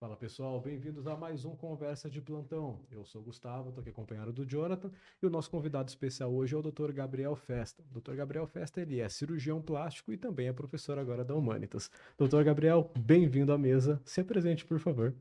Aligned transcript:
Fala 0.00 0.16
pessoal, 0.16 0.60
bem-vindos 0.60 1.08
a 1.08 1.16
mais 1.16 1.44
um 1.44 1.56
Conversa 1.56 2.08
de 2.08 2.20
Plantão. 2.20 2.78
Eu 2.88 3.04
sou 3.04 3.20
o 3.20 3.24
Gustavo, 3.24 3.70
estou 3.70 3.82
aqui 3.82 3.90
acompanhado 3.90 4.32
do 4.32 4.46
Jonathan 4.46 4.92
e 5.20 5.26
o 5.26 5.30
nosso 5.30 5.50
convidado 5.50 5.88
especial 5.88 6.32
hoje 6.32 6.54
é 6.54 6.56
o 6.56 6.62
Dr. 6.62 6.92
Gabriel 6.92 7.34
Festa. 7.34 7.82
O 7.90 8.00
Dr. 8.00 8.14
Gabriel 8.14 8.46
Festa 8.46 8.80
ele 8.80 9.00
é 9.00 9.08
cirurgião 9.08 9.60
plástico 9.60 10.12
e 10.12 10.16
também 10.16 10.46
é 10.46 10.52
professor 10.52 11.00
agora 11.00 11.24
da 11.24 11.34
Humanitas. 11.34 11.90
Dr. 12.16 12.44
Gabriel, 12.44 12.92
bem-vindo 12.96 13.52
à 13.52 13.58
mesa. 13.58 14.00
Se 14.04 14.20
apresente, 14.20 14.64
por 14.64 14.78
favor. 14.78 15.12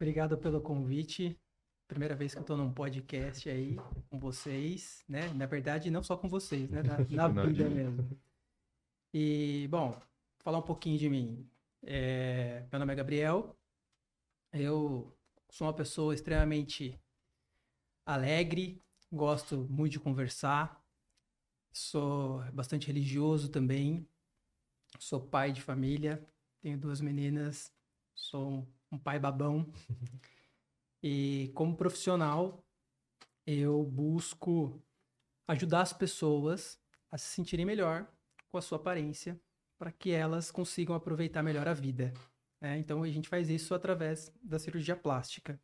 Obrigado 0.00 0.38
pelo 0.38 0.60
convite. 0.60 1.36
Primeira 1.88 2.14
vez 2.14 2.34
que 2.34 2.38
eu 2.38 2.42
estou 2.42 2.56
num 2.56 2.72
podcast 2.72 3.50
aí 3.50 3.76
com 4.08 4.20
vocês, 4.20 5.04
né? 5.08 5.26
Na 5.34 5.46
verdade, 5.46 5.90
não 5.90 6.04
só 6.04 6.16
com 6.16 6.28
vocês, 6.28 6.70
né? 6.70 6.84
Na, 6.84 6.98
na 6.98 7.26
vida 7.44 7.68
mesmo. 7.68 8.08
E, 9.12 9.66
bom, 9.68 10.00
falar 10.38 10.58
um 10.58 10.62
pouquinho 10.62 10.98
de 10.98 11.10
mim. 11.10 11.50
É, 11.82 12.64
meu 12.70 12.78
nome 12.78 12.92
é 12.92 12.96
Gabriel, 12.96 13.56
eu 14.54 15.12
sou 15.50 15.66
uma 15.66 15.74
pessoa 15.74 16.14
extremamente 16.14 16.98
alegre, 18.06 18.80
gosto 19.10 19.66
muito 19.68 19.92
de 19.92 20.00
conversar, 20.00 20.80
sou 21.72 22.40
bastante 22.52 22.86
religioso 22.86 23.48
também, 23.48 24.08
sou 24.98 25.20
pai 25.20 25.52
de 25.52 25.60
família, 25.60 26.24
tenho 26.60 26.78
duas 26.78 27.00
meninas, 27.00 27.72
sou 28.14 28.66
um 28.92 28.98
pai 28.98 29.18
babão. 29.18 29.72
e 31.02 31.50
como 31.54 31.76
profissional, 31.76 32.64
eu 33.44 33.82
busco 33.82 34.80
ajudar 35.48 35.82
as 35.82 35.92
pessoas 35.92 36.80
a 37.10 37.18
se 37.18 37.26
sentirem 37.26 37.66
melhor 37.66 38.06
com 38.50 38.58
a 38.58 38.62
sua 38.62 38.78
aparência, 38.78 39.40
para 39.76 39.90
que 39.90 40.12
elas 40.12 40.50
consigam 40.50 40.94
aproveitar 40.94 41.42
melhor 41.42 41.66
a 41.66 41.74
vida. 41.74 42.14
Né? 42.64 42.78
Então 42.78 43.02
a 43.02 43.10
gente 43.10 43.28
faz 43.28 43.50
isso 43.50 43.74
através 43.74 44.32
da 44.42 44.58
cirurgia 44.58 44.96
plástica. 44.96 45.60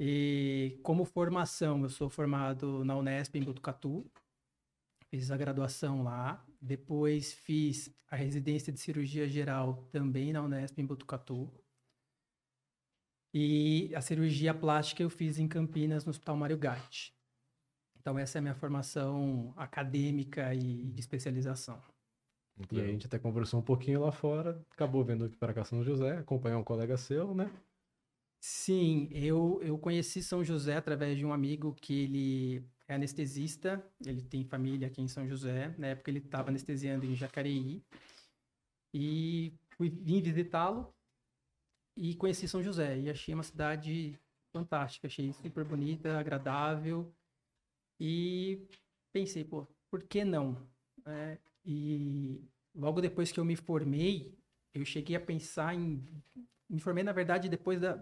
E 0.00 0.80
como 0.82 1.04
formação, 1.04 1.82
eu 1.82 1.90
sou 1.90 2.08
formado 2.08 2.82
na 2.82 2.96
Unesp 2.96 3.36
em 3.36 3.44
Botucatu, 3.44 4.10
fiz 5.10 5.30
a 5.30 5.36
graduação 5.36 6.02
lá, 6.02 6.42
depois 6.58 7.34
fiz 7.34 7.94
a 8.10 8.16
residência 8.16 8.72
de 8.72 8.80
cirurgia 8.80 9.28
geral 9.28 9.86
também 9.92 10.32
na 10.32 10.42
Unesp 10.42 10.78
em 10.78 10.86
Botucatu. 10.86 11.52
E 13.34 13.94
a 13.94 14.00
cirurgia 14.00 14.54
plástica 14.54 15.02
eu 15.02 15.10
fiz 15.10 15.38
em 15.38 15.46
Campinas, 15.46 16.06
no 16.06 16.10
Hospital 16.10 16.38
Mário 16.38 16.56
Gatti. 16.56 17.14
Então 18.00 18.18
essa 18.18 18.38
é 18.38 18.40
a 18.40 18.42
minha 18.42 18.54
formação 18.54 19.52
acadêmica 19.58 20.54
e 20.54 20.90
de 20.90 21.00
especialização. 21.00 21.82
E 22.70 22.80
a 22.80 22.86
gente 22.86 23.06
até 23.06 23.18
conversou 23.18 23.60
um 23.60 23.62
pouquinho 23.62 24.00
lá 24.00 24.12
fora, 24.12 24.64
acabou 24.70 25.04
vendo 25.04 25.24
aqui 25.24 25.36
para 25.36 25.54
cá 25.54 25.64
São 25.64 25.82
José, 25.82 26.18
acompanhar 26.18 26.58
um 26.58 26.64
colega 26.64 26.96
seu, 26.96 27.34
né? 27.34 27.50
Sim, 28.40 29.08
eu, 29.12 29.60
eu 29.62 29.78
conheci 29.78 30.22
São 30.22 30.44
José 30.44 30.76
através 30.76 31.16
de 31.16 31.24
um 31.24 31.32
amigo 31.32 31.74
que 31.74 32.02
ele 32.02 32.64
é 32.88 32.94
anestesista, 32.94 33.84
ele 34.04 34.22
tem 34.22 34.44
família 34.44 34.88
aqui 34.88 35.00
em 35.00 35.08
São 35.08 35.26
José. 35.28 35.74
Na 35.78 35.88
época 35.88 36.10
ele 36.10 36.18
estava 36.18 36.50
anestesiando 36.50 37.06
em 37.06 37.14
Jacareí. 37.14 37.82
E 38.92 39.54
fui, 39.70 39.88
vim 39.88 40.20
visitá-lo 40.20 40.92
e 41.96 42.14
conheci 42.16 42.48
São 42.48 42.62
José. 42.62 42.98
E 42.98 43.10
achei 43.10 43.32
uma 43.32 43.44
cidade 43.44 44.18
fantástica, 44.52 45.06
achei 45.06 45.32
super 45.32 45.64
bonita, 45.64 46.18
agradável. 46.18 47.14
E 47.98 48.66
pensei, 49.12 49.44
pô, 49.44 49.66
por 49.90 50.02
que 50.02 50.24
não? 50.24 50.68
É, 51.06 51.38
e 51.64 52.40
logo 52.74 53.00
depois 53.00 53.30
que 53.30 53.38
eu 53.38 53.44
me 53.44 53.56
formei, 53.56 54.36
eu 54.74 54.84
cheguei 54.84 55.16
a 55.16 55.20
pensar 55.20 55.74
em. 55.74 56.04
Me 56.68 56.80
formei, 56.80 57.04
na 57.04 57.12
verdade, 57.12 57.48
depois 57.48 57.80
da. 57.80 57.96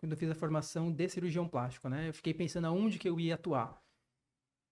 Quando 0.00 0.12
eu 0.12 0.16
fiz 0.18 0.30
a 0.30 0.34
formação 0.34 0.92
de 0.92 1.08
cirurgião 1.08 1.48
plástico, 1.48 1.88
né? 1.88 2.08
Eu 2.08 2.14
fiquei 2.14 2.34
pensando 2.34 2.66
aonde 2.66 2.98
que 2.98 3.08
eu 3.08 3.20
ia 3.20 3.36
atuar. 3.36 3.80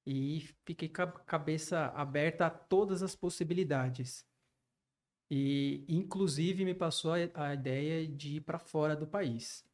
E 0.06 0.40
fiquei 0.64 0.88
com 0.88 1.02
a 1.02 1.06
cabeça 1.06 1.86
aberta 1.88 2.46
a 2.46 2.50
todas 2.50 3.02
as 3.02 3.14
possibilidades. 3.14 4.26
E, 5.30 5.84
inclusive, 5.88 6.64
me 6.64 6.74
passou 6.74 7.12
a, 7.12 7.54
ideia 7.54 8.06
de 8.06 8.36
ir 8.36 8.40
para 8.40 8.58
fora 8.58 8.96
do 8.96 9.06
país. 9.06 9.64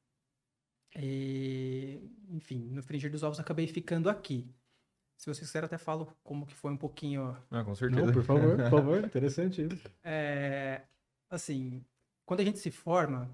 E, 0.94 2.00
enfim, 2.28 2.58
no 2.70 2.82
Fringir 2.82 3.10
dos 3.10 3.22
Ovos 3.22 3.40
acabei 3.40 3.66
ficando 3.66 4.10
aqui. 4.10 4.46
Se 5.16 5.26
você 5.26 5.40
quiser, 5.40 5.64
até 5.64 5.78
falo 5.78 6.14
como 6.22 6.46
que 6.46 6.54
foi 6.54 6.70
um 6.70 6.76
pouquinho. 6.76 7.36
Ah, 7.50 7.64
com 7.64 7.74
certeza. 7.74 8.06
Não, 8.06 8.12
por 8.12 8.22
favor, 8.22 8.56
por 8.56 8.68
favor, 8.70 9.04
interessante 9.04 9.62
isso. 9.62 9.90
É, 10.04 10.82
assim, 11.30 11.84
quando 12.24 12.40
a 12.40 12.44
gente 12.44 12.58
se 12.58 12.70
forma, 12.70 13.30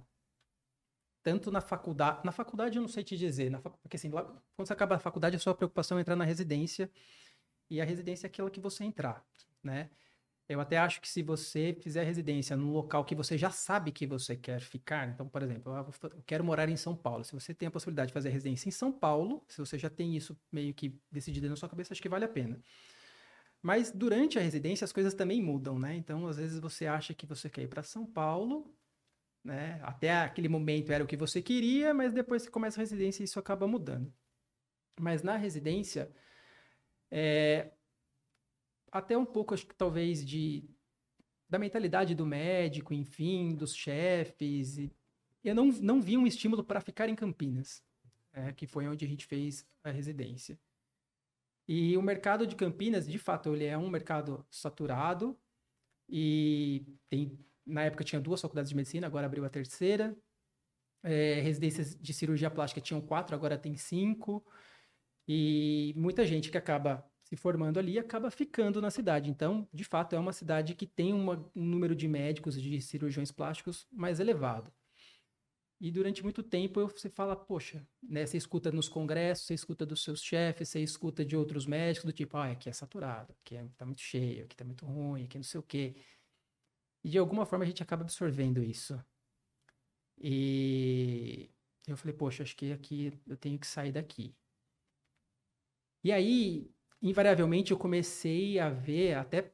tanto 1.23 1.51
na 1.51 1.61
faculdade. 1.61 2.21
Na 2.25 2.33
faculdade 2.33 2.77
eu 2.77 2.83
não 2.83 2.89
sei 2.89 3.03
te 3.03 3.17
dizer, 3.17 3.51
na 3.51 3.61
fac... 3.61 3.75
porque 3.81 3.97
assim, 3.97 4.11
lá, 4.11 4.25
quando 4.55 4.67
você 4.67 4.73
acaba 4.73 4.97
a 4.97 4.99
faculdade, 4.99 5.37
a 5.37 5.39
sua 5.39 5.55
preocupação 5.55 5.99
é 5.99 6.01
entrar 6.01 6.17
na 6.17 6.25
residência. 6.25 6.91
E 7.71 7.81
a 7.81 7.85
residência 7.85 8.27
é 8.27 8.29
aquela 8.29 8.51
que 8.51 8.61
você 8.61 8.85
entrar, 8.85 9.25
né? 9.63 9.91
Eu 10.49 10.61
até 10.61 10.77
acho 10.77 11.01
que 11.01 11.09
se 11.09 11.23
você 11.23 11.77
fizer 11.81 12.03
residência 12.05 12.57
num 12.57 12.73
local 12.73 13.05
que 13.05 13.15
você 13.15 13.39
já 13.39 13.51
sabe 13.51 13.93
que 13.93 14.07
você 14.07 14.37
quer 14.37 14.61
ficar, 14.61 15.09
então, 15.09 15.29
por 15.29 15.43
exemplo, 15.43 15.73
eu 15.75 16.23
quero 16.27 16.45
morar 16.45 16.69
em 16.69 16.77
São 16.77 16.97
Paulo. 16.97 17.25
Se 17.25 17.33
você 17.33 17.55
tem 17.55 17.69
a 17.69 17.71
possibilidade 17.71 18.09
de 18.09 18.13
fazer 18.13 18.29
residência 18.31 18.69
em 18.69 18.73
São 18.73 18.93
Paulo, 18.93 19.45
se 19.49 19.59
você 19.59 19.79
já 19.79 19.89
tem 19.89 20.17
isso 20.17 20.37
meio 20.51 20.75
que 20.75 20.99
decidido 21.11 21.49
na 21.49 21.57
sua 21.57 21.69
cabeça, 21.69 21.95
acho 21.95 22.03
que 22.03 22.09
vale 22.09 22.25
a 22.25 22.29
pena. 22.29 22.61
Mas 23.63 23.93
durante 23.93 24.39
a 24.39 24.43
residência 24.43 24.85
as 24.85 24.93
coisas 24.93 25.15
também 25.15 25.41
mudam, 25.41 25.79
né? 25.79 25.95
Então, 25.95 26.27
às 26.27 26.37
vezes 26.37 26.59
você 26.59 26.87
acha 26.87 27.15
que 27.15 27.25
você 27.25 27.49
quer 27.49 27.63
ir 27.63 27.69
para 27.69 27.83
São 27.83 28.05
Paulo, 28.05 28.75
né? 29.45 29.81
Até 29.83 30.11
aquele 30.11 30.49
momento 30.49 30.93
era 30.93 31.05
o 31.05 31.07
que 31.07 31.17
você 31.17 31.41
queria, 31.41 31.95
mas 31.95 32.13
depois 32.13 32.45
que 32.45 32.51
começa 32.51 32.81
a 32.81 32.83
residência 32.83 33.23
isso 33.23 33.39
acaba 33.39 33.67
mudando. 33.67 34.13
Mas 35.01 35.23
na 35.23 35.37
residência, 35.37 36.11
é, 37.11 37.71
até 38.93 39.17
um 39.17 39.25
pouco, 39.25 39.55
acho 39.55 39.67
que 39.67 39.75
talvez, 39.75 40.25
de 40.25 40.69
da 41.49 41.59
mentalidade 41.59 42.15
do 42.15 42.25
médico, 42.25 42.95
enfim, 42.95 43.55
dos 43.55 43.75
chefes. 43.75 44.79
E 44.79 44.91
eu 45.45 45.55
não, 45.55 45.67
não 45.67 46.01
vi 46.01 46.17
um 46.17 46.27
estímulo 46.27 46.65
para 46.65 46.81
ficar 46.81 47.09
em 47.09 47.15
Campinas, 47.15 47.85
é, 48.33 48.53
que 48.53 48.67
foi 48.67 48.89
onde 48.89 49.05
a 49.05 49.09
gente 49.09 49.27
fez 49.27 49.67
a 49.85 49.91
residência. 49.91 50.59
E 51.69 51.97
o 51.97 52.03
mercado 52.03 52.47
de 52.47 52.57
Campinas, 52.57 53.07
de 53.07 53.19
fato, 53.19 53.55
ele 53.55 53.67
é 53.67 53.77
um 53.77 53.91
mercado 53.91 54.47
saturado 54.51 55.39
e 56.09 56.87
tem 57.09 57.39
na 57.67 57.85
época 57.85 58.03
tinha 58.03 58.21
duas 58.21 58.41
faculdades 58.41 58.71
de 58.71 58.77
medicina, 58.77 59.07
agora 59.07 59.27
abriu 59.27 59.45
a 59.45 59.49
terceira. 59.49 60.17
É, 61.05 61.41
residências 61.41 61.95
de 61.95 62.13
cirurgia 62.13 62.51
plástica 62.51 62.81
tinham 62.81 63.01
quatro, 63.01 63.35
agora 63.35 63.59
tem 63.59 63.77
cinco. 63.77 64.45
E 65.29 65.93
muita 65.97 66.27
gente 66.27 66.51
que 66.51 66.59
acaba 66.59 67.09
se 67.33 67.37
formando 67.37 67.79
ali 67.79 67.99
acaba 67.99 68.31
ficando 68.31 68.79
na 68.79 68.91
cidade. 68.91 69.31
Então, 69.31 69.67
de 69.73 69.85
fato, 69.85 70.15
é 70.15 70.19
uma 70.19 70.35
cidade 70.35 70.75
que 70.75 70.87
tem 70.87 71.15
uma, 71.15 71.51
um 71.57 71.65
número 71.65 71.97
de 71.97 72.07
médicos, 72.07 72.61
de 72.61 72.79
cirurgiões 72.83 73.33
plásticos 73.33 73.87
mais 73.91 74.21
elevado. 74.21 74.71
E 75.81 75.91
durante 75.91 76.23
muito 76.23 76.43
tempo 76.43 76.87
você 76.87 77.09
fala, 77.09 77.35
poxa, 77.35 77.89
né, 78.03 78.27
você 78.27 78.37
escuta 78.37 78.71
nos 78.71 78.87
congressos, 78.87 79.47
você 79.47 79.55
escuta 79.55 79.87
dos 79.87 80.05
seus 80.05 80.23
chefes, 80.23 80.69
você 80.69 80.81
escuta 80.81 81.25
de 81.25 81.35
outros 81.35 81.65
médicos, 81.65 82.05
do 82.05 82.13
tipo, 82.13 82.37
ah, 82.37 82.51
aqui 82.51 82.69
é 82.69 82.73
saturado, 82.75 83.35
aqui 83.41 83.57
é, 83.57 83.67
tá 83.79 83.87
muito 83.87 84.03
cheio, 84.03 84.45
aqui 84.45 84.55
tá 84.55 84.65
muito 84.67 84.85
ruim, 84.85 85.25
aqui 85.25 85.39
não 85.39 85.43
sei 85.43 85.59
o 85.59 85.63
quê. 85.63 85.97
E 87.03 87.09
de 87.09 87.17
alguma 87.17 87.47
forma 87.47 87.65
a 87.65 87.67
gente 87.67 87.83
acaba 87.83 88.03
absorvendo 88.03 88.63
isso. 88.63 89.03
E 90.21 91.51
eu 91.87 91.97
falei, 91.97 92.15
poxa, 92.15 92.43
acho 92.43 92.55
que 92.55 92.73
aqui 92.73 93.19
eu 93.27 93.39
tenho 93.39 93.59
que 93.59 93.67
sair 93.67 93.91
daqui. 93.91 94.37
E 96.05 96.13
aí, 96.13 96.69
invariavelmente 97.03 97.73
eu 97.73 97.79
comecei 97.79 98.59
a 98.59 98.71
ver, 98.71 99.15
até 99.15 99.53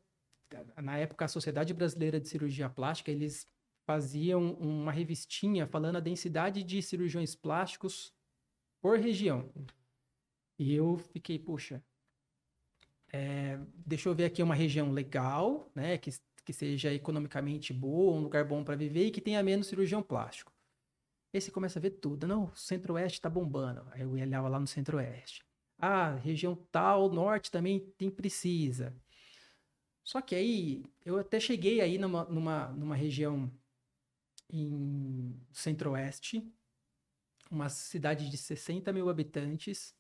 na 0.82 0.97
época, 0.97 1.25
a 1.25 1.28
Sociedade 1.28 1.75
Brasileira 1.75 2.20
de 2.20 2.28
Cirurgia 2.28 2.69
Plástica, 2.69 3.10
eles 3.10 3.47
faziam 3.86 4.53
uma 4.54 4.92
revistinha 4.92 5.66
falando 5.66 5.97
a 5.97 6.00
densidade 6.00 6.62
de 6.62 6.83
cirurgiões 6.83 7.34
plásticos 7.34 8.12
por 8.80 8.98
região. 8.98 9.50
E 10.59 10.74
eu 10.74 10.98
fiquei, 10.98 11.39
puxa, 11.39 11.83
é, 13.12 13.59
deixa 13.74 14.09
eu 14.09 14.15
ver 14.15 14.27
aqui 14.27 14.42
uma 14.42 14.54
região 14.54 14.91
legal, 14.92 15.71
né, 15.74 15.97
que, 15.98 16.10
que 16.45 16.53
seja 16.53 16.92
economicamente 16.92 17.72
boa, 17.72 18.16
um 18.16 18.21
lugar 18.21 18.45
bom 18.45 18.62
para 18.62 18.77
viver 18.77 19.06
e 19.06 19.10
que 19.10 19.21
tenha 19.21 19.42
menos 19.42 19.68
cirurgião 19.68 20.03
plástico. 20.03 20.53
Aí 21.33 21.41
você 21.41 21.50
começa 21.50 21.78
a 21.78 21.83
ver 21.83 21.91
tudo. 21.91 22.27
Não, 22.27 22.45
o 22.45 22.56
Centro-Oeste 22.56 23.18
está 23.18 23.28
bombando. 23.28 23.86
Aí 23.92 24.00
eu 24.00 24.10
olhava 24.10 24.48
lá 24.48 24.59
no 24.59 24.66
Centro-Oeste. 24.66 25.47
Ah, 25.78 26.15
região 26.16 26.57
tal, 26.72 27.09
norte 27.10 27.51
também 27.51 27.80
tem 27.97 28.10
precisa. 28.10 28.95
Só 30.04 30.21
que 30.21 30.34
aí, 30.34 30.84
eu 31.04 31.19
até 31.19 31.39
cheguei 31.39 31.80
aí 31.80 31.98
numa, 31.98 32.25
numa, 32.25 32.69
numa 32.69 32.97
região 32.97 33.51
em 34.51 35.39
centro-oeste, 35.53 36.42
uma 37.51 37.69
cidade 37.69 38.30
de 38.30 38.36
60 38.36 38.92
mil 38.92 39.09
habitantes. 39.09 39.95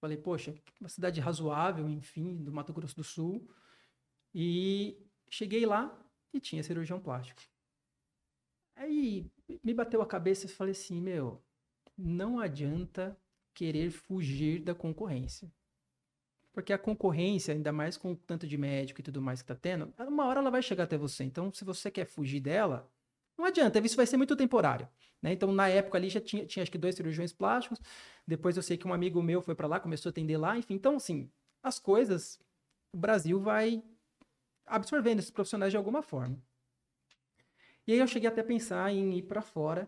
Falei, 0.00 0.16
poxa, 0.16 0.54
uma 0.80 0.88
cidade 0.88 1.20
razoável, 1.20 1.88
enfim, 1.88 2.42
do 2.42 2.52
Mato 2.52 2.72
Grosso 2.72 2.96
do 2.96 3.04
Sul. 3.04 3.48
E 4.34 4.98
cheguei 5.28 5.66
lá 5.66 5.96
e 6.32 6.40
tinha 6.40 6.62
cirurgião 6.62 7.00
plástico. 7.00 7.42
Aí 8.76 9.30
me 9.62 9.74
bateu 9.74 10.00
a 10.00 10.06
cabeça 10.06 10.46
e 10.46 10.48
falei 10.48 10.72
assim, 10.72 11.00
meu, 11.00 11.42
não 11.96 12.38
adianta 12.40 13.16
querer 13.60 13.90
fugir 13.90 14.62
da 14.62 14.74
concorrência. 14.74 15.52
Porque 16.50 16.72
a 16.72 16.78
concorrência, 16.78 17.52
ainda 17.52 17.70
mais 17.70 17.94
com 17.94 18.12
o 18.12 18.16
tanto 18.16 18.46
de 18.46 18.56
médico 18.56 19.00
e 19.00 19.04
tudo 19.04 19.20
mais 19.20 19.42
que 19.42 19.48
tá 19.48 19.54
tendo, 19.54 19.92
uma 19.98 20.24
hora 20.24 20.40
ela 20.40 20.50
vai 20.50 20.62
chegar 20.62 20.84
até 20.84 20.96
você. 20.96 21.24
Então, 21.24 21.52
se 21.52 21.62
você 21.62 21.90
quer 21.90 22.06
fugir 22.06 22.40
dela, 22.40 22.90
não 23.36 23.44
adianta, 23.44 23.78
isso 23.80 23.96
vai 23.96 24.06
ser 24.06 24.16
muito 24.16 24.34
temporário. 24.34 24.88
Né? 25.20 25.34
Então, 25.34 25.52
na 25.52 25.68
época 25.68 25.98
ali 25.98 26.08
já 26.08 26.22
tinha, 26.22 26.46
tinha 26.46 26.62
acho 26.62 26.72
que 26.72 26.78
dois 26.78 26.94
cirurgiões 26.94 27.34
plásticos. 27.34 27.78
Depois 28.26 28.56
eu 28.56 28.62
sei 28.62 28.78
que 28.78 28.88
um 28.88 28.94
amigo 28.94 29.22
meu 29.22 29.42
foi 29.42 29.54
para 29.54 29.68
lá, 29.68 29.78
começou 29.78 30.08
a 30.08 30.10
atender 30.10 30.38
lá. 30.38 30.56
Enfim, 30.56 30.72
então, 30.72 30.96
assim, 30.96 31.30
as 31.62 31.78
coisas, 31.78 32.40
o 32.94 32.96
Brasil 32.96 33.38
vai 33.38 33.82
absorvendo 34.64 35.18
esses 35.18 35.30
profissionais 35.30 35.70
de 35.70 35.76
alguma 35.76 36.00
forma. 36.00 36.42
E 37.86 37.92
aí 37.92 37.98
eu 37.98 38.06
cheguei 38.06 38.30
até 38.30 38.40
a 38.40 38.44
pensar 38.44 38.90
em 38.90 39.18
ir 39.18 39.22
para 39.24 39.42
fora. 39.42 39.86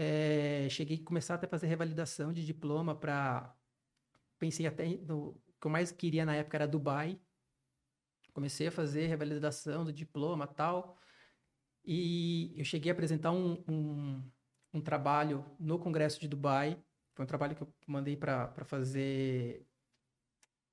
É, 0.00 0.68
cheguei 0.70 0.96
a 1.02 1.04
começar 1.04 1.34
até 1.34 1.46
a 1.46 1.48
fazer 1.50 1.66
revalidação 1.66 2.32
de 2.32 2.46
diploma 2.46 2.94
para. 2.94 3.52
Pensei 4.38 4.64
até 4.64 4.86
no. 4.86 5.30
O 5.30 5.60
que 5.60 5.66
eu 5.66 5.70
mais 5.72 5.90
queria 5.90 6.24
na 6.24 6.36
época 6.36 6.56
era 6.56 6.68
Dubai. 6.68 7.20
Comecei 8.32 8.68
a 8.68 8.70
fazer 8.70 9.08
revalidação 9.08 9.84
do 9.84 9.92
diploma 9.92 10.46
tal. 10.46 10.96
E 11.84 12.54
eu 12.56 12.64
cheguei 12.64 12.92
a 12.92 12.94
apresentar 12.94 13.32
um, 13.32 13.64
um, 13.68 14.30
um 14.74 14.80
trabalho 14.80 15.44
no 15.58 15.80
Congresso 15.80 16.20
de 16.20 16.28
Dubai. 16.28 16.80
Foi 17.14 17.24
um 17.24 17.28
trabalho 17.28 17.56
que 17.56 17.62
eu 17.62 17.74
mandei 17.84 18.16
para 18.16 18.64
fazer. 18.64 19.66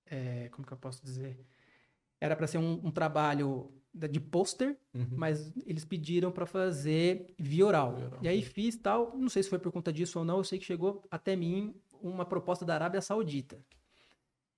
É, 0.06 0.50
como 0.50 0.68
que 0.68 0.74
eu 0.74 0.78
posso 0.78 1.04
dizer? 1.04 1.44
Era 2.22 2.36
para 2.36 2.46
ser 2.46 2.60
um, 2.60 2.74
um 2.86 2.92
trabalho 2.92 3.74
de 3.96 4.20
pôster, 4.20 4.78
uhum. 4.94 5.08
mas 5.12 5.54
eles 5.66 5.86
pediram 5.86 6.32
para 6.32 6.46
fazer 6.46 7.34
via 7.40 7.66
oral. 7.66 7.96
via 7.96 8.06
oral. 8.06 8.20
E 8.22 8.28
aí 8.28 8.42
fiz 8.42 8.76
tal, 8.76 9.18
não 9.18 9.30
sei 9.30 9.42
se 9.42 9.50
foi 9.50 9.60
por 9.60 9.72
conta 9.72 9.92
disso 9.92 10.20
ou 10.20 10.26
não, 10.26 10.38
eu 10.38 10.44
sei 10.44 10.60
que 10.60 10.66
chegou 10.66 11.02
até 11.10 11.36
mim 11.36 11.74
uma 12.02 12.26
proposta 12.26 12.66
da 12.66 12.76
Arábia 12.76 13.02
Saudita. 13.02 13.58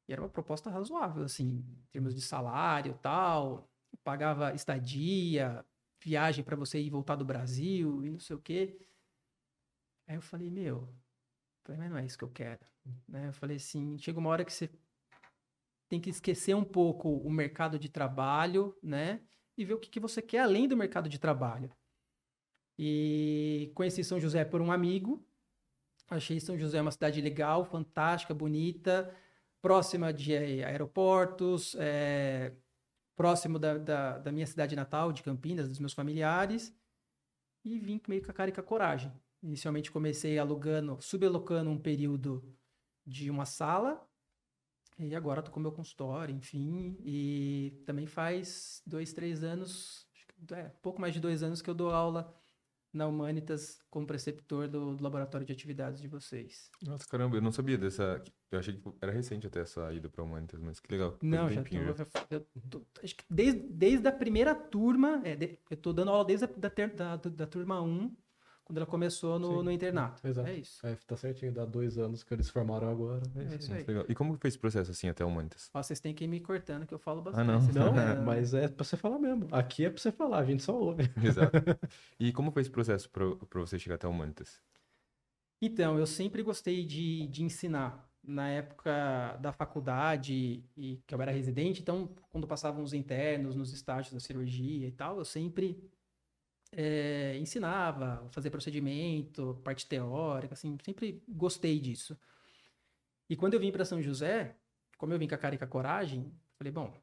E 0.08 0.14
era 0.14 0.22
uma 0.22 0.30
proposta 0.30 0.70
razoável, 0.70 1.24
assim, 1.24 1.46
em 1.48 1.88
termos 1.92 2.16
de 2.16 2.22
salário 2.22 2.98
tal, 3.02 3.70
pagava 4.04 4.54
estadia, 4.54 5.64
viagem 6.02 6.44
para 6.44 6.56
você 6.56 6.80
ir 6.80 6.90
voltar 6.90 7.16
do 7.16 7.26
Brasil 7.26 8.04
e 8.04 8.10
não 8.10 8.20
sei 8.20 8.36
o 8.36 8.40
quê. 8.40 8.80
Aí 10.08 10.16
eu 10.16 10.22
falei, 10.22 10.50
meu, 10.50 10.88
mas 11.68 11.90
não 11.90 11.98
é 11.98 12.06
isso 12.06 12.18
que 12.18 12.24
eu 12.24 12.30
quero. 12.30 12.66
Né? 13.08 13.28
Eu 13.28 13.34
falei 13.34 13.58
assim, 13.58 13.98
chega 13.98 14.18
uma 14.18 14.30
hora 14.30 14.46
que 14.46 14.54
você 14.54 14.70
tem 15.90 16.00
que 16.00 16.10
esquecer 16.10 16.56
um 16.56 16.64
pouco 16.64 17.10
o 17.10 17.30
mercado 17.32 17.80
de 17.80 17.90
trabalho, 17.90 18.76
né? 18.82 19.22
E 19.58 19.66
ver 19.66 19.74
o 19.74 19.80
que, 19.80 19.90
que 19.90 20.00
você 20.00 20.22
quer 20.22 20.40
além 20.40 20.68
do 20.68 20.78
mercado 20.78 21.10
de 21.10 21.20
trabalho. 21.20 21.72
E 22.78 23.72
conheci 23.74 24.04
São 24.04 24.20
José 24.20 24.46
por 24.46 24.62
um 24.62 24.72
amigo. 24.72 25.26
Achei 26.10 26.40
São 26.40 26.58
José 26.58 26.82
uma 26.82 26.92
cidade 26.92 27.20
legal, 27.22 27.66
fantástica, 27.66 28.34
bonita, 28.34 29.14
próxima 29.62 30.14
de 30.14 30.36
aeroportos, 30.36 31.76
é, 31.80 32.54
próximo 33.16 33.58
da, 33.58 33.78
da, 33.78 34.18
da, 34.20 34.32
minha 34.32 34.46
cidade 34.46 34.76
natal, 34.76 35.12
de 35.12 35.24
Campinas, 35.24 35.68
dos 35.68 35.80
meus 35.80 35.94
familiares. 35.94 36.74
E 37.66 37.80
vim 37.80 38.00
meio 38.08 38.24
com 38.24 38.32
a 38.32 38.34
cara 38.34 38.50
e 38.50 38.54
com 38.54 38.62
a 38.62 38.64
coragem. 38.64 39.12
Inicialmente 39.42 39.92
comecei 39.92 40.38
alugando, 40.38 40.98
subalocando 41.02 41.70
um 41.70 41.80
período 41.80 42.44
de 43.06 43.30
uma 43.30 43.46
sala 43.46 44.08
e 45.00 45.16
agora 45.16 45.42
tô 45.42 45.52
com 45.52 45.60
meu 45.60 45.72
consultório, 45.72 46.36
enfim. 46.36 46.98
E 47.04 47.82
também 47.86 48.08
faz 48.08 48.82
dois, 48.86 49.14
três 49.14 49.44
anos, 49.44 50.08
é, 50.52 50.64
pouco 50.82 51.00
mais 51.00 51.14
de 51.14 51.20
dois 51.20 51.44
anos 51.44 51.62
que 51.62 51.70
eu 51.70 51.76
dou 51.76 51.92
aula 51.92 52.34
na 52.94 53.06
Humanitas 53.06 53.80
como 53.92 54.08
preceptor 54.08 54.68
do, 54.68 54.96
do, 54.96 55.04
laboratório 55.04 55.46
de 55.46 55.54
atividades 55.54 56.02
de 56.02 56.08
vocês. 56.08 56.72
Nossa, 56.82 57.06
caramba, 57.08 57.38
eu 57.38 57.42
não 57.42 57.52
sabia 57.52 57.78
dessa. 57.78 58.24
Eu 58.52 58.60
achei 58.60 58.74
que 58.76 58.82
era 59.02 59.12
recente 59.12 59.46
até 59.46 59.62
essa 59.62 59.92
ida 59.94 60.10
para 60.10 60.24
Humanitas, 60.24 60.60
mas 60.60 60.80
que 60.80 60.92
legal. 60.92 61.18
Não, 61.22 61.50
já 61.50 61.64
tô, 61.64 62.20
eu 62.30 62.48
tô, 62.70 62.82
acho 63.04 63.16
que 63.16 63.24
desde, 63.30 63.60
desde 63.60 64.08
a 64.08 64.12
primeira 64.12 64.56
turma, 64.56 65.22
é, 65.24 65.36
de, 65.36 65.60
eu 65.70 65.78
tô 65.78 65.94
dando 65.94 66.12
aula 66.12 66.26
desde 66.26 66.46
a 66.46 66.48
da, 66.48 66.70
da, 66.70 67.30
da 67.30 67.48
turma 67.48 67.82
1 67.82 68.16
quando 68.68 68.80
ela 68.80 68.86
começou 68.86 69.40
no, 69.40 69.64
no 69.64 69.72
internato. 69.72 70.28
Exato. 70.28 70.50
É 70.50 70.56
isso. 70.56 70.86
É, 70.86 70.94
tá 71.08 71.16
certinho, 71.16 71.54
dá 71.54 71.64
dois 71.64 71.98
anos 71.98 72.22
que 72.22 72.34
eles 72.34 72.50
formaram 72.50 72.90
agora. 72.90 73.24
É, 73.38 73.54
é 73.54 73.56
isso 73.56 73.74
aí. 73.74 73.86
Legal. 73.86 74.06
E 74.10 74.14
como 74.14 74.38
foi 74.38 74.50
esse 74.50 74.60
processo 74.60 74.92
assim 74.92 75.08
até 75.08 75.24
o 75.24 75.32
Mantas? 75.32 75.70
Ó, 75.74 75.82
vocês 75.82 76.02
têm 76.02 76.14
que 76.14 76.26
ir 76.26 76.28
me 76.28 76.42
cortando 76.42 76.86
que 76.86 76.94
eu 76.94 77.00
falo 77.00 77.22
bastante. 77.22 77.50
Ah, 77.50 77.82
não? 77.82 77.94
Não, 77.94 77.98
é, 77.98 78.20
mas 78.20 78.54
é 78.54 78.68
pra 78.68 78.84
você 78.84 78.98
falar 78.98 79.20
mesmo. 79.20 79.48
Aqui 79.54 79.86
é 79.86 79.90
pra 79.90 80.02
você 80.02 80.12
falar, 80.12 80.40
a 80.40 80.44
gente 80.44 80.64
só 80.64 80.78
ouve. 80.78 81.10
Exato. 81.24 81.56
E 82.20 82.34
como 82.34 82.52
foi 82.52 82.62
esse 82.62 82.70
processo 82.70 83.10
pra, 83.10 83.38
pra 83.38 83.62
você 83.62 83.80
chegar 83.80 83.96
até 83.96 84.06
o 84.06 84.14
Mantas? 84.14 84.62
Então, 85.62 85.98
eu 85.98 86.06
sempre 86.06 86.44
gostei 86.44 86.84
de, 86.84 87.26
de 87.28 87.44
ensinar. 87.44 88.06
Na 88.22 88.50
época 88.50 89.38
da 89.40 89.54
faculdade, 89.54 90.62
e 90.76 91.02
que 91.08 91.16
eu 91.16 91.22
era 91.22 91.32
residente, 91.32 91.82
então, 91.82 92.10
quando 92.30 92.46
passavam 92.46 92.84
os 92.84 92.92
internos 92.92 93.56
nos 93.56 93.72
estágios 93.72 94.14
da 94.14 94.20
cirurgia 94.20 94.86
e 94.86 94.92
tal, 94.92 95.20
eu 95.20 95.24
sempre 95.24 95.82
é, 96.72 97.38
ensinava, 97.38 98.28
fazer 98.32 98.50
procedimento, 98.50 99.60
parte 99.64 99.88
teórica, 99.88 100.54
assim, 100.54 100.78
sempre 100.84 101.24
gostei 101.28 101.80
disso. 101.80 102.18
E 103.30 103.36
quando 103.36 103.54
eu 103.54 103.60
vim 103.60 103.72
para 103.72 103.86
São 103.86 104.02
José, 104.02 104.56
como 104.98 105.14
eu 105.14 105.20
vim 105.20 105.28
com 105.28 105.36
a 105.36 105.38
cara 105.38 105.56
e 105.56 105.58
com 105.58 105.64
a 105.64 105.68
coragem, 105.68 106.32
falei, 106.58 106.72
bom, 106.72 106.94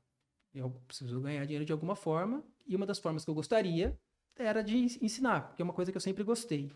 eu 0.54 0.70
preciso 0.86 1.20
ganhar 1.20 1.44
dinheiro 1.44 1.64
de 1.64 1.72
alguma 1.72 1.96
forma, 1.96 2.44
e 2.66 2.74
uma 2.74 2.86
das 2.86 2.98
formas 2.98 3.24
que 3.24 3.30
eu 3.30 3.34
gostaria 3.34 3.98
era 4.36 4.62
de 4.62 4.76
ensinar, 4.76 5.48
porque 5.48 5.62
é 5.62 5.64
uma 5.64 5.72
coisa 5.72 5.92
que 5.92 5.96
eu 5.96 6.00
sempre 6.00 6.24
gostei. 6.24 6.72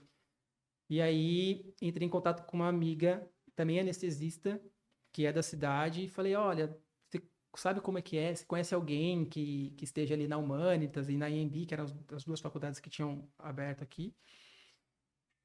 E 0.89 1.01
aí 1.01 1.75
entrei 1.81 2.07
em 2.07 2.11
contato 2.11 2.47
com 2.47 2.57
uma 2.57 2.69
amiga, 2.69 3.29
também 3.55 3.81
anestesista, 3.81 4.61
que 5.13 5.27
é 5.27 5.33
da 5.33 5.43
cidade, 5.43 6.05
e 6.05 6.09
falei, 6.09 6.35
olha, 6.35 6.79
sabe 7.57 7.81
como 7.81 7.99
é 7.99 8.03
que 8.03 8.17
é, 8.17 8.35
se 8.35 8.45
conhece 8.47 8.75
alguém 8.75 9.25
que, 9.25 9.71
que 9.77 9.85
esteja 9.85 10.15
ali 10.15 10.29
na 10.29 10.37
Humanitas 10.37 11.09
e 11.09 11.17
na 11.17 11.31
IMB, 11.31 11.67
que 11.67 11.75
eram 11.75 11.85
as, 11.85 11.95
as 12.13 12.25
duas 12.25 12.41
faculdades 12.41 12.81
que 12.81 12.91
tinham 12.91 13.29
aberto 13.39 13.83
aqui. 13.83 14.15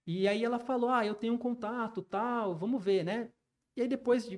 E 0.05 0.27
aí 0.27 0.43
ela 0.43 0.59
falou, 0.59 0.89
ah, 0.89 1.05
eu 1.05 1.15
tenho 1.15 1.33
um 1.33 1.37
contato, 1.37 2.01
tal, 2.01 2.55
vamos 2.55 2.83
ver, 2.83 3.03
né? 3.03 3.31
E 3.75 3.81
aí 3.81 3.87
depois 3.87 4.27
de, 4.27 4.37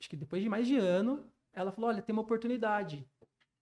acho 0.00 0.08
que 0.08 0.16
depois 0.16 0.42
de 0.42 0.48
mais 0.48 0.66
de 0.66 0.76
ano, 0.76 1.30
ela 1.52 1.70
falou, 1.70 1.90
olha, 1.90 2.02
tem 2.02 2.12
uma 2.12 2.22
oportunidade. 2.22 3.06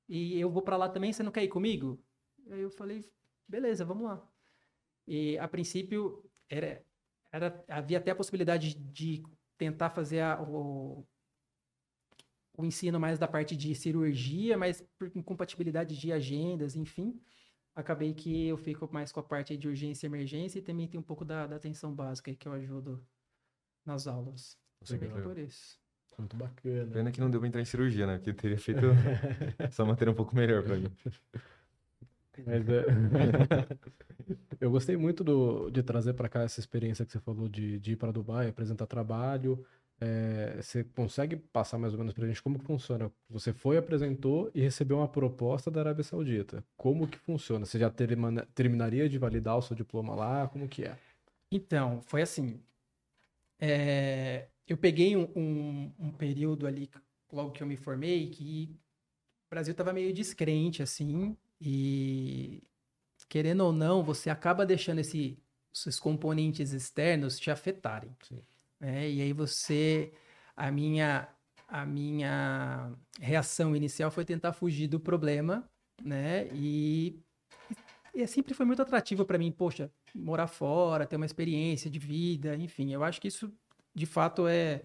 E 0.09 0.39
eu 0.39 0.51
vou 0.51 0.63
para 0.63 0.77
lá 0.77 0.89
também, 0.89 1.13
você 1.13 1.23
não 1.23 1.33
quer 1.33 1.43
ir 1.43 1.49
comigo? 1.49 2.03
Aí 2.51 2.61
eu 2.61 2.71
falei, 2.71 3.05
beleza, 3.47 3.85
vamos 3.85 4.05
lá. 4.05 4.27
E 5.07 5.37
a 5.39 5.49
princípio 5.49 6.25
era, 6.49 6.85
era 7.33 7.65
havia 7.69 7.99
até 7.99 8.13
a 8.13 8.17
possibilidade 8.17 8.75
de 8.75 9.23
tentar 9.59 9.91
fazer 9.91 10.21
a, 10.21 10.41
o, 10.41 11.07
o 12.61 12.65
ensino 12.65 13.01
mais 13.01 13.19
da 13.19 13.27
parte 13.27 13.57
de 13.57 13.75
cirurgia, 13.75 14.57
mas 14.57 14.85
por 14.99 15.11
incompatibilidade 15.15 15.99
de 15.99 16.13
agendas, 16.13 16.77
enfim, 16.77 17.21
acabei 17.75 18.15
que 18.15 18.47
eu 18.47 18.57
fico 18.57 18.89
mais 18.93 19.13
com 19.13 19.21
a 19.21 19.23
parte 19.23 19.57
de 19.57 19.69
urgência 19.69 20.07
e 20.07 20.09
emergência 20.09 20.59
e 20.59 20.63
também 20.63 20.87
tem 20.87 20.99
um 20.99 21.03
pouco 21.03 21.25
da, 21.25 21.47
da 21.47 21.57
atenção 21.57 21.95
básica 21.95 22.35
que 22.35 22.47
eu 22.47 22.53
ajudo 22.53 23.03
nas 23.85 24.07
aulas. 24.07 24.59
Você 24.83 24.99
por 24.99 25.39
isso. 25.39 25.79
Muito 26.19 26.37
bacana. 26.37 26.91
Pena 26.93 27.11
que 27.11 27.21
não 27.21 27.31
deu 27.31 27.41
pra 27.41 27.49
entrar 27.49 27.63
em 27.63 27.65
cirurgia, 27.65 28.07
né? 28.07 28.19
Porque 28.19 28.33
teria 28.33 28.59
feito 28.59 28.81
essa 29.59 29.85
matéria 29.85 30.11
um 30.11 30.15
pouco 30.15 30.37
melhor 30.37 30.63
pra 30.63 30.77
mim. 30.77 30.93
Mas 32.47 32.69
é... 32.69 32.85
eu 34.61 34.71
gostei 34.71 34.97
muito 34.97 35.25
do, 35.25 35.71
de 35.71 35.83
trazer 35.83 36.13
para 36.15 36.29
cá 36.29 36.43
essa 36.43 36.61
experiência 36.61 37.05
que 37.05 37.13
você 37.13 37.21
falou 37.21 37.49
de, 37.49 37.79
de 37.79 37.93
ir 37.93 37.97
para 37.97 38.13
Dubai, 38.13 38.49
apresentar 38.49 38.87
trabalho, 38.87 39.65
é, 40.01 40.57
você 40.63 40.83
consegue 40.83 41.37
passar 41.37 41.77
mais 41.77 41.93
ou 41.93 41.99
menos 41.99 42.15
para 42.15 42.25
a 42.25 42.27
gente 42.27 42.43
como 42.43 42.59
que 42.59 42.65
funciona? 42.65 43.13
Você 43.29 43.53
foi, 43.53 43.77
apresentou 43.77 44.51
e 44.55 44.61
recebeu 44.61 44.97
uma 44.97 45.09
proposta 45.09 45.71
da 45.71 45.81
Arábia 45.81 46.03
Saudita. 46.03 46.65
Como 46.75 47.07
que 47.07 47.19
funciona? 47.19 47.67
Você 47.67 47.79
já 47.79 47.91
termina, 47.91 48.47
terminaria 48.55 49.09
de 49.09 49.19
validar 49.19 49.59
o 49.59 49.63
seu 49.63 49.77
diploma 49.77 50.15
lá? 50.15 50.49
Como 50.49 50.67
que 50.67 50.85
é? 50.85 50.97
Então, 51.53 52.01
foi 52.03 52.23
assim. 52.23 52.63
É, 53.59 54.49
eu 54.67 54.79
peguei 54.79 55.15
um, 55.17 55.29
um, 55.37 55.93
um, 55.99 56.13
período 56.13 56.67
ali, 56.67 56.89
logo 57.31 57.51
que 57.51 57.63
eu 57.63 57.67
me 57.67 57.77
formei, 57.77 58.31
que 58.31 58.71
o 59.49 59.51
Brasil 59.51 59.73
estava 59.73 59.93
meio 59.93 60.15
descrente, 60.15 60.83
assim, 60.83 61.37
e 61.61 62.63
querendo 63.29 63.61
ou 63.61 63.73
não, 63.73 64.03
você 64.03 64.31
acaba 64.31 64.65
deixando 64.65 65.01
esse, 65.01 65.39
esses 65.75 66.01
componentes 66.01 66.73
externos 66.73 67.39
te 67.39 67.51
afetarem. 67.51 68.17
Sim. 68.23 68.43
Né? 68.81 69.11
E 69.11 69.21
aí 69.21 69.33
você, 69.33 70.13
a 70.57 70.71
minha, 70.71 71.29
a 71.69 71.85
minha 71.85 72.93
reação 73.21 73.77
inicial 73.77 74.11
foi 74.11 74.25
tentar 74.25 74.53
fugir 74.53 74.89
do 74.89 74.99
problema, 74.99 75.69
né? 76.03 76.49
E, 76.55 77.21
e 78.15 78.27
sempre 78.27 78.55
foi 78.55 78.65
muito 78.65 78.83
atrativo 78.83 79.25
para 79.25 79.39
mim, 79.39 79.53
poxa, 79.53 79.93
morar 80.15 80.47
fora, 80.47 81.07
ter 81.07 81.17
uma 81.17 81.27
experiência 81.27 81.91
de 81.91 81.99
vida, 81.99 82.57
enfim, 82.57 82.93
eu 82.93 83.05
acho 83.05 83.21
que 83.21 83.29
isso 83.29 83.53
de 83.95 84.07
fato 84.07 84.47
é, 84.49 84.83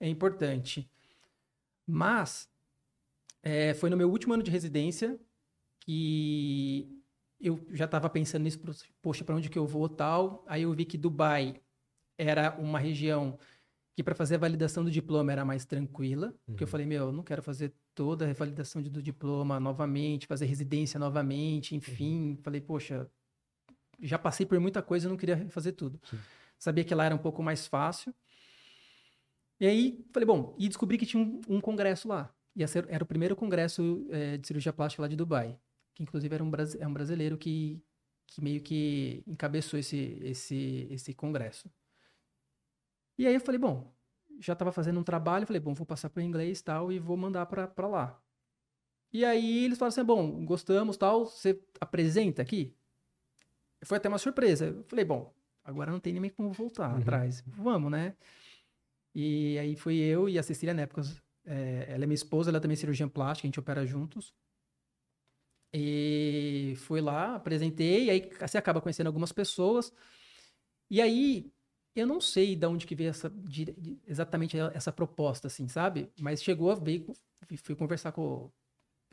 é 0.00 0.08
importante. 0.08 0.90
Mas 1.86 2.48
é, 3.42 3.74
foi 3.74 3.90
no 3.90 3.96
meu 3.96 4.10
último 4.10 4.34
ano 4.34 4.42
de 4.42 4.50
residência 4.50 5.18
que 5.80 7.00
eu 7.40 7.58
já 7.70 7.86
estava 7.86 8.08
pensando 8.10 8.42
nisso, 8.42 8.60
poxa, 9.00 9.24
para 9.24 9.34
onde 9.34 9.48
que 9.48 9.58
eu 9.58 9.66
vou 9.66 9.88
tal. 9.88 10.44
Aí 10.46 10.62
eu 10.62 10.72
vi 10.74 10.84
que 10.84 10.98
Dubai 10.98 11.60
era 12.20 12.54
uma 12.58 12.78
região 12.78 13.38
que 13.96 14.02
para 14.04 14.14
fazer 14.14 14.36
a 14.36 14.38
validação 14.38 14.84
do 14.84 14.90
diploma 14.90 15.32
era 15.32 15.44
mais 15.44 15.64
tranquila, 15.64 16.34
porque 16.46 16.62
eu 16.62 16.66
Uhum. 16.66 16.70
falei, 16.70 16.86
meu, 16.86 17.06
eu 17.06 17.12
não 17.12 17.22
quero 17.22 17.42
fazer 17.42 17.72
toda 17.94 18.24
a 18.24 18.28
revalidação 18.28 18.80
de- 18.80 18.88
do 18.90 19.02
diploma 19.02 19.58
novamente, 19.58 20.26
fazer 20.26 20.46
residência 20.46 20.98
novamente, 20.98 21.74
enfim. 21.74 22.38
Falei, 22.42 22.60
poxa, 22.60 23.10
já 24.00 24.18
passei 24.18 24.46
por 24.46 24.58
muita 24.60 24.80
coisa, 24.82 25.06
eu 25.06 25.10
não 25.10 25.16
queria 25.16 25.48
fazer 25.50 25.72
tudo. 25.72 26.00
Sim. 26.08 26.18
Sabia 26.58 26.84
que 26.84 26.94
lá 26.94 27.04
era 27.04 27.14
um 27.14 27.18
pouco 27.18 27.42
mais 27.42 27.66
fácil. 27.66 28.14
E 29.58 29.66
aí, 29.66 30.04
falei, 30.12 30.26
bom, 30.26 30.54
e 30.58 30.68
descobri 30.68 30.96
que 30.96 31.04
tinha 31.06 31.22
um, 31.22 31.40
um 31.48 31.60
congresso 31.60 32.08
lá. 32.08 32.32
Ser, 32.66 32.86
era 32.88 33.02
o 33.04 33.06
primeiro 33.06 33.34
congresso 33.36 34.06
eh, 34.10 34.36
de 34.36 34.46
cirurgia 34.46 34.72
plástica 34.72 35.02
lá 35.02 35.08
de 35.08 35.16
Dubai. 35.16 35.58
Que 35.94 36.02
inclusive 36.02 36.34
era 36.34 36.44
um, 36.44 36.50
é 36.78 36.86
um 36.86 36.92
brasileiro 36.92 37.36
que, 37.38 37.82
que 38.26 38.42
meio 38.42 38.60
que 38.60 39.22
encabeçou 39.26 39.78
esse, 39.78 40.18
esse, 40.22 40.86
esse 40.90 41.12
congresso. 41.14 41.70
E 43.20 43.26
aí 43.26 43.34
eu 43.34 43.40
falei, 43.42 43.58
bom, 43.58 43.92
já 44.38 44.54
estava 44.54 44.72
fazendo 44.72 44.98
um 44.98 45.02
trabalho, 45.02 45.46
falei, 45.46 45.60
bom, 45.60 45.74
vou 45.74 45.84
passar 45.84 46.08
para 46.08 46.20
o 46.20 46.22
inglês 46.22 46.60
e 46.60 46.64
tal, 46.64 46.90
e 46.90 46.98
vou 46.98 47.18
mandar 47.18 47.44
para 47.44 47.86
lá. 47.86 48.18
E 49.12 49.26
aí 49.26 49.66
eles 49.66 49.76
falaram 49.76 49.92
assim, 49.92 50.02
bom, 50.02 50.42
gostamos 50.46 50.96
tal, 50.96 51.26
você 51.26 51.62
apresenta 51.78 52.40
aqui? 52.40 52.74
Foi 53.84 53.98
até 53.98 54.08
uma 54.08 54.16
surpresa. 54.16 54.68
Eu 54.68 54.84
falei, 54.84 55.04
bom, 55.04 55.34
agora 55.62 55.92
não 55.92 56.00
tem 56.00 56.18
nem 56.18 56.30
como 56.30 56.50
voltar 56.50 56.94
Uhum. 56.94 57.00
atrás. 57.02 57.44
Vamos, 57.46 57.90
né? 57.90 58.16
E 59.14 59.58
aí 59.58 59.76
fui 59.76 59.98
eu 59.98 60.26
e 60.26 60.38
a 60.38 60.42
Cecília, 60.42 60.72
na 60.72 60.80
época, 60.80 61.02
é, 61.44 61.88
ela 61.90 62.04
é 62.04 62.06
minha 62.06 62.14
esposa, 62.14 62.48
ela 62.50 62.58
também 62.58 62.72
é 62.72 62.76
cirurgiã 62.76 63.06
plástica, 63.06 63.46
a 63.46 63.48
gente 63.48 63.60
opera 63.60 63.84
juntos. 63.84 64.34
E 65.74 66.72
fui 66.78 67.02
lá, 67.02 67.34
apresentei, 67.34 68.06
e 68.06 68.10
aí 68.10 68.30
você 68.40 68.56
acaba 68.56 68.80
conhecendo 68.80 69.08
algumas 69.08 69.30
pessoas. 69.30 69.92
E 70.88 71.02
aí, 71.02 71.52
eu 71.94 72.06
não 72.06 72.20
sei 72.20 72.54
de 72.56 72.66
onde 72.66 72.86
que 72.86 72.94
veio 72.94 73.10
essa, 73.10 73.28
de- 73.30 73.98
exatamente 74.06 74.56
essa 74.74 74.92
proposta, 74.92 75.46
assim, 75.48 75.68
sabe? 75.68 76.10
Mas 76.18 76.42
chegou, 76.42 76.74
veio, 76.76 77.06
fui 77.62 77.74
conversar 77.74 78.12
com 78.12 78.22
o 78.22 78.52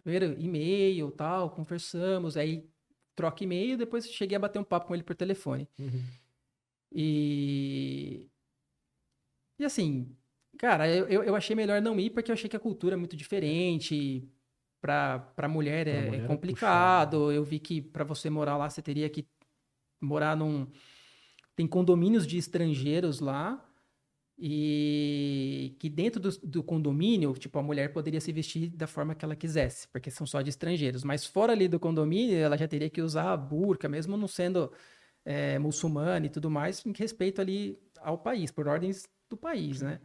primeiro 0.03 0.39
e-mail 0.39 1.11
tal, 1.11 1.49
conversamos, 1.49 2.37
aí 2.37 2.69
troca 3.15 3.43
e-mail, 3.43 3.77
depois 3.77 4.09
cheguei 4.11 4.35
a 4.37 4.39
bater 4.39 4.59
um 4.59 4.63
papo 4.63 4.87
com 4.87 4.93
ele 4.93 5.03
por 5.03 5.15
telefone. 5.15 5.67
Uhum. 5.79 6.03
E. 6.91 8.27
E 9.59 9.65
assim, 9.65 10.15
cara, 10.57 10.87
eu, 10.87 11.23
eu 11.23 11.35
achei 11.35 11.55
melhor 11.55 11.81
não 11.81 11.99
ir 11.99 12.11
porque 12.11 12.31
eu 12.31 12.33
achei 12.33 12.49
que 12.49 12.55
a 12.55 12.59
cultura 12.59 12.93
é 12.95 12.97
muito 12.97 13.15
diferente. 13.15 14.27
Pra, 14.79 15.17
pra 15.19 15.47
mulher 15.49 15.85
Pra 15.87 15.93
é, 15.95 16.05
mulher 16.05 16.23
é 16.23 16.27
complicado. 16.27 17.31
eu 17.31 17.43
vi 17.43 17.59
que 17.59 17.81
pra 17.81 18.03
você 18.03 18.29
morar 18.29 18.57
lá, 18.57 18.69
você 18.69 18.81
teria 18.81 19.09
que 19.09 19.27
morar 19.99 20.35
num. 20.37 20.67
Tem 21.57 21.67
condomínios 21.67 22.25
de 22.25 22.37
estrangeiros 22.37 23.19
lá. 23.19 23.61
E 24.39 25.75
que 25.79 25.89
dentro 25.89 26.21
do, 26.21 26.29
do 26.43 26.63
condomínio, 26.63 27.33
tipo, 27.33 27.57
a 27.57 27.63
mulher 27.63 27.91
poderia 27.91 28.21
se 28.21 28.31
vestir 28.31 28.69
da 28.69 28.85
forma 28.85 29.15
que 29.15 29.25
ela 29.25 29.35
quisesse, 29.35 29.87
porque 29.87 30.11
são 30.11 30.27
só 30.27 30.43
de 30.43 30.49
estrangeiros. 30.51 31.03
Mas 31.03 31.25
fora 31.25 31.53
ali 31.53 31.67
do 31.67 31.79
condomínio, 31.79 32.37
ela 32.37 32.55
já 32.55 32.67
teria 32.67 32.87
que 32.87 33.01
usar 33.01 33.33
a 33.33 33.37
burca, 33.37 33.89
mesmo 33.89 34.15
não 34.15 34.27
sendo 34.27 34.71
é, 35.25 35.57
muçulmana 35.57 36.27
e 36.27 36.29
tudo 36.29 36.51
mais, 36.51 36.85
em 36.85 36.93
respeito 36.93 37.41
ali 37.41 37.79
ao 37.99 38.19
país, 38.19 38.51
por 38.51 38.67
ordens 38.67 39.09
do 39.27 39.35
país, 39.35 39.81
né? 39.81 39.99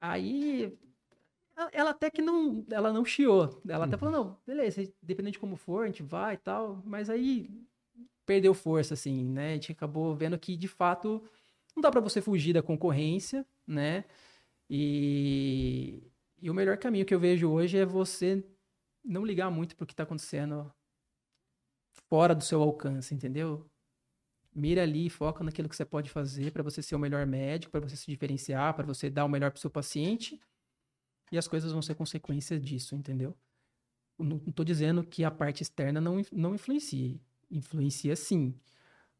Aí 0.00 0.72
ela- 1.72 1.90
até 1.90 2.10
que 2.10 2.22
não, 2.22 2.64
ela 2.70 2.92
não 2.92 3.04
chiou. 3.04 3.60
Ela 3.68 3.84
até 3.86 3.96
falou, 3.96 4.14
não, 4.14 4.38
beleza, 4.46 4.82
dependendo 5.02 5.32
de 5.32 5.38
como 5.38 5.56
for, 5.56 5.84
a 5.84 5.86
gente 5.86 6.02
vai 6.02 6.34
e 6.34 6.38
tal. 6.38 6.82
Mas 6.84 7.10
aí 7.10 7.50
perdeu 8.30 8.54
força, 8.54 8.94
assim, 8.94 9.24
né? 9.24 9.50
A 9.50 9.54
gente 9.54 9.72
acabou 9.72 10.14
vendo 10.14 10.38
que, 10.38 10.56
de 10.56 10.68
fato, 10.68 11.20
não 11.74 11.80
dá 11.82 11.90
pra 11.90 12.00
você 12.00 12.22
fugir 12.22 12.52
da 12.52 12.62
concorrência, 12.62 13.44
né? 13.66 14.04
E, 14.70 16.00
e 16.40 16.48
o 16.48 16.54
melhor 16.54 16.78
caminho 16.78 17.04
que 17.04 17.12
eu 17.12 17.18
vejo 17.18 17.50
hoje 17.50 17.76
é 17.76 17.84
você 17.84 18.44
não 19.04 19.24
ligar 19.26 19.50
muito 19.50 19.74
pro 19.76 19.84
que 19.84 19.96
tá 19.96 20.04
acontecendo 20.04 20.72
fora 22.08 22.32
do 22.36 22.44
seu 22.44 22.62
alcance, 22.62 23.12
entendeu? 23.12 23.68
Mira 24.54 24.84
ali, 24.84 25.10
foca 25.10 25.42
naquilo 25.42 25.68
que 25.68 25.74
você 25.74 25.84
pode 25.84 26.08
fazer 26.08 26.52
para 26.52 26.62
você 26.62 26.80
ser 26.80 26.94
o 26.94 27.00
melhor 27.00 27.26
médico, 27.26 27.72
para 27.72 27.80
você 27.80 27.96
se 27.96 28.06
diferenciar, 28.06 28.74
para 28.74 28.86
você 28.86 29.10
dar 29.10 29.24
o 29.24 29.28
melhor 29.28 29.50
pro 29.50 29.60
seu 29.60 29.70
paciente. 29.70 30.40
E 31.32 31.38
as 31.38 31.48
coisas 31.48 31.72
vão 31.72 31.82
ser 31.82 31.96
consequência 31.96 32.60
disso, 32.60 32.94
entendeu? 32.94 33.36
Eu 34.18 34.24
Não 34.24 34.38
não 34.38 34.52
tô 34.52 34.64
dizendo 34.64 35.04
que 35.04 35.24
a 35.24 35.30
parte 35.32 35.62
externa 35.62 36.00
não, 36.00 36.22
não 36.32 36.54
influencie. 36.54 37.20
Influencia 37.50 38.14
sim. 38.16 38.54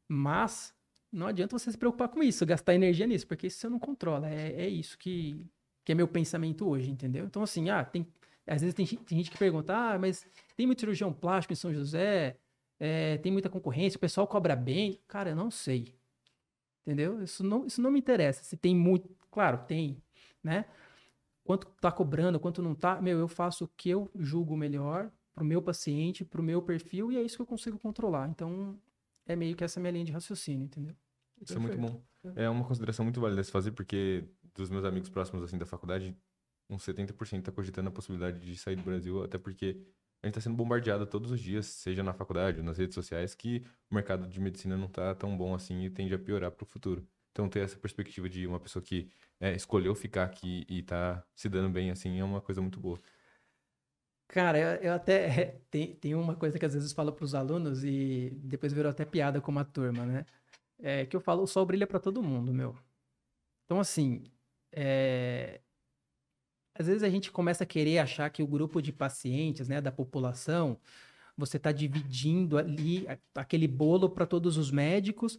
Mas 0.09 0.75
não 1.13 1.27
adianta 1.27 1.59
você 1.59 1.71
se 1.71 1.79
preocupar 1.79 2.09
com 2.09 2.23
isso, 2.23 2.47
gastar 2.47 2.75
energia 2.75 3.07
nisso, 3.07 3.27
porque 3.27 3.49
isso 3.49 3.59
você 3.59 3.69
não 3.69 3.79
controla. 3.79 4.29
É, 4.29 4.65
é 4.65 4.69
isso 4.69 4.97
que, 4.99 5.45
que 5.85 5.93
é 5.93 5.95
meu 5.95 6.07
pensamento 6.09 6.69
hoje, 6.69 6.91
entendeu? 6.91 7.25
Então, 7.25 7.43
assim, 7.43 7.69
ah, 7.71 7.85
tem, 7.85 8.07
às 8.47 8.61
vezes 8.61 8.75
tem, 8.75 8.87
tem 8.87 9.19
gente 9.19 9.31
que 9.31 9.39
pergunta, 9.39 9.75
ah, 9.75 9.99
mas 9.99 10.27
tem 10.57 10.67
muito 10.67 10.81
cirurgião 10.81 11.13
plástico 11.13 11.53
em 11.53 11.57
São 11.57 11.73
José? 11.73 12.37
É, 12.79 13.19
tem 13.19 13.31
muita 13.31 13.51
concorrência, 13.51 13.99
o 13.99 14.01
pessoal 14.01 14.27
cobra 14.27 14.57
bem. 14.57 15.01
Cara, 15.07 15.31
eu 15.31 15.37
não 15.37 15.51
sei. 15.51 15.95
Entendeu? 16.87 17.23
Isso 17.23 17.45
não, 17.45 17.67
isso 17.67 17.81
não 17.83 17.91
me 17.91 17.99
interessa. 17.99 18.43
Se 18.43 18.57
tem 18.57 18.75
muito. 18.75 19.09
Claro, 19.31 19.59
tem, 19.67 20.03
né? 20.43 20.65
Quanto 21.45 21.67
tá 21.81 21.93
cobrando, 21.93 22.41
quanto 22.41 22.63
não 22.63 22.75
tá. 22.75 23.01
Meu, 23.01 23.19
eu 23.19 23.29
faço 23.29 23.65
o 23.65 23.69
que 23.77 23.91
eu 23.91 24.11
julgo 24.17 24.57
melhor 24.57 25.11
pro 25.35 25.45
meu 25.45 25.63
paciente, 25.63 26.25
pro 26.25 26.43
meu 26.43 26.63
perfil, 26.63 27.11
e 27.13 27.17
é 27.17 27.23
isso 27.23 27.37
que 27.37 27.43
eu 27.43 27.47
consigo 27.47 27.79
controlar. 27.79 28.29
Então, 28.29 28.79
é 29.27 29.37
meio 29.37 29.57
que 29.57 29.65
essa 29.65 29.81
minha 29.81 29.93
linha 29.93 30.05
de 30.05 30.13
raciocínio, 30.13 30.65
entendeu? 30.65 30.95
Isso 31.41 31.55
é 31.55 31.59
muito 31.59 31.79
Perfeito. 31.79 32.03
bom. 32.23 32.33
É 32.37 32.49
uma 32.49 32.65
consideração 32.65 33.05
muito 33.05 33.21
válida 33.21 33.43
se 33.43 33.51
fazer, 33.51 33.73
porque 33.73 34.25
dos 34.55 34.69
meus 34.69 34.85
amigos 34.85 35.09
próximos, 35.09 35.43
assim, 35.43 35.57
da 35.57 35.65
faculdade, 35.65 36.15
uns 36.69 36.85
70% 36.85 37.43
tá 37.43 37.53
cogitando 37.53 37.89
a 37.89 37.93
possibilidade 37.93 38.41
de 38.41 38.57
sair 38.57 38.77
do 38.77 38.83
Brasil, 38.83 39.23
até 39.25 39.39
porque 39.39 39.81
a 40.23 40.27
gente 40.27 40.35
tá 40.35 40.41
sendo 40.41 40.57
bombardeado 40.57 41.07
todos 41.07 41.31
os 41.31 41.41
dias, 41.41 41.67
seja 41.67 42.03
na 42.03 42.13
faculdade 42.13 42.59
ou 42.59 42.65
nas 42.65 42.77
redes 42.77 42.95
sociais, 42.95 43.35
que 43.35 43.65
o 43.91 43.95
mercado 43.95 44.29
de 44.29 44.39
medicina 44.39 44.77
não 44.77 44.89
tá 44.89 45.15
tão 45.15 45.37
bom 45.37 45.55
assim 45.55 45.85
e 45.85 45.91
tende 45.91 46.15
a 46.15 46.19
piorar 46.19 46.51
pro 46.51 46.67
futuro. 46.67 47.07
Então, 47.33 47.49
ter 47.49 47.61
essa 47.61 47.79
perspectiva 47.79 48.29
de 48.29 48.47
uma 48.47 48.61
pessoa 48.61 48.83
que 48.83 49.09
é, 49.39 49.55
escolheu 49.55 49.95
ficar 49.95 50.25
aqui 50.25 50.67
e 50.69 50.83
tá 50.83 51.25
se 51.35 51.49
dando 51.49 51.71
bem, 51.71 51.91
assim, 51.91 52.19
é 52.19 52.25
uma 52.25 52.41
coisa 52.41 52.61
muito 52.61 52.79
boa. 52.79 52.99
Cara, 54.31 54.59
eu, 54.59 54.69
eu 54.83 54.93
até. 54.95 55.59
Tem, 55.71 55.95
tem 55.97 56.15
uma 56.15 56.35
coisa 56.37 56.59
que 56.59 56.65
às 56.67 56.75
vezes 56.75 56.93
falo 56.93 57.13
pros 57.13 57.35
alunos 57.35 57.85
e 57.85 58.31
depois 58.45 58.73
virou 58.73 58.91
até 58.91 59.05
piada 59.05 59.41
com 59.41 59.51
uma 59.53 59.65
turma, 59.65 60.05
né? 60.07 60.27
É 60.79 61.07
que 61.07 61.17
eu 61.17 61.21
falo: 61.21 61.43
o 61.43 61.47
sol 61.47 61.67
brilha 61.67 61.87
pra 61.87 62.01
todo 62.01 62.23
mundo, 62.23 62.53
meu. 62.55 62.77
Então, 63.67 63.81
assim. 63.81 64.25
é, 64.73 65.61
Às 66.75 66.87
vezes 66.87 67.03
a 67.03 67.11
gente 67.11 67.31
começa 67.31 67.65
a 67.65 67.67
querer 67.67 67.99
achar 67.99 68.31
que 68.31 68.43
o 68.43 68.47
grupo 68.47 68.81
de 68.81 68.93
pacientes, 68.93 69.69
né, 69.69 69.81
da 69.81 69.93
população, 69.93 70.79
você 71.37 71.57
está 71.57 71.73
dividindo 71.73 72.59
ali 72.59 73.07
aquele 73.35 73.69
bolo 73.69 74.09
para 74.09 74.27
todos 74.27 74.57
os 74.57 74.71
médicos 74.71 75.39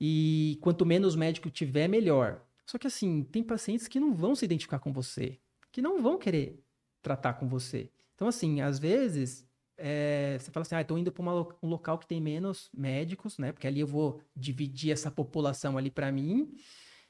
e 0.00 0.58
quanto 0.62 0.86
menos 0.86 1.16
médico 1.16 1.50
tiver, 1.50 1.88
melhor. 1.88 2.42
Só 2.66 2.78
que 2.78 2.86
assim, 2.86 3.24
tem 3.24 3.42
pacientes 3.42 3.88
que 3.88 4.00
não 4.00 4.14
vão 4.14 4.34
se 4.34 4.44
identificar 4.44 4.78
com 4.78 4.92
você, 4.92 5.38
que 5.72 5.82
não 5.82 6.02
vão 6.02 6.18
querer 6.18 6.62
tratar 7.02 7.34
com 7.34 7.48
você. 7.48 7.90
Então, 8.20 8.28
assim, 8.28 8.60
às 8.60 8.78
vezes, 8.78 9.48
é, 9.78 10.36
você 10.38 10.50
fala 10.50 10.60
assim, 10.60 10.74
ah, 10.74 10.82
estou 10.82 10.98
indo 10.98 11.10
para 11.10 11.22
um 11.24 11.66
local 11.68 11.98
que 11.98 12.06
tem 12.06 12.20
menos 12.20 12.68
médicos, 12.76 13.38
né? 13.38 13.50
Porque 13.50 13.66
ali 13.66 13.80
eu 13.80 13.86
vou 13.86 14.20
dividir 14.36 14.92
essa 14.92 15.10
população 15.10 15.78
ali 15.78 15.90
para 15.90 16.12
mim 16.12 16.52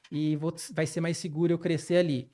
e 0.09 0.37
vou, 0.37 0.55
vai 0.71 0.87
ser 0.87 1.01
mais 1.01 1.17
seguro 1.17 1.51
eu 1.51 1.59
crescer 1.59 1.97
ali. 1.97 2.31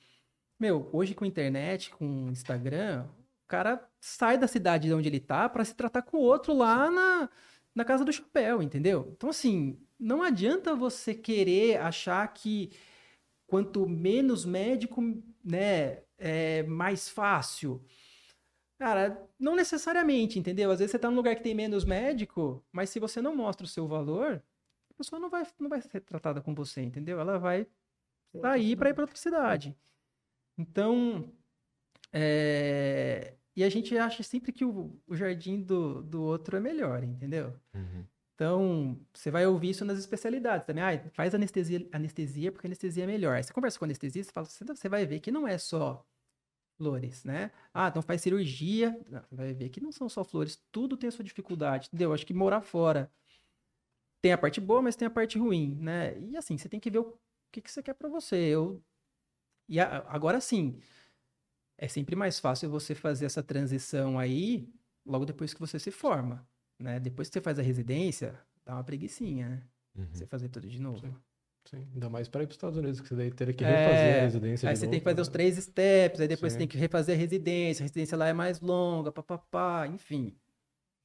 Meu, 0.60 0.88
hoje 0.92 1.12
com 1.12 1.24
internet, 1.24 1.90
com 1.90 2.28
Instagram, 2.30 3.04
o 3.44 3.48
cara 3.48 3.84
sai 4.00 4.38
da 4.38 4.46
cidade 4.46 4.86
de 4.86 4.94
onde 4.94 5.08
ele 5.08 5.18
tá 5.18 5.48
para 5.48 5.64
se 5.64 5.74
tratar 5.74 6.02
com 6.02 6.18
o 6.18 6.22
outro 6.22 6.54
lá 6.54 6.88
na, 6.88 7.28
na 7.74 7.84
casa 7.84 8.04
do 8.04 8.12
chapéu, 8.12 8.62
entendeu? 8.62 9.08
Então, 9.16 9.28
assim, 9.28 9.76
não 9.98 10.22
adianta 10.22 10.76
você 10.76 11.16
querer 11.16 11.80
achar 11.80 12.32
que 12.32 12.70
quanto 13.44 13.88
menos 13.88 14.44
médico, 14.44 15.02
né, 15.44 16.04
é 16.16 16.62
mais 16.62 17.08
fácil. 17.08 17.84
Cara, 18.78 19.28
não 19.38 19.56
necessariamente, 19.56 20.38
entendeu? 20.38 20.70
Às 20.70 20.78
vezes 20.78 20.92
você 20.92 20.98
tá 20.98 21.10
num 21.10 21.16
lugar 21.16 21.34
que 21.34 21.42
tem 21.42 21.54
menos 21.54 21.84
médico, 21.84 22.64
mas 22.70 22.90
se 22.90 23.00
você 23.00 23.20
não 23.20 23.34
mostra 23.34 23.64
o 23.64 23.68
seu 23.68 23.88
valor, 23.88 24.42
a 24.90 24.94
pessoa 24.94 25.18
não 25.18 25.28
vai, 25.28 25.44
não 25.58 25.68
vai 25.68 25.80
ser 25.82 26.00
tratada 26.00 26.40
com 26.40 26.54
você, 26.54 26.80
entendeu? 26.80 27.18
Ela 27.18 27.38
vai 27.38 27.66
sair 28.40 28.76
para 28.76 28.90
ir 28.90 28.94
para 28.94 29.02
outra 29.02 29.16
cidade. 29.16 29.76
Então, 30.56 31.32
é, 32.12 33.34
e 33.56 33.64
a 33.64 33.68
gente 33.68 33.98
acha 33.98 34.22
sempre 34.22 34.52
que 34.52 34.64
o, 34.64 34.96
o 35.08 35.16
jardim 35.16 35.60
do, 35.60 36.00
do 36.02 36.22
outro 36.22 36.56
é 36.56 36.60
melhor, 36.60 37.02
entendeu? 37.02 37.52
Então, 38.34 38.96
você 39.12 39.32
vai 39.32 39.44
ouvir 39.44 39.70
isso 39.70 39.84
nas 39.84 39.98
especialidades 39.98 40.64
também. 40.64 40.84
Ah, 40.84 41.10
faz 41.12 41.34
anestesia, 41.34 41.88
anestesia 41.90 42.52
porque 42.52 42.68
anestesia 42.68 43.02
é 43.02 43.06
melhor. 43.08 43.34
Aí 43.34 43.42
você 43.42 43.52
conversa 43.52 43.76
com 43.76 43.84
anestesia, 43.84 44.22
você, 44.22 44.30
fala, 44.30 44.46
você 44.46 44.64
você 44.64 44.88
vai 44.88 45.04
ver 45.04 45.18
que 45.18 45.32
não 45.32 45.46
é 45.48 45.58
só 45.58 46.06
flores, 46.78 47.24
né? 47.24 47.50
Ah, 47.74 47.88
então 47.88 48.00
faz 48.00 48.22
cirurgia. 48.22 48.98
Não, 49.10 49.22
vai 49.30 49.52
ver 49.52 49.68
que 49.68 49.80
não 49.80 49.92
são 49.92 50.08
só 50.08 50.24
flores, 50.24 50.56
tudo 50.72 50.96
tem 50.96 51.08
a 51.08 51.10
sua 51.10 51.24
dificuldade, 51.24 51.88
entendeu? 51.88 52.12
Acho 52.14 52.24
que 52.24 52.32
morar 52.32 52.62
fora 52.62 53.10
tem 54.22 54.32
a 54.32 54.38
parte 54.38 54.60
boa, 54.60 54.82
mas 54.82 54.96
tem 54.96 55.06
a 55.06 55.10
parte 55.10 55.38
ruim, 55.38 55.76
né? 55.76 56.18
E 56.20 56.36
assim, 56.36 56.56
você 56.56 56.68
tem 56.68 56.80
que 56.80 56.90
ver 56.90 56.98
o 56.98 57.18
que, 57.52 57.60
que 57.60 57.70
você 57.70 57.82
quer 57.82 57.94
para 57.94 58.08
você. 58.08 58.36
Eu 58.36 58.82
e 59.68 59.78
a, 59.78 59.98
agora 60.08 60.40
sim, 60.40 60.80
é 61.76 61.88
sempre 61.88 62.16
mais 62.16 62.38
fácil 62.38 62.70
você 62.70 62.94
fazer 62.94 63.26
essa 63.26 63.42
transição 63.42 64.18
aí 64.18 64.72
logo 65.04 65.24
depois 65.24 65.54
que 65.54 65.60
você 65.60 65.78
se 65.78 65.90
forma, 65.90 66.46
né? 66.78 66.98
Depois 67.00 67.28
que 67.28 67.34
você 67.34 67.40
faz 67.40 67.58
a 67.58 67.62
residência, 67.62 68.38
dá 68.64 68.74
uma 68.74 68.84
preguiçinha, 68.84 69.48
né? 69.48 69.62
Uhum. 69.96 70.06
Você 70.12 70.26
fazer 70.26 70.48
tudo 70.48 70.68
de 70.68 70.80
novo. 70.80 71.00
Sim. 71.00 71.16
Sim, 71.70 71.86
ainda 71.94 72.08
mais 72.08 72.28
para 72.28 72.42
ir 72.42 72.46
para 72.46 72.52
os 72.52 72.56
Estados 72.56 72.78
Unidos, 72.78 73.00
que 73.00 73.08
você 73.08 73.14
daí 73.14 73.30
teria 73.30 73.52
que 73.52 73.62
É, 73.62 73.76
refazer 73.76 74.16
a 74.18 74.24
residência 74.24 74.68
Aí 74.68 74.74
você 74.76 74.82
novo, 74.82 74.92
tem 74.92 75.00
que 75.00 75.04
fazer 75.04 75.16
né? 75.16 75.22
os 75.22 75.28
três 75.28 75.56
steps, 75.56 76.20
aí 76.20 76.28
depois 76.28 76.52
Sim. 76.52 76.56
você 76.56 76.58
tem 76.60 76.68
que 76.68 76.78
refazer 76.78 77.14
a 77.14 77.18
residência, 77.18 77.82
a 77.82 77.84
residência 77.84 78.16
lá 78.16 78.26
é 78.28 78.32
mais 78.32 78.60
longa, 78.60 79.12
papapá, 79.12 79.86
enfim. 79.86 80.34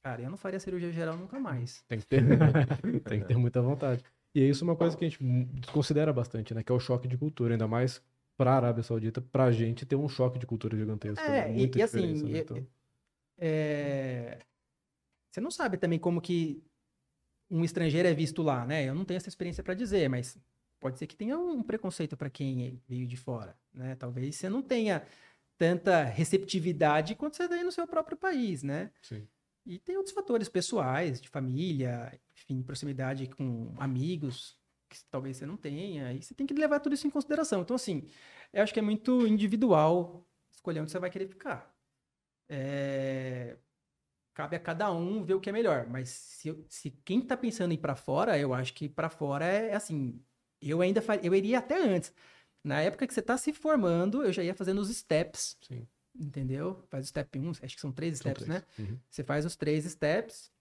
Cara, 0.02 0.22
eu 0.22 0.30
não 0.30 0.38
faria 0.38 0.60
cirurgia 0.60 0.92
geral 0.92 1.18
nunca 1.18 1.40
mais. 1.40 1.84
Tem 1.88 2.00
que 2.00 2.06
ter, 2.06 2.22
tem 3.10 3.20
que 3.22 3.26
ter 3.28 3.38
muita 3.38 3.62
vontade. 3.62 4.04
E 4.36 4.42
é 4.42 4.46
isso 4.46 4.64
uma 4.64 4.76
coisa 4.76 4.96
que 4.98 5.06
a 5.06 5.10
gente 5.10 5.24
desconsidera 5.60 6.12
bastante, 6.12 6.54
né? 6.54 6.64
Que 6.64 6.72
é 6.72 6.76
o 6.76 6.80
choque 6.80 7.08
de 7.08 7.18
cultura, 7.18 7.54
ainda 7.54 7.68
mais 7.68 8.02
para 8.38 8.52
a 8.52 8.56
Arábia 8.56 8.84
Saudita, 8.84 9.22
para 9.22 9.46
a 9.46 9.52
gente 9.52 9.86
ter 9.86 9.96
um 9.96 10.08
choque 10.10 10.40
de 10.40 10.46
cultura 10.46 10.76
gigantesco. 10.78 11.24
É, 11.26 11.52
e- 11.52 11.58
muita 11.60 11.78
e 11.80 11.82
assim, 11.82 12.24
né? 12.24 12.40
Então, 12.40 12.66
É, 13.38 14.40
Você 15.32 15.42
não 15.42 15.52
sabe 15.52 15.78
também 15.78 16.00
como 16.00 16.22
que 16.22 16.64
um 17.50 17.64
estrangeiro 17.64 18.08
é 18.08 18.14
visto 18.14 18.42
lá, 18.42 18.66
né? 18.66 18.86
Eu 18.86 18.96
não 18.96 19.06
tenho 19.06 19.18
essa 19.18 19.30
experiência 19.30 19.64
para 19.64 19.74
dizer, 19.74 20.10
mas 20.10 20.38
pode 20.84 21.00
ser 21.00 21.08
que 21.08 21.16
tenha 21.16 21.38
um 21.38 21.64
preconceito 21.64 22.18
para 22.18 22.30
quem 22.30 22.78
veio 22.90 23.08
de 23.08 23.16
fora, 23.16 23.58
né? 23.74 23.96
Talvez 23.96 24.36
você 24.36 24.50
não 24.50 24.62
tenha 24.62 25.02
tanta 25.58 26.04
receptividade 26.04 27.16
quanto 27.16 27.38
você 27.38 27.48
tem 27.48 27.64
no 27.64 27.72
seu 27.72 27.88
próprio 27.88 28.18
país, 28.18 28.64
né? 28.64 28.92
sim. 29.02 29.26
E 29.66 29.80
tem 29.80 29.96
outros 29.96 30.14
fatores 30.14 30.50
pessoais, 30.50 31.22
de 31.22 31.30
família, 31.30 32.20
enfim, 32.34 32.62
proximidade 32.62 33.28
com 33.28 33.74
amigos, 33.78 34.60
que 34.90 34.98
talvez 35.10 35.38
você 35.38 35.46
não 35.46 35.56
tenha. 35.56 36.12
E 36.12 36.22
você 36.22 36.34
tem 36.34 36.46
que 36.46 36.54
levar 36.54 36.82
tudo 36.82 36.94
isso 36.94 37.08
em 37.08 37.10
consideração. 37.10 37.62
Então, 37.62 37.78
assim, 37.78 38.06
eu 38.52 38.62
acho 38.62 38.74
que 38.74 38.80
é 38.80 38.84
muito 38.84 39.26
individual 39.26 40.28
escolher 40.52 40.82
onde 40.82 40.92
você 40.92 41.00
vai 41.00 41.10
querer 41.10 41.28
ficar. 41.28 41.74
É, 42.50 43.56
Cabe 44.34 44.56
a 44.56 44.60
cada 44.60 44.92
um 44.92 45.24
ver 45.24 45.36
o 45.36 45.40
que 45.40 45.50
é 45.50 45.54
melhor. 45.54 45.88
Mas 45.88 46.10
se, 46.10 46.66
se 46.68 46.92
quem 47.06 47.22
tá 47.22 47.38
pensando 47.38 47.72
em 47.72 47.76
ir 47.76 47.78
para 47.78 47.96
fora, 47.96 48.38
eu 48.38 48.54
acho 48.54 48.74
que 48.74 48.90
para 48.90 49.10
fora 49.10 49.46
é, 49.46 49.70
é 49.70 49.76
assim. 49.76 50.20
Eu 50.70 50.82
ainda 50.82 51.02
faria, 51.02 51.26
eu 51.28 51.36
iria 51.36 51.60
até 51.60 51.82
antes. 51.82 52.14
Na 52.64 52.80
época 52.82 53.06
que 53.08 53.14
você 53.14 53.22
tá 53.22 53.38
se 53.38 53.52
formando, 53.54 54.24
eu 54.24 54.32
já 54.32 54.42
ia 54.44 54.54
fazendo 54.56 54.80
os 54.80 54.90
steps, 54.96 55.58
Sim. 55.68 55.86
entendeu? 56.18 56.82
Faz 56.90 57.06
o 57.06 57.10
step 57.10 57.38
1, 57.40 57.50
acho 57.62 57.76
que 57.76 57.82
são 57.82 57.92
três 57.92 58.18
São 58.18 58.32
steps, 58.32 58.46
três. 58.46 58.62
né? 58.62 58.66
Uhum. 58.80 59.00
Você 59.10 59.24
faz 59.24 59.46
os 59.46 59.56
três 59.56 59.84
steps 59.86 60.52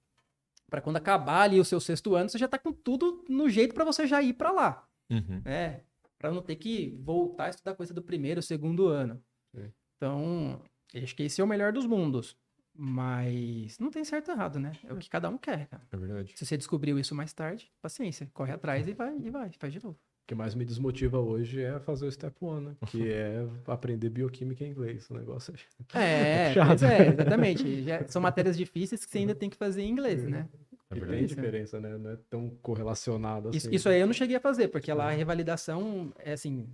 para 0.68 0.80
quando 0.80 0.96
acabar 0.96 1.42
ali 1.42 1.60
o 1.60 1.64
seu 1.64 1.78
sexto 1.80 2.14
ano, 2.14 2.28
você 2.28 2.38
já 2.38 2.48
tá 2.48 2.58
com 2.58 2.72
tudo 2.72 3.24
no 3.28 3.48
jeito 3.48 3.74
para 3.74 3.84
você 3.84 4.06
já 4.06 4.20
ir 4.22 4.32
para 4.34 4.50
lá, 4.50 4.88
Uhum. 5.10 5.42
né? 5.44 5.82
Para 6.18 6.30
não 6.32 6.40
ter 6.42 6.56
que 6.56 6.96
voltar 7.00 7.46
a 7.46 7.50
estudar 7.50 7.74
coisa 7.74 7.92
do 7.92 8.02
primeiro, 8.02 8.40
segundo 8.42 8.86
ano. 8.88 9.22
Sim. 9.54 9.72
Então, 9.96 10.62
acho 10.94 11.14
que 11.14 11.24
esse 11.24 11.40
é 11.40 11.44
o 11.44 11.46
melhor 11.48 11.72
dos 11.72 11.86
mundos. 11.86 12.36
Mas 12.74 13.78
não 13.78 13.90
tem 13.90 14.04
certo 14.04 14.28
e 14.28 14.32
errado, 14.32 14.58
né? 14.58 14.72
É 14.84 14.92
o 14.92 14.96
que 14.96 15.08
cada 15.10 15.28
um 15.28 15.36
quer, 15.38 15.66
cara. 15.68 15.82
É 15.92 15.96
verdade. 15.96 16.32
Se 16.36 16.44
você 16.46 16.56
descobriu 16.56 16.98
isso 16.98 17.14
mais 17.14 17.32
tarde, 17.32 17.70
paciência, 17.82 18.30
corre 18.32 18.52
atrás 18.52 18.88
e 18.88 18.92
vai, 18.94 19.16
e 19.18 19.30
vai, 19.30 19.50
faz 19.58 19.72
de 19.72 19.82
novo. 19.82 19.96
O 19.96 20.26
que 20.26 20.34
mais 20.34 20.54
me 20.54 20.64
desmotiva 20.64 21.18
hoje 21.18 21.60
é 21.60 21.78
fazer 21.80 22.06
o 22.06 22.12
Step 22.12 22.34
One, 22.40 22.66
né? 22.66 22.76
Que 22.86 23.10
é 23.10 23.46
aprender 23.66 24.08
bioquímica 24.08 24.64
em 24.64 24.70
inglês. 24.70 25.10
O 25.10 25.14
negócio 25.14 25.52
é 25.94 25.98
É, 25.98 26.54
Chato. 26.54 26.68
pois 26.68 26.82
é, 26.84 27.08
exatamente. 27.08 27.82
Já 27.82 28.06
são 28.08 28.22
matérias 28.22 28.56
difíceis 28.56 29.04
que 29.04 29.10
você 29.10 29.18
ainda 29.18 29.34
tem 29.34 29.50
que 29.50 29.56
fazer 29.56 29.82
em 29.82 29.90
inglês, 29.90 30.24
né? 30.24 30.48
É 30.90 30.96
E 30.96 31.00
tem 31.00 31.08
verdade. 31.08 31.26
diferença, 31.26 31.80
né? 31.80 31.98
Não 31.98 32.10
é 32.10 32.16
tão 32.30 32.48
correlacionado 32.62 33.48
assim. 33.48 33.58
Isso, 33.58 33.70
isso 33.74 33.88
aí 33.88 34.00
eu 34.00 34.06
não 34.06 34.14
cheguei 34.14 34.36
a 34.36 34.40
fazer, 34.40 34.68
porque 34.68 34.92
lá 34.92 35.08
a 35.08 35.10
revalidação 35.12 36.12
é 36.18 36.32
assim. 36.32 36.68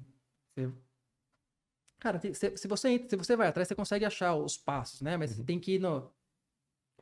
você- 0.55 0.70
Cara, 2.01 2.21
se, 2.21 2.57
se 2.57 2.69
você, 2.69 2.91
entra- 2.91 3.09
se 3.11 3.17
você 3.17 3.37
vai 3.37 3.49
atrás, 3.49 3.67
você 3.69 3.75
consegue 3.75 4.05
achar 4.05 4.35
os 4.35 4.57
passos, 4.57 5.01
né? 5.01 5.17
Mas 5.17 5.33
você 5.33 5.45
tem 5.45 5.59
que 5.61 5.73
ir 5.75 5.79
no. 5.81 6.11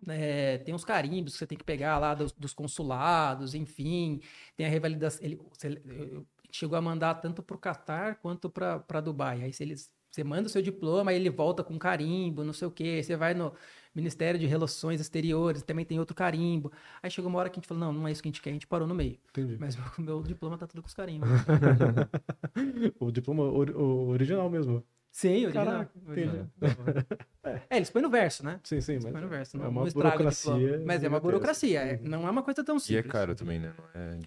é, 0.09 0.59
tem 0.59 0.75
uns 0.75 0.85
carimbos 0.85 1.33
que 1.35 1.39
você 1.39 1.47
tem 1.47 1.59
que 1.59 1.65
pegar 1.65 1.99
lá 1.99 2.15
dos, 2.15 2.33
dos 2.33 2.53
consulados, 2.55 3.55
enfim. 3.55 4.21
Tem 4.57 4.67
a 4.67 4.69
revalidação. 4.69 5.25
Ele, 5.25 5.37
você- 5.53 5.83
chegou 6.51 6.79
a 6.79 6.83
mandar 6.83 7.15
tanto 7.17 7.43
para 7.43 7.57
o 7.57 7.59
Catar 7.59 8.17
quanto 8.17 8.49
para 8.51 9.01
Dubai. 9.01 9.43
Aí 9.43 9.53
se 9.53 9.63
eles. 9.65 9.93
Você 10.17 10.25
manda 10.25 10.47
o 10.47 10.49
seu 10.49 10.63
diploma, 10.63 11.11
aí 11.11 11.17
ele 11.19 11.29
volta 11.29 11.63
com 11.63 11.79
carimbo, 11.79 12.43
não 12.43 12.55
sei 12.55 12.67
o 12.67 12.71
quê. 12.71 13.03
Você 13.03 13.15
vai 13.17 13.35
no 13.35 13.53
Ministério 13.95 14.41
de 14.41 14.47
Relações 14.47 14.99
Exteriores, 14.99 15.63
também 15.63 15.85
tem 15.85 15.99
outro 15.99 16.17
carimbo. 16.17 16.73
Aí 17.03 17.11
chegou 17.11 17.29
uma 17.29 17.39
hora 17.39 17.51
que 17.51 17.59
a 17.59 17.61
gente 17.61 17.69
falou: 17.69 17.85
não, 17.85 17.93
não 17.93 18.09
é 18.09 18.13
isso 18.13 18.23
que 18.23 18.29
a 18.29 18.33
gente 18.33 18.41
quer, 18.41 18.49
a 18.49 18.53
gente 18.55 18.67
parou 18.67 18.89
no 18.89 18.95
meio. 18.95 19.19
Entendi. 19.29 19.59
Mas 19.61 19.77
o 19.99 20.01
meu 20.01 20.23
diploma 20.23 20.57
tá 20.57 20.67
tudo 20.67 20.81
com 20.81 20.89
os 20.89 20.95
carimbos. 20.95 21.29
o 22.99 23.11
diploma 23.11 23.43
ori- 23.43 23.75
o 23.75 24.09
original 24.09 24.49
mesmo. 24.49 24.83
Sim, 25.17 25.45
original. 25.47 25.65
Caraca, 25.65 25.93
original. 26.07 26.47
É, 27.71 27.77
eles 27.77 27.89
põem 27.89 28.03
no 28.03 28.11
verso, 28.11 28.45
né? 28.45 28.61
Sim, 28.65 28.81
sim, 28.81 28.93
Eles 28.95 29.05
mas 29.05 29.13
põem 29.13 29.23
no 29.23 29.29
verso. 29.29 29.57
é 29.57 29.61
Não, 29.61 29.69
uma 29.71 29.87
burocracia 29.91 30.53
diploma. 30.53 30.85
Mas 30.85 31.03
é 31.05 31.09
uma 31.09 31.21
burocracia. 31.21 31.81
é- 31.81 32.01
não 32.03 32.27
é 32.27 32.31
uma 32.31 32.43
coisa 32.43 32.63
tão 32.63 32.77
E 32.77 32.81
simples. 32.81 33.07
é 33.07 33.09
caro 33.09 33.35
também, 33.35 33.59
né? 33.61 33.73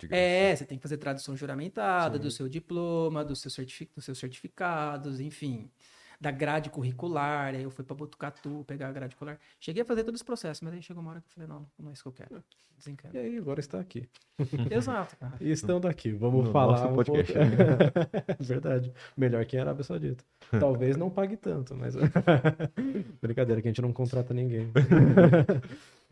É. 0.09 0.51
É, 0.51 0.55
você 0.55 0.65
tem 0.65 0.77
que 0.79 0.81
fazer 0.81 0.97
tradução 0.97 1.35
juramentada 1.37 2.15
Sim. 2.17 2.23
do 2.23 2.31
seu 2.31 2.49
diploma, 2.49 3.23
do 3.23 3.35
seu 3.35 3.51
certifi- 3.51 3.91
dos 3.93 4.03
seus 4.05 4.17
certificados, 4.17 5.19
enfim. 5.19 5.69
Da 6.21 6.31
grade 6.31 6.69
curricular. 6.69 7.55
Aí 7.55 7.63
eu 7.63 7.71
fui 7.71 7.83
pra 7.85 7.95
Botucatu 7.95 8.63
pegar 8.67 8.89
a 8.89 8.91
grade 8.91 9.15
curricular. 9.15 9.39
Cheguei 9.59 9.83
a 9.83 9.85
fazer 9.85 10.03
todo 10.03 10.15
esse 10.15 10.25
processo, 10.25 10.63
mas 10.65 10.73
aí 10.73 10.81
chegou 10.81 11.01
uma 11.01 11.11
hora 11.11 11.21
que 11.21 11.27
eu 11.27 11.31
falei, 11.31 11.47
não, 11.47 11.65
não 11.79 11.89
é 11.89 11.93
isso 11.93 12.03
que 12.03 12.09
eu 12.09 12.13
quero. 12.13 12.43
Desencana. 12.77 13.13
E 13.13 13.17
aí, 13.17 13.37
agora 13.37 13.59
está 13.59 13.79
aqui. 13.79 14.07
Exato, 14.71 15.15
cara. 15.17 15.37
E 15.39 15.51
estando 15.51 15.87
aqui, 15.87 16.11
vamos 16.11 16.45
No 16.45 16.51
falar 16.51 16.79
nosso 16.79 16.87
um 16.87 16.95
podcast. 16.95 17.33
pouco... 17.33 18.37
Verdade. 18.43 18.93
Melhor 19.15 19.45
que 19.45 19.57
a 19.57 19.61
Arábia 19.61 19.83
Saudita. 19.83 20.23
Talvez 20.59 20.97
não 20.97 21.09
pague 21.09 21.37
tanto, 21.37 21.75
mas... 21.75 21.95
Brincadeira, 23.21 23.61
que 23.61 23.67
a 23.67 23.71
gente 23.71 23.81
não 23.81 23.91
contrata 23.93 24.33
ninguém. 24.33 24.71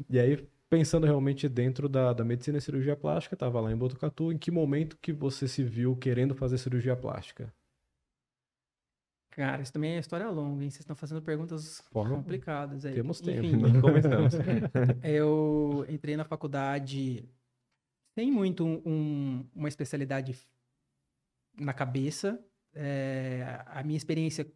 e 0.10 0.20
aí, 0.20 0.48
pensando 0.70 1.06
realmente 1.06 1.48
dentro 1.48 1.88
da, 1.89 2.13
da 2.13 2.24
medicina 2.24 2.58
e 2.58 2.62
cirurgia 2.62 2.96
plástica, 2.96 3.36
estava 3.36 3.60
lá 3.62 3.72
em 3.72 3.78
Botucatu, 3.78 4.32
em 4.32 4.38
que 4.38 4.52
momento 4.52 4.98
que 5.02 5.12
você 5.13 5.48
se 5.48 5.63
viu 5.63 5.96
querendo 5.96 6.36
fazer 6.36 6.58
cirurgia 6.58 6.96
plástica? 6.96 7.54
Cara, 9.38 9.62
isso 9.62 9.71
também 9.71 9.91
é 9.91 10.00
história 10.00 10.28
longa, 10.30 10.63
hein? 10.63 10.69
Vocês 10.71 10.80
estão 10.80 10.95
fazendo 10.95 11.21
perguntas 11.21 11.80
Forma- 11.91 12.15
complicadas 12.15 12.84
aí. 12.86 12.95
Temos 12.95 13.21
tempo. 13.21 13.45
Enfim, 13.45 13.56
Nem 13.58 13.80
começamos. 13.80 14.34
Eu 15.04 15.86
entrei 15.88 16.17
na 16.17 16.26
faculdade 16.26 17.23
sem 18.15 18.32
muito 18.32 18.65
um- 18.65 19.45
uma 19.56 19.67
especialidade 19.67 20.36
na 21.56 21.71
cabeça. 21.71 22.43
É, 22.73 23.62
a 23.67 23.84
minha 23.84 23.95
experiência 23.97 24.52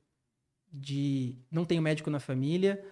de 0.74 1.38
não 1.52 1.63
tenho 1.63 1.82
médico 1.82 2.10
na 2.10 2.20
família, 2.20 2.84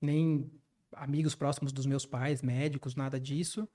nem 0.00 0.50
amigos 0.92 1.34
próximos 1.34 1.72
dos 1.72 1.84
meus 1.84 2.06
pais, 2.06 2.40
médicos, 2.42 2.94
nada 2.94 3.20
disso. 3.20 3.68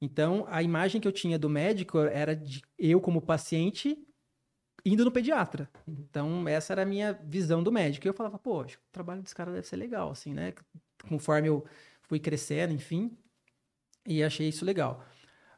Então, 0.00 0.44
a 0.48 0.60
imagem 0.60 1.00
que 1.00 1.06
eu 1.06 1.12
tinha 1.12 1.38
do 1.38 1.48
médico 1.48 1.98
era 2.00 2.34
de 2.34 2.62
eu 2.76 3.00
como 3.00 3.22
paciente 3.22 3.96
indo 4.88 5.04
no 5.04 5.12
pediatra. 5.12 5.68
Então, 5.86 6.46
essa 6.48 6.72
era 6.72 6.82
a 6.82 6.86
minha 6.86 7.12
visão 7.12 7.62
do 7.62 7.72
médico. 7.72 8.06
E 8.06 8.08
eu 8.08 8.14
falava, 8.14 8.38
pô, 8.38 8.62
acho 8.62 8.78
que 8.78 8.84
o 8.84 8.92
trabalho 8.92 9.22
desse 9.22 9.34
cara 9.34 9.52
deve 9.52 9.66
ser 9.66 9.76
legal, 9.76 10.10
assim, 10.10 10.32
né? 10.32 10.54
Conforme 11.08 11.48
eu 11.48 11.64
fui 12.02 12.18
crescendo, 12.18 12.72
enfim, 12.72 13.16
e 14.06 14.22
achei 14.22 14.48
isso 14.48 14.64
legal. 14.64 15.04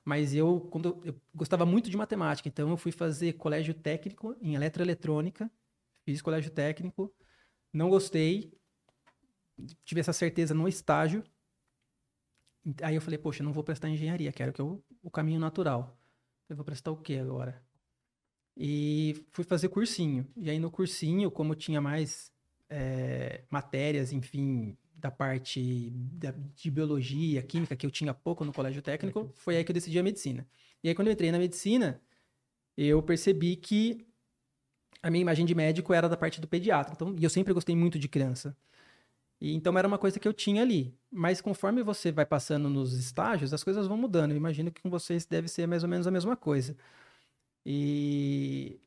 Mas 0.04 0.34
eu, 0.34 0.60
quando 0.70 1.00
eu, 1.04 1.14
gostava 1.34 1.64
muito 1.64 1.88
de 1.88 1.96
matemática, 1.96 2.48
então 2.48 2.70
eu 2.70 2.76
fui 2.76 2.90
fazer 2.90 3.34
colégio 3.34 3.72
técnico 3.74 4.36
em 4.40 4.54
eletroeletrônica, 4.54 5.50
fiz 6.04 6.20
colégio 6.20 6.50
técnico, 6.50 7.14
não 7.72 7.88
gostei, 7.88 8.52
tive 9.84 10.00
essa 10.00 10.12
certeza 10.12 10.54
no 10.54 10.66
estágio. 10.66 11.22
Aí 12.82 12.94
eu 12.94 13.00
falei, 13.00 13.18
poxa, 13.18 13.42
não 13.42 13.52
vou 13.52 13.62
prestar 13.62 13.88
engenharia, 13.88 14.32
quero 14.32 14.52
que 14.52 14.60
eu, 14.60 14.82
o 15.02 15.10
caminho 15.10 15.38
natural. 15.38 15.96
Eu 16.48 16.56
vou 16.56 16.64
prestar 16.64 16.90
o 16.90 16.96
quê 16.96 17.14
agora? 17.14 17.62
E 18.62 19.24
fui 19.30 19.42
fazer 19.42 19.70
cursinho. 19.70 20.26
E 20.36 20.50
aí 20.50 20.58
no 20.58 20.70
cursinho, 20.70 21.30
como 21.30 21.54
tinha 21.54 21.80
mais 21.80 22.30
eh, 22.68 23.42
matérias, 23.50 24.12
enfim, 24.12 24.76
da 24.94 25.10
parte 25.10 25.90
da- 25.92 26.34
de 26.54 26.70
biologia, 26.70 27.42
química, 27.42 27.74
que 27.74 27.86
eu 27.86 27.90
tinha 27.90 28.12
pouco 28.14 28.44
no 28.44 28.52
colégio 28.52 28.82
técnico, 28.82 29.30
foi 29.34 29.56
aí 29.56 29.64
que 29.64 29.70
eu 29.72 29.74
decidi 29.74 29.98
a 29.98 30.02
medicina. 30.02 30.46
E 30.84 30.88
aí 30.90 30.94
quando 30.94 31.08
eu 31.08 31.12
entrei 31.14 31.32
na 31.32 31.38
medicina, 31.38 32.00
eu 32.76 33.02
percebi 33.02 33.56
que 33.56 34.06
a 35.02 35.10
minha 35.10 35.22
imagem 35.22 35.46
de 35.46 35.54
médico 35.54 35.92
era 35.94 36.08
da 36.08 36.16
parte 36.16 36.40
do 36.40 36.46
pediatra. 36.48 36.92
Então, 36.94 37.14
e 37.18 37.24
eu 37.24 37.30
sempre 37.30 37.52
gostei 37.54 37.74
muito 37.74 37.98
de 37.98 38.08
criança. 38.08 38.56
E 39.40 39.54
então 39.54 39.76
era 39.78 39.88
uma 39.88 39.98
coisa 39.98 40.20
que 40.20 40.28
eu 40.28 40.32
tinha 40.34 40.62
ali. 40.62 40.94
Mas 41.10 41.40
conforme 41.40 41.82
você 41.82 42.12
vai 42.12 42.26
passando 42.26 42.68
nos 42.68 42.92
estágios, 42.94 43.54
as 43.54 43.64
coisas 43.64 43.86
vão 43.86 43.96
mudando. 43.96 44.32
Eu 44.32 44.36
imagino 44.36 44.70
que 44.70 44.82
com 44.82 44.90
vocês 44.90 45.26
deve 45.26 45.48
ser 45.48 45.66
mais 45.66 45.82
ou 45.82 45.88
menos 45.88 46.06
a 46.06 46.10
mesma 46.10 46.36
coisa. 46.36 46.76
E 47.64 48.80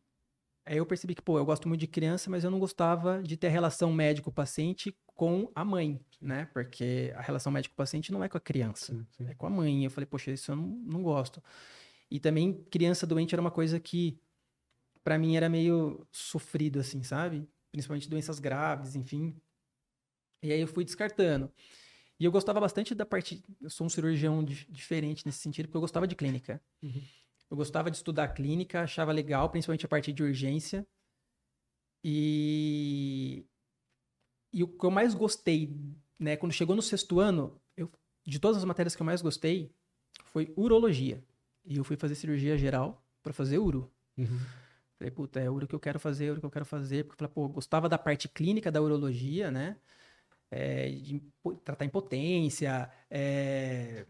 Aí 0.66 0.78
eu 0.78 0.86
percebi 0.86 1.14
que, 1.14 1.22
pô, 1.22 1.38
eu 1.38 1.46
gosto 1.46 1.68
muito 1.68 1.82
de 1.82 1.88
criança, 1.88 2.30
mas 2.30 2.44
eu 2.46 2.52
não 2.52 2.60
gostava 2.60 3.22
de 3.22 3.36
ter 3.36 3.50
relação 3.50 3.92
médico-paciente 3.92 4.96
com 5.08 5.52
a 5.54 5.66
mãe, 5.66 6.00
né? 6.22 6.46
Porque 6.54 7.12
a 7.16 7.22
relação 7.22 7.52
médico-paciente 7.52 8.14
não 8.14 8.24
é 8.24 8.30
com 8.30 8.38
a 8.38 8.42
criança, 8.42 8.94
Sim, 8.94 9.06
sim. 9.12 9.28
é 9.28 9.34
com 9.36 9.46
a 9.46 9.50
mãe. 9.50 9.84
Eu 9.84 9.92
falei, 9.92 10.06
poxa, 10.08 10.32
isso 10.32 10.52
eu 10.52 10.56
não, 10.56 10.68
não 10.68 11.04
gosto. 11.04 11.44
E 12.10 12.20
também 12.20 12.54
criança 12.72 13.06
doente 13.06 13.36
era 13.36 13.42
uma 13.42 13.52
coisa 13.52 13.78
que 13.80 14.18
pra 15.04 15.18
mim 15.18 15.36
era 15.36 15.50
meio 15.50 16.08
sofrido 16.12 16.80
assim, 16.80 17.04
sabe? 17.04 17.48
Principalmente 17.72 18.10
doenças 18.10 18.40
graves, 18.40 18.96
enfim. 18.96 19.36
E 20.42 20.52
aí 20.52 20.62
eu 20.62 20.68
fui 20.68 20.86
descartando. 20.86 21.52
E 22.20 22.26
eu 22.26 22.32
gostava 22.32 22.60
bastante 22.60 22.96
da 22.96 23.06
parte, 23.06 23.44
eu 23.62 23.70
sou 23.70 23.88
um 23.88 23.90
cirurgião 23.90 24.44
di- 24.44 24.68
diferente 24.70 25.26
nesse 25.26 25.40
sentido, 25.40 25.68
porque 25.68 25.78
eu 25.78 25.82
gostava 25.82 26.08
de 26.08 26.16
clínica. 26.16 26.62
Uhum. 26.82 27.02
Eu 27.54 27.58
gostava 27.58 27.92
de 27.92 27.98
estudar 27.98 28.30
clínica, 28.30 28.82
achava 28.82 29.12
legal, 29.12 29.48
principalmente 29.48 29.86
a 29.86 29.88
parte 29.88 30.12
de 30.12 30.24
urgência. 30.24 30.88
E 32.04 33.46
e 34.52 34.64
o 34.64 34.68
que 34.68 34.84
eu 34.84 34.90
mais 34.90 35.14
gostei, 35.14 35.72
né, 36.18 36.36
quando 36.36 36.52
chegou 36.52 36.76
no 36.76 36.82
sexto 36.82 37.20
ano, 37.20 37.62
eu, 37.78 37.92
de 38.26 38.40
todas 38.40 38.58
as 38.58 38.66
matérias 38.66 38.96
que 38.96 39.04
eu 39.04 39.06
mais 39.06 39.22
gostei, 39.22 39.72
foi 40.26 40.52
urologia. 40.58 41.24
E 41.64 41.78
eu 41.78 41.84
fui 41.84 41.96
fazer 41.96 42.16
cirurgia 42.16 42.58
geral 42.58 43.06
para 43.22 43.34
fazer 43.34 43.60
uro. 43.60 43.88
Uhum. 44.18 44.40
Falei, 44.98 45.12
puta, 45.12 45.40
é 45.40 45.48
uro 45.48 45.68
que 45.68 45.76
eu 45.76 45.80
quero 45.80 46.00
fazer, 46.00 46.26
é 46.26 46.32
uro 46.32 46.40
que 46.40 46.48
eu 46.48 46.52
quero 46.52 46.66
fazer. 46.66 47.04
Porque 47.04 47.24
eu 47.24 47.28
falei, 47.28 47.34
pô, 47.36 47.46
eu 47.46 47.50
gostava 47.50 47.88
da 47.88 48.00
parte 48.00 48.28
clínica 48.28 48.72
da 48.72 48.82
urologia, 48.82 49.52
né? 49.52 49.78
É, 50.50 50.90
de 50.90 51.22
tratar 51.64 51.86
impotência, 51.86 52.92
é, 53.12 54.08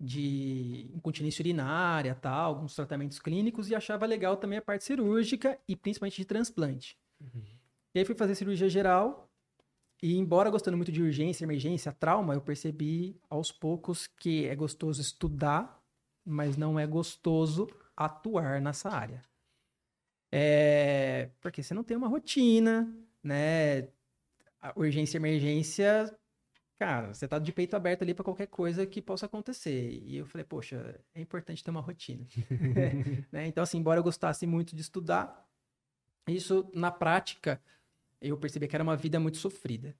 de 0.00 0.90
incontinência 0.94 1.42
urinária, 1.42 2.14
tal, 2.14 2.54
alguns 2.54 2.74
tratamentos 2.74 3.18
clínicos, 3.18 3.68
e 3.68 3.74
achava 3.74 4.06
legal 4.06 4.36
também 4.36 4.58
a 4.58 4.62
parte 4.62 4.84
cirúrgica 4.84 5.58
e 5.66 5.74
principalmente 5.74 6.16
de 6.16 6.24
transplante. 6.24 6.96
E 7.94 7.98
aí 7.98 8.04
fui 8.04 8.14
fazer 8.14 8.34
cirurgia 8.34 8.68
geral, 8.68 9.28
e 10.00 10.16
embora 10.16 10.50
gostando 10.50 10.76
muito 10.76 10.92
de 10.92 11.02
urgência, 11.02 11.44
emergência, 11.44 11.92
trauma, 11.92 12.34
eu 12.34 12.40
percebi 12.40 13.20
aos 13.28 13.50
poucos 13.50 14.06
que 14.06 14.46
é 14.46 14.54
gostoso 14.54 15.00
estudar, 15.00 15.82
mas 16.24 16.56
não 16.56 16.78
é 16.78 16.86
gostoso 16.86 17.68
atuar 17.96 18.60
nessa 18.60 18.90
área. 18.90 19.22
É, 20.30 21.30
porque 21.40 21.62
você 21.62 21.74
não 21.74 21.82
tem 21.82 21.96
uma 21.96 22.06
rotina, 22.06 22.94
né? 23.22 23.88
A 24.60 24.72
urgência 24.76 25.16
e 25.16 25.20
emergência, 25.20 26.16
cara, 26.78 27.12
você 27.12 27.26
tá 27.26 27.38
de 27.38 27.52
peito 27.52 27.74
aberto 27.74 28.02
ali 28.02 28.14
para 28.14 28.24
qualquer 28.24 28.46
coisa 28.46 28.86
que 28.86 29.02
possa 29.02 29.26
acontecer. 29.26 30.02
E 30.04 30.16
eu 30.16 30.26
falei, 30.26 30.44
poxa, 30.44 30.98
é 31.14 31.20
importante 31.20 31.62
ter 31.62 31.70
uma 31.70 31.80
rotina. 31.80 32.26
né? 33.32 33.46
Então, 33.46 33.62
assim, 33.62 33.78
embora 33.78 33.98
eu 33.98 34.04
gostasse 34.04 34.46
muito 34.46 34.76
de 34.76 34.82
estudar, 34.82 35.46
isso 36.26 36.70
na 36.74 36.90
prática 36.90 37.60
eu 38.20 38.36
percebi 38.36 38.68
que 38.68 38.76
era 38.76 38.82
uma 38.82 38.96
vida 38.96 39.18
muito 39.18 39.38
sofrida. 39.38 39.96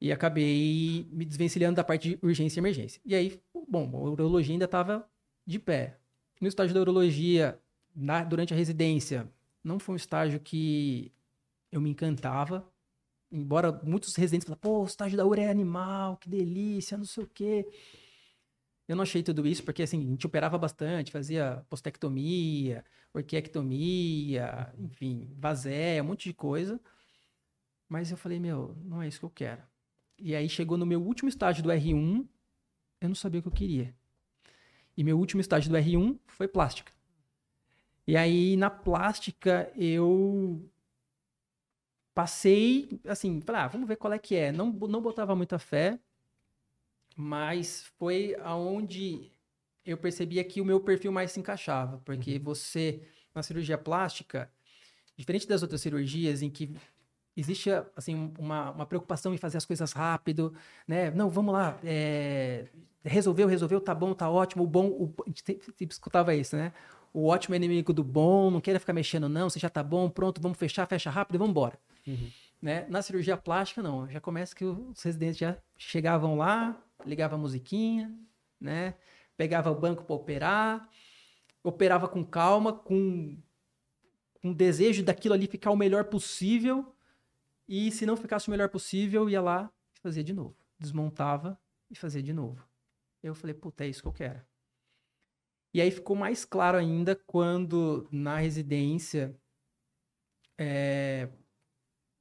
E 0.00 0.10
acabei 0.10 1.06
me 1.12 1.24
desvencilhando 1.24 1.76
da 1.76 1.84
parte 1.84 2.10
de 2.16 2.26
urgência 2.26 2.58
e 2.58 2.60
emergência. 2.62 3.00
E 3.04 3.14
aí, 3.14 3.40
bom, 3.68 3.90
a 3.94 4.10
urologia 4.10 4.54
ainda 4.54 4.64
estava 4.64 5.06
de 5.46 5.58
pé. 5.58 5.98
No 6.40 6.48
estágio 6.48 6.74
da 6.74 6.80
urologia, 6.80 7.60
na- 7.94 8.24
durante 8.24 8.54
a 8.54 8.56
residência, 8.56 9.30
não 9.62 9.78
foi 9.78 9.92
um 9.92 9.96
estágio 9.96 10.40
que 10.40 11.12
eu 11.70 11.80
me 11.80 11.90
encantava. 11.90 12.66
Embora 13.32 13.72
muitos 13.84 14.16
residentes 14.16 14.46
falem, 14.46 14.58
pô, 14.60 14.82
o 14.82 14.86
estágio 14.86 15.16
da 15.16 15.24
ura 15.24 15.42
é 15.42 15.48
animal, 15.48 16.16
que 16.16 16.28
delícia, 16.28 16.98
não 16.98 17.04
sei 17.04 17.24
o 17.24 17.28
quê. 17.28 17.66
Eu 18.88 18.96
não 18.96 19.02
achei 19.02 19.22
tudo 19.22 19.46
isso, 19.46 19.62
porque 19.62 19.84
assim, 19.84 20.00
a 20.04 20.10
gente 20.10 20.26
operava 20.26 20.58
bastante, 20.58 21.12
fazia 21.12 21.64
postectomia, 21.70 22.84
orquiectomia, 23.14 24.74
enfim, 24.76 25.32
vaséia, 25.38 26.02
um 26.02 26.06
monte 26.06 26.28
de 26.28 26.34
coisa. 26.34 26.80
Mas 27.88 28.10
eu 28.10 28.16
falei, 28.16 28.40
meu, 28.40 28.76
não 28.84 29.00
é 29.00 29.06
isso 29.06 29.20
que 29.20 29.24
eu 29.26 29.30
quero. 29.30 29.62
E 30.18 30.34
aí 30.34 30.48
chegou 30.48 30.76
no 30.76 30.84
meu 30.84 31.00
último 31.00 31.28
estágio 31.28 31.62
do 31.62 31.70
R1, 31.70 32.26
eu 33.00 33.08
não 33.08 33.14
sabia 33.14 33.38
o 33.38 33.42
que 33.42 33.48
eu 33.48 33.52
queria. 33.52 33.94
E 34.96 35.04
meu 35.04 35.18
último 35.18 35.40
estágio 35.40 35.70
do 35.70 35.76
R1 35.76 36.18
foi 36.26 36.48
plástica. 36.48 36.92
E 38.06 38.16
aí 38.16 38.56
na 38.56 38.70
plástica 38.70 39.72
eu 39.76 40.68
passei, 42.14 43.00
assim, 43.06 43.40
falei, 43.40 43.62
ah, 43.62 43.68
vamos 43.68 43.88
ver 43.88 43.96
qual 43.96 44.12
é 44.12 44.18
que 44.18 44.36
é. 44.36 44.52
Não, 44.52 44.66
não 44.72 45.00
botava 45.00 45.34
muita 45.36 45.58
fé, 45.58 45.98
mas 47.16 47.84
foi 47.98 48.36
aonde 48.42 49.30
eu 49.84 49.96
percebia 49.96 50.44
que 50.44 50.60
o 50.60 50.64
meu 50.64 50.80
perfil 50.80 51.12
mais 51.12 51.32
se 51.32 51.40
encaixava. 51.40 51.98
Porque 52.04 52.38
você, 52.38 53.02
na 53.34 53.42
cirurgia 53.42 53.78
plástica, 53.78 54.50
diferente 55.16 55.46
das 55.46 55.62
outras 55.62 55.80
cirurgias 55.80 56.42
em 56.42 56.50
que 56.50 56.74
existe 57.36 57.70
assim 57.96 58.32
uma, 58.38 58.70
uma 58.70 58.86
preocupação 58.86 59.32
em 59.34 59.38
fazer 59.38 59.58
as 59.58 59.64
coisas 59.64 59.92
rápido, 59.92 60.54
né? 60.86 61.10
Não, 61.10 61.30
vamos 61.30 61.52
lá, 61.52 61.78
é, 61.84 62.66
resolveu, 63.04 63.46
resolveu, 63.46 63.80
tá 63.80 63.94
bom, 63.94 64.14
tá 64.14 64.28
ótimo, 64.30 64.64
o 64.64 64.66
bom, 64.66 64.88
o, 64.88 65.14
a 65.24 65.28
gente 65.28 65.42
sempre, 65.44 65.74
escutava 65.90 66.34
isso, 66.34 66.56
né? 66.56 66.72
O 67.12 67.26
ótimo 67.26 67.54
é 67.54 67.56
inimigo 67.56 67.92
do 67.92 68.04
bom, 68.04 68.50
não 68.50 68.60
queira 68.60 68.78
ficar 68.78 68.92
mexendo 68.92 69.28
não, 69.28 69.50
você 69.50 69.58
já 69.58 69.68
tá 69.68 69.82
bom, 69.82 70.08
pronto, 70.08 70.40
vamos 70.40 70.58
fechar, 70.58 70.86
fecha 70.86 71.10
rápido 71.10 71.36
e 71.36 71.38
vamos 71.38 71.50
embora. 71.50 71.78
Uhum. 72.06 72.30
Né? 72.60 72.86
Na 72.88 73.02
cirurgia 73.02 73.36
plástica, 73.36 73.82
não. 73.82 74.08
Já 74.08 74.20
começa 74.20 74.54
que 74.54 74.64
os 74.64 75.02
residentes 75.02 75.38
já 75.38 75.56
chegavam 75.76 76.36
lá, 76.36 76.82
ligava 77.06 77.34
a 77.34 77.38
musiquinha, 77.38 78.14
né? 78.60 78.94
Pegava 79.36 79.70
o 79.70 79.74
banco 79.74 80.04
para 80.04 80.14
operar, 80.14 80.88
operava 81.62 82.06
com 82.08 82.24
calma, 82.24 82.72
com 82.72 83.38
um 84.42 84.52
desejo 84.52 85.02
daquilo 85.02 85.34
ali 85.34 85.46
ficar 85.46 85.70
o 85.70 85.76
melhor 85.76 86.04
possível. 86.04 86.94
E 87.68 87.90
se 87.90 88.04
não 88.04 88.16
ficasse 88.16 88.48
o 88.48 88.50
melhor 88.50 88.68
possível, 88.68 89.30
ia 89.30 89.40
lá 89.40 89.72
e 89.96 90.00
fazia 90.00 90.24
de 90.24 90.32
novo. 90.32 90.56
Desmontava 90.78 91.58
e 91.90 91.94
fazia 91.94 92.22
de 92.22 92.32
novo. 92.32 92.68
Eu 93.22 93.34
falei, 93.34 93.54
puta, 93.54 93.84
é 93.84 93.88
isso 93.88 94.02
que 94.02 94.08
eu 94.08 94.12
quero. 94.12 94.40
E 95.72 95.80
aí 95.80 95.90
ficou 95.90 96.16
mais 96.16 96.44
claro 96.44 96.76
ainda 96.76 97.14
quando 97.14 98.08
na 98.10 98.38
residência, 98.38 99.38
é, 100.58 101.28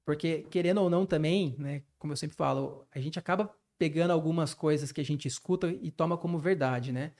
porque, 0.10 0.44
querendo 0.50 0.82
ou 0.82 0.90
não 0.90 1.06
também, 1.06 1.54
né, 1.60 1.84
como 2.00 2.12
eu 2.14 2.18
sempre 2.18 2.36
falo, 2.36 2.84
a 2.92 3.00
gente 3.00 3.20
acaba 3.20 3.56
pegando 3.78 4.10
algumas 4.10 4.56
coisas 4.56 4.92
que 4.92 5.00
a 5.00 5.06
gente 5.06 5.28
escuta 5.28 5.68
e 5.68 5.92
toma 5.92 6.18
como 6.18 6.40
verdade, 6.40 6.92
né? 6.92 7.12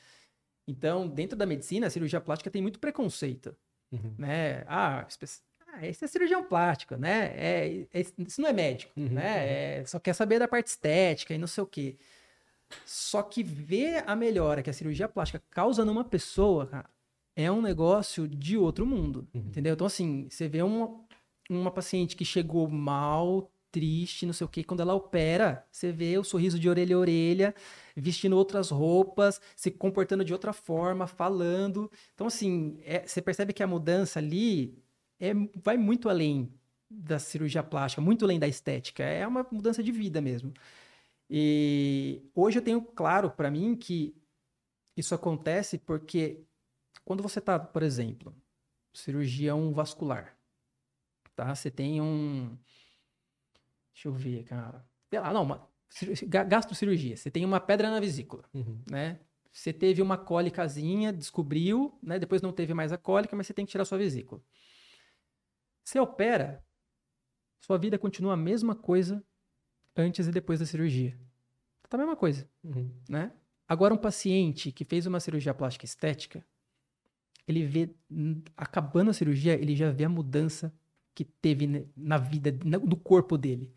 Então, 0.68 1.08
dentro 1.08 1.38
da 1.38 1.46
medicina, 1.46 1.86
a 1.86 1.90
cirurgia 1.92 2.20
plástica 2.20 2.50
tem 2.50 2.64
muito 2.64 2.80
preconceito, 2.80 3.56
Uhum. 3.92 4.16
né? 4.18 4.64
Ah, 4.66 5.06
ah, 5.68 5.86
esse 5.88 6.04
é 6.04 6.08
cirurgião 6.08 6.44
plástico, 6.44 6.96
né? 6.96 7.32
É, 7.36 7.88
é- 7.94 8.06
isso 8.18 8.42
não 8.42 8.50
é 8.50 8.54
médico, 8.54 8.92
Uhum, 8.98 9.10
né? 9.10 9.82
É, 9.82 9.86
só 9.86 10.00
quer 10.00 10.14
saber 10.16 10.40
da 10.40 10.48
parte 10.48 10.66
estética 10.66 11.32
e 11.32 11.38
não 11.38 11.46
sei 11.46 11.64
o 11.64 11.68
quê. 11.68 11.96
Só 12.88 13.22
que 13.22 13.44
ver 13.44 14.04
a 14.08 14.16
melhora 14.16 14.64
que 14.64 14.70
a 14.72 14.74
cirurgia 14.74 15.08
plástica 15.08 15.44
causa 15.52 15.86
numa 15.86 16.04
pessoa, 16.04 16.66
cara, 16.66 16.90
é 17.36 17.52
um 17.52 17.62
negócio 17.62 18.28
de 18.28 18.58
outro 18.58 18.84
mundo, 18.84 19.28
Uhum. 19.32 19.42
entendeu? 19.46 19.76
Então, 19.76 19.86
assim, 19.86 20.28
você 20.28 20.48
vê 20.48 20.64
uma, 20.64 21.08
uma 21.50 21.72
paciente 21.72 22.16
que 22.16 22.24
chegou 22.26 22.68
mal, 22.70 23.52
triste, 23.72 24.26
não 24.26 24.34
sei 24.34 24.46
o 24.46 24.50
quê, 24.50 24.64
quando 24.64 24.82
ela 24.82 24.94
opera, 24.94 25.66
você 25.72 25.92
vê 25.92 26.18
o 26.18 26.24
sorriso 26.24 26.60
de 26.60 26.70
orelha 26.70 26.96
a 26.96 27.00
orelha, 27.00 27.56
vestindo 27.96 28.36
outras 28.38 28.70
roupas, 28.70 29.40
se 29.56 29.72
comportando 29.72 30.24
de 30.26 30.34
outra 30.34 30.54
forma, 30.54 31.08
falando. 31.08 31.92
Então, 32.14 32.28
assim, 32.28 32.80
é- 32.84 33.06
você 33.08 33.22
percebe 33.22 33.54
que 33.54 33.64
a 33.64 33.68
mudança 33.68 34.20
ali 34.20 34.78
é, 35.20 35.34
vai 35.56 35.78
muito 35.78 36.10
além 36.10 36.52
da 36.90 37.20
cirurgia 37.20 37.62
plástica, 37.64 38.02
muito 38.02 38.24
além 38.26 38.40
da 38.40 38.48
estética. 38.48 39.04
É 39.04 39.28
uma 39.28 39.46
mudança 39.52 39.84
de 39.84 39.92
vida 39.92 40.22
mesmo. 40.22 40.54
E 41.30 42.24
hoje 42.36 42.60
eu 42.60 42.64
tenho 42.64 42.82
claro 42.82 43.30
para 43.32 43.52
mim 43.52 43.76
que 43.76 44.16
isso 44.98 45.16
acontece 45.16 45.78
porque 45.78 46.44
quando 47.06 47.24
você 47.24 47.42
tá, 47.42 47.60
por 47.60 47.84
exemplo, 47.84 48.36
cirurgião 48.94 49.74
vascular, 49.74 50.39
tá? 51.44 51.56
Você 51.56 51.72
tem 51.72 52.02
um 52.02 52.58
Deixa 53.94 54.08
eu 54.08 54.14
ver, 54.14 54.44
cara. 54.46 54.86
Sei 55.10 55.20
lá, 55.20 55.34
não, 55.34 55.44
uma 55.44 55.68
cirurgia- 55.90 56.28
ga- 56.28 56.44
gastrocirurgia. 56.44 57.18
Você 57.18 57.30
tem 57.32 57.44
uma 57.44 57.60
pedra 57.60 57.90
na 57.90 58.00
vesícula, 58.00 58.44
Uhum. 58.54 58.82
né? 58.90 59.20
Você 59.52 59.74
teve 59.74 60.02
uma 60.02 60.18
cólicazinha, 60.18 61.12
descobriu, 61.12 61.98
né? 62.02 62.18
Depois 62.20 62.42
não 62.42 62.54
teve 62.54 62.74
mais 62.74 62.92
a 62.94 62.98
cólica, 62.98 63.36
mas 63.36 63.48
você 63.48 63.54
tem 63.54 63.66
que 63.66 63.72
tirar 63.72 63.84
sua 63.84 63.98
vesícula. 63.98 64.42
Você 65.84 66.00
opera, 66.00 66.64
sua 67.60 67.78
vida 67.78 67.98
continua 67.98 68.34
a 68.34 68.38
mesma 68.38 68.76
coisa 68.76 69.22
antes 69.98 70.28
e 70.28 70.32
depois 70.32 70.60
da 70.60 70.66
cirurgia. 70.66 71.20
Tá 71.90 71.98
a 71.98 72.00
mesma 72.00 72.16
coisa, 72.16 72.48
Uhum. 72.64 72.94
né? 73.10 73.34
Agora, 73.68 73.94
um 73.94 73.98
paciente 73.98 74.72
que 74.72 74.86
fez 74.86 75.06
uma 75.08 75.20
cirurgia 75.20 75.54
plástica 75.54 75.84
estética, 75.86 76.46
ele 77.48 77.66
vê, 77.66 77.94
acabando 78.56 79.10
a 79.10 79.14
cirurgia, 79.14 79.56
ele 79.56 79.76
já 79.76 79.90
vê 79.92 80.04
a 80.06 80.10
mudança 80.10 80.72
que 81.20 81.26
teve 81.26 81.68
ne- 81.68 81.86
na 81.98 82.18
vida, 82.18 82.58
no 82.64 82.96
corpo 82.96 83.38
dele. 83.38 83.70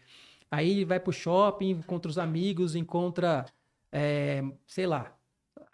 Aí 0.49 0.71
ele 0.71 0.85
vai 0.85 1.01
pro 1.01 1.13
shopping, 1.13 1.71
encontra 1.71 2.09
os 2.09 2.19
amigos, 2.19 2.77
encontra, 2.77 3.45
é, 3.91 4.45
sei 4.65 4.87
lá, 4.87 5.13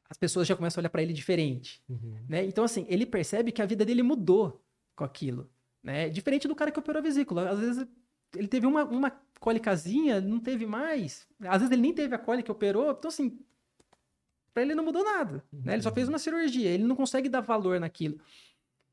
as 0.09 0.17
pessoas 0.17 0.49
já 0.49 0.57
começam 0.57 0.81
a 0.81 0.83
olhar 0.83 0.89
para 0.89 1.03
ele 1.03 1.13
diferente 1.13 1.83
Uhum. 1.87 2.17
né? 2.27 2.43
Então, 2.47 2.65
assim, 2.65 2.87
ele 2.89 3.05
percebe 3.05 3.53
que 3.53 3.61
a 3.61 3.67
vida 3.67 3.85
dele 3.85 4.03
mudou 4.03 4.65
com 4.97 5.05
aquilo. 5.05 5.51
Né? 5.83 6.09
Diferente 6.09 6.49
do 6.49 6.55
cara 6.57 6.71
que 6.71 6.79
operou 6.79 7.01
a 7.01 7.03
vesícula. 7.03 7.51
Às 7.51 7.59
vezes 7.61 7.87
ele 8.35 8.49
teve 8.49 8.67
uma, 8.67 8.85
uma 8.85 9.11
cólicazinha, 9.39 10.23
não 10.23 10.41
teve 10.41 10.65
mais. 10.65 11.27
Às 11.43 11.59
vezes 11.61 11.71
ele 11.71 11.83
nem 11.83 11.93
teve 11.93 12.15
a 12.15 12.19
cólica 12.19 12.47
que 12.47 12.53
operou. 12.53 12.91
Então, 12.93 13.11
assim, 13.11 13.39
para 14.55 14.63
ele 14.63 14.75
não 14.75 14.85
mudou 14.85 15.05
nada. 15.05 15.45
Né? 15.53 15.75
Ele 15.75 15.83
só 15.83 15.93
fez 15.93 16.09
uma 16.09 16.19
cirurgia. 16.19 16.71
Ele 16.71 16.85
não 16.85 16.97
consegue 16.97 17.29
dar 17.29 17.41
valor 17.43 17.79
naquilo. 17.79 18.19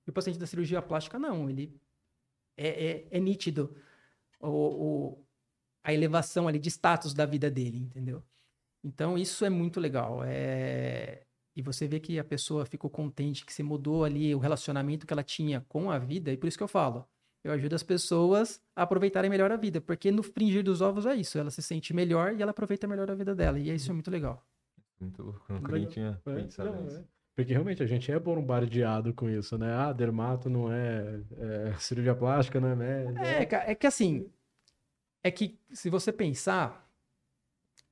E 0.05 0.09
o 0.09 0.13
paciente 0.13 0.37
da 0.37 0.45
cirurgia 0.45 0.81
plástica, 0.81 1.17
não. 1.17 1.49
Ele 1.49 1.73
é, 2.57 2.67
é, 2.67 3.07
é 3.11 3.19
nítido 3.19 3.75
o, 4.39 4.49
o, 4.49 5.25
a 5.83 5.93
elevação 5.93 6.47
ali 6.47 6.59
de 6.59 6.69
status 6.69 7.13
da 7.13 7.25
vida 7.25 7.49
dele, 7.49 7.77
entendeu? 7.77 8.23
Então, 8.83 9.17
isso 9.17 9.43
é 9.45 9.49
muito 9.49 9.79
legal. 9.79 10.21
É... 10.23 11.25
E 11.55 11.61
você 11.61 11.87
vê 11.87 11.99
que 11.99 12.19
a 12.19 12.23
pessoa 12.23 12.65
ficou 12.65 12.89
contente, 12.89 13.45
que 13.45 13.53
se 13.53 13.63
mudou 13.63 14.03
ali 14.03 14.35
o 14.35 14.39
relacionamento 14.39 15.07
que 15.07 15.13
ela 15.13 15.23
tinha 15.23 15.65
com 15.69 15.89
a 15.89 15.97
vida, 15.97 16.31
e 16.31 16.37
por 16.37 16.47
isso 16.47 16.57
que 16.57 16.63
eu 16.63 16.67
falo, 16.67 17.07
eu 17.43 17.51
ajudo 17.53 17.73
as 17.75 17.83
pessoas 17.83 18.61
a 18.75 18.83
aproveitarem 18.83 19.29
melhor 19.29 19.51
a 19.51 19.55
vida, 19.55 19.79
porque 19.79 20.11
no 20.11 20.21
fringir 20.21 20.63
dos 20.63 20.81
ovos 20.81 21.05
é 21.05 21.15
isso, 21.15 21.37
ela 21.37 21.49
se 21.49 21.61
sente 21.61 21.93
melhor 21.93 22.35
e 22.35 22.41
ela 22.41 22.51
aproveita 22.51 22.87
melhor 22.87 23.09
a 23.09 23.15
vida 23.15 23.33
dela, 23.33 23.57
e 23.57 23.73
isso 23.73 23.89
é 23.89 23.93
muito 23.93 24.11
legal. 24.11 24.45
Muito 24.99 25.23
louco, 25.23 25.53
nunca 25.53 25.71
nem 25.71 25.87
tinha 25.87 26.21
É, 26.25 26.35
pensado 26.35 26.83
nisso. 26.83 27.05
Porque 27.35 27.51
realmente 27.51 27.83
a 27.83 27.85
gente 27.85 28.09
é 28.09 28.17
bombardeado 28.17 29.13
com 29.13 29.29
isso, 29.29 29.57
né? 29.57 29.73
Ah, 29.73 29.91
dermato 29.91 30.49
não 30.49 30.71
é, 30.71 31.19
é 31.37 31.73
cirurgia 31.79 32.15
plástica, 32.15 32.61
não 32.61 32.69
é 32.69 32.75
médico. 32.75 33.19
É, 33.19 33.45
ca- 33.45 33.63
é 33.67 33.75
que 33.75 33.85
assim, 33.85 34.29
é 35.21 35.29
que 35.29 35.59
se 35.73 35.89
você 35.89 36.13
pensar, 36.13 36.89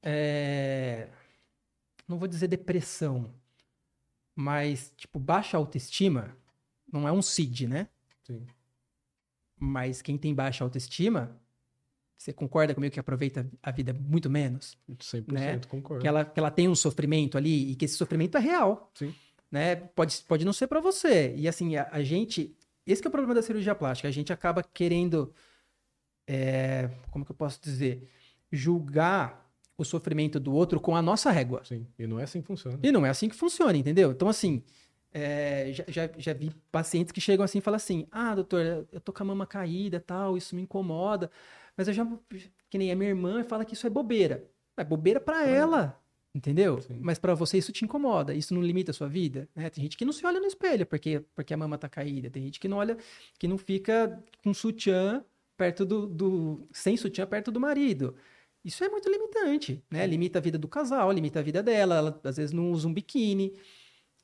é, 0.02 1.10
não 2.08 2.18
vou 2.18 2.28
dizer 2.28 2.48
depressão, 2.48 3.34
mas 4.34 4.94
tipo 4.96 5.20
baixa 5.20 5.58
autoestima 5.58 6.36
não 6.92 7.06
é 7.08 7.12
um 7.12 7.22
CID, 7.22 7.68
né? 7.68 7.90
Sim. 8.24 8.46
Mas 9.60 10.02
quem 10.02 10.18
tem 10.18 10.34
baixa 10.34 10.64
autoestima, 10.64 11.38
você 12.18 12.32
concorda 12.32 12.74
comigo 12.74 12.94
que 12.94 13.00
aproveita 13.00 13.50
a 13.62 13.72
vida 13.72 13.94
muito 13.94 14.30
menos? 14.30 14.78
100% 15.00 15.28
né? 15.32 15.60
concordo. 15.68 16.02
Que 16.02 16.08
ela, 16.08 16.24
que 16.24 16.40
ela 16.40 16.52
tem 16.52 16.68
um 16.70 16.76
sofrimento 16.76 17.38
ali 17.38 17.72
e 17.72 17.76
que 17.76 17.86
esse 17.86 17.96
sofrimento 17.96 18.38
é 18.38 18.40
real. 18.40 18.90
Sim. 18.94 19.14
Né? 19.54 19.76
Pode, 19.76 20.20
pode 20.28 20.44
não 20.44 20.52
ser 20.52 20.66
pra 20.66 20.82
você. 20.82 21.32
E 21.38 21.48
assim, 21.48 21.76
a, 21.76 21.88
a 21.92 22.02
gente. 22.02 22.58
Esse 22.88 23.06
é 23.06 23.08
o 23.08 23.12
problema 23.12 23.36
da 23.36 23.42
cirurgia 23.44 23.76
plástica. 23.76 24.08
A 24.08 24.12
gente 24.12 24.34
acaba 24.34 24.64
querendo. 24.64 25.32
é, 26.28 26.90
como 27.12 27.24
que 27.24 27.32
eu 27.32 27.36
posso 27.36 27.62
dizer? 27.62 28.10
Julgar 28.52 29.48
o 29.78 29.86
sofrimento 29.86 30.40
do 30.40 30.52
outro 30.52 30.80
com 30.80 30.96
a 30.96 31.04
nossa 31.04 31.30
régua. 31.30 31.64
Sim, 31.64 31.86
e 32.00 32.08
não 32.08 32.20
é 32.20 32.24
assim 32.24 32.42
que 32.42 32.48
funciona. 32.48 32.80
E 32.82 32.92
não 32.92 33.06
é 33.06 33.12
assim 33.12 33.30
que 33.30 33.36
funciona, 33.36 33.78
entendeu? 33.78 34.12
Então, 34.12 34.28
assim, 34.28 34.64
é, 35.14 35.72
já, 35.72 35.84
já, 35.88 36.10
já 36.18 36.34
vi 36.34 36.50
pacientes 36.72 37.12
que 37.12 37.22
chegam 37.22 37.46
assim 37.46 37.60
e 37.60 37.62
falam 37.62 37.76
assim: 37.76 38.08
ah, 38.12 38.34
doutor, 38.34 38.88
eu 38.92 39.00
tô 39.00 39.14
com 39.14 39.22
a 39.22 39.28
mama 39.28 39.46
caída 39.46 40.00
tal, 40.00 40.36
isso 40.36 40.56
me 40.56 40.64
incomoda. 40.64 41.30
Mas 41.78 41.88
eu 41.88 41.94
já, 41.94 42.08
que 42.72 42.80
nem 42.80 42.92
a 42.92 42.96
minha 42.96 43.12
irmã, 43.12 43.44
fala 43.44 43.64
que 43.66 43.76
isso 43.76 43.86
é 43.86 43.90
bobeira. 43.92 44.50
É 44.76 44.84
bobeira 44.84 45.20
pra 45.20 45.46
ela, 45.46 46.03
entendeu? 46.34 46.82
Sim. 46.82 47.00
Mas 47.02 47.20
pra 47.20 47.34
você 47.36 47.58
isso 47.58 47.72
te 47.72 47.86
incomoda, 47.86 48.34
isso 48.34 48.54
não 48.54 48.62
limita 48.62 48.92
a 48.92 48.94
sua 48.94 49.08
vida, 49.08 49.48
né? 49.56 49.70
Tem 49.70 49.84
gente 49.84 49.98
que 49.98 50.06
não 50.06 50.14
se 50.14 50.26
olha 50.26 50.40
no 50.40 50.46
espelho 50.46 50.86
porque, 50.86 51.22
porque 51.36 51.54
a 51.54 51.58
mama 51.58 51.78
tá 51.78 51.88
caída, 51.90 52.30
tem 52.30 52.44
gente 52.44 52.60
que 52.60 52.68
não 52.68 52.78
olha, 52.78 52.98
que 53.38 53.48
não 53.48 53.58
fica 53.58 54.24
com 54.44 54.54
sutiã 54.54 55.24
perto 55.58 55.86
do, 55.86 56.08
do 56.08 56.68
sem 56.72 56.98
sutiã 56.98 57.26
perto 57.26 57.52
do 57.52 57.60
marido. 57.60 58.16
Isso 58.64 58.84
é 58.84 58.90
muito 58.90 59.10
limitante, 59.10 59.84
né? 59.92 60.08
Limita 60.08 60.40
a 60.40 60.42
vida 60.42 60.58
do 60.58 60.68
casal, 60.68 61.12
limita 61.12 61.40
a 61.40 61.44
vida 61.44 61.62
dela, 61.62 61.96
ela 61.96 62.22
às 62.24 62.38
vezes 62.38 62.54
não 62.54 62.72
usa 62.72 62.88
um 62.88 62.94
biquíni. 62.94 63.54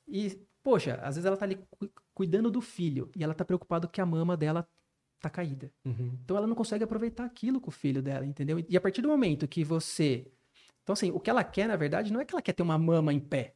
E, 0.07 0.39
poxa, 0.63 0.95
às 1.03 1.15
vezes 1.15 1.25
ela 1.25 1.35
tá 1.37 1.45
ali 1.45 1.57
cu- 1.69 1.89
cuidando 2.13 2.49
do 2.49 2.61
filho 2.61 3.09
e 3.15 3.23
ela 3.23 3.33
tá 3.33 3.43
preocupada 3.43 3.87
que 3.87 3.99
a 3.99 4.05
mama 4.05 4.37
dela 4.37 4.67
tá 5.19 5.29
caída. 5.29 5.71
Uhum. 5.85 6.17
Então 6.23 6.37
ela 6.37 6.47
não 6.47 6.55
consegue 6.55 6.83
aproveitar 6.83 7.25
aquilo 7.25 7.59
com 7.59 7.69
o 7.69 7.73
filho 7.73 8.01
dela, 8.01 8.25
entendeu? 8.25 8.63
E 8.67 8.77
a 8.77 8.81
partir 8.81 9.01
do 9.01 9.09
momento 9.09 9.47
que 9.47 9.63
você. 9.63 10.25
Então, 10.89 10.95
assim, 10.95 11.11
o 11.11 11.19
que 11.19 11.29
ela 11.29 11.43
quer, 11.43 11.67
na 11.67 11.75
verdade, 11.75 12.11
não 12.11 12.19
é 12.19 12.25
que 12.25 12.33
ela 12.33 12.41
quer 12.41 12.51
ter 12.53 12.63
uma 12.63 12.75
mama 12.75 13.13
em 13.13 13.19
pé. 13.19 13.53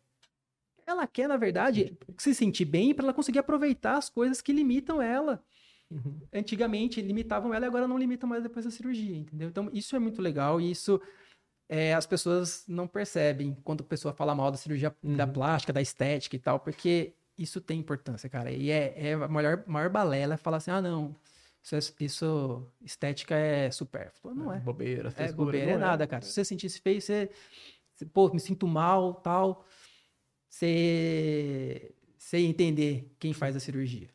Ela 0.85 1.07
quer, 1.07 1.27
na 1.27 1.35
verdade, 1.35 1.97
se 2.15 2.31
sentir 2.35 2.63
bem 2.63 2.93
para 2.93 3.05
ela 3.05 3.13
conseguir 3.13 3.39
aproveitar 3.39 3.97
as 3.97 4.07
coisas 4.07 4.39
que 4.39 4.53
limitam 4.53 5.01
ela. 5.01 5.43
Uhum. 5.89 6.21
Antigamente 6.31 7.01
limitavam 7.01 7.51
ela 7.51 7.65
e 7.65 7.67
agora 7.67 7.87
não 7.87 7.97
limitam 7.97 8.29
mais 8.29 8.43
depois 8.43 8.65
da 8.65 8.69
cirurgia, 8.69 9.17
entendeu? 9.17 9.49
Então, 9.49 9.67
isso 9.73 9.95
é 9.95 9.99
muito 9.99 10.21
legal 10.21 10.61
e 10.61 10.69
isso 10.69 11.01
é, 11.67 11.95
as 11.95 12.05
pessoas 12.05 12.65
não 12.67 12.87
percebem 12.87 13.57
quando 13.63 13.81
a 13.81 13.87
pessoa 13.87 14.13
fala 14.13 14.35
mal 14.35 14.51
da 14.51 14.57
cirurgia 14.57 14.95
da 15.01 15.25
Uhum. 15.25 15.33
plástica, 15.33 15.73
da 15.73 15.81
estética 15.81 16.35
e 16.35 16.39
tal, 16.39 16.59
porque 16.59 17.15
isso 17.35 17.59
tem 17.59 17.79
importância, 17.79 18.29
cara. 18.29 18.51
E 18.51 18.69
é, 18.69 18.93
é 18.95 19.13
a 19.13 19.27
maior, 19.27 19.63
maior 19.65 19.89
balela 19.89 20.35
é 20.35 20.37
falar 20.37 20.57
assim: 20.57 20.69
ah, 20.69 20.83
não, 20.83 21.15
isso, 21.63 21.75
é- 21.75 22.03
isso 22.03 22.67
estética 22.81 23.35
é 23.35 23.71
supérfluo. 23.71 24.35
Não 24.35 24.53
é. 24.53 24.59
Bobeira, 24.59 25.13
É 25.17 25.31
bobeira, 25.31 25.71
é 25.71 25.73
não 25.73 25.79
nada, 25.79 26.05
cara. 26.05 26.23
Se 26.23 26.33
você 26.33 26.45
sentisse 26.45 26.81
feio, 26.81 27.01
você, 27.01 27.29
você, 27.95 28.05
pô, 28.05 28.29
me 28.33 28.39
sinto 28.39 28.67
mal, 28.67 29.15
tal, 29.15 29.65
você, 30.49 31.93
você 32.17 32.37
entender 32.39 33.11
quem 33.19 33.33
faz 33.33 33.55
a 33.55 33.59
cirurgia. 33.59 34.09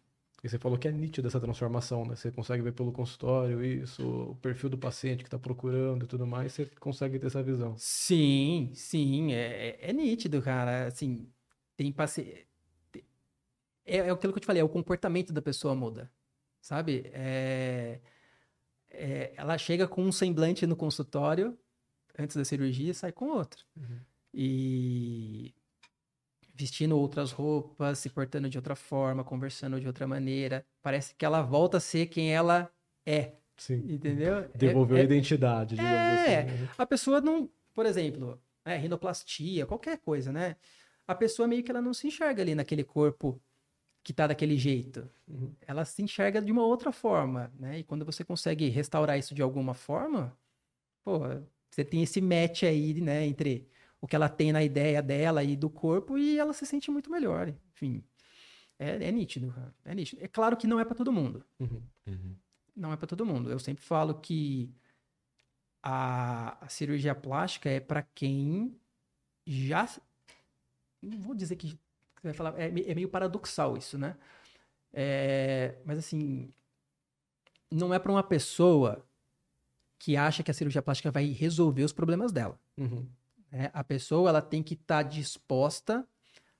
E 0.44 0.48
você 0.48 0.56
falou 0.56 0.78
que 0.78 0.86
é 0.86 0.92
nítida 0.92 1.26
essa 1.26 1.40
transformação, 1.40 2.04
né? 2.06 2.14
Você 2.14 2.30
consegue 2.30 2.62
ver 2.62 2.72
pelo 2.72 2.92
consultório 2.92 3.64
isso, 3.64 4.30
o 4.30 4.36
perfil 4.36 4.68
do 4.70 4.78
paciente 4.78 5.24
que 5.24 5.26
está 5.26 5.38
procurando 5.38 6.04
e 6.04 6.06
tudo 6.06 6.24
mais, 6.26 6.52
você 6.52 6.66
consegue 6.78 7.18
ter 7.18 7.26
essa 7.26 7.42
visão. 7.42 7.74
Sim, 7.76 8.70
sim, 8.72 9.32
é, 9.32 9.70
é- 9.80 9.90
é 9.90 9.92
nítido, 9.92 10.40
cara. 10.40 10.86
Assim, 10.86 11.28
tem 11.76 11.90
paciente. 11.92 12.46
É, 13.84 13.96
é 13.96 14.10
aquilo 14.10 14.32
que 14.32 14.38
eu 14.38 14.40
te 14.42 14.46
falei, 14.46 14.60
é 14.60 14.64
o 14.64 14.68
comportamento 14.68 15.32
da 15.32 15.42
pessoa 15.42 15.74
muda, 15.74 16.10
sabe? 16.68 17.10
É, 17.14 17.98
é, 18.90 19.32
ela 19.38 19.56
chega 19.56 19.88
com 19.88 20.02
um 20.04 20.12
semblante 20.12 20.66
no 20.66 20.76
consultório 20.76 21.58
antes 22.18 22.36
da 22.36 22.44
cirurgia 22.44 22.90
e 22.90 22.94
sai 22.94 23.10
com 23.10 23.28
outro. 23.30 23.64
Uhum. 23.74 23.98
E 24.34 25.54
vestindo 26.54 26.98
outras 26.98 27.32
roupas, 27.32 27.98
se 28.00 28.10
portando 28.10 28.50
de 28.50 28.58
outra 28.58 28.76
forma, 28.76 29.24
conversando 29.24 29.80
de 29.80 29.86
outra 29.86 30.06
maneira. 30.06 30.66
Parece 30.82 31.14
que 31.14 31.24
ela 31.24 31.40
volta 31.40 31.78
a 31.78 31.80
ser 31.80 32.06
quem 32.06 32.34
ela 32.34 32.70
é, 33.06 33.32
Sim. 33.56 33.82
entendeu? 33.88 34.38
É- 34.40 34.48
Devolveu 34.54 34.98
é- 34.98 35.00
a 35.00 35.04
identidade, 35.04 35.74
digamos 35.76 35.92
É. 36.28 36.40
assim. 36.42 36.52
né? 36.64 36.68
a 36.76 36.84
pessoa 36.86 37.20
não, 37.22 37.48
por 37.72 37.86
exemplo, 37.86 38.38
é, 38.62 38.76
rinoplastia, 38.76 39.64
qualquer 39.64 39.96
coisa, 39.98 40.30
né? 40.30 40.56
A 41.06 41.14
pessoa 41.14 41.48
meio 41.48 41.62
que 41.64 41.70
ela 41.70 41.80
não 41.80 41.94
se 41.94 42.06
enxerga 42.08 42.42
ali 42.42 42.54
naquele 42.54 42.84
corpo 42.84 43.40
que 44.02 44.12
tá 44.12 44.26
daquele 44.26 44.56
jeito. 44.56 45.08
Uhum. 45.26 45.54
Ela 45.66 45.84
se 45.84 46.02
enxerga 46.02 46.40
de 46.40 46.50
uma 46.52 46.64
outra 46.64 46.92
forma, 46.92 47.52
né? 47.58 47.80
E 47.80 47.84
quando 47.84 48.04
você 48.04 48.24
consegue 48.24 48.68
restaurar 48.68 49.18
isso 49.18 49.34
de 49.34 49.42
alguma 49.42 49.74
forma, 49.74 50.36
pô, 51.04 51.20
você 51.70 51.84
tem 51.84 52.02
esse 52.02 52.20
match 52.20 52.64
aí, 52.64 53.00
né, 53.00 53.26
entre 53.26 53.68
o 54.00 54.06
que 54.06 54.16
ela 54.16 54.28
tem 54.28 54.52
na 54.52 54.62
ideia 54.62 55.02
dela 55.02 55.42
e 55.44 55.56
do 55.56 55.68
corpo 55.70 56.16
e 56.18 56.38
ela 56.38 56.52
se 56.52 56.64
sente 56.66 56.90
muito 56.90 57.10
melhor. 57.10 57.48
Enfim, 57.72 58.04
é, 58.78 59.08
é 59.08 59.12
nítido, 59.12 59.52
cara. 59.52 59.74
É 59.84 59.94
nítido. 59.94 60.22
É 60.24 60.28
claro 60.28 60.56
que 60.56 60.66
não 60.66 60.80
é 60.80 60.84
pra 60.84 60.94
todo 60.94 61.12
mundo 61.12 61.44
Uhum. 61.60 61.82
Uhum. 62.06 62.36
não 62.76 62.92
é 62.92 62.96
para 62.96 63.06
todo 63.08 63.26
mundo. 63.26 63.50
Eu 63.50 63.58
sempre 63.58 63.84
falo 63.84 64.14
que 64.20 64.72
a, 65.82 66.64
a 66.64 66.68
cirurgia 66.68 67.14
plástica 67.14 67.68
é 67.70 67.80
para 67.80 68.02
quem 68.02 68.74
já. 69.46 69.88
Não 71.02 71.20
vou 71.20 71.34
dizer 71.34 71.56
que. 71.56 71.78
Você 72.20 72.28
vai 72.28 72.34
falar, 72.34 72.58
é, 72.58 72.66
é 72.66 72.94
meio 72.94 73.08
paradoxal 73.08 73.76
isso, 73.76 73.98
né? 73.98 74.16
É, 74.92 75.76
mas 75.84 75.98
assim. 75.98 76.52
Não 77.70 77.92
é 77.92 77.98
para 77.98 78.10
uma 78.10 78.22
pessoa 78.22 79.04
que 79.98 80.16
acha 80.16 80.42
que 80.42 80.50
a 80.50 80.54
cirurgia 80.54 80.80
plástica 80.80 81.10
vai 81.10 81.26
resolver 81.26 81.82
os 81.82 81.92
problemas 81.92 82.32
dela. 82.32 82.58
Uhum. 82.78 83.06
né? 83.50 83.70
A 83.74 83.84
pessoa 83.84 84.30
ela 84.30 84.40
tem 84.40 84.62
que 84.62 84.74
estar 84.74 85.02
disposta 85.02 86.06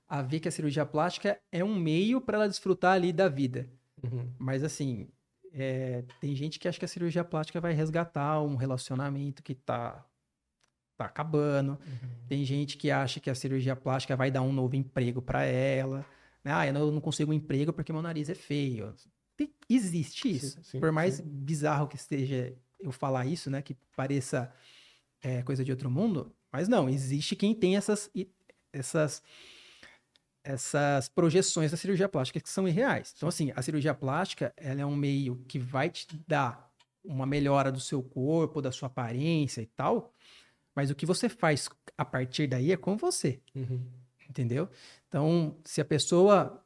a 0.07 0.21
ver 0.21 0.39
que 0.39 0.47
a 0.47 0.51
cirurgia 0.51 0.85
plástica 0.85 1.39
é 1.51 1.63
um 1.63 1.75
meio 1.75 2.19
para 2.19 2.37
ela 2.37 2.47
desfrutar 2.47 2.93
ali 2.93 3.13
da 3.13 3.27
vida. 3.27 3.67
Uhum. 4.03 4.31
Mas 4.37 4.63
assim, 4.63 5.07
é, 5.53 6.03
tem 6.19 6.35
gente 6.35 6.59
que 6.59 6.67
acha 6.67 6.79
que 6.79 6.85
a 6.85 6.87
cirurgia 6.87 7.23
plástica 7.23 7.61
vai 7.61 7.73
resgatar 7.73 8.41
um 8.41 8.55
relacionamento 8.55 9.41
que 9.41 9.55
tá, 9.55 10.05
tá 10.99 11.05
acabando. 11.05 11.71
Uhum. 11.71 12.09
Tem 12.27 12.43
gente 12.43 12.77
que 12.77 12.91
acha 12.91 13.19
que 13.19 13.29
a 13.29 13.35
cirurgia 13.35 13.75
plástica 13.75 14.15
vai 14.15 14.29
dar 14.29 14.41
um 14.41 14.51
novo 14.51 14.75
emprego 14.75 15.21
para 15.21 15.43
ela. 15.45 16.05
né? 16.43 16.51
Ah, 16.53 16.67
eu 16.67 16.73
não, 16.73 16.99
consigo 17.01 17.31
um 17.31 17.33
emprego 17.33 17.71
porque 17.71 17.93
meu 17.93 18.01
nariz 18.01 18.29
é 18.29 18.35
feio. 18.35 18.93
Tem- 19.37 19.53
existe 19.69 20.29
isso. 20.29 20.57
Sim, 20.57 20.63
sim, 20.63 20.79
Por 20.79 20.91
mais 20.91 21.15
sim. 21.15 21.23
bizarro 21.25 21.87
que 21.87 21.95
esteja 21.95 22.53
eu 22.79 22.91
falar 22.91 23.25
isso, 23.25 23.49
né? 23.49 23.61
Que 23.61 23.75
pareça 23.95 24.51
é, 25.21 25.41
coisa 25.41 25.63
de 25.63 25.71
outro 25.71 25.89
mundo. 25.89 26.35
Mas 26.51 26.67
não, 26.67 26.89
existe 26.89 27.35
quem 27.35 27.55
tem 27.55 27.77
essas, 27.77 28.11
essas, 28.73 29.23
essas 30.43 31.07
projeções 31.07 31.71
da 31.71 31.77
cirurgia 31.77 32.09
plástica 32.09 32.39
que 32.39 32.49
são 32.49 32.67
irreais. 32.67 33.13
Então, 33.15 33.29
assim, 33.29 33.51
a 33.55 33.61
cirurgia 33.61 33.93
plástica, 33.93 34.53
ela 34.57 34.81
é 34.81 34.85
um 34.85 34.95
meio 34.95 35.37
que 35.47 35.59
vai 35.59 35.89
te 35.89 36.07
dar 36.27 36.69
uma 37.03 37.25
melhora 37.25 37.71
do 37.71 37.79
seu 37.79 38.01
corpo, 38.01 38.61
da 38.61 38.71
sua 38.71 38.87
aparência 38.87 39.61
e 39.61 39.65
tal, 39.65 40.13
mas 40.79 40.89
o 40.89 40.95
que 40.95 41.05
você 41.05 41.27
faz 41.27 41.67
a 41.97 42.05
partir 42.05 42.47
daí 42.47 42.71
é 42.71 42.77
com 42.77 42.95
você, 42.95 43.41
Uhum. 43.53 43.81
entendeu? 44.29 44.69
Então, 45.09 45.57
se 45.65 45.81
a 45.81 45.85
pessoa 45.85 46.63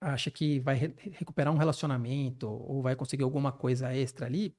acha 0.00 0.30
que 0.30 0.60
vai 0.60 0.74
re- 0.74 0.94
recuperar 1.12 1.52
um 1.52 1.56
relacionamento 1.56 2.46
ou 2.46 2.82
vai 2.82 2.94
conseguir 2.94 3.22
alguma 3.24 3.50
coisa 3.52 3.94
extra 3.94 4.26
ali. 4.26 4.54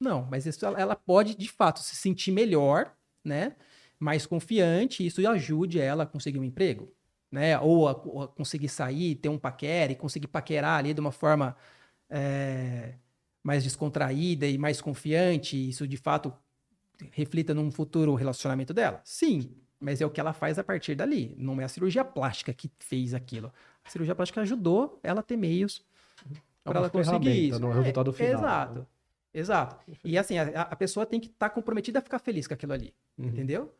Não, 0.00 0.26
mas 0.30 0.46
isso, 0.46 0.64
ela- 0.64 0.96
pode, 0.96 1.34
de 1.36 1.48
fato, 1.50 1.80
se 1.80 1.96
sentir 1.96 2.32
melhor, 2.32 2.94
né? 3.22 3.56
Mais 3.98 4.24
confiante, 4.26 5.02
e 5.02 5.06
isso 5.06 5.26
ajude 5.28 5.78
ela 5.80 6.04
a 6.04 6.06
conseguir 6.06 6.38
um 6.38 6.44
emprego, 6.44 6.90
né? 7.30 7.58
Ou 7.60 7.88
a, 7.88 7.92
ou 7.92 8.22
a 8.22 8.28
conseguir 8.28 8.68
sair, 8.70 9.16
ter 9.16 9.28
um 9.28 9.38
paquera 9.38 9.92
e 9.92 9.96
conseguir 9.96 10.28
paquerar 10.28 10.78
ali 10.78 10.94
de 10.94 11.00
uma 11.00 11.12
forma 11.12 11.56
é, 12.08 12.94
mais 13.42 13.64
descontraída 13.64 14.46
e 14.46 14.56
mais 14.58 14.80
confiante. 14.80 15.56
Isso, 15.68 15.86
de 15.86 15.96
fato, 15.96 16.32
reflita 17.10 17.54
num 17.54 17.70
futuro 17.70 18.14
relacionamento 18.14 18.72
dela? 18.72 19.00
Sim, 19.04 19.50
mas 19.80 20.00
é 20.00 20.06
o 20.06 20.10
que 20.10 20.20
ela 20.20 20.32
faz 20.32 20.58
a 20.58 20.64
partir 20.64 20.94
dali. 20.94 21.34
Não 21.38 21.60
é 21.60 21.64
a 21.64 21.68
cirurgia 21.68 22.04
plástica 22.04 22.52
que 22.52 22.70
fez 22.78 23.14
aquilo. 23.14 23.52
A 23.84 23.90
cirurgia 23.90 24.14
plástica 24.14 24.40
ajudou 24.40 24.98
ela 25.02 25.20
a 25.20 25.22
ter 25.22 25.36
meios 25.36 25.84
É 26.30 26.38
para 26.64 26.78
ela 26.78 26.90
conseguir 26.90 27.24
ferramenta, 27.24 27.56
isso. 27.56 27.60
não 27.60 27.70
é 27.70 27.74
resultado 27.74 28.12
final, 28.12 28.32
Exato. 28.40 28.78
né? 28.80 28.86
Exato. 29.34 29.92
E 30.04 30.16
assim, 30.16 30.38
a, 30.38 30.62
a 30.62 30.76
pessoa 30.76 31.04
tem 31.04 31.18
que 31.20 31.26
estar 31.26 31.50
comprometida 31.50 31.98
a 31.98 32.02
ficar 32.02 32.20
feliz 32.20 32.46
com 32.46 32.54
aquilo 32.54 32.72
ali. 32.72 32.94
Uhum. 33.18 33.26
Entendeu? 33.26 33.74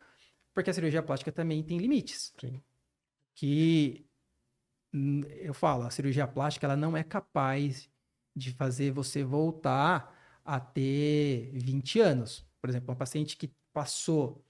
Porque 0.52 0.68
a 0.70 0.74
cirurgia 0.74 1.02
plástica 1.02 1.30
também 1.32 1.62
tem 1.62 1.78
limites. 1.78 2.34
Sim. 2.40 2.60
Que 3.34 4.04
hum, 4.92 5.22
eu 5.40 5.54
falo, 5.54 5.84
a 5.84 5.90
cirurgia 5.90 6.26
plástica 6.26 6.66
ela 6.66 6.76
não 6.76 6.96
é 6.96 7.02
capaz 7.02 7.88
de 8.34 8.52
fazer 8.52 8.90
você 8.90 9.22
voltar 9.22 10.12
a 10.44 10.58
ter 10.60 11.50
20 11.54 12.00
anos. 12.00 12.44
Por 12.64 12.70
exemplo, 12.70 12.88
uma 12.88 12.96
paciente 12.96 13.36
que 13.36 13.52
passou 13.74 14.42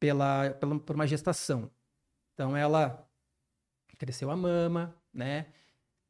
pela, 0.00 0.52
pela, 0.52 0.80
por 0.80 0.96
uma 0.96 1.06
gestação. 1.06 1.70
Então, 2.32 2.56
ela 2.56 3.06
cresceu 3.98 4.30
a 4.30 4.36
mama, 4.38 4.96
né? 5.12 5.48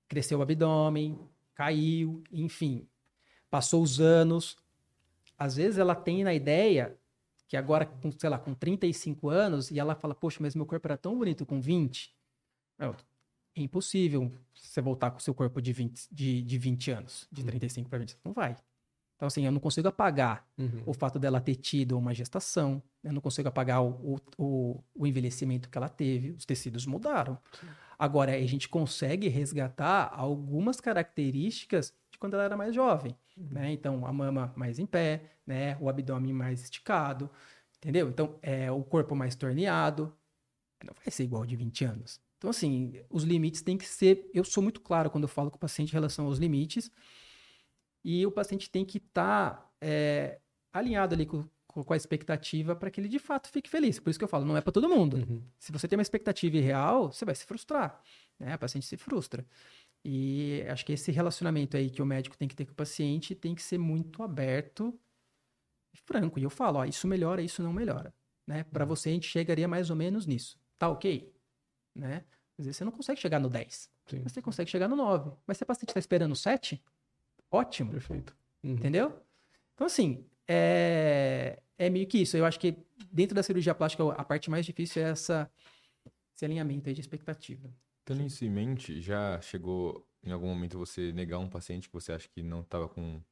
Cresceu 0.06 0.38
o 0.38 0.42
abdômen, 0.42 1.18
caiu, 1.52 2.22
enfim. 2.30 2.88
Passou 3.50 3.82
os 3.82 4.00
anos. 4.00 4.56
Às 5.36 5.56
vezes 5.56 5.78
ela 5.78 5.96
tem 5.96 6.22
na 6.22 6.32
ideia 6.32 6.96
que 7.48 7.56
agora, 7.56 7.86
com, 7.86 8.12
sei 8.12 8.30
lá, 8.30 8.38
com 8.38 8.54
35 8.54 9.28
anos, 9.28 9.68
e 9.72 9.80
ela 9.80 9.96
fala, 9.96 10.14
poxa, 10.14 10.38
mas 10.40 10.54
meu 10.54 10.64
corpo 10.64 10.86
era 10.86 10.96
tão 10.96 11.18
bonito 11.18 11.44
com 11.44 11.60
20. 11.60 12.14
Não, 12.78 12.94
é 13.56 13.62
impossível 13.62 14.30
você 14.54 14.80
voltar 14.80 15.10
com 15.10 15.18
o 15.18 15.20
seu 15.20 15.34
corpo 15.34 15.60
de 15.60 15.72
20, 15.72 16.06
de, 16.08 16.40
de 16.40 16.56
20 16.56 16.92
anos, 16.92 17.26
de 17.32 17.42
35 17.42 17.90
para 17.90 17.98
20. 17.98 18.16
Não 18.24 18.32
vai. 18.32 18.56
Então, 19.22 19.28
assim, 19.28 19.46
eu 19.46 19.52
não 19.52 19.60
consigo 19.60 19.86
apagar 19.86 20.44
Uhum. 20.58 20.82
o 20.84 20.92
fato 20.92 21.16
dela 21.16 21.40
ter 21.40 21.54
tido 21.54 21.96
uma 21.96 22.12
gestação, 22.12 22.82
eu 23.04 23.12
não 23.12 23.20
consigo 23.20 23.46
apagar 23.48 23.80
o, 23.80 24.20
o, 24.36 24.82
o- 24.96 25.06
envelhecimento 25.06 25.68
que 25.70 25.78
ela 25.78 25.88
teve, 25.88 26.32
os 26.32 26.44
tecidos 26.44 26.86
mudaram. 26.86 27.38
Agora, 27.96 28.32
a 28.34 28.46
gente 28.48 28.68
consegue 28.68 29.28
resgatar 29.28 30.12
algumas 30.12 30.80
características 30.80 31.94
de 32.10 32.18
quando 32.18 32.34
ela 32.34 32.42
era 32.42 32.56
mais 32.56 32.74
jovem, 32.74 33.16
né? 33.36 33.70
Então, 33.70 34.04
a 34.04 34.12
mama 34.12 34.52
mais 34.56 34.80
em 34.80 34.86
pé, 34.86 35.36
né? 35.46 35.76
O 35.80 35.88
abdômen 35.88 36.32
mais 36.32 36.60
esticado, 36.64 37.30
entendeu? 37.76 38.08
Então, 38.08 38.40
é, 38.42 38.72
o 38.72 38.82
corpo 38.82 39.14
mais 39.14 39.36
torneado, 39.36 40.12
não 40.84 40.94
vai 40.94 41.12
ser 41.12 41.22
igual 41.22 41.46
de 41.46 41.54
20 41.54 41.84
anos. 41.84 42.20
Então, 42.38 42.50
assim, 42.50 42.94
os 43.08 43.22
limites 43.22 43.62
têm 43.62 43.78
que 43.78 43.86
ser. 43.86 44.28
Eu 44.34 44.42
sou 44.42 44.64
muito 44.64 44.80
claro 44.80 45.08
quando 45.10 45.22
eu 45.24 45.28
falo 45.28 45.48
com 45.48 45.58
o 45.58 45.60
paciente 45.60 45.90
em 45.90 45.92
relação 45.92 46.26
aos 46.26 46.38
limites. 46.40 46.90
E 48.04 48.26
o 48.26 48.32
paciente 48.32 48.70
tem 48.70 48.84
que 48.84 48.98
estar 48.98 49.70
alinhado 50.72 51.14
ali 51.14 51.26
com, 51.26 51.44
com 51.66 51.92
a 51.92 51.96
expectativa 51.96 52.74
para 52.76 52.90
que 52.90 53.00
ele 53.00 53.08
de 53.08 53.18
fato 53.18 53.48
fique 53.48 53.68
feliz. 53.68 53.98
Por 53.98 54.10
isso 54.10 54.18
que 54.18 54.24
eu 54.24 54.28
falo, 54.28 54.44
não 54.44 54.56
é 54.56 54.60
para 54.60 54.72
todo 54.72 54.88
mundo. 54.88 55.16
Uhum. 55.16 55.42
Se 55.58 55.72
você 55.72 55.88
tem 55.88 55.96
uma 55.96 56.02
expectativa 56.02 56.56
irreal, 56.56 57.12
você 57.12 57.24
vai 57.24 57.34
se 57.34 57.44
frustrar. 57.44 58.00
Né? 58.38 58.52
A 58.52 58.58
paciente 58.58 58.86
se 58.86 58.96
frustra. 58.96 59.46
E 60.04 60.64
acho 60.68 60.84
que 60.84 60.92
esse 60.92 61.12
relacionamento 61.12 61.76
aí 61.76 61.88
que 61.88 62.02
o 62.02 62.06
médico 62.06 62.36
tem 62.36 62.48
que 62.48 62.56
ter 62.56 62.66
com 62.66 62.72
o 62.72 62.76
paciente 62.76 63.34
tem 63.34 63.54
que 63.54 63.62
ser 63.62 63.78
muito 63.78 64.22
aberto 64.22 64.98
e 65.94 65.98
franco. 65.98 66.38
E 66.38 66.42
eu 66.42 66.50
falo, 66.50 66.80
ó, 66.80 66.84
isso 66.84 67.06
melhora, 67.06 67.40
isso 67.40 67.62
não 67.62 67.72
melhora. 67.72 68.12
Né? 68.46 68.64
Para 68.64 68.84
você, 68.84 69.10
a 69.10 69.12
gente 69.12 69.28
chegaria 69.28 69.68
mais 69.68 69.90
ou 69.90 69.96
menos 69.96 70.26
nisso. 70.26 70.58
Tá 70.78 70.88
ok? 70.88 71.32
Né? 71.94 72.24
Às 72.58 72.66
vezes 72.66 72.76
você 72.76 72.84
não 72.84 72.92
consegue 72.92 73.20
chegar 73.20 73.38
no 73.38 73.48
10, 73.48 73.90
Sim. 74.06 74.20
mas 74.24 74.32
você 74.32 74.42
consegue 74.42 74.70
chegar 74.70 74.88
no 74.88 74.96
9. 74.96 75.32
Mas 75.46 75.58
se 75.58 75.64
a 75.64 75.66
paciente 75.66 75.90
está 75.90 76.00
esperando 76.00 76.32
o 76.32 76.36
7, 76.36 76.82
ótimo. 77.52 77.90
Perfeito. 77.92 78.36
Uhum. 78.64 78.72
Entendeu? 78.72 79.22
Então, 79.74 79.86
assim, 79.86 80.26
é, 80.48 81.62
é 81.78 81.90
meio 81.90 82.06
que 82.06 82.18
isso. 82.18 82.36
Eu 82.36 82.44
acho 82.44 82.58
que 82.58 82.76
dentro 83.12 83.34
da 83.34 83.42
cirurgia 83.42 83.74
plástica, 83.74 84.04
a 84.12 84.24
parte 84.24 84.50
mais 84.50 84.66
difícil 84.66 85.02
é 85.02 85.10
essa, 85.10 85.50
esse 86.34 86.44
alinhamento 86.44 86.88
aí 86.88 86.94
de 86.94 87.00
expectativa. 87.00 87.72
Tendo 88.04 88.22
isso 88.22 88.44
em 88.44 88.50
mente, 88.50 89.00
já 89.00 89.40
chegou 89.40 90.06
em 90.24 90.32
algum 90.32 90.48
momento 90.48 90.78
você 90.78 91.12
negar 91.12 91.38
um 91.38 91.48
paciente 91.48 91.88
que 91.88 91.94
você 91.94 92.12
acha 92.12 92.28
que 92.28 92.42
não 92.42 92.60
estava 92.60 92.88
com 92.88 93.22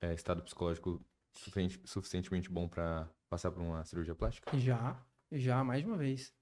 é, 0.00 0.14
estado 0.14 0.42
psicológico 0.42 1.04
suficiente- 1.34 1.80
suficientemente 1.84 2.50
bom 2.50 2.68
para 2.68 3.08
passar 3.28 3.50
por 3.50 3.60
uma 3.62 3.84
cirurgia 3.84 4.14
plástica? 4.14 4.56
Já, 4.58 5.00
já, 5.32 5.62
mais 5.64 5.82
de 5.82 5.88
uma 5.88 5.96
vez. 5.96 6.32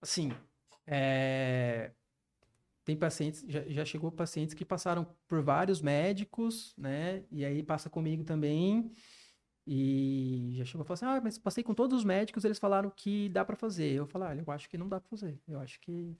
Assim, 0.00 0.32
é, 0.86 1.92
tem 2.84 2.96
pacientes, 2.96 3.44
já, 3.48 3.62
já 3.68 3.84
chegou 3.84 4.10
pacientes 4.10 4.54
que 4.54 4.64
passaram 4.64 5.06
por 5.28 5.42
vários 5.42 5.80
médicos, 5.80 6.74
né? 6.76 7.24
E 7.30 7.44
aí 7.44 7.62
passa 7.62 7.90
comigo 7.90 8.24
também. 8.24 8.90
E 9.66 10.54
já 10.56 10.64
chegou 10.64 10.82
a 10.82 10.84
falar 10.84 10.94
assim: 10.94 11.06
ah, 11.06 11.20
mas 11.22 11.38
passei 11.38 11.62
com 11.62 11.74
todos 11.74 11.98
os 11.98 12.04
médicos, 12.04 12.44
eles 12.44 12.58
falaram 12.58 12.90
que 12.90 13.28
dá 13.28 13.44
pra 13.44 13.56
fazer. 13.56 13.92
Eu 13.92 14.06
falo: 14.06 14.24
olha, 14.24 14.42
eu 14.46 14.52
acho 14.52 14.68
que 14.68 14.78
não 14.78 14.88
dá 14.88 15.00
pra 15.00 15.08
fazer. 15.08 15.38
Eu 15.46 15.60
acho 15.60 15.80
que, 15.80 16.16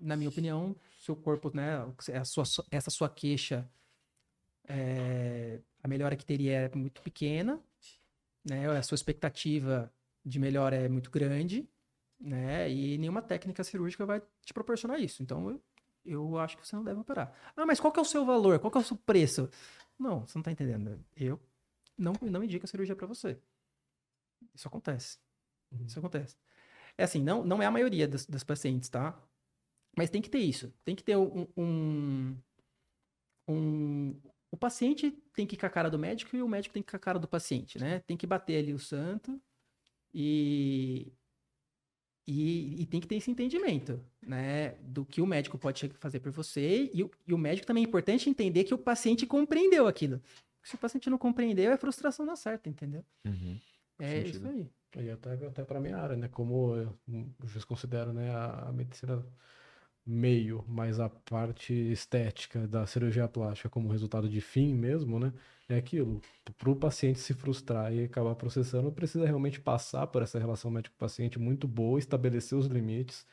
na 0.00 0.16
minha 0.16 0.30
opinião, 0.30 0.74
seu 0.98 1.14
corpo, 1.16 1.50
né? 1.54 1.78
sua- 2.24 2.44
essa 2.70 2.90
sua 2.90 3.08
queixa, 3.08 3.68
é, 4.68 5.60
a 5.82 5.88
melhora 5.88 6.16
que 6.16 6.24
teria 6.24 6.52
é 6.72 6.74
muito 6.76 7.02
pequena, 7.02 7.60
né? 8.44 8.68
A 8.78 8.82
sua 8.82 8.96
expectativa 8.96 9.92
de 10.24 10.38
melhora 10.38 10.76
é 10.76 10.88
muito 10.88 11.10
grande, 11.10 11.68
né? 12.20 12.70
E 12.70 12.98
nenhuma 12.98 13.22
técnica 13.22 13.64
cirúrgica 13.64 14.06
vai 14.06 14.22
te 14.44 14.52
proporcionar 14.54 15.00
isso. 15.00 15.22
Então, 15.22 15.50
eu, 15.50 15.62
eu 16.10 16.38
acho 16.38 16.56
que 16.58 16.66
você 16.66 16.76
não 16.76 16.84
deve 16.84 17.00
operar. 17.00 17.32
Ah, 17.56 17.66
mas 17.66 17.80
qual 17.80 17.92
que 17.92 17.98
é 17.98 18.02
o 18.02 18.04
seu 18.04 18.24
valor? 18.24 18.58
Qual 18.58 18.70
que 18.70 18.78
é 18.78 18.80
o 18.80 18.84
seu 18.84 18.96
preço? 18.96 19.48
Não, 19.98 20.26
você 20.26 20.38
não 20.38 20.42
tá 20.42 20.52
entendendo. 20.52 21.04
Eu 21.16 21.40
não, 21.98 22.12
não 22.22 22.44
indico 22.44 22.64
a 22.66 22.68
cirurgia 22.68 22.96
para 22.96 23.06
você. 23.06 23.38
Isso 24.54 24.68
acontece. 24.68 25.18
Uhum. 25.72 25.86
Isso 25.86 25.98
acontece. 25.98 26.36
É 26.98 27.04
assim, 27.04 27.22
não, 27.22 27.44
não 27.44 27.62
é 27.62 27.66
a 27.66 27.70
maioria 27.70 28.08
das, 28.08 28.26
das 28.26 28.44
pacientes, 28.44 28.88
tá? 28.88 29.20
Mas 29.96 30.10
tem 30.10 30.22
que 30.22 30.30
ter 30.30 30.40
isso. 30.40 30.72
Tem 30.84 30.96
que 30.96 31.04
ter 31.04 31.16
um, 31.16 31.46
um, 31.56 32.36
um- 33.46 34.20
O 34.50 34.56
paciente 34.56 35.10
tem 35.34 35.46
que 35.46 35.56
ir 35.56 35.58
com 35.58 35.66
a 35.66 35.70
cara 35.70 35.90
do 35.90 35.98
médico 35.98 36.34
e 36.36 36.42
o 36.42 36.48
médico 36.48 36.72
tem 36.72 36.82
que 36.82 36.88
ir 36.88 36.92
com 36.92 36.96
a 36.96 37.00
cara 37.00 37.18
do 37.18 37.28
paciente, 37.28 37.78
né? 37.78 38.00
Tem 38.00 38.16
que 38.16 38.26
bater 38.26 38.58
ali 38.58 38.72
o 38.72 38.78
santo 38.78 39.40
e, 40.14 41.12
e, 42.30 42.82
e 42.82 42.86
tem 42.86 43.00
que 43.00 43.06
ter 43.06 43.16
esse 43.16 43.30
entendimento, 43.30 43.98
né? 44.20 44.72
Do 44.82 45.02
que 45.04 45.22
o 45.22 45.26
médico 45.26 45.56
pode 45.56 45.88
fazer 45.98 46.20
por 46.20 46.30
você. 46.30 46.90
E, 46.92 47.02
o- 47.02 47.10
e 47.26 47.32
o 47.32 47.38
médico 47.38 47.66
também 47.66 47.82
é 47.82 47.86
importante 47.88 48.28
entender 48.28 48.64
que 48.64 48.74
o 48.74 48.78
paciente 48.78 49.26
compreendeu 49.26 49.86
aquilo. 49.86 50.20
Se 50.62 50.74
o 50.74 50.78
paciente 50.78 51.08
não 51.08 51.16
compreendeu, 51.16 51.72
é 51.72 51.76
frustração 51.78 52.26
na 52.26 52.36
certa, 52.36 52.68
entendeu? 52.68 53.02
Uhum. 53.24 53.58
É 53.98 54.22
Sentido. 54.24 54.36
isso 54.36 54.48
aí. 54.48 54.70
E 55.06 55.10
até, 55.10 55.32
até 55.46 55.64
para 55.64 55.80
minha 55.80 55.96
área, 55.96 56.16
né? 56.16 56.28
Como 56.28 56.76
eu, 56.76 56.98
juiz 57.46 57.64
considero 57.64 58.12
né, 58.12 58.30
a, 58.30 58.68
a 58.68 58.72
medicina 58.72 59.24
meio, 60.08 60.64
mas 60.66 60.98
a 60.98 61.08
parte 61.08 61.74
estética 61.74 62.66
da 62.66 62.86
cirurgia 62.86 63.28
plástica 63.28 63.68
como 63.68 63.90
resultado 63.90 64.28
de 64.28 64.40
fim 64.40 64.74
mesmo, 64.74 65.20
né? 65.20 65.32
É 65.68 65.76
aquilo. 65.76 66.22
Para 66.56 66.70
o 66.70 66.76
paciente 66.76 67.18
se 67.18 67.34
frustrar 67.34 67.92
e 67.92 68.04
acabar 68.04 68.34
processando, 68.34 68.90
precisa 68.90 69.26
realmente 69.26 69.60
passar 69.60 70.06
por 70.06 70.22
essa 70.22 70.38
relação 70.38 70.70
médico-paciente 70.70 71.38
muito 71.38 71.68
boa, 71.68 71.98
estabelecer 71.98 72.56
os 72.56 72.66
limites 72.66 73.26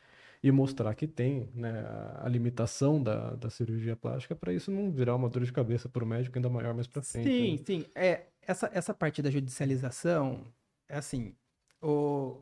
e 0.44 0.52
mostrar 0.52 0.94
que 0.96 1.08
tem 1.08 1.50
né, 1.56 1.86
a, 2.22 2.28
limitação 2.28 3.02
da, 3.02 3.32
da 3.36 3.50
cirurgia 3.50 3.96
plástica 3.96 4.36
para 4.36 4.54
isso 4.54 4.70
não 4.70 4.92
virar 4.92 5.16
uma 5.16 5.30
dor 5.30 5.44
de 5.44 5.54
cabeça 5.54 5.88
para 5.88 6.04
o 6.04 6.08
médico 6.08 6.38
ainda 6.38 6.50
maior 6.50 6.74
mais 6.74 6.88
para 6.88 7.02
frente. 7.02 7.30
Sim, 7.30 7.52
né? 7.54 7.60
sim. 7.66 7.86
É, 7.96 8.26
essa, 8.42 8.70
essa 8.74 8.94
parte 8.94 9.22
da 9.22 9.32
judicialização, 9.32 10.44
é 10.90 10.98
assim, 10.98 11.34
o, 11.82 12.42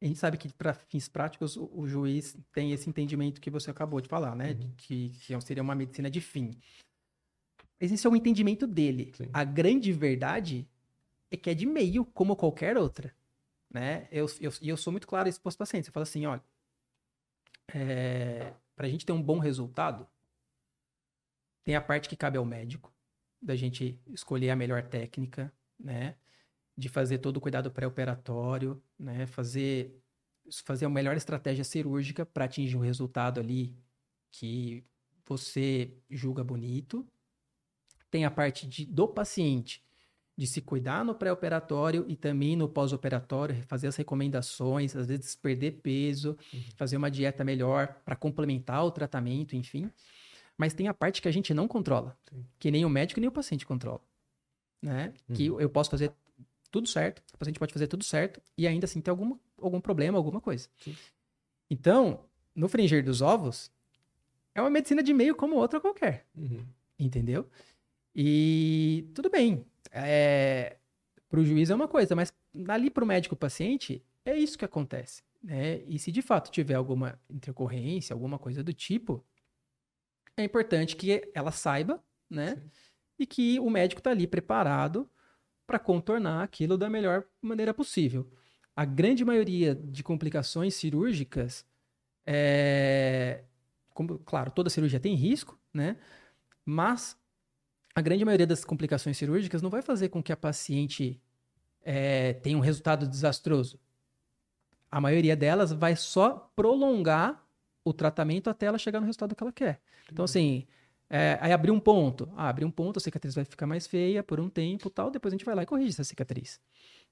a 0.00 0.06
gente 0.06 0.18
sabe 0.18 0.38
que 0.38 0.52
para 0.52 0.72
fins 0.72 1.08
práticos 1.08 1.56
o, 1.56 1.70
o 1.72 1.86
juiz 1.86 2.36
tem 2.52 2.72
esse 2.72 2.88
entendimento 2.88 3.40
que 3.40 3.50
você 3.50 3.70
acabou 3.70 4.00
de 4.00 4.08
falar, 4.08 4.34
né? 4.34 4.54
de 4.54 4.66
Uhum. 4.66 4.74
Que, 4.76 5.10
que 5.10 5.40
seria 5.42 5.62
uma 5.62 5.74
medicina 5.74 6.10
de 6.10 6.20
fim. 6.20 6.58
Mas 7.78 7.92
esse 7.92 8.06
é 8.06 8.10
o 8.10 8.16
entendimento 8.16 8.66
dele. 8.66 9.12
Sim. 9.14 9.28
A 9.32 9.44
grande 9.44 9.92
verdade 9.92 10.66
é 11.30 11.36
que 11.36 11.50
é 11.50 11.54
de 11.54 11.66
meio, 11.66 12.04
como 12.04 12.34
qualquer 12.34 12.76
outra. 12.76 13.14
Né? 13.70 14.08
Eu, 14.10 14.26
eu, 14.40 14.52
e 14.60 14.68
eu 14.68 14.76
sou 14.76 14.90
muito 14.90 15.06
claro 15.06 15.28
isso 15.28 15.40
para 15.40 15.50
os 15.50 15.56
pacientes. 15.56 15.88
Eu 15.88 15.92
falo 15.92 16.02
assim, 16.02 16.26
olha, 16.26 16.42
para 18.74 18.86
a 18.86 18.88
gente 18.88 19.04
ter 19.04 19.12
um 19.12 19.22
bom 19.22 19.38
resultado, 19.38 20.08
tem 21.62 21.76
a 21.76 21.80
parte 21.80 22.08
que 22.08 22.16
cabe 22.16 22.38
ao 22.38 22.44
médico, 22.44 22.92
da 23.40 23.54
gente 23.54 23.98
escolher 24.08 24.50
a 24.50 24.56
melhor 24.56 24.82
técnica, 24.82 25.52
né? 25.78 26.16
De 26.76 26.88
fazer 26.88 27.18
todo 27.18 27.36
o 27.36 27.40
cuidado 27.40 27.70
pré-operatório, 27.70 28.82
né? 28.98 29.26
Fazer, 29.26 30.00
fazer 30.64 30.86
a 30.86 30.88
melhor 30.90 31.16
estratégia 31.16 31.64
cirúrgica 31.64 32.24
para 32.24 32.44
atingir 32.46 32.76
um 32.76 32.80
resultado 32.80 33.38
ali 33.40 33.76
que 34.30 34.84
você 35.26 35.92
julga 36.08 36.42
bonito. 36.42 37.06
Tem 38.10 38.24
a 38.24 38.30
parte 38.30 38.66
de, 38.66 38.84
do 38.86 39.06
paciente, 39.06 39.84
de 40.36 40.46
se 40.46 40.60
cuidar 40.60 41.04
no 41.04 41.14
pré-operatório 41.14 42.04
e 42.08 42.16
também 42.16 42.56
no 42.56 42.68
pós-operatório, 42.68 43.62
fazer 43.68 43.86
as 43.88 43.96
recomendações, 43.96 44.96
às 44.96 45.06
vezes 45.06 45.34
perder 45.36 45.80
peso, 45.82 46.36
Uhum. 46.52 46.60
fazer 46.76 46.96
uma 46.96 47.10
dieta 47.10 47.44
melhor 47.44 48.00
para 48.04 48.16
complementar 48.16 48.84
o 48.84 48.90
tratamento, 48.90 49.54
enfim. 49.54 49.90
Mas 50.56 50.74
tem 50.74 50.88
a 50.88 50.94
parte 50.94 51.22
que 51.22 51.28
a 51.28 51.32
gente 51.32 51.54
não 51.54 51.68
controla, 51.68 52.18
Sim. 52.28 52.44
que 52.58 52.70
nem 52.70 52.84
o 52.84 52.90
médico 52.90 53.20
nem 53.20 53.28
o 53.28 53.32
paciente 53.32 53.66
controla, 53.66 54.00
né? 54.82 55.12
Que 55.34 55.50
Uhum. 55.50 55.60
eu 55.60 55.70
posso 55.70 55.90
fazer 55.90 56.12
tudo 56.70 56.88
certo, 56.88 57.22
o 57.34 57.38
paciente 57.38 57.58
pode 57.58 57.72
fazer 57.72 57.86
tudo 57.86 58.04
certo 58.04 58.40
e 58.56 58.66
ainda 58.66 58.84
assim 58.84 59.00
ter 59.00 59.10
alguma, 59.10 59.38
algum 59.60 59.80
problema, 59.80 60.16
alguma 60.16 60.40
coisa. 60.40 60.68
Sim. 60.78 60.96
Então, 61.68 62.24
no 62.54 62.68
fringir 62.68 63.04
dos 63.04 63.22
ovos, 63.22 63.70
é 64.54 64.60
uma 64.60 64.70
medicina 64.70 65.02
de 65.02 65.12
meio 65.12 65.34
como 65.34 65.56
outra 65.56 65.80
qualquer. 65.80 66.26
Uhum. 66.36 66.64
Entendeu? 66.98 67.48
E 68.14 69.10
tudo 69.14 69.30
bem. 69.30 69.64
É, 69.92 70.76
pro 71.28 71.44
juiz 71.44 71.70
é 71.70 71.74
uma 71.74 71.88
coisa, 71.88 72.14
mas 72.14 72.32
ali 72.68 72.90
pro 72.90 73.06
médico 73.06 73.36
paciente, 73.36 74.04
é 74.24 74.36
isso 74.36 74.58
que 74.58 74.64
acontece. 74.64 75.22
Né? 75.42 75.82
E 75.86 75.98
se 75.98 76.12
de 76.12 76.20
fato 76.20 76.50
tiver 76.50 76.74
alguma 76.74 77.18
intercorrência, 77.28 78.12
alguma 78.12 78.38
coisa 78.38 78.62
do 78.62 78.72
tipo, 78.72 79.24
é 80.36 80.44
importante 80.44 80.96
que 80.96 81.30
ela 81.34 81.50
saiba, 81.50 82.02
né? 82.28 82.56
Sim. 82.56 82.70
E 83.18 83.26
que 83.26 83.60
o 83.60 83.68
médico 83.68 84.00
tá 84.00 84.10
ali 84.10 84.26
preparado 84.26 85.08
para 85.70 85.78
contornar 85.78 86.42
aquilo 86.42 86.76
da 86.76 86.90
melhor 86.90 87.22
maneira 87.40 87.72
possível. 87.72 88.28
A 88.74 88.84
grande 88.84 89.24
maioria 89.24 89.72
de 89.72 90.02
complicações 90.02 90.74
cirúrgicas 90.74 91.64
é, 92.26 93.44
como, 93.94 94.18
claro, 94.18 94.50
toda 94.50 94.68
cirurgia 94.68 94.98
tem 94.98 95.14
risco, 95.14 95.56
né? 95.72 95.96
Mas 96.64 97.16
a 97.94 98.00
grande 98.00 98.24
maioria 98.24 98.48
das 98.48 98.64
complicações 98.64 99.16
cirúrgicas 99.16 99.62
não 99.62 99.70
vai 99.70 99.80
fazer 99.80 100.08
com 100.08 100.20
que 100.20 100.32
a 100.32 100.36
paciente 100.36 101.22
é, 101.82 102.32
tenha 102.32 102.58
um 102.58 102.60
resultado 102.60 103.06
desastroso. 103.06 103.78
A 104.90 105.00
maioria 105.00 105.36
delas 105.36 105.70
vai 105.70 105.94
só 105.94 106.50
prolongar 106.56 107.46
o 107.84 107.92
tratamento 107.92 108.50
até 108.50 108.66
ela 108.66 108.76
chegar 108.76 108.98
no 108.98 109.06
resultado 109.06 109.36
que 109.36 109.42
ela 109.44 109.52
quer. 109.52 109.80
Então, 110.10 110.24
assim, 110.24 110.66
é, 111.10 111.36
aí 111.40 111.52
abrir 111.52 111.72
um 111.72 111.80
ponto. 111.80 112.28
Ah, 112.36 112.48
abrir 112.48 112.64
um 112.64 112.70
ponto, 112.70 112.98
a 112.98 113.00
cicatriz 113.00 113.34
vai 113.34 113.44
ficar 113.44 113.66
mais 113.66 113.86
feia 113.86 114.22
por 114.22 114.38
um 114.38 114.48
tempo 114.48 114.88
tal, 114.88 115.10
depois 115.10 115.34
a 115.34 115.36
gente 115.36 115.44
vai 115.44 115.54
lá 115.56 115.64
e 115.64 115.66
corrige 115.66 115.90
essa 115.90 116.04
cicatriz. 116.04 116.60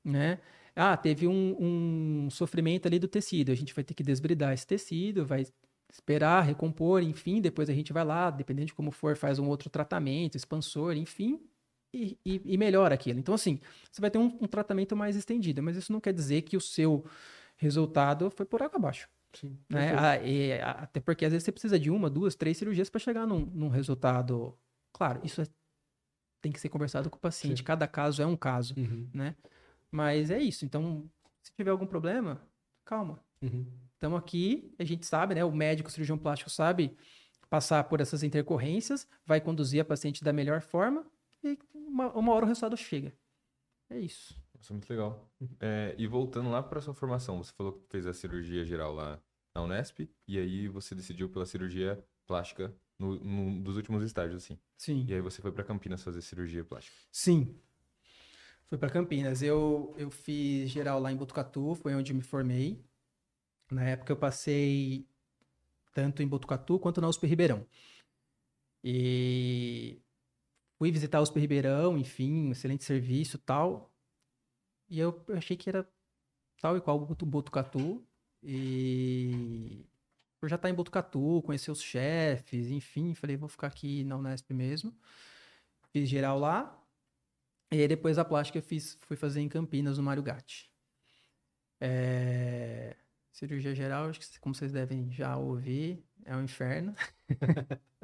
Né? 0.05 0.39
Ah, 0.77 0.97
teve 0.97 1.27
um, 1.27 1.57
um 1.59 2.31
sofrimento 2.31 2.87
ali 2.87 3.01
do 3.01 3.09
tecido, 3.09 3.51
a 3.51 3.55
gente 3.57 3.75
vai 3.75 3.83
ter 3.83 3.95
que 3.95 4.05
desbridar 4.05 4.53
esse 4.55 4.67
tecido, 4.67 5.27
vai 5.27 5.45
esperar, 5.91 6.43
recompor, 6.43 7.03
enfim, 7.03 7.41
depois 7.41 7.69
a 7.69 7.73
gente 7.73 7.93
vai 7.93 8.05
lá, 8.05 8.31
dependendo 8.31 8.67
de 8.67 8.75
como 8.75 8.93
for, 8.93 9.17
faz 9.17 9.39
um 9.39 9.49
outro 9.49 9.69
tratamento, 9.69 10.37
expansor, 10.37 10.97
enfim, 10.97 11.41
e, 11.93 12.17
e, 12.25 12.41
e 12.45 12.57
melhora 12.57 12.95
aquilo. 12.95 13.19
Então, 13.19 13.35
assim, 13.35 13.61
você 13.91 14.01
vai 14.01 14.11
ter 14.11 14.19
um, 14.19 14.39
um 14.41 14.47
tratamento 14.47 14.95
mais 14.95 15.17
estendido, 15.17 15.63
mas 15.63 15.77
isso 15.77 15.93
não 15.93 16.01
quer 16.01 16.13
dizer 16.13 16.43
que 16.43 16.57
o 16.57 16.61
seu 16.61 17.05
resultado 17.57 18.31
foi 18.31 18.47
por 18.47 18.63
água 18.63 18.77
abaixo. 18.77 19.09
Sim. 19.35 19.59
Né? 19.69 19.95
Ah, 19.99 20.17
e, 20.19 20.53
a- 20.61 20.71
até 20.73 21.01
porque 21.01 21.25
às 21.25 21.33
vezes 21.33 21.45
você 21.45 21.53
precisa 21.53 21.79
de 21.79 21.91
uma, 21.91 22.09
duas, 22.09 22.35
três 22.35 22.57
cirurgias 22.57 22.89
para 22.91 22.99
chegar 22.99 23.27
num, 23.27 23.41
num 23.47 23.69
resultado. 23.69 24.57
Claro, 24.93 25.21
isso 25.25 25.41
é- 25.43 25.47
tem 26.41 26.51
que 26.53 26.61
ser 26.61 26.69
conversado 26.69 27.11
com 27.11 27.17
o 27.17 27.21
paciente, 27.21 27.59
Sim. 27.59 27.65
cada 27.65 27.87
caso 27.89 28.23
é 28.23 28.27
um 28.27 28.37
caso, 28.37 28.75
Uhum. 28.79 29.09
né? 29.13 29.35
Mas 29.91 30.31
é 30.31 30.39
isso. 30.41 30.65
Então, 30.65 31.11
se 31.43 31.53
tiver 31.57 31.71
algum 31.71 31.87
problema, 31.87 32.41
calma. 32.85 33.23
Uhum. 33.43 33.67
Estamos 33.95 34.19
aqui, 34.19 34.73
a 34.79 34.85
gente 34.85 35.05
sabe, 35.07 35.35
né? 35.35 35.45
O 35.45 35.53
médico, 35.53 35.89
o 35.89 35.93
cirurgião 35.93 36.17
plástico 36.19 36.51
sabe 36.51 36.97
passar 37.51 37.83
por 37.85 38.01
essas 38.01 38.23
intercorrências, 38.23 39.09
vai 39.27 39.41
conduzir 39.41 39.81
a 39.81 39.85
paciente 39.85 40.23
da 40.23 40.33
melhor 40.33 40.61
forma 40.61 41.05
e 41.43 41.59
uma, 41.75 42.13
uma 42.13 42.33
hora 42.35 42.45
o 42.45 42.49
resultado 42.49 42.77
chega. 42.77 43.13
É 43.91 43.99
isso. 43.99 44.37
Nossa, 44.59 44.73
muito 44.73 44.91
legal. 44.91 45.31
É, 45.61 45.95
e 45.97 46.07
voltando 46.07 46.51
lá 46.51 46.63
para 46.63 46.81
sua 46.81 46.93
formação, 46.93 47.43
você 47.43 47.53
falou 47.53 47.73
que 47.73 47.87
fez 47.89 48.07
a 48.07 48.13
cirurgia 48.13 48.65
geral 48.65 48.93
lá 48.93 49.21
na 49.55 49.63
Unesp, 49.63 50.09
e 50.27 50.39
aí 50.39 50.69
você 50.69 50.95
decidiu 50.95 51.29
pela 51.29 51.47
cirurgia 51.47 52.05
plástica 52.27 52.75
no, 52.99 53.19
num 53.21 53.63
dos 53.63 53.77
últimos 53.77 54.03
estágios, 54.03 54.45
assim. 54.45 54.59
Sim. 54.77 55.07
E 55.09 55.15
aí 55.15 55.21
você 55.21 55.41
foi 55.41 55.53
para 55.53 55.65
Campinas 55.65 56.03
fazer 56.03 56.21
cirurgia 56.21 56.65
plástica. 56.65 56.97
Sim. 57.11 57.57
Fui 58.69 58.77
para 58.77 58.91
Campinas. 58.91 59.43
Eu, 59.43 59.95
eu 59.97 60.11
fiz 60.11 60.71
geral 60.71 61.01
lá 61.01 61.11
em 61.11 61.17
Botucatu, 61.17 61.75
foi 61.75 61.95
onde 61.95 62.13
me 62.13 62.23
formei. 62.23 62.85
Na 63.71 63.85
época 63.85 64.13
eu 64.13 64.17
passei 64.17 65.07
tanto 65.95 66.23
em 66.23 66.29
Botucatu 66.29 66.79
quanto 66.79 67.01
na 67.01 67.09
USP 67.09 67.27
Ribeirão. 67.27 67.67
E 68.85 70.01
fui 70.79 70.91
visitar 70.91 71.19
a 71.19 71.23
USP 71.23 71.41
Ribeirão, 71.41 71.97
enfim, 71.97 72.49
um 72.49 72.53
excelente 72.53 72.85
serviço 72.85 73.37
e 73.37 73.41
tal. 73.41 73.91
E 74.89 74.99
eu, 74.99 75.23
achei 75.37 75.57
que 75.57 75.69
era 75.69 75.87
tal 76.61 76.77
e 76.77 76.81
qual 76.81 76.97
o 76.99 77.07
Botu- 77.07 77.27
Botucatu. 77.27 78.05
E 78.43 79.85
por 80.41 80.49
já 80.49 80.57
estar 80.57 80.71
em 80.71 80.75
Botucatu, 80.75 81.43
conhecer 81.45 81.71
os 81.71 81.83
chefes, 81.83 82.71
enfim, 82.71 83.15
falei, 83.15 83.37
vou 83.37 83.49
ficar 83.49 83.67
aqui 83.69 84.05
na 84.05 84.17
Unesp 84.17 84.51
mesmo. 84.53 84.95
Fiz 85.93 86.09
geral 86.09 86.39
lá. 86.39 86.77
E 87.73 87.81
aí 87.81 87.89
depois 87.89 88.19
a 88.19 88.25
plástica 88.25 88.59
eu 88.59 88.63
fiz, 88.63 88.99
fui 89.03 89.17
fazer 89.17 89.41
em 89.41 89.49
Campinas, 89.49 89.99
no 89.99 90.05
Mário 90.05 90.23
Gatti. 90.23 90.71
É, 91.81 92.97
Cirurgia 93.33 93.75
geral, 93.75 94.09
acho 94.09 94.21
que 94.21 94.41
como 94.41 94.55
vocês 94.55 94.73
devem 94.73 95.11
já 95.13 95.37
ouvir, 95.37 96.05
é 96.25 96.35
um 96.37 96.43
inferno. 96.43 96.95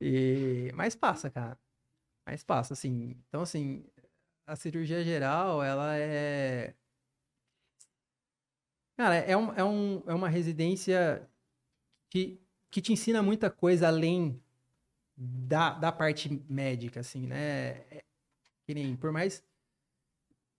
e... 0.00 0.70
Mas 0.74 0.94
passa, 0.94 1.30
cara. 1.30 1.58
Mas 2.26 2.44
passa, 2.44 2.74
assim. 2.74 3.16
Então, 3.28 3.42
assim, 3.42 3.84
a 4.48 4.56
cirurgia 4.56 5.04
geral, 5.04 5.62
ela 5.62 5.94
é... 5.96 6.74
Cara, 8.96 9.16
é, 9.16 9.36
um, 9.36 9.52
é, 9.52 9.62
um, 9.62 10.02
é 10.06 10.14
uma 10.14 10.28
residência 10.28 11.28
que, 12.10 12.40
que 12.70 12.80
te 12.80 12.92
ensina 12.92 13.22
muita 13.22 13.50
coisa 13.50 13.86
além 13.86 14.42
da, 15.14 15.74
da 15.74 15.92
parte 15.92 16.42
médica, 16.48 17.00
assim, 17.00 17.26
né? 17.26 17.84
É, 17.90 18.04
que 18.66 18.74
nem, 18.74 18.96
por 18.96 19.12
mais, 19.12 19.44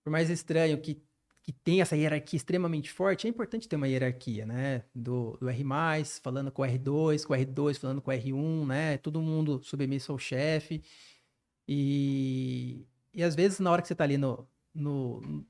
por 0.04 0.12
mais 0.12 0.30
estranho 0.30 0.80
que, 0.80 1.02
que 1.42 1.52
tenha 1.52 1.82
essa 1.82 1.98
hierarquia 1.98 2.38
extremamente 2.38 2.92
forte, 2.92 3.26
é 3.26 3.30
importante 3.30 3.68
ter 3.68 3.76
uma 3.76 3.88
hierarquia, 3.88 4.46
né? 4.46 4.86
Do, 4.94 5.36
do 5.38 5.50
R+, 5.50 5.64
falando 6.22 6.52
com 6.52 6.62
o 6.62 6.66
R2, 6.66 7.26
com 7.26 7.34
o 7.34 7.36
R2 7.36 7.80
falando 7.80 8.02
com 8.02 8.12
o 8.12 8.14
R1, 8.14 8.68
né? 8.68 8.98
Todo 9.00 9.22
mundo 9.22 9.62
submisso 9.64 10.12
ao 10.12 10.20
chefe. 10.20 10.82
E, 11.68 12.88
e 13.14 13.24
às 13.24 13.36
vezes, 13.36 13.60
na 13.60 13.72
hora 13.72 13.82
que 13.82 13.88
você 13.88 13.95
tá 13.95 14.03
ali 14.03 14.18
no, 14.18 14.47
no, 14.74 15.45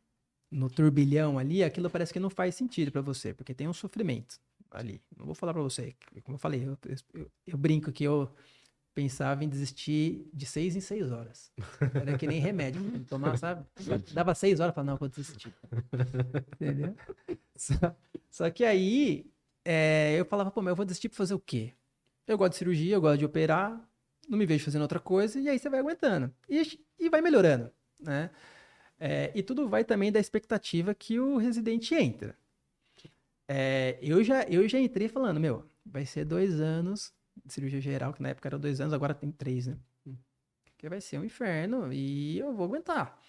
no 0.50 0.70
turbilhão 0.70 1.38
ali, 1.38 1.64
aquilo 1.64 1.90
parece 1.90 2.14
que 2.14 2.20
não 2.20 2.30
faz 2.30 2.56
sentido 2.56 2.92
para 2.92 3.02
você, 3.02 3.34
porque 3.34 3.54
tem 3.54 3.68
um 3.68 3.74
sofrimento 3.74 4.40
ali. 4.72 5.02
Não 5.18 5.26
vou 5.26 5.36
falar 5.36 5.54
para 5.54 5.62
você, 5.62 5.96
como 6.24 6.36
eu 6.36 6.40
falei, 6.40 6.64
eu, 6.66 6.78
eu, 7.14 7.32
eu 7.48 7.58
brinco 7.58 7.92
que 7.92 8.04
eu 8.04 8.30
pensava 8.94 9.44
em 9.44 9.50
desistir 9.50 10.28
de 10.34 10.46
seis 10.46 10.76
em 10.76 10.82
seis 10.82 11.12
horas. 11.12 11.52
Era 11.94 12.18
que 12.18 12.28
nem 12.28 12.40
remédio, 12.40 12.82
tomar, 13.06 13.38
sabe? 13.38 13.66
Dava 14.14 14.36
seis 14.36 14.60
horas, 14.60 14.76
falava, 14.76 14.92
não, 14.92 14.98
vou 14.98 15.08
desistir. 15.08 15.54
Entendeu? 16.54 16.96
Só, 17.56 17.96
só 18.30 18.50
que 18.50 18.64
aí, 18.66 19.26
é, 19.64 20.16
eu 20.18 20.26
falava, 20.26 20.52
pô, 20.52 20.62
mas 20.62 20.72
eu 20.72 20.76
vou 20.76 20.86
desistir 20.86 21.10
pra 21.10 21.18
fazer 21.18 21.34
o 21.34 21.40
quê? 21.40 21.74
Eu 22.28 22.38
gosto 22.38 22.52
de 22.52 22.58
cirurgia, 22.58 22.96
eu 22.96 23.02
gosto 23.02 23.20
de 23.20 23.26
operar, 23.26 23.89
não 24.30 24.38
me 24.38 24.46
vejo 24.46 24.64
fazendo 24.64 24.84
outra 24.84 25.00
coisa, 25.00 25.40
e 25.40 25.50
aí 25.50 25.58
você 25.58 25.70
vai 25.70 25.80
aguentando. 25.80 26.34
E, 26.48 26.80
e 27.00 27.10
vai 27.10 27.20
melhorando, 27.20 27.72
né? 28.00 28.30
É, 29.00 29.32
e 29.34 29.42
tudo 29.42 29.68
vai 29.68 29.84
também 29.84 30.12
da 30.12 30.20
expectativa 30.20 30.94
que 30.94 31.20
o 31.20 31.38
residente 31.38 31.96
entra. 31.96 32.38
É, 33.48 33.98
eu, 34.02 34.24
já, 34.24 34.44
eu 34.44 34.68
já 34.70 34.80
entrei 34.80 35.08
falando, 35.08 35.40
meu, 35.40 35.68
vai 35.84 36.06
ser 36.06 36.26
dois 36.26 36.60
anos 36.62 37.12
de 37.44 37.52
cirurgia 37.52 37.82
geral, 37.82 38.14
que 38.14 38.22
na 38.22 38.30
época 38.30 38.48
era 38.48 38.60
dois 38.60 38.80
anos, 38.80 38.94
agora 38.94 39.14
tem 39.16 39.32
três, 39.32 39.66
né? 39.66 39.78
Que 40.78 40.88
vai 40.88 41.02
ser 41.02 41.20
um 41.20 41.26
inferno 41.26 41.92
e 41.92 42.38
eu 42.40 42.54
vou 42.54 42.66
aguentar, 42.66 43.20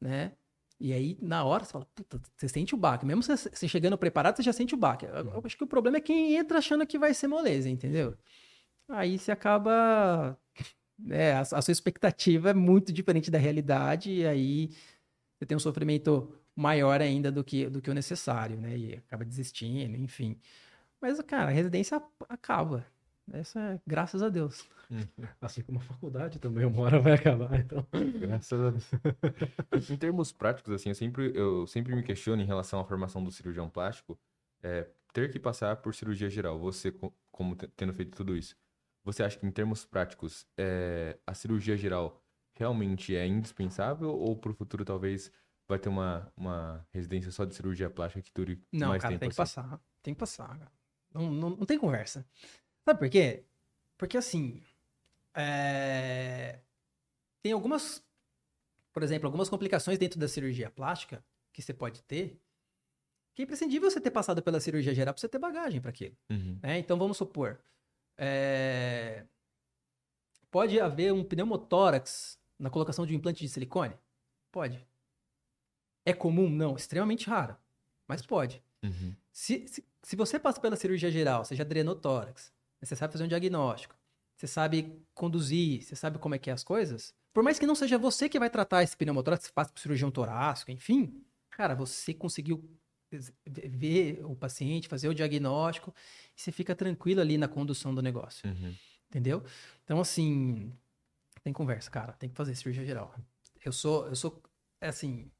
né? 0.00 0.32
E 0.80 0.92
aí, 0.92 1.18
na 1.20 1.44
hora, 1.44 1.64
você 1.64 1.72
fala, 1.72 1.86
puta, 1.86 2.20
você 2.36 2.48
sente 2.48 2.72
o 2.72 2.78
baque. 2.78 3.04
Mesmo 3.04 3.20
você, 3.22 3.36
você 3.36 3.66
chegando 3.66 3.98
preparado, 3.98 4.36
você 4.36 4.44
já 4.44 4.52
sente 4.52 4.74
o 4.74 4.78
baque. 4.78 5.06
Eu, 5.06 5.12
eu 5.12 5.42
acho 5.44 5.56
que 5.56 5.64
o 5.64 5.66
problema 5.66 5.96
é 5.96 6.00
quem 6.00 6.36
entra 6.36 6.58
achando 6.58 6.86
que 6.86 6.96
vai 6.98 7.12
ser 7.14 7.26
moleza, 7.26 7.68
entendeu? 7.68 8.16
Aí 8.88 9.18
você 9.18 9.30
acaba. 9.32 10.36
É, 11.10 11.32
a, 11.34 11.40
a 11.40 11.62
sua 11.62 11.72
expectativa 11.72 12.50
é 12.50 12.54
muito 12.54 12.92
diferente 12.92 13.30
da 13.30 13.38
realidade, 13.38 14.10
e 14.12 14.26
aí 14.26 14.68
você 15.38 15.46
tem 15.46 15.56
um 15.56 15.60
sofrimento 15.60 16.32
maior 16.56 17.00
ainda 17.00 17.30
do 17.30 17.44
que, 17.44 17.68
do 17.70 17.80
que 17.82 17.90
o 17.90 17.94
necessário, 17.94 18.58
né? 18.58 18.76
E 18.76 18.94
acaba 18.96 19.24
desistindo, 19.24 19.96
enfim. 19.96 20.38
Mas, 21.00 21.20
cara, 21.22 21.50
a 21.50 21.54
residência 21.54 22.02
acaba. 22.28 22.86
Essa 23.32 23.60
é 23.60 23.80
graças 23.86 24.22
a 24.22 24.28
Deus. 24.28 24.66
Assim 25.40 25.62
como 25.62 25.78
a 25.78 25.82
faculdade 25.82 26.38
também, 26.38 26.64
uma 26.64 26.82
hora 26.82 26.98
vai 27.00 27.12
acabar, 27.14 27.58
então. 27.60 27.86
Graças 28.20 28.60
a 28.60 28.70
Deus. 28.70 28.90
em 29.90 29.96
termos 29.96 30.32
práticos, 30.32 30.72
assim, 30.72 30.88
eu 30.88 30.94
sempre, 30.94 31.32
eu 31.34 31.66
sempre 31.66 31.94
me 31.94 32.02
questiono 32.02 32.42
em 32.42 32.46
relação 32.46 32.80
à 32.80 32.84
formação 32.84 33.22
do 33.22 33.30
cirurgião 33.30 33.68
plástico, 33.68 34.18
é, 34.62 34.88
ter 35.12 35.30
que 35.30 35.38
passar 35.38 35.76
por 35.76 35.94
cirurgia 35.94 36.30
geral. 36.30 36.58
Você 36.58 36.90
co- 36.90 37.12
como 37.30 37.54
te- 37.54 37.68
tendo 37.76 37.92
feito 37.92 38.16
tudo 38.16 38.36
isso. 38.36 38.56
Você 39.08 39.22
acha 39.22 39.38
que, 39.38 39.46
em 39.46 39.50
termos 39.50 39.86
práticos, 39.86 40.46
é, 40.54 41.18
a 41.26 41.32
cirurgia 41.32 41.78
geral 41.78 42.22
realmente 42.52 43.16
é 43.16 43.26
indispensável 43.26 44.10
ou 44.10 44.36
para 44.36 44.50
o 44.50 44.54
futuro 44.54 44.84
talvez 44.84 45.32
vai 45.66 45.78
ter 45.78 45.88
uma, 45.88 46.30
uma 46.36 46.86
residência 46.92 47.30
só 47.30 47.46
de 47.46 47.54
cirurgia 47.54 47.88
plástica 47.88 48.20
que 48.20 48.30
dure 48.34 48.62
Não, 48.70 48.88
mais 48.88 49.00
cara, 49.00 49.12
tempo 49.14 49.20
tem 49.20 49.30
que 49.30 49.40
assim? 49.40 49.54
passar. 49.54 49.80
Tem 50.02 50.12
que 50.14 50.20
passar. 50.20 50.58
cara. 50.58 50.70
Não, 51.14 51.30
não, 51.30 51.50
não 51.50 51.64
tem 51.64 51.78
conversa. 51.78 52.26
Sabe 52.84 52.98
por 52.98 53.08
quê? 53.08 53.44
Porque 53.96 54.18
assim. 54.18 54.62
é, 55.34 56.60
Tem 57.42 57.52
algumas. 57.52 58.04
Por 58.92 59.02
exemplo, 59.02 59.26
algumas 59.26 59.48
complicações 59.48 59.98
dentro 59.98 60.18
da 60.20 60.28
cirurgia 60.28 60.68
plástica 60.70 61.24
que 61.52 61.62
você 61.62 61.72
pode 61.72 62.02
ter. 62.02 62.38
Que 63.34 63.42
é 63.42 63.44
imprescindível 63.44 63.90
você 63.90 64.00
ter 64.02 64.10
passado 64.10 64.42
pela 64.42 64.60
cirurgia 64.60 64.94
geral 64.94 65.14
pra 65.14 65.20
você 65.20 65.28
ter 65.28 65.38
bagagem 65.38 65.80
para 65.80 65.90
aquilo. 65.90 66.16
Uhum. 66.30 66.58
né? 66.62 66.78
Então 66.78 66.98
vamos 66.98 67.16
supor. 67.16 67.58
É, 68.18 69.24
Pode 70.50 70.80
haver 70.80 71.12
um 71.12 71.22
pneumotórax 71.22 72.38
na 72.58 72.70
colocação 72.70 73.06
de 73.06 73.12
um 73.12 73.16
implante 73.16 73.44
de 73.44 73.48
silicone? 73.48 73.94
Pode. 74.50 74.84
É 76.04 76.12
comum? 76.12 76.48
Não, 76.48 76.74
extremamente 76.74 77.28
raro. 77.28 77.56
Mas 78.06 78.24
pode. 78.24 78.62
Uhum. 78.82 79.14
Se, 79.30 79.68
se, 79.68 79.84
se 80.02 80.16
você 80.16 80.38
passa 80.38 80.60
pela 80.60 80.76
cirurgia 80.76 81.10
geral, 81.10 81.44
você 81.44 81.54
já 81.54 81.64
drenou 81.64 81.94
tórax, 81.94 82.50
você 82.80 82.96
sabe 82.96 83.12
fazer 83.12 83.24
um 83.24 83.28
diagnóstico, 83.28 83.94
você 84.36 84.46
sabe 84.46 84.98
conduzir, 85.12 85.82
você 85.82 85.94
sabe 85.94 86.18
como 86.18 86.34
é 86.34 86.38
que 86.38 86.48
é 86.48 86.52
as 86.52 86.64
coisas, 86.64 87.14
por 87.32 87.44
mais 87.44 87.58
que 87.58 87.66
não 87.66 87.74
seja 87.74 87.98
você 87.98 88.28
que 88.28 88.38
vai 88.38 88.48
tratar 88.48 88.82
esse 88.82 88.96
pneumotórax, 88.96 89.44
você 89.44 89.52
passa 89.52 89.72
pro 89.72 89.82
cirurgião 89.82 90.10
torácico, 90.10 90.70
enfim, 90.70 91.22
cara, 91.50 91.74
você 91.74 92.14
conseguiu 92.14 92.64
ver 93.46 94.24
o 94.24 94.34
paciente, 94.36 94.88
fazer 94.88 95.08
o 95.08 95.14
diagnóstico, 95.14 95.94
e 96.36 96.40
você 96.40 96.52
fica 96.52 96.74
tranquilo 96.74 97.20
ali 97.20 97.38
na 97.38 97.48
condução 97.48 97.94
do 97.94 98.02
negócio, 98.02 98.48
Uhum. 98.48 98.74
entendeu? 99.08 99.42
Então, 99.84 100.00
assim, 100.00 100.72
tem 101.42 101.52
conversa, 101.52 101.90
cara, 101.90 102.12
tem 102.12 102.28
que 102.28 102.36
fazer 102.36 102.54
cirurgia 102.54 102.84
geral. 102.84 103.14
Eu 103.64 103.72
sou, 103.72 104.06
eu 104.08 104.16
sou, 104.16 104.42
é 104.80 104.88
assim, 104.88 105.30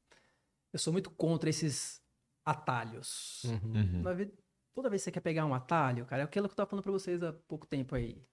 eu 0.73 0.79
sou 0.79 0.91
muito 0.91 1.09
contra 1.11 1.49
esses 1.49 2.01
atalhos. 2.45 3.43
Uhum. 3.45 4.01
Uhum. 4.03 4.31
Toda 4.73 4.89
vez 4.89 5.01
que 5.01 5.05
você 5.05 5.11
quer 5.11 5.19
pegar 5.21 5.45
um 5.45 5.53
atalho, 5.53 6.05
cara, 6.05 6.21
é 6.21 6.25
aquilo 6.25 6.47
que 6.47 6.53
eu 6.53 6.55
tava 6.55 6.69
falando 6.69 6.83
pra 6.83 6.91
vocês 6.91 7.21
há 7.21 7.33
pouco 7.33 7.67
tempo 7.67 7.95
aí. 7.95 8.23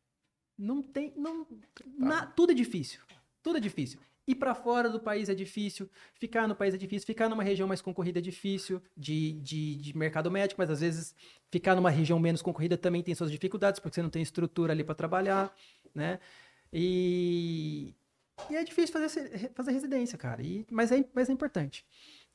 Não 0.57 0.83
tem. 0.83 1.13
Não, 1.17 1.47
na- 1.99 2.27
tudo 2.27 2.53
é 2.53 2.55
difícil. 2.55 3.01
Tudo 3.43 3.59
é 3.59 3.61
difícil. 3.61 4.01
Ir 4.27 4.35
pra 4.35 4.55
fora 4.55 4.91
do 4.91 4.99
país 4.99 5.29
é 5.29 5.35
difícil, 5.35 5.89
ficar 6.15 6.49
no 6.49 6.57
país 6.57 6.75
é 6.75 6.77
difícil, 6.77 7.07
ficar 7.07 7.29
numa 7.29 7.45
região 7.45 7.69
mais 7.69 7.81
concorrida 7.81 8.19
é 8.19 8.23
difícil, 8.23 8.83
de, 8.97 9.33
de, 9.41 9.77
de 9.77 9.97
mercado 9.97 10.31
médico, 10.31 10.61
mas 10.61 10.69
às 10.69 10.81
vezes 10.81 11.15
ficar 11.49 11.77
numa 11.77 11.91
região 11.91 12.19
menos 12.19 12.43
concorrida 12.43 12.77
também 12.77 13.03
tem 13.03 13.15
suas 13.15 13.31
dificuldades, 13.31 13.79
porque 13.79 13.95
você 13.95 14.03
não 14.03 14.11
tem 14.11 14.23
estrutura 14.23 14.73
ali 14.73 14.83
pra 14.83 14.97
trabalhar, 14.97 15.55
né? 15.95 16.19
E, 16.73 17.95
e 18.51 18.57
é 18.57 18.65
difícil 18.65 18.93
fazer, 18.93 19.53
fazer 19.55 19.73
residência, 19.73 20.19
cara. 20.19 20.43
E, 20.43 20.67
mas, 20.71 20.93
é, 20.93 21.05
mas 21.15 21.29
é 21.29 21.33
importante. 21.33 21.85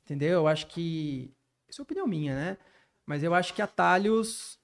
Entendeu? 0.04 0.40
Eu 0.40 0.48
acho 0.48 0.68
que. 0.68 1.34
Isso 1.70 1.82
é 1.82 1.84
opinião 1.84 2.08
minha, 2.08 2.36
né? 2.36 2.58
Mas 3.06 3.24
eu 3.24 3.34
acho 3.34 3.54
que 3.54 3.62
atalhos. 3.62 4.60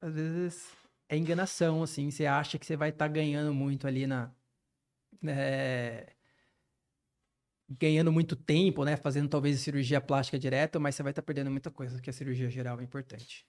Às 0.00 0.14
vezes 0.14 0.68
é 1.08 1.16
enganação, 1.16 1.82
assim. 1.82 2.10
Você 2.10 2.26
acha 2.26 2.58
que 2.58 2.66
você 2.66 2.76
vai 2.76 2.90
estar 2.90 3.08
ganhando 3.08 3.52
muito 3.52 3.86
ali 3.86 4.06
na. 4.06 4.30
É, 5.32 6.14
ganhando 7.68 8.12
muito 8.12 8.36
tempo, 8.36 8.84
né? 8.84 8.96
Fazendo 8.96 9.28
talvez 9.28 9.60
cirurgia 9.60 10.00
plástica 10.00 10.38
direta, 10.38 10.78
mas 10.78 10.94
você 10.94 11.02
vai 11.02 11.12
estar 11.12 11.22
perdendo 11.22 11.50
muita 11.50 11.70
coisa, 11.70 12.00
que 12.00 12.10
a 12.10 12.12
cirurgia 12.12 12.50
geral 12.50 12.80
é 12.80 12.84
importante. 12.84 13.46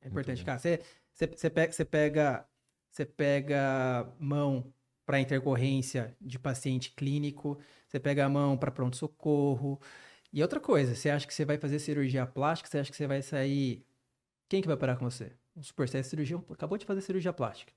É 0.00 0.08
importante, 0.08 0.44
cara. 0.44 0.58
Você, 0.58 0.80
você, 1.12 1.26
você 1.26 1.50
pega, 1.50 1.72
você 1.72 1.84
pega, 1.84 2.48
você 2.90 3.04
pega 3.06 4.12
mão 4.18 4.72
para 5.06 5.20
intercorrência 5.20 6.16
de 6.20 6.38
paciente 6.38 6.92
clínico, 6.92 7.58
você 7.86 8.00
pega 8.00 8.24
a 8.24 8.28
mão 8.28 8.56
para 8.56 8.70
pronto-socorro. 8.70 9.80
E 10.32 10.42
outra 10.42 10.60
coisa, 10.60 10.94
você 10.94 11.10
acha 11.10 11.26
que 11.26 11.34
você 11.34 11.44
vai 11.44 11.58
fazer 11.58 11.78
cirurgia 11.78 12.26
plástica, 12.26 12.68
você 12.68 12.78
acha 12.78 12.90
que 12.90 12.96
você 12.96 13.06
vai 13.06 13.22
sair. 13.22 13.86
Quem 14.48 14.60
que 14.60 14.66
vai 14.66 14.76
operar 14.76 14.98
com 14.98 15.08
você? 15.08 15.32
Vamos 15.54 15.68
supor, 15.68 15.88
você 15.88 15.98
é 15.98 16.02
cirurgião, 16.02 16.44
acabou 16.50 16.76
de 16.76 16.84
fazer 16.84 17.00
cirurgia 17.00 17.32
plástica. 17.32 17.72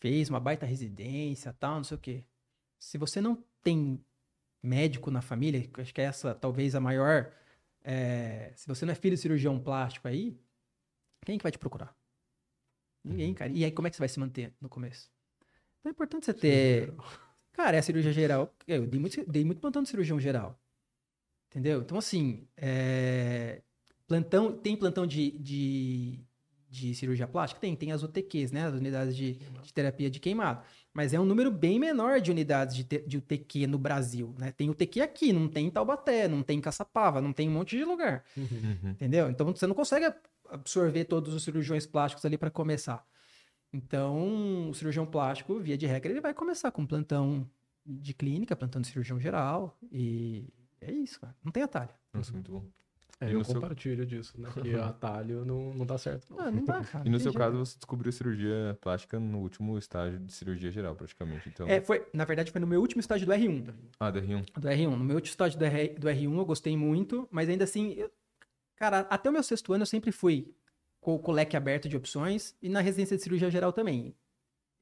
Fez 0.00 0.28
uma 0.28 0.40
baita 0.40 0.66
residência, 0.66 1.52
tal, 1.52 1.76
não 1.76 1.84
sei 1.84 1.96
o 1.96 2.00
quê. 2.00 2.24
Se 2.78 2.98
você 2.98 3.20
não 3.20 3.42
tem 3.62 4.04
médico 4.62 5.10
na 5.10 5.22
família, 5.22 5.68
acho 5.78 5.94
que 5.94 6.00
é 6.00 6.04
essa 6.04 6.34
talvez 6.34 6.74
a 6.74 6.80
maior. 6.80 7.32
é, 7.84 8.52
se 8.56 8.66
você 8.68 8.84
não 8.84 8.92
é 8.92 8.94
filho 8.94 9.16
de 9.16 9.22
cirurgião 9.22 9.58
plástico 9.58 10.08
aí, 10.08 10.38
quem 11.24 11.38
que 11.38 11.42
vai 11.42 11.52
te 11.52 11.58
procurar? 11.58 11.96
Ninguém, 13.04 13.34
cara. 13.34 13.52
E 13.52 13.64
aí, 13.64 13.72
como 13.72 13.86
é 13.88 13.90
que 13.90 13.96
você 13.96 14.00
vai 14.00 14.08
se 14.08 14.20
manter 14.20 14.54
no 14.60 14.68
começo? 14.68 15.10
Então 15.80 15.90
é 15.90 15.92
importante 15.92 16.26
você 16.26 16.34
ter. 16.34 16.94
Cara, 17.52 17.76
é 17.76 17.80
a 17.80 17.82
cirurgia 17.82 18.12
geral. 18.12 18.54
Eu 18.66 18.86
dei 18.86 19.00
muito, 19.00 19.30
dei 19.30 19.44
muito 19.44 19.60
plantão 19.60 19.82
de 19.82 19.88
cirurgião 19.88 20.18
geral. 20.18 20.58
Entendeu? 21.50 21.82
Então, 21.82 21.98
assim, 21.98 22.48
é, 22.56 23.62
plantão, 24.06 24.56
tem 24.56 24.76
plantão 24.76 25.06
de, 25.06 25.32
de, 25.32 26.24
de 26.72 26.94
cirurgia 26.94 27.28
plástica? 27.28 27.60
Tem, 27.60 27.76
tem 27.76 27.92
as 27.92 28.02
UTQs, 28.02 28.50
né? 28.50 28.66
As 28.66 28.72
unidades 28.72 29.14
de, 29.14 29.34
de 29.34 29.72
terapia 29.74 30.08
de 30.08 30.18
queimado. 30.18 30.62
Mas 30.94 31.12
é 31.12 31.20
um 31.20 31.24
número 31.24 31.50
bem 31.50 31.78
menor 31.78 32.18
de 32.18 32.30
unidades 32.30 32.74
de, 32.74 32.84
te- 32.84 33.04
de 33.06 33.18
UTQ 33.18 33.66
no 33.66 33.78
Brasil, 33.78 34.34
né? 34.38 34.52
Tem 34.52 34.70
UTQ 34.70 35.02
aqui, 35.02 35.32
não 35.34 35.48
tem 35.48 35.66
em 35.66 35.70
Taubaté, 35.70 36.26
não 36.26 36.42
tem 36.42 36.58
em 36.58 36.60
Caçapava, 36.62 37.20
não 37.20 37.32
tem 37.32 37.46
em 37.46 37.50
um 37.50 37.52
monte 37.52 37.76
de 37.76 37.84
lugar. 37.84 38.24
Uhum. 38.34 38.46
Uhum. 38.82 38.90
Entendeu? 38.90 39.28
Então 39.28 39.46
você 39.54 39.66
não 39.66 39.74
consegue 39.74 40.10
absorver 40.48 41.04
todos 41.04 41.34
os 41.34 41.42
cirurgiões 41.44 41.86
plásticos 41.86 42.24
ali 42.24 42.38
para 42.38 42.50
começar. 42.50 43.06
Então, 43.70 44.70
o 44.70 44.74
cirurgião 44.74 45.04
plástico, 45.06 45.58
via 45.60 45.76
de 45.76 45.86
regra, 45.86 46.10
ele 46.10 46.20
vai 46.20 46.32
começar 46.34 46.70
com 46.70 46.86
plantão 46.86 47.46
de 47.84 48.14
clínica, 48.14 48.56
plantão 48.56 48.80
de 48.80 48.88
cirurgião 48.88 49.20
geral. 49.20 49.76
E 49.90 50.46
é 50.80 50.90
isso, 50.90 51.20
cara. 51.20 51.34
Não 51.44 51.52
tem 51.52 51.62
atalho. 51.62 51.90
Nossa, 52.12 52.32
muito 52.32 52.50
bom. 52.52 52.64
É, 53.24 53.28
E 53.30 53.32
eu 53.32 53.38
no 53.38 53.44
seu- 53.44 53.54
compartilho 53.54 54.04
disso, 54.04 54.34
né? 54.40 54.48
Que 54.60 54.74
atalho 54.80 55.44
não, 55.44 55.72
não 55.74 55.86
dá 55.86 55.96
certo. 55.98 56.26
não. 56.30 56.40
Ah, 56.40 56.50
não 56.50 56.64
dá, 56.64 56.82
cara. 56.84 57.06
E 57.06 57.10
no 57.10 57.18
seu 57.20 57.32
caso, 57.32 57.56
você 57.58 57.76
descobriu 57.76 58.08
a 58.10 58.12
cirurgia 58.12 58.78
plástica 58.80 59.20
no 59.20 59.38
último 59.38 59.78
estágio 59.78 60.18
de 60.18 60.32
cirurgia 60.32 60.70
geral, 60.70 60.94
praticamente. 60.96 61.48
Então, 61.48 61.68
É, 61.68 61.80
foi, 61.80 62.06
na 62.12 62.24
verdade, 62.24 62.50
foi 62.50 62.60
no 62.60 62.66
meu 62.66 62.80
último 62.80 63.00
estágio 63.00 63.26
do 63.26 63.32
R1. 63.32 63.72
ah, 64.00 64.10
DR1. 64.10 64.44
Do 64.60 64.68
R1. 64.68 64.90
No 64.90 65.04
meu 65.04 65.16
último 65.16 65.30
estágio 65.30 65.58
do, 65.58 65.64
R, 65.64 65.88
do 65.90 66.08
R1 66.08 66.36
eu 66.38 66.44
gostei 66.44 66.76
muito, 66.76 67.28
mas 67.30 67.48
ainda 67.48 67.64
assim, 67.64 67.92
eu- 67.92 68.10
cara, 68.76 69.00
até 69.10 69.30
o 69.30 69.32
meu 69.32 69.42
sexto 69.42 69.72
ano 69.72 69.82
eu 69.82 69.86
sempre 69.86 70.10
fui 70.10 70.52
com, 71.00 71.18
com 71.18 71.30
o 71.30 71.34
leque 71.34 71.56
aberto 71.56 71.88
de 71.88 71.96
opções 71.96 72.56
e 72.60 72.68
na 72.68 72.80
residência 72.80 73.16
de 73.16 73.22
cirurgia 73.22 73.50
geral 73.50 73.72
também. 73.72 74.14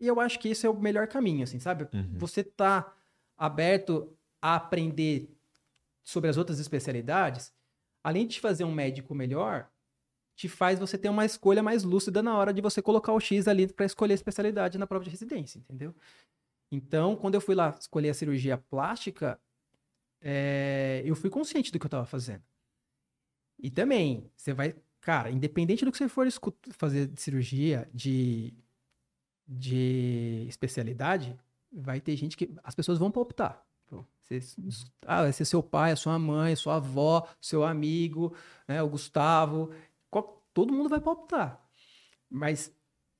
E 0.00 0.06
eu 0.06 0.18
acho 0.18 0.38
que 0.38 0.48
esse 0.48 0.64
é 0.66 0.70
o 0.70 0.78
melhor 0.80 1.06
caminho, 1.08 1.44
assim, 1.44 1.58
sabe? 1.58 1.86
Uhum. 1.92 2.10
Você 2.16 2.42
tá 2.42 2.90
aberto 3.36 4.12
a 4.40 4.56
aprender 4.56 5.28
sobre 6.02 6.30
as 6.30 6.36
outras 6.38 6.58
especialidades, 6.58 7.52
além 8.02 8.26
de 8.26 8.34
te 8.34 8.40
fazer 8.40 8.64
um 8.64 8.72
médico 8.72 9.14
melhor, 9.14 9.70
te 10.34 10.48
faz 10.48 10.78
você 10.78 10.96
ter 10.96 11.08
uma 11.08 11.24
escolha 11.24 11.62
mais 11.62 11.84
lúcida 11.84 12.22
na 12.22 12.36
hora 12.36 12.52
de 12.52 12.60
você 12.60 12.80
colocar 12.80 13.12
o 13.12 13.20
X 13.20 13.46
ali 13.46 13.66
para 13.66 13.86
escolher 13.86 14.14
a 14.14 14.14
especialidade 14.14 14.78
na 14.78 14.86
prova 14.86 15.04
de 15.04 15.10
residência, 15.10 15.58
entendeu? 15.58 15.94
Então, 16.72 17.16
quando 17.16 17.34
eu 17.34 17.40
fui 17.40 17.54
lá 17.54 17.76
escolher 17.78 18.10
a 18.10 18.14
cirurgia 18.14 18.56
plástica, 18.56 19.38
é, 20.20 21.02
eu 21.04 21.14
fui 21.16 21.28
consciente 21.28 21.72
do 21.72 21.78
que 21.78 21.84
eu 21.84 21.88
estava 21.88 22.06
fazendo. 22.06 22.42
E 23.58 23.70
também, 23.70 24.30
você 24.36 24.54
vai, 24.54 24.74
cara, 25.00 25.30
independente 25.30 25.84
do 25.84 25.92
que 25.92 25.98
você 25.98 26.08
for 26.08 26.26
fazer 26.72 27.06
de 27.08 27.20
cirurgia, 27.20 27.88
de, 27.92 28.54
de 29.46 30.46
especialidade, 30.48 31.38
vai 31.70 32.00
ter 32.00 32.16
gente 32.16 32.36
que. 32.36 32.50
As 32.62 32.74
pessoas 32.74 32.98
vão 32.98 33.10
palpitar. 33.10 33.64
Pô, 33.90 34.04
você- 34.20 34.40
ah, 35.04 35.22
vai 35.22 35.32
ser 35.32 35.44
seu 35.44 35.62
pai, 35.62 35.90
a 35.92 35.96
sua 35.96 36.18
mãe, 36.18 36.52
a 36.52 36.56
sua 36.56 36.76
avó, 36.76 37.26
seu 37.40 37.64
amigo, 37.64 38.34
né, 38.68 38.82
o 38.82 38.88
Gustavo. 38.88 39.70
qual- 40.08 40.42
todo 40.54 40.72
mundo 40.72 40.88
vai 40.88 41.00
palpitar. 41.00 41.60
Mas 42.30 42.72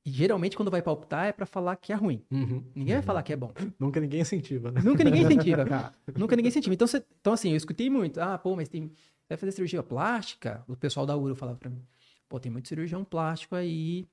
geralmente 0.05 0.57
quando 0.57 0.71
vai 0.71 0.81
palpitar 0.83 1.27
é 1.27 1.33
para 1.33 1.45
falar 1.47 1.77
que 1.77 1.93
é 1.93 1.97
ruim. 1.97 2.25
Uhum. 2.31 2.65
Ninguém 2.75 2.95
vai 2.95 3.03
falar 3.03 3.23
que 3.23 3.33
é 3.33 3.37
bom. 3.37 3.53
Nunca 3.79 4.01
ninguém 4.01 4.21
incentiva, 4.21 4.71
né? 4.71 4.81
Nunca 4.83 5.03
ninguém 5.05 5.23
incentiva, 5.23 5.65
cara. 5.65 5.93
Nunca 6.17 6.37
ninguém 6.37 6.49
incentiva. 6.49 6.73
Então, 6.75 6.87
você- 6.87 7.05
então, 7.21 7.33
assim, 7.33 7.51
eu 7.51 7.57
escutei 7.57 7.91
muito. 7.91 8.21
Ah, 8.21 8.39
pô, 8.39 8.55
mas 8.57 8.69
tem. 8.69 8.93
Vai 9.29 9.37
fazer 9.37 9.53
cirurgia 9.53 9.83
plástica? 9.83 10.65
O 10.69 10.77
pessoal 10.77 11.05
da 11.07 11.17
URO 11.17 11.35
falava 11.37 11.59
pra 11.59 11.71
mim. 11.71 11.85
Pô, 12.29 12.39
tem 12.41 12.51
muito 12.51 12.69
cirurgião 12.69 13.05
plástico 13.05 13.55
aí, 13.55 14.09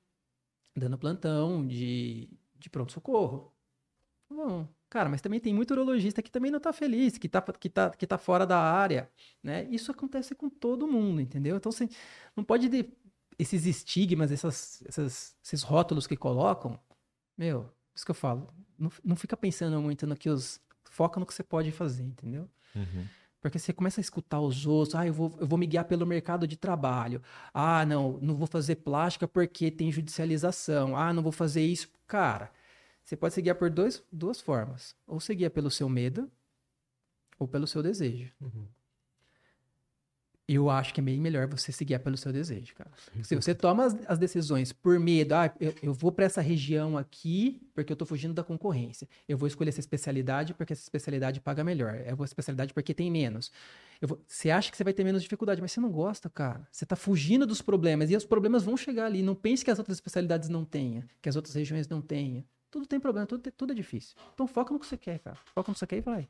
dando 0.76 0.96
plantão 0.98 1.66
de, 1.66 2.28
de 2.56 2.68
pronto-socorro. 2.70 3.52
Bom, 4.30 4.68
cara, 4.88 5.08
mas 5.08 5.20
também 5.20 5.40
tem 5.40 5.54
muito 5.54 5.70
urologista 5.72 6.22
que 6.22 6.30
também 6.30 6.50
não 6.50 6.60
tá 6.60 6.72
feliz, 6.72 7.18
que 7.18 7.28
tá, 7.28 7.40
que 7.42 7.68
tá, 7.68 7.90
que 7.90 8.06
tá 8.06 8.18
fora 8.18 8.46
da 8.46 8.58
área, 8.58 9.10
né? 9.42 9.66
Isso 9.70 9.90
acontece 9.90 10.34
com 10.34 10.48
todo 10.48 10.86
mundo, 10.88 11.20
entendeu? 11.20 11.56
Então, 11.56 11.70
você 11.70 11.88
não 12.36 12.44
pode... 12.44 12.68
De, 12.68 12.88
esses 13.38 13.66
estigmas, 13.66 14.32
essas, 14.32 14.82
essas, 14.86 15.36
esses 15.44 15.62
rótulos 15.62 16.06
que 16.06 16.16
colocam, 16.16 16.78
meu, 17.36 17.70
isso 17.94 18.04
que 18.04 18.10
eu 18.10 18.14
falo, 18.14 18.52
não, 18.76 18.90
não 19.04 19.14
fica 19.14 19.36
pensando 19.36 19.80
muito 19.80 20.06
no 20.06 20.16
que 20.16 20.28
os... 20.28 20.60
Foca 20.90 21.20
no 21.20 21.26
que 21.26 21.34
você 21.34 21.44
pode 21.44 21.70
fazer, 21.70 22.02
entendeu? 22.02 22.48
Uhum. 22.74 23.06
Porque 23.40 23.58
você 23.58 23.72
começa 23.72 24.00
a 24.00 24.02
escutar 24.02 24.40
os 24.40 24.66
outros, 24.66 24.96
ah, 24.96 25.06
eu 25.06 25.12
vou, 25.12 25.32
eu 25.38 25.46
vou 25.46 25.56
me 25.56 25.66
guiar 25.66 25.84
pelo 25.84 26.04
mercado 26.04 26.46
de 26.46 26.56
trabalho. 26.56 27.22
Ah, 27.54 27.86
não, 27.86 28.18
não 28.20 28.34
vou 28.34 28.48
fazer 28.48 28.76
plástica 28.76 29.28
porque 29.28 29.70
tem 29.70 29.92
judicialização. 29.92 30.96
Ah, 30.96 31.12
não 31.12 31.22
vou 31.22 31.30
fazer 31.30 31.64
isso. 31.64 31.88
Cara, 32.06 32.50
você 33.08 33.16
pode 33.16 33.32
se 33.32 33.40
guiar 33.40 33.54
por 33.56 33.70
dois, 33.70 34.02
duas 34.12 34.38
formas. 34.38 34.94
Ou 35.06 35.18
se 35.18 35.34
guia 35.34 35.48
pelo 35.48 35.70
seu 35.70 35.88
medo, 35.88 36.30
ou 37.38 37.48
pelo 37.48 37.66
seu 37.66 37.82
desejo. 37.82 38.30
Uhum. 38.38 38.66
Eu 40.46 40.68
acho 40.68 40.92
que 40.92 41.00
é 41.00 41.02
bem 41.02 41.18
melhor 41.18 41.46
você 41.46 41.72
se 41.72 41.86
guiar 41.86 42.00
pelo 42.00 42.18
seu 42.18 42.30
desejo, 42.30 42.74
cara. 42.74 42.90
Se 43.24 43.34
você 43.34 43.54
toma 43.54 43.86
as, 43.86 43.96
as 44.06 44.18
decisões 44.18 44.74
por 44.74 45.00
medo, 45.00 45.32
ah, 45.34 45.50
eu, 45.58 45.74
eu 45.82 45.94
vou 45.94 46.12
para 46.12 46.26
essa 46.26 46.42
região 46.42 46.98
aqui 46.98 47.62
porque 47.74 47.90
eu 47.90 47.96
tô 47.96 48.04
fugindo 48.04 48.34
da 48.34 48.44
concorrência. 48.44 49.08
Eu 49.26 49.38
vou 49.38 49.46
escolher 49.46 49.70
essa 49.70 49.80
especialidade 49.80 50.52
porque 50.52 50.74
essa 50.74 50.82
especialidade 50.82 51.40
paga 51.40 51.64
melhor. 51.64 52.02
Eu 52.06 52.14
vou 52.14 52.26
especialidade 52.26 52.74
porque 52.74 52.92
tem 52.92 53.10
menos. 53.10 53.50
Vou- 54.02 54.22
você 54.26 54.50
acha 54.50 54.70
que 54.70 54.76
você 54.76 54.84
vai 54.84 54.92
ter 54.92 55.02
menos 55.02 55.22
dificuldade, 55.22 55.62
mas 55.62 55.72
você 55.72 55.80
não 55.80 55.90
gosta, 55.90 56.28
cara. 56.28 56.68
Você 56.70 56.84
tá 56.84 56.96
fugindo 56.96 57.46
dos 57.46 57.62
problemas 57.62 58.10
e 58.10 58.16
os 58.16 58.24
problemas 58.26 58.64
vão 58.64 58.76
chegar 58.76 59.06
ali. 59.06 59.22
Não 59.22 59.34
pense 59.34 59.64
que 59.64 59.70
as 59.70 59.78
outras 59.78 59.96
especialidades 59.96 60.50
não 60.50 60.62
tenham, 60.62 61.04
que 61.22 61.28
as 61.30 61.36
outras 61.36 61.54
regiões 61.54 61.88
não 61.88 62.02
tenham. 62.02 62.44
Tudo 62.70 62.86
tem 62.86 63.00
problema, 63.00 63.26
tudo, 63.26 63.50
tudo 63.52 63.72
é 63.72 63.76
difícil. 63.76 64.16
Então 64.34 64.46
foca 64.46 64.72
no 64.72 64.78
que 64.80 64.86
você 64.86 64.96
quer, 64.96 65.18
cara. 65.20 65.36
Foca 65.54 65.70
no 65.70 65.74
que 65.74 65.78
você 65.78 65.86
quer 65.86 65.96
e 65.96 66.00
vai. 66.00 66.28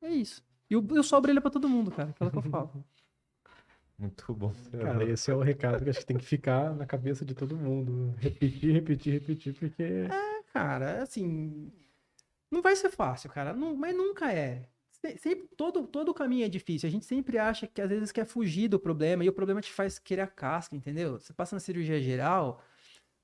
É 0.00 0.10
isso. 0.10 0.44
E 0.68 0.76
o, 0.76 0.86
e 0.94 0.98
o 0.98 1.02
sol 1.02 1.20
brilha 1.20 1.40
pra 1.40 1.50
todo 1.50 1.68
mundo, 1.68 1.90
cara. 1.90 2.10
Aquela 2.10 2.30
que 2.30 2.38
eu 2.38 2.42
falo. 2.42 2.84
Muito 3.98 4.34
bom. 4.34 4.52
Cara, 4.82 5.04
esse 5.04 5.30
é 5.30 5.34
o 5.34 5.40
recado 5.40 5.84
que 5.84 5.90
acho 5.90 6.00
que 6.00 6.06
tem 6.06 6.16
que 6.18 6.24
ficar 6.24 6.74
na 6.74 6.84
cabeça 6.84 7.24
de 7.24 7.34
todo 7.34 7.56
mundo. 7.56 8.14
Repetir, 8.18 8.72
repetir, 8.72 9.12
repetir, 9.12 9.54
porque. 9.54 10.08
Cara, 10.52 11.02
assim. 11.02 11.72
Não 12.50 12.60
vai 12.60 12.74
ser 12.76 12.90
fácil, 12.90 13.30
cara. 13.30 13.52
Não, 13.52 13.76
mas 13.76 13.94
nunca 13.96 14.32
é. 14.32 14.68
Se- 14.90 15.16
Sempre, 15.18 15.48
todo, 15.56 15.86
todo 15.86 16.08
o 16.10 16.14
caminho 16.14 16.44
é 16.44 16.48
difícil. 16.48 16.88
A 16.88 16.92
gente 16.92 17.06
sempre 17.06 17.38
acha 17.38 17.66
que 17.66 17.80
às 17.80 17.88
vezes 17.88 18.12
quer 18.12 18.26
fugir 18.26 18.68
do 18.68 18.78
problema 18.78 19.24
e 19.24 19.28
o 19.28 19.32
problema 19.32 19.60
te 19.60 19.72
faz 19.72 19.98
querer 19.98 20.22
a 20.22 20.26
casca, 20.26 20.74
entendeu? 20.76 21.18
Você 21.18 21.32
passa 21.32 21.54
na 21.56 21.60
cirurgia 21.60 22.00
geral, 22.00 22.62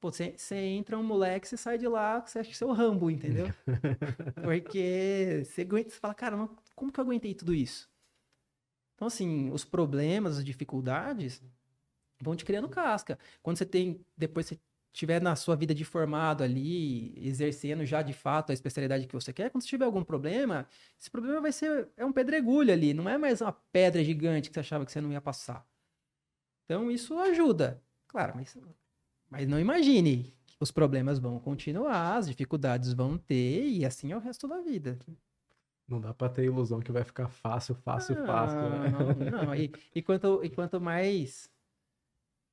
pô, 0.00 0.10
você, 0.12 0.34
você 0.36 0.56
entra 0.56 0.98
um 0.98 1.02
moleque, 1.02 1.48
você 1.48 1.56
sai 1.56 1.78
de 1.78 1.88
lá, 1.88 2.20
você 2.20 2.38
acha 2.40 2.50
que 2.50 2.56
você 2.56 2.64
é 2.64 2.66
o 2.66 2.72
Rambo, 2.72 3.10
entendeu? 3.10 3.46
Porque 4.42 5.42
você 5.44 5.62
aguenta, 5.62 5.90
você 5.90 5.98
fala, 6.00 6.14
cara, 6.14 6.36
não- 6.36 6.56
como 6.74 6.92
que 6.92 7.00
eu 7.00 7.04
aguentei 7.04 7.34
tudo 7.34 7.54
isso? 7.54 7.90
Então, 8.94 9.06
assim, 9.08 9.50
os 9.50 9.64
problemas, 9.64 10.38
as 10.38 10.44
dificuldades 10.44 11.42
vão 12.20 12.36
te 12.36 12.44
criando 12.44 12.68
casca. 12.68 13.18
Quando 13.42 13.56
você 13.58 13.66
tem, 13.66 14.04
depois 14.16 14.46
você 14.46 14.60
tiver 14.92 15.20
na 15.22 15.36
sua 15.36 15.54
vida 15.54 15.74
de 15.74 15.84
formado 15.84 16.42
ali, 16.42 17.14
exercendo 17.16 17.84
já 17.84 18.02
de 18.02 18.12
fato 18.12 18.50
a 18.50 18.54
especialidade 18.54 19.06
que 19.06 19.14
você 19.14 19.32
quer, 19.32 19.50
quando 19.50 19.62
você 19.62 19.68
tiver 19.68 19.84
algum 19.84 20.02
problema, 20.02 20.66
esse 20.98 21.10
problema 21.10 21.40
vai 21.40 21.52
ser 21.52 21.88
é 21.96 22.04
um 22.04 22.12
pedregulho 22.12 22.72
ali, 22.72 22.92
não 22.94 23.08
é 23.08 23.16
mais 23.18 23.40
uma 23.40 23.52
pedra 23.52 24.02
gigante 24.02 24.48
que 24.50 24.54
você 24.54 24.60
achava 24.60 24.84
que 24.84 24.90
você 24.92 25.00
não 25.00 25.12
ia 25.12 25.20
passar. 25.20 25.66
Então 26.64 26.90
isso 26.90 27.18
ajuda, 27.18 27.82
claro, 28.06 28.34
mas, 28.36 28.56
mas 29.30 29.46
não 29.46 29.58
imagine 29.60 30.32
que 30.46 30.56
os 30.60 30.70
problemas 30.70 31.18
vão 31.18 31.38
continuar, 31.38 32.16
as 32.16 32.26
dificuldades 32.26 32.92
vão 32.92 33.16
ter 33.16 33.68
e 33.68 33.84
assim 33.84 34.12
é 34.12 34.16
o 34.16 34.20
resto 34.20 34.48
da 34.48 34.60
vida. 34.60 34.98
Não 35.88 36.00
dá 36.00 36.12
pra 36.12 36.28
ter 36.28 36.44
ilusão 36.44 36.80
que 36.80 36.92
vai 36.92 37.02
ficar 37.02 37.28
fácil, 37.28 37.74
fácil, 37.74 38.14
fácil. 38.26 38.60
né? 38.60 38.90
Não, 38.90 39.46
não. 39.46 39.54
E, 39.54 39.72
e 39.94 40.02
quanto, 40.02 40.44
e 40.44 40.50
quanto 40.50 40.78
mais. 40.80 41.50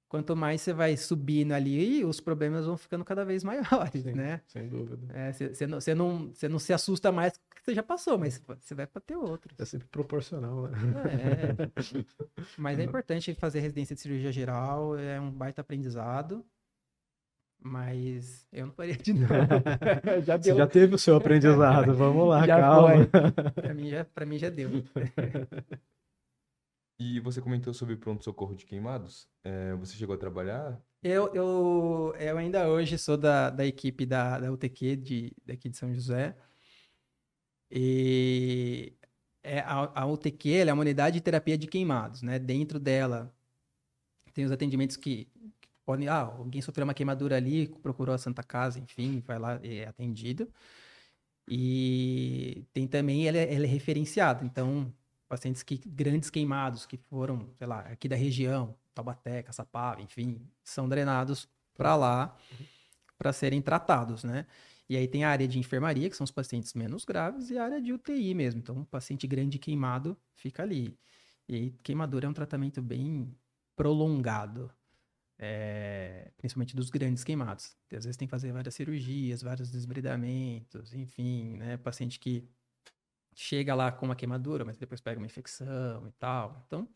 Quanto 0.08 0.36
mais 0.36 0.62
você 0.62 0.72
vai 0.72 0.96
subindo 0.96 1.52
ali, 1.52 2.06
os 2.06 2.22
problemas 2.22 2.66
vão 2.66 2.78
ficando 2.78 3.04
cada 3.04 3.26
vez 3.26 3.44
maiores, 3.44 4.04
Sim, 4.04 4.14
né? 4.14 4.40
Sem 4.48 4.70
dúvida. 4.70 5.08
Você 5.34 5.68
não, 5.68 5.82
cê 5.82 5.96
não, 5.96 6.34
cê 6.34 6.48
não 6.48 6.60
se 6.60 6.72
assusta 6.72 7.12
mais 7.12 7.34
que 7.38 7.62
você 7.66 7.74
já 7.74 7.84
passou, 7.84 8.18
mas 8.18 8.42
você 8.60 8.76
vai 8.76 8.86
para 8.88 9.02
ter 9.02 9.18
outros. 9.18 9.60
É 9.60 9.66
sempre 9.66 9.88
proporcional, 9.90 10.70
né? 10.70 10.78
É. 11.10 11.82
Mas 12.56 12.78
é 12.78 12.84
importante 12.84 13.34
fazer 13.34 13.60
residência 13.60 13.96
de 13.96 14.02
cirurgia 14.02 14.32
geral, 14.32 14.98
é 14.98 15.20
um 15.20 15.32
baita 15.32 15.62
aprendizado. 15.62 16.46
Mas 17.68 18.46
eu 18.54 18.68
não 18.68 18.74
parei 18.74 18.96
de 18.96 19.12
novo. 19.18 19.28
já 20.24 20.38
Você 20.38 20.50
deu. 20.50 20.58
já 20.58 20.68
teve 20.68 20.94
o 20.94 21.00
seu 21.00 21.16
aprendizado, 21.16 21.94
vamos 21.98 22.30
lá, 22.30 22.46
Já 22.46 22.60
calma. 22.60 23.08
Pra 23.56 23.74
mim 23.74 23.90
já, 23.90 24.06
pra 24.06 24.24
mim 24.24 24.38
já 24.38 24.52
deu. 24.52 24.70
E 27.00 27.20
você 27.20 27.42
comentou 27.42 27.74
sobre 27.74 27.96
pronto-socorro 27.96 28.56
de 28.56 28.68
queimados. 28.68 29.28
É, 29.44 29.74
você 29.76 29.96
chegou 29.96 30.14
a 30.14 30.18
trabalhar? 30.20 30.80
Eu, 31.02 31.34
eu, 31.34 32.14
eu 32.20 32.38
ainda 32.38 32.70
hoje 32.70 33.00
sou 33.00 33.18
da, 33.18 33.50
da 33.50 33.66
equipe 33.66 34.06
da, 34.06 34.40
da 34.40 34.52
UTQ 34.52 34.96
de, 34.98 35.34
daqui 35.44 35.68
de 35.68 35.76
São 35.76 35.92
José. 35.92 36.36
E 37.72 38.94
é, 39.44 39.60
a, 39.62 40.02
a 40.02 40.06
UTQ 40.06 40.52
ela 40.52 40.70
é 40.70 40.74
uma 40.74 40.82
unidade 40.82 41.16
de 41.16 41.22
terapia 41.22 41.58
de 41.58 41.66
queimados, 41.66 42.22
né? 42.22 42.38
Dentro 42.38 42.80
dela 42.80 43.34
tem 44.36 44.46
os 44.46 44.52
atendimentos 44.52 44.98
que 44.98 45.28
Ah, 46.10 46.22
alguém 46.22 46.62
sofreu 46.62 46.84
uma 46.86 46.94
queimadura 46.94 47.38
ali, 47.38 47.68
procurou 47.68 48.16
a 48.16 48.18
Santa 48.18 48.44
Casa, 48.44 48.80
enfim, 48.80 49.22
vai 49.26 49.38
lá 49.40 49.60
e 49.64 49.80
é 49.80 49.88
atendido. 49.88 50.52
E 51.48 52.66
tem 52.74 52.88
também, 52.88 53.28
ela 53.28 53.38
é, 53.38 53.54
ela 53.54 53.66
é 53.66 53.68
referenciada, 53.68 54.44
então 54.46 54.92
pacientes 55.28 55.64
que 55.64 55.78
grandes 55.86 56.30
queimados 56.30 56.86
que 56.86 56.98
foram, 56.98 57.50
sei 57.58 57.68
lá, 57.68 57.82
aqui 57.82 58.08
da 58.08 58.16
região, 58.16 58.76
Taubaté, 58.94 59.44
Caçapava, 59.44 60.02
enfim, 60.02 60.42
são 60.64 60.88
drenados 60.90 61.48
para 61.76 61.96
lá 61.96 62.38
para 63.18 63.34
serem 63.34 63.62
tratados, 63.62 64.24
né? 64.24 64.46
E 64.88 64.96
aí 64.96 65.08
tem 65.08 65.24
a 65.24 65.30
área 65.30 65.48
de 65.48 65.58
enfermaria, 65.58 66.10
que 66.10 66.16
são 66.16 66.26
os 66.26 66.32
pacientes 66.32 66.74
menos 66.74 67.06
graves, 67.06 67.50
e 67.50 67.58
a 67.58 67.64
área 67.64 67.82
de 67.82 67.92
UTI 67.92 68.34
mesmo. 68.34 68.60
Então, 68.60 68.76
um 68.78 68.86
paciente 68.86 69.26
grande 69.26 69.58
queimado 69.58 70.18
fica 70.36 70.64
ali. 70.64 70.98
E 71.50 71.72
queimadura 71.84 72.28
é 72.28 72.30
um 72.30 72.34
tratamento 72.34 72.82
bem 72.82 73.36
prolongado, 73.76 74.72
é, 75.38 76.32
principalmente 76.38 76.76
dos 76.76 76.90
grandes 76.90 77.24
queimados. 77.24 77.76
Às 77.92 78.06
vezes 78.06 78.18
tem 78.18 78.28
que 78.28 78.32
fazer 78.32 78.52
várias 78.52 78.76
cirurgias, 78.76 79.42
vários 79.42 79.72
desbridamentos, 79.72 80.94
enfim, 80.94 81.58
né? 81.58 81.78
Paciente 81.78 82.20
que 82.20 82.48
chega 83.36 83.76
lá 83.76 83.92
com 83.92 84.06
uma 84.06 84.16
queimadura, 84.16 84.64
mas 84.66 84.78
depois 84.78 85.02
pega 85.02 85.20
uma 85.20 85.26
infecção 85.26 86.08
e 86.08 86.12
tal. 86.14 86.64
Então, 86.68 86.88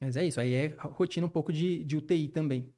mas 0.00 0.16
é 0.16 0.24
isso. 0.26 0.40
Aí 0.40 0.52
é 0.52 0.66
rotina 0.78 1.26
um 1.26 1.30
pouco 1.30 1.52
de, 1.52 1.82
de 1.84 1.96
UTI 1.96 2.28
também. 2.28 2.72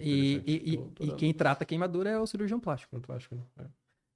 E, 0.00 0.42
e, 0.46 0.74
e- 0.74 0.74
e 1.00 1.12
quem 1.16 1.32
trata 1.32 1.62
a 1.64 1.66
queimadura 1.66 2.10
é 2.10 2.18
o 2.18 2.26
cirurgião 2.26 2.58
plástico. 2.60 3.00
Acho 3.12 3.28
que 3.28 3.34
é. 3.34 3.66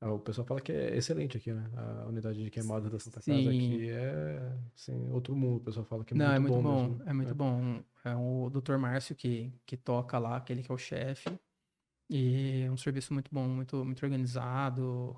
Ah, 0.03 0.13
o 0.13 0.19
pessoal 0.19 0.47
fala 0.47 0.61
que 0.63 0.73
é 0.73 0.97
excelente 0.97 1.37
aqui, 1.37 1.53
né? 1.53 1.63
A 1.77 2.07
unidade 2.07 2.43
de 2.43 2.51
queimadas 2.51 2.91
da 2.91 2.99
Santa 2.99 3.21
Sim. 3.21 3.43
Casa 3.43 3.51
aqui 3.51 3.91
é 3.91 4.41
assim, 4.75 5.11
outro 5.11 5.37
mundo. 5.37 5.59
O 5.59 5.65
pessoal 5.65 5.85
fala 5.85 6.05
que 6.05 6.15
é 6.15 6.17
Não, 6.17 6.27
muito 6.27 6.37
é 6.37 6.39
muito 6.39 6.55
bom. 6.59 6.63
bom, 6.63 6.99
é 7.05 7.13
muito 7.13 7.35
bom. 7.35 7.85
É 8.03 8.17
o 8.17 8.49
Dr. 8.49 8.79
Márcio 8.79 9.15
que, 9.15 9.53
que 9.67 9.77
toca 9.77 10.19
lá, 10.19 10.37
aquele 10.39 10.63
que 10.63 10.71
é 10.71 10.75
o 10.75 10.79
chefe. 10.79 11.39
E 12.09 12.63
é 12.67 12.71
um 12.71 12.77
serviço 12.77 13.13
muito 13.13 13.31
bom, 13.33 13.47
muito, 13.47 13.85
muito 13.85 14.03
organizado. 14.03 15.17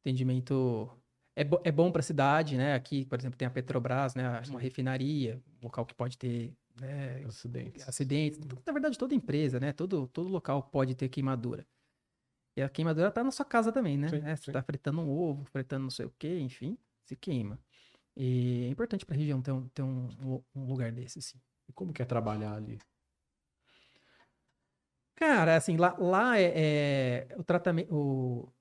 Atendimento 0.00 0.88
é, 1.34 1.44
bo 1.44 1.60
é 1.64 1.72
bom 1.72 1.90
para 1.90 2.00
a 2.00 2.02
cidade, 2.02 2.56
né? 2.56 2.74
Aqui, 2.74 3.04
por 3.06 3.18
exemplo, 3.18 3.36
tem 3.36 3.46
a 3.46 3.50
Petrobras, 3.50 4.14
né? 4.14 4.40
Uma 4.48 4.60
refinaria, 4.60 5.42
um 5.60 5.64
local 5.64 5.84
que 5.84 5.94
pode 5.94 6.16
ter 6.16 6.54
né, 6.80 7.22
Acidentes. 7.24 7.88
acidentes. 7.88 8.38
Na 8.66 8.72
verdade, 8.72 8.96
toda 8.96 9.14
empresa, 9.14 9.58
né? 9.58 9.72
Todo, 9.72 10.06
todo 10.08 10.28
local 10.28 10.62
pode 10.62 10.94
ter 10.94 11.08
queimadura. 11.08 11.66
E 12.56 12.62
a 12.62 12.68
queimadura 12.68 13.10
tá 13.10 13.24
na 13.24 13.30
sua 13.30 13.44
casa 13.46 13.72
também, 13.72 13.96
né? 13.96 14.08
Sim, 14.08 14.22
É, 14.24 14.36
Você 14.36 14.46
sim. 14.46 14.52
tá 14.52 14.62
fritando 14.62 15.00
um 15.00 15.08
ovo, 15.10 15.44
fritando 15.46 15.84
não 15.84 15.90
sei 15.90 16.06
o 16.06 16.10
quê, 16.18 16.38
enfim, 16.38 16.76
se 17.04 17.16
queima. 17.16 17.58
E 18.16 18.64
é 18.66 18.68
importante 18.68 19.06
pra 19.06 19.16
região 19.16 19.40
ter 19.42 19.52
um, 19.52 19.68
ter 19.68 19.82
um, 19.82 20.42
um 20.54 20.66
lugar 20.66 20.92
desse, 20.92 21.18
assim. 21.18 21.40
E 21.68 21.72
como 21.72 21.92
que 21.92 22.02
é 22.02 22.04
trabalhar 22.04 22.54
ali? 22.54 22.78
Cara, 25.14 25.56
assim, 25.56 25.76
lá, 25.76 25.94
lá 25.98 26.38
é, 26.38 27.28
é 27.30 27.36
o 27.38 27.44
tratamento. 27.44 27.94
o- 27.94 28.52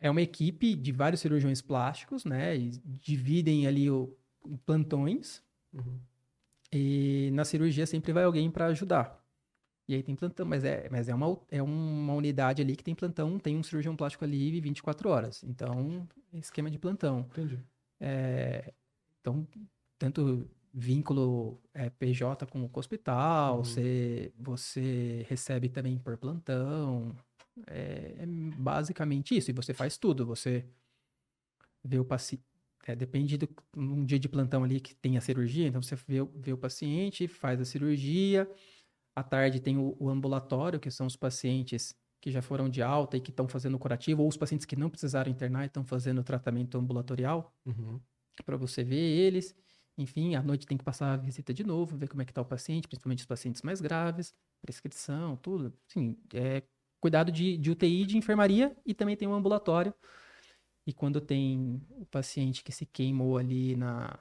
é 0.00 0.10
uma 0.10 0.22
equipe 0.22 0.74
de 0.76 0.92
vários 0.92 1.20
cirurgiões 1.20 1.62
plásticos, 1.62 2.24
né? 2.24 2.56
E 2.56 2.70
dividem 2.84 3.66
ali 3.66 3.90
o, 3.90 4.16
plantões. 4.66 5.42
Uhum. 5.72 6.00
E 6.72 7.30
na 7.32 7.44
cirurgia 7.44 7.86
sempre 7.86 8.12
vai 8.12 8.24
alguém 8.24 8.50
para 8.50 8.66
ajudar. 8.66 9.17
E 9.88 9.94
aí 9.94 10.02
tem 10.02 10.14
plantão, 10.14 10.44
mas 10.44 10.64
é, 10.64 10.86
mas 10.90 11.08
é, 11.08 11.14
uma, 11.14 11.40
é 11.50 11.62
uma 11.62 12.12
unidade 12.12 12.60
ali 12.60 12.76
que 12.76 12.84
tem 12.84 12.94
plantão, 12.94 13.38
tem 13.38 13.56
um 13.56 13.62
cirurgião 13.62 13.96
plástico 13.96 14.22
ali 14.22 14.60
24 14.60 15.08
horas. 15.08 15.42
Então, 15.42 16.06
é 16.30 16.38
esquema 16.38 16.70
de 16.70 16.78
plantão. 16.78 17.20
Entendi. 17.30 17.58
É, 17.98 18.74
então, 19.20 19.48
tanto 19.98 20.46
vínculo 20.74 21.58
é, 21.72 21.88
PJ 21.88 22.46
com 22.46 22.64
o 22.64 22.70
hospital, 22.74 23.56
Uhum. 23.56 23.64
você, 23.64 24.30
você 24.38 25.24
recebe 25.26 25.70
também 25.70 25.98
por 25.98 26.18
plantão. 26.18 27.16
É, 27.66 28.14
é 28.18 28.26
basicamente 28.58 29.34
isso. 29.36 29.50
E 29.50 29.54
você 29.54 29.72
faz 29.72 29.96
tudo. 29.96 30.26
Você 30.26 30.66
vê 31.82 31.98
o 31.98 32.04
paciente. 32.04 32.44
depende 32.96 33.38
do 33.38 33.48
um 33.76 34.04
dia 34.04 34.18
de 34.18 34.28
plantão 34.28 34.62
ali 34.64 34.80
que 34.80 34.94
tem 34.94 35.16
a 35.16 35.20
cirurgia, 35.20 35.66
então 35.66 35.80
você 35.82 35.96
vê, 35.96 36.22
vê 36.36 36.52
o 36.52 36.58
paciente, 36.58 37.26
faz 37.26 37.60
a 37.60 37.64
cirurgia. 37.64 38.48
À 39.18 39.22
tarde 39.24 39.58
tem 39.58 39.76
o, 39.76 39.96
o 39.98 40.08
ambulatório, 40.08 40.78
que 40.78 40.92
são 40.92 41.04
os 41.04 41.16
pacientes 41.16 41.92
que 42.20 42.30
já 42.30 42.40
foram 42.40 42.68
de 42.68 42.80
alta 42.80 43.16
e 43.16 43.20
que 43.20 43.30
estão 43.30 43.48
fazendo 43.48 43.74
o 43.74 43.78
curativo, 43.78 44.22
ou 44.22 44.28
os 44.28 44.36
pacientes 44.36 44.64
que 44.64 44.76
não 44.76 44.88
precisaram 44.88 45.28
internar 45.28 45.64
e 45.64 45.66
estão 45.66 45.84
fazendo 45.84 46.20
o 46.20 46.24
tratamento 46.24 46.78
ambulatorial. 46.78 47.52
Uhum. 47.66 48.00
para 48.46 48.56
você 48.56 48.84
ver 48.84 48.96
eles. 48.96 49.56
Enfim, 49.96 50.36
à 50.36 50.42
noite 50.42 50.68
tem 50.68 50.78
que 50.78 50.84
passar 50.84 51.14
a 51.14 51.16
visita 51.16 51.52
de 51.52 51.64
novo, 51.64 51.96
ver 51.96 52.06
como 52.06 52.22
é 52.22 52.24
que 52.24 52.32
tá 52.32 52.40
o 52.40 52.44
paciente, 52.44 52.86
principalmente 52.86 53.18
os 53.18 53.26
pacientes 53.26 53.62
mais 53.62 53.80
graves, 53.80 54.32
prescrição, 54.62 55.36
tudo. 55.36 55.76
Sim, 55.88 56.16
é 56.32 56.62
cuidado 57.00 57.32
de, 57.32 57.56
de 57.58 57.72
UTI, 57.72 58.06
de 58.06 58.16
enfermaria 58.16 58.76
e 58.86 58.94
também 58.94 59.16
tem 59.16 59.26
um 59.26 59.34
ambulatório. 59.34 59.92
E 60.86 60.92
quando 60.92 61.20
tem 61.20 61.82
o 61.90 62.06
paciente 62.06 62.62
que 62.62 62.70
se 62.70 62.86
queimou 62.86 63.36
ali 63.36 63.74
na, 63.74 64.16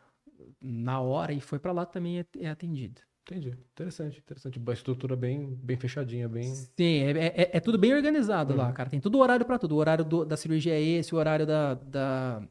na 0.60 1.00
hora 1.00 1.34
e 1.34 1.40
foi 1.40 1.60
para 1.60 1.72
lá, 1.72 1.86
também 1.86 2.20
é, 2.20 2.26
é 2.40 2.50
atendido. 2.50 3.00
Entendi. 3.30 3.50
Interessante, 3.74 4.20
interessante. 4.20 4.58
Uma 4.58 4.74
estrutura 4.74 5.16
bem, 5.16 5.54
bem 5.56 5.76
fechadinha, 5.78 6.30
bem. 6.30 6.54
Sim, 6.54 7.04
é, 7.04 7.28
é, 7.28 7.50
é 7.58 7.60
tudo 7.60 7.78
bem 7.78 7.94
organizado 7.94 8.56
lá, 8.56 8.68
Uhum. 8.68 8.74
cara. 8.74 8.90
Tem 8.90 9.02
tudo 9.02 9.20
horário 9.20 9.46
para 9.46 9.60
tudo. 9.60 9.76
O 9.76 9.78
horário 9.78 10.06
do- 10.06 10.24
da 10.26 10.38
cirurgia 10.38 10.74
é 10.74 10.82
esse, 10.82 11.14
o 11.14 11.18
horário 11.18 11.46
da, 11.46 11.74
da- 11.74 12.48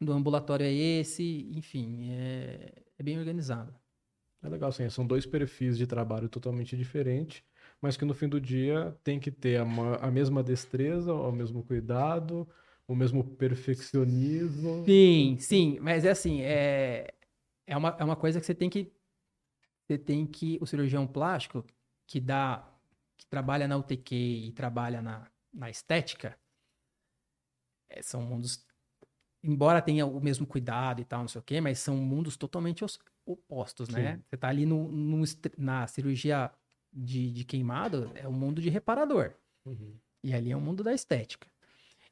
do 0.00 0.12
ambulatório 0.12 0.64
é 0.66 0.72
esse. 0.72 1.50
Enfim, 1.54 2.10
é, 2.12 2.72
é 2.98 3.02
bem 3.02 3.18
organizado. 3.18 3.74
É 4.42 4.48
legal, 4.48 4.72
sim. 4.72 4.88
São 4.88 5.06
dois 5.06 5.26
perfis 5.26 5.76
de 5.76 5.86
trabalho 5.86 6.28
totalmente 6.28 6.76
diferentes, 6.76 7.42
mas 7.80 7.96
que 7.96 8.04
no 8.04 8.14
fim 8.14 8.28
do 8.28 8.40
dia 8.40 8.96
tem 9.04 9.20
que 9.20 9.30
ter 9.30 9.58
a, 9.60 9.64
a 9.64 10.10
mesma 10.10 10.42
destreza, 10.42 11.12
o 11.12 11.30
mesmo 11.32 11.62
cuidado, 11.62 12.48
o 12.88 12.94
mesmo 12.94 13.22
perfeccionismo. 13.22 14.84
Sim, 14.86 15.36
sim, 15.38 15.78
mas 15.80 16.04
é 16.04 16.10
assim, 16.10 16.40
é, 16.40 17.12
é, 17.66 17.76
uma, 17.76 17.96
é 17.98 18.04
uma 18.04 18.16
coisa 18.16 18.40
que 18.40 18.46
você 18.46 18.54
tem 18.54 18.70
que. 18.70 18.90
Você 19.90 19.98
tem 19.98 20.24
que. 20.24 20.56
O 20.60 20.66
cirurgião 20.66 21.04
plástico 21.04 21.64
que 22.06 22.20
dá. 22.20 22.64
que 23.16 23.26
trabalha 23.26 23.66
na 23.66 23.76
UTQ 23.76 24.14
e 24.14 24.52
trabalha 24.52 25.02
na, 25.02 25.28
na 25.52 25.68
estética, 25.68 26.38
é, 27.88 28.00
são 28.02 28.22
mundos. 28.22 28.64
Embora 29.42 29.82
tenha 29.82 30.06
o 30.06 30.20
mesmo 30.20 30.46
cuidado 30.46 31.00
e 31.00 31.04
tal, 31.04 31.20
não 31.22 31.28
sei 31.28 31.40
o 31.40 31.44
quê, 31.44 31.60
mas 31.60 31.80
são 31.80 31.96
mundos 31.96 32.36
totalmente 32.36 32.84
os- 32.84 32.98
opostos, 33.26 33.88
né? 33.88 34.16
Sim. 34.16 34.22
Você 34.28 34.36
tá 34.36 34.48
ali 34.48 34.64
no, 34.64 34.88
no 34.92 35.24
na 35.58 35.86
cirurgia 35.88 36.52
de, 36.92 37.32
de 37.32 37.44
queimado, 37.44 38.12
é 38.14 38.28
o 38.28 38.32
mundo 38.32 38.60
de 38.60 38.68
reparador. 38.70 39.34
Uhum. 39.64 39.98
E 40.22 40.32
ali 40.32 40.52
é 40.52 40.56
o 40.56 40.60
mundo 40.60 40.84
da 40.84 40.92
estética. 40.94 41.48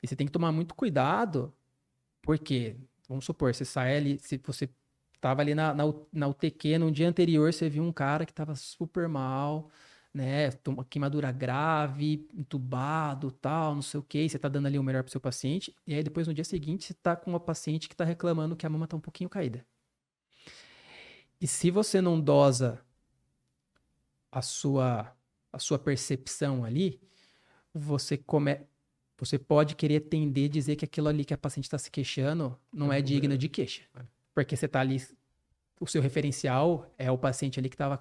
E 0.03 0.09
você 0.09 0.17
tem 0.17 0.27
que 0.27 0.33
tomar 0.33 0.51
muito 0.53 0.75
cuidado, 0.75 1.55
porque, 2.23 2.77
vamos 3.09 3.25
supor, 3.25 3.55
você 3.55 3.65
sai 3.65 3.97
ali, 3.97 4.19
se 4.19 4.39
você 4.39 4.69
tava 5.21 5.43
ali 5.43 5.55
na, 5.55 5.75
na, 5.75 5.85
na 6.13 6.29
UTQ, 6.29 6.79
no 6.79 6.91
dia 6.91 7.09
anterior 7.09 7.53
você 7.53 7.69
viu 7.69 7.83
um 7.83 7.93
cara 7.93 8.25
que 8.27 8.33
tava 8.33 8.55
super 8.57 9.09
mal, 9.09 9.71
né? 10.15 10.51
Uma 10.67 10.85
queimadura 10.85 11.31
grave, 11.33 12.29
entubado, 12.35 13.31
tal, 13.33 13.75
não 13.75 13.83
sei 13.83 14.01
o 14.01 14.03
quê, 14.03 14.25
e 14.25 14.29
você 14.31 14.39
tá 14.39 14.49
dando 14.49 14.67
ali 14.67 14.79
o 14.79 14.83
melhor 14.83 15.03
pro 15.03 15.13
seu 15.13 15.21
paciente, 15.21 15.75
e 15.87 15.95
aí 15.95 16.03
depois 16.03 16.27
no 16.29 16.35
dia 16.35 16.45
seguinte 16.45 16.85
você 16.87 16.95
tá 16.95 17.17
com 17.17 17.31
uma 17.31 17.41
paciente 17.41 17.89
que 17.89 17.97
tá 17.97 18.05
reclamando 18.05 18.57
que 18.57 18.67
a 18.67 18.71
mama 18.71 18.87
tá 18.89 18.97
um 18.97 19.01
pouquinho 19.01 19.31
caída. 19.31 19.65
E 21.41 21.47
se 21.47 21.71
você 21.71 22.01
não 22.01 22.21
dosa 22.21 22.81
a 24.31 24.43
sua, 24.43 25.15
a 25.53 25.59
sua 25.59 25.79
percepção 25.79 26.65
ali, 26.65 27.01
você 27.75 28.17
come... 28.19 28.61
você 29.19 29.39
pode 29.39 29.77
querer 29.77 30.01
tender 30.03 30.47
a 30.51 30.53
dizer 30.53 30.77
que 30.77 30.85
aquilo 30.87 31.09
ali 31.09 31.25
que 31.25 31.35
a 31.35 31.39
paciente 31.39 31.67
está 31.67 31.79
se 31.79 31.91
queixando 31.91 32.59
não 32.73 32.93
é 32.93 33.01
Uhum. 33.01 33.03
digno 33.03 33.39
de 33.39 33.49
queixa. 33.49 33.83
É. 33.95 34.18
Porque 34.39 34.57
você 34.57 34.69
tá 34.69 34.79
ali, 34.79 35.03
o 35.81 35.87
seu 35.89 36.01
referencial 36.01 36.95
é 36.97 37.11
o 37.11 37.19
paciente 37.19 37.59
ali 37.59 37.69
que 37.69 37.75
estava 37.75 38.01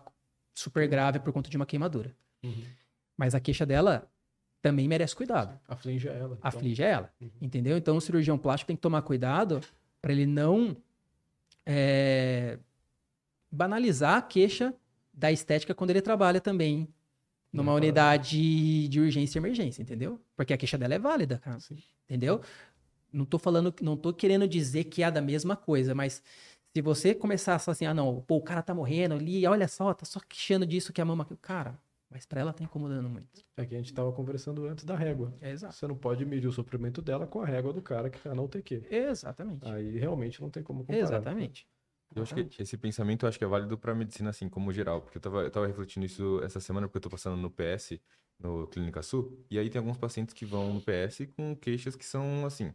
super 0.54 0.88
grave 0.88 1.20
por 1.20 1.34
conta 1.34 1.50
de 1.50 1.58
uma 1.58 1.66
queimadura. 1.66 2.16
Uhum. 2.44 2.64
Mas 3.18 3.34
a 3.34 3.40
queixa 3.40 3.66
dela 3.66 4.08
também 4.62 4.88
merece 4.88 5.16
cuidado. 5.16 5.60
Aflige 5.68 6.08
ela. 6.08 6.36
então. 6.38 6.38
Aflige 6.44 6.84
ela. 6.84 7.12
Uhum. 7.20 7.32
Entendeu? 7.42 7.76
Então 7.76 7.98
o 7.98 8.02
cirurgião 8.02 8.38
plástico 8.38 8.68
tem 8.68 8.76
que 8.76 8.82
tomar 8.84 9.02
cuidado 9.02 9.62
para 10.00 10.12
ele 10.12 10.28
não 10.28 10.78
é, 11.66 12.60
banalizar 13.52 14.18
a 14.18 14.22
queixa 14.22 14.76
da 15.12 15.32
estética 15.32 15.74
quando 15.74 15.90
ele 15.90 16.02
trabalha 16.02 16.40
também 16.40 16.88
numa 17.52 17.72
Não, 17.72 17.78
unidade 17.78 18.88
de 18.88 19.00
urgência 19.00 19.40
e 19.40 19.42
emergência, 19.42 19.82
entendeu? 19.82 20.22
Porque 20.36 20.54
a 20.54 20.58
queixa 20.58 20.78
dela 20.78 20.94
é 20.94 21.00
válida, 21.00 21.40
cara. 21.40 21.60
Sim. 21.60 21.82
Entendeu? 22.06 22.42
Não 23.12 23.26
tô 23.26 23.39
falando, 23.39 23.74
não 23.82 23.95
tô 23.95 24.14
querendo 24.14 24.47
dizer 24.47 24.86
que 24.86 25.03
é 25.03 25.10
da 25.10 25.22
mesma 25.22 25.55
coisa, 25.55 25.95
mas 25.95 26.22
se 26.76 26.82
você 26.82 27.16
começar 27.16 27.55
a 27.55 27.60
falar 27.60 27.74
assim, 27.74 27.86
ah, 27.86 27.93
não, 27.93 28.22
pô, 28.22 28.36
o 28.38 28.41
cara 28.41 28.62
tá 28.62 28.74
morrendo 28.74 29.16
ali, 29.16 29.47
olha 29.47 29.68
só, 29.68 29.93
tá 29.93 30.05
só 30.05 30.20
queixando 30.20 30.66
disso 30.66 30.93
que 30.93 31.01
a 31.01 31.05
mama. 31.05 31.26
Cara, 31.41 31.80
mas 32.10 32.26
pra 32.26 32.41
ela 32.41 32.53
tá 32.53 32.64
incomodando 32.64 33.10
muito. 33.10 33.43
É 33.58 33.66
que 33.66 33.74
a 33.74 33.78
gente 33.78 33.88
estava 33.88 34.12
conversando 34.12 34.66
antes 34.68 34.86
da 34.86 34.95
régua. 34.95 35.34
É 35.41 35.51
exato. 35.51 35.74
Você 35.74 35.88
não 35.88 35.95
pode 35.95 36.26
medir 36.26 36.47
o 36.47 36.51
sofrimento 36.51 37.01
dela 37.01 37.26
com 37.26 37.41
a 37.41 37.45
régua 37.45 37.74
do 37.74 37.82
cara 37.82 38.10
que 38.10 38.20
tá 38.20 38.36
na 38.36 38.41
UTQ. 38.41 38.86
Exatamente. 38.91 39.68
Aí 39.68 39.97
realmente 39.97 40.39
não 40.41 40.49
tem 40.49 40.62
como 40.62 40.82
comparar. 40.82 40.99
Exatamente. 40.99 41.68
Eu 42.16 42.24
acho 42.24 42.36
que 42.36 42.62
esse 42.62 42.78
pensamento 42.78 43.26
eu 43.26 43.30
acho 43.30 43.38
que 43.38 43.43
é 43.43 43.47
válido 43.47 43.78
pra 43.78 43.95
medicina, 43.95 44.30
assim, 44.30 44.47
como 44.47 44.72
geral. 44.72 45.01
Porque 45.01 45.18
eu 45.18 45.22
tava, 45.22 45.41
eu 45.41 45.51
tava 45.51 45.68
refletindo 45.68 46.05
isso 46.05 46.39
essa 46.43 46.60
semana, 46.60 46.88
porque 46.88 46.97
eu 46.97 47.01
tô 47.01 47.10
passando 47.10 47.36
no 47.36 47.49
PS, 47.49 47.99
no 48.39 48.68
Clínica 48.68 49.01
Sul, 49.01 49.43
e 49.49 49.58
aí 49.58 49.70
tem 49.70 49.80
alguns 49.80 49.97
pacientes 49.97 50.34
que 50.34 50.45
vão 50.45 50.74
no 50.74 50.82
PS 50.82 51.26
com 51.36 51.55
queixas 51.55 51.95
que 51.95 52.05
são, 52.05 52.45
assim... 52.45 52.72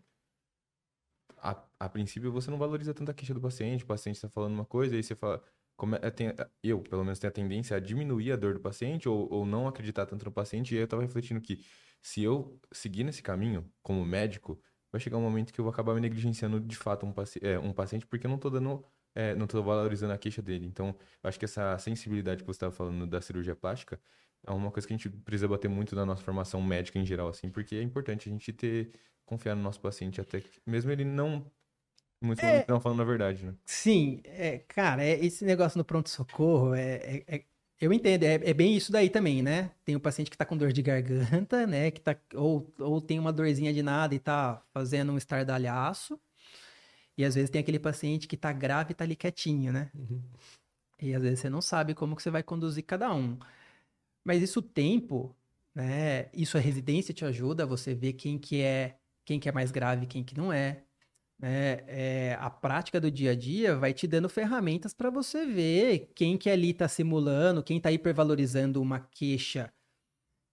A, 1.43 1.67
a 1.81 1.89
princípio, 1.89 2.31
você 2.33 2.51
não 2.51 2.59
valoriza 2.59 2.95
tanto 2.95 3.11
a 3.11 3.15
queixa 3.15 3.35
do 3.35 3.41
paciente, 3.41 3.85
o 3.85 3.87
paciente 3.87 4.21
tá 4.21 4.29
falando 4.29 4.55
uma 4.55 4.65
coisa, 4.65 4.95
aí 4.97 5.03
você 5.03 5.15
fala... 5.17 5.43
Como 5.77 5.97
é, 5.97 6.11
tem- 6.11 6.29
eu, 6.63 6.81
pelo 6.83 7.03
menos, 7.03 7.19
tenho 7.19 7.31
a 7.31 7.35
tendência 7.35 7.77
a 7.77 7.81
diminuir 7.81 8.31
a 8.33 8.37
dor 8.37 8.55
do 8.55 8.61
paciente 8.61 9.09
ou, 9.09 9.29
ou 9.33 9.45
não 9.47 9.67
acreditar 9.67 10.07
tanto 10.07 10.25
no 10.25 10.31
paciente, 10.33 10.75
e 10.75 10.77
aí 10.79 10.85
eu 10.85 10.89
tava 10.89 11.03
refletindo 11.03 11.41
que 11.41 11.65
se 12.01 12.23
eu 12.23 12.61
seguir 12.73 13.03
nesse 13.05 13.23
caminho, 13.23 13.73
como 13.83 14.05
médico, 14.05 14.61
vai 14.93 15.01
chegar 15.01 15.17
um 15.17 15.23
momento 15.23 15.53
que 15.53 15.61
eu 15.61 15.65
vou 15.65 15.73
acabar 15.73 15.95
me 15.95 16.01
negligenciando 16.01 16.61
de 16.61 16.77
fato 16.77 17.07
um, 17.07 17.13
paci 17.13 17.41
é, 17.43 17.59
um 17.59 17.73
paciente, 17.73 18.07
porque 18.07 18.27
eu 18.27 18.31
não 18.31 18.39
tô 18.39 18.51
dando 18.51 18.85
é, 19.15 19.35
não 19.35 19.47
tô 19.47 19.63
valorizando 19.63 20.13
a 20.13 20.19
queixa 20.19 20.41
dele. 20.43 20.67
Então, 20.67 20.97
acho 21.23 21.39
que 21.39 21.45
essa 21.45 21.77
sensibilidade 21.79 22.43
que 22.43 22.47
você 22.47 22.57
estava 22.57 22.73
falando 22.73 23.07
da 23.07 23.21
cirurgia 23.21 23.55
plástica 23.57 24.01
é 24.47 24.51
uma 24.53 24.71
coisa 24.71 24.87
que 24.87 24.95
a 24.95 24.97
gente 24.97 25.09
precisa 25.09 25.49
bater 25.49 25.69
muito 25.69 25.95
na 25.95 26.05
nossa 26.07 26.23
formação 26.23 26.61
médica 26.63 26.99
em 26.99 27.07
geral, 27.07 27.29
assim, 27.29 27.51
porque 27.51 27.77
é 27.77 27.83
importante 27.83 28.29
a 28.29 28.33
gente 28.33 28.53
ter, 28.53 28.93
confiar 29.25 29.55
no 29.55 29.63
nosso 29.63 29.81
paciente 29.81 30.21
até 30.21 30.41
que, 30.41 30.61
mesmo 30.67 30.91
ele 30.91 31.05
não, 31.05 31.45
muitos 32.21 32.45
momentos 32.45 32.69
não 32.69 32.81
falando 32.81 33.03
a 33.03 33.05
verdade, 33.05 33.45
né? 33.45 33.55
Sim, 33.65 34.21
é, 34.25 34.59
cara, 34.59 35.05
é, 35.05 35.25
esse 35.25 35.45
negócio 35.45 35.79
no 35.79 35.85
pronto-socorro, 35.85 36.75
é, 36.75 36.95
é- 36.97 37.25
é- 37.37 37.45
eu 37.81 37.93
entendo, 37.93 38.23
é, 38.25 38.35
é 38.35 38.55
bem 38.55 38.77
isso 38.77 38.93
daí 38.93 39.11
também, 39.11 39.43
né? 39.43 39.73
Tem 39.85 39.97
o 39.97 40.01
paciente 40.01 40.31
que 40.31 40.37
tá 40.39 40.45
com 40.45 40.57
dor 40.57 40.73
de 40.73 40.83
garganta, 40.83 41.67
né? 41.67 41.91
Que 41.91 42.01
tá, 42.01 42.17
ou, 42.35 42.73
ou 42.79 43.01
tem 43.01 43.19
uma 43.19 43.33
dorzinha 43.33 43.73
de 43.73 43.83
nada 43.83 44.15
e 44.15 44.21
tá 44.21 44.63
fazendo 44.73 45.13
um 45.13 45.19
estardalhaço. 45.19 46.19
E 47.17 47.25
às 47.25 47.35
vezes 47.35 47.51
tem 47.51 47.61
aquele 47.61 47.79
paciente 47.79 48.27
que 48.29 48.37
tá 48.37 48.53
grave 48.53 48.93
e 48.93 48.95
tá 48.95 49.05
ali 49.05 49.17
quietinho, 49.17 49.73
né? 49.73 49.91
Uhum. 49.95 50.23
E 51.01 51.15
às 51.15 51.23
vezes 51.23 51.41
você 51.41 51.51
não 51.51 51.61
sabe 51.61 51.95
como 51.95 52.15
que 52.15 52.23
você 52.23 52.31
vai 52.31 52.43
conduzir 52.43 52.85
cada 52.85 53.13
um. 53.13 53.37
Mas 54.25 54.43
isso 54.43 54.63
tempo, 54.63 55.37
né? 55.75 56.29
Isso 56.33 56.57
a 56.57 56.61
residência 56.61 57.15
te 57.15 57.25
ajuda 57.25 57.65
a 57.65 57.67
você 57.67 57.95
ver 57.95 58.15
quem 58.15 58.39
que 58.39 58.61
é, 58.61 58.97
quem 59.25 59.41
que 59.41 59.49
é 59.49 59.53
mais 59.53 59.71
grave 59.71 60.07
quem 60.07 60.25
que 60.25 60.37
não 60.37 60.53
é. 60.53 60.85
Né? 61.39 61.81
É, 61.89 62.37
a 62.41 62.49
prática 62.51 63.01
do 63.01 63.11
dia 63.11 63.33
a 63.33 63.35
dia 63.35 63.77
vai 63.77 63.93
te 63.93 64.07
dando 64.07 64.29
ferramentas 64.29 64.95
para 64.95 65.11
você 65.11 65.45
ver 65.45 66.13
quem 66.15 66.39
que 66.39 66.49
ali 66.49 66.71
está 66.71 66.87
simulando, 66.89 67.63
quem 67.65 67.79
está 67.79 67.91
hipervalorizando 67.91 68.81
uma 68.81 69.01
queixa 69.01 69.73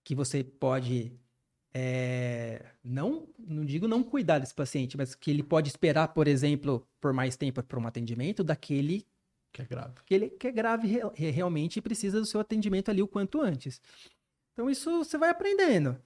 que 0.02 0.14
você 0.14 0.42
pode 0.42 1.12
é, 1.72 2.64
não, 2.82 3.28
não 3.38 3.64
digo 3.64 3.86
não 3.86 4.02
cuidar 4.02 4.40
desse 4.40 4.54
paciente, 4.54 4.96
mas 4.96 5.14
que 5.14 5.30
ele 5.30 5.42
pode 5.42 5.68
esperar, 5.68 6.08
por 6.08 6.26
exemplo, 6.26 6.86
por 7.00 7.12
mais 7.12 7.36
tempo 7.36 7.62
para 7.62 7.78
um 7.78 7.86
atendimento 7.86 8.42
daquele 8.42 9.06
Que 9.52 9.62
é 9.62 9.64
grave. 9.64 9.94
que 10.06 10.14
ele 10.14 10.30
que 10.30 10.46
é 10.46 10.52
grave 10.52 10.86
re- 10.86 11.30
realmente 11.30 11.78
e 11.78 11.82
precisa 11.82 12.20
do 12.20 12.26
seu 12.26 12.40
atendimento 12.40 12.90
ali 12.90 13.02
o 13.02 13.08
quanto 13.08 13.40
antes. 13.40 13.80
Então 14.52 14.70
isso 14.70 15.04
você 15.04 15.18
vai 15.18 15.30
aprendendo. 15.30 16.00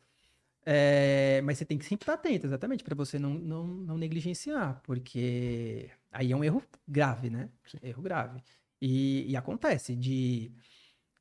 É, 0.67 1.43
mas 1.43 1.59
você 1.59 1.65
tem 1.67 1.77
que 1.77 1.85
sempre 1.85 2.05
estar 2.05 2.15
atento, 2.15 2.47
exatamente, 2.47 2.83
para 2.83 2.95
você 2.95 3.19
não, 3.19 3.35
não, 3.35 3.67
não 3.67 3.99
negligenciar, 3.99 4.81
porque 4.83 5.91
aí 6.11 6.33
é 6.33 6.37
um 6.37 6.43
erro 6.43 6.63
grave, 6.89 7.29
né? 7.29 7.51
Erro 7.83 8.03
grave. 8.03 8.43
E, 8.81 9.31
e 9.31 9.37
acontece 9.37 9.95
de 9.95 10.51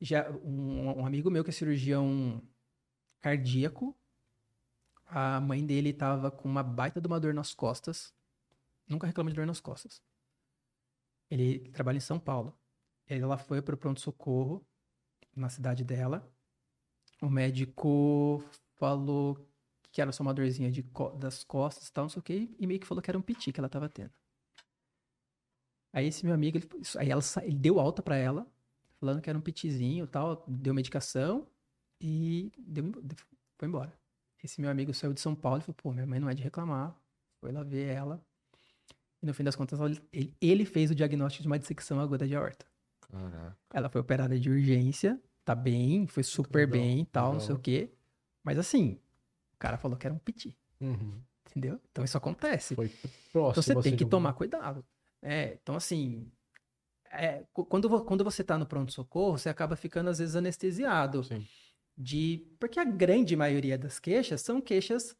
já 0.00 0.30
um, 0.30 1.00
um 1.00 1.06
amigo 1.06 1.30
meu 1.30 1.44
que 1.44 1.50
é 1.50 1.52
cirurgião 1.52 2.42
cardíaco, 3.20 3.94
a 5.06 5.40
mãe 5.40 5.64
dele 5.64 5.90
estava 5.90 6.30
com 6.30 6.48
uma 6.48 6.62
baita 6.62 7.00
de 7.00 7.06
uma 7.06 7.20
dor 7.20 7.34
nas 7.34 7.54
costas, 7.54 8.14
nunca 8.88 9.06
reclama 9.06 9.30
de 9.30 9.36
dor 9.36 9.46
nas 9.46 9.60
costas. 9.60 10.00
Ele 11.34 11.68
trabalha 11.70 11.96
em 11.98 12.00
São 12.00 12.18
Paulo. 12.20 12.56
Ela 13.08 13.36
foi 13.38 13.60
para 13.60 13.74
o 13.74 13.78
pronto-socorro 13.78 14.64
na 15.36 15.48
cidade 15.50 15.84
dela. 15.84 16.28
O 17.22 17.30
médico 17.30 18.42
falou 18.76 19.38
que 19.92 20.00
era 20.02 20.12
só 20.12 20.22
uma 20.22 20.34
dorzinha 20.34 20.70
de 20.70 20.82
co- 20.84 21.10
das 21.10 21.44
costas 21.44 21.88
e 21.88 21.92
tal, 21.92 22.04
não 22.04 22.10
sei 22.10 22.20
o 22.20 22.22
quê, 22.22 22.50
e 22.58 22.66
meio 22.66 22.80
que 22.80 22.86
falou 22.86 23.02
que 23.02 23.10
era 23.10 23.18
um 23.18 23.22
piti 23.22 23.52
que 23.52 23.60
ela 23.60 23.68
tava 23.68 23.88
tendo. 23.88 24.12
Aí 25.92 26.06
esse 26.06 26.24
meu 26.24 26.34
amigo, 26.34 26.58
ele, 26.58 26.68
aí 26.98 27.10
ela, 27.10 27.22
ele 27.42 27.56
deu 27.56 27.78
alta 27.80 28.02
para 28.02 28.16
ela, 28.16 28.46
falando 28.98 29.20
que 29.22 29.30
era 29.30 29.38
um 29.38 29.42
pitizinho 29.42 30.04
e 30.04 30.08
tal, 30.08 30.44
deu 30.48 30.74
medicação 30.74 31.46
e 32.00 32.50
deu, 32.58 32.84
foi 33.58 33.68
embora. 33.68 33.92
Esse 34.42 34.60
meu 34.60 34.70
amigo 34.70 34.92
saiu 34.92 35.12
de 35.14 35.20
São 35.20 35.34
Paulo 35.34 35.58
e 35.60 35.62
falou, 35.62 35.74
pô, 35.76 35.92
minha 35.92 36.06
mãe 36.06 36.20
não 36.20 36.28
é 36.28 36.34
de 36.34 36.42
reclamar. 36.42 36.94
Foi 37.40 37.52
lá 37.52 37.62
ver 37.62 37.88
ela. 37.88 38.24
E 39.24 39.26
no 39.26 39.32
fim 39.32 39.42
das 39.42 39.56
contas, 39.56 39.80
ele, 40.12 40.34
ele 40.38 40.64
fez 40.66 40.90
o 40.90 40.94
diagnóstico 40.94 41.40
de 41.42 41.48
uma 41.48 41.58
dissecção 41.58 41.98
aguda 41.98 42.28
de 42.28 42.36
aorta. 42.36 42.66
Caraca. 43.10 43.56
Ela 43.72 43.88
foi 43.88 44.02
operada 44.02 44.38
de 44.38 44.50
urgência, 44.50 45.18
tá 45.46 45.54
bem, 45.54 46.06
foi 46.06 46.22
super 46.22 46.68
Legal, 46.68 46.72
bem 46.72 47.00
e 47.00 47.06
tal, 47.06 47.24
não 47.28 47.32
legal. 47.40 47.46
sei 47.46 47.54
o 47.54 47.58
quê. 47.58 47.90
Mas 48.42 48.58
assim, 48.58 48.98
o 49.54 49.56
cara 49.58 49.78
falou 49.78 49.96
que 49.96 50.06
era 50.06 50.14
um 50.14 50.18
piti, 50.18 50.54
Uhum. 50.78 51.18
entendeu? 51.48 51.80
Então 51.90 52.04
isso 52.04 52.18
acontece. 52.18 52.74
Foi 52.74 52.84
Então 52.86 53.10
próximo. 53.32 53.62
você 53.62 53.72
tem 53.72 53.80
assim, 53.80 53.90
que 53.92 53.96
de 53.96 54.04
um- 54.04 54.08
tomar 54.10 54.34
cuidado. 54.34 54.84
É, 55.22 55.56
então 55.62 55.74
assim, 55.74 56.30
é, 57.10 57.44
quando, 57.54 58.04
quando 58.04 58.22
você 58.24 58.44
tá 58.44 58.58
no 58.58 58.66
pronto-socorro, 58.66 59.38
você 59.38 59.48
acaba 59.48 59.74
ficando 59.74 60.10
às 60.10 60.18
vezes 60.18 60.36
anestesiado. 60.36 61.24
Sim. 61.24 61.46
de 61.96 62.44
porque 62.58 62.80
a 62.80 62.84
grande 62.84 63.36
maioria 63.36 63.78
das 63.78 64.00
queixas 64.00 64.42
são 64.42 64.60
queixas 64.60 65.16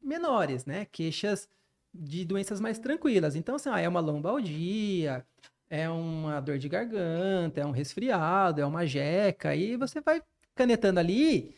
menores, 0.00 0.66
né? 0.66 0.84
Queixas 0.84 1.48
de 1.94 2.24
doenças 2.24 2.60
mais 2.60 2.78
tranquilas. 2.78 3.36
Então, 3.36 3.56
assim, 3.56 3.68
ah, 3.70 3.80
é 3.80 3.88
uma 3.88 4.00
lombalgia, 4.00 5.26
é 5.70 5.88
uma 5.90 6.40
dor 6.40 6.58
de 6.58 6.68
garganta, 6.68 7.60
é 7.60 7.66
um 7.66 7.70
resfriado, 7.70 8.60
é 8.60 8.66
uma 8.66 8.86
jeca, 8.86 9.54
e 9.54 9.76
você 9.76 10.00
vai 10.00 10.22
canetando 10.54 11.00
ali. 11.00 11.54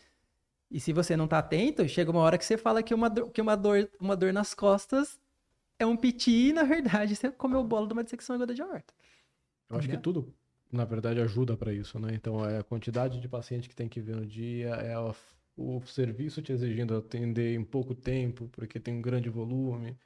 E 0.71 0.81
se 0.81 0.93
você 0.93 1.17
não 1.17 1.29
tá 1.29 1.39
atento, 1.39 1.87
chega 1.89 2.11
uma 2.11 2.21
hora 2.21 2.39
que 2.39 2.45
você 2.45 2.57
fala 2.59 2.83
que 2.83 2.95
uma 2.95 3.11
dor, 3.11 3.31
que 3.31 3.41
uma 3.41 3.57
dor, 3.57 3.91
uma 4.01 4.17
dor 4.17 4.33
nas 4.33 4.55
costas 4.55 5.21
é 5.79 5.87
um 5.87 5.97
piti, 5.97 6.51
e 6.51 6.53
na 6.53 6.65
verdade 6.65 7.17
você 7.17 7.31
comeu 7.33 7.65
bola 7.65 7.87
de 7.89 7.93
uma 7.95 8.05
dissecção 8.05 8.37
aguda 8.37 8.55
de 8.55 8.63
aorta. 8.63 8.95
Eu 9.71 9.77
acho 9.77 9.89
que 9.89 9.97
tudo, 9.99 10.35
na 10.71 10.85
verdade, 10.85 11.21
ajuda 11.21 11.57
para 11.57 11.73
isso, 11.73 11.99
né? 11.99 12.15
Então, 12.15 12.45
é 12.45 12.59
a 12.59 12.65
quantidade 12.65 13.21
de 13.21 13.29
paciente 13.29 13.69
que 13.69 13.75
tem 13.77 13.89
que 13.89 14.01
ver 14.01 14.17
no 14.17 14.27
dia, 14.27 14.71
é 14.77 14.95
a- 14.95 15.15
o 15.57 15.81
serviço 15.87 16.43
te 16.43 16.53
exigindo 16.53 16.97
atender 16.97 17.55
em 17.55 17.65
pouco 17.65 17.95
tempo, 17.95 18.49
porque 18.51 18.81
tem 18.81 18.95
um 18.95 19.03
grande 19.03 19.29
volume. 19.31 19.97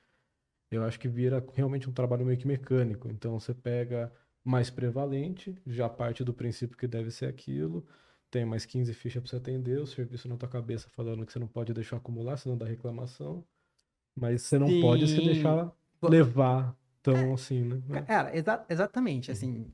Eu 0.70 0.84
acho 0.84 0.98
que 0.98 1.08
vira 1.08 1.44
realmente 1.54 1.88
um 1.88 1.92
trabalho 1.92 2.26
meio 2.26 2.38
que 2.38 2.46
mecânico. 2.46 3.08
Então, 3.10 3.38
você 3.38 3.54
pega 3.54 4.12
mais 4.44 4.70
prevalente, 4.70 5.56
já 5.66 5.88
parte 5.88 6.24
do 6.24 6.34
princípio 6.34 6.76
que 6.76 6.86
deve 6.86 7.10
ser 7.10 7.26
aquilo, 7.26 7.86
tem 8.30 8.44
mais 8.44 8.66
15 8.66 8.92
fichas 8.94 9.22
para 9.22 9.30
você 9.30 9.36
atender, 9.36 9.80
o 9.80 9.86
serviço 9.86 10.28
na 10.28 10.36
tua 10.36 10.48
cabeça 10.48 10.88
falando 10.90 11.24
que 11.24 11.32
você 11.32 11.38
não 11.38 11.48
pode 11.48 11.72
deixar 11.72 11.96
acumular, 11.96 12.36
senão 12.36 12.56
dá 12.58 12.66
reclamação. 12.66 13.44
Mas 14.16 14.42
você 14.42 14.58
não 14.58 14.72
pode 14.72 15.08
se 15.08 15.20
Sim. 15.20 15.22
deixar 15.22 15.72
levar 16.02 16.76
tão 17.02 17.34
assim, 17.34 17.62
né? 17.64 17.82
Cara, 18.06 18.34
exa- 18.36 18.64
exatamente, 18.68 19.30
assim, 19.30 19.72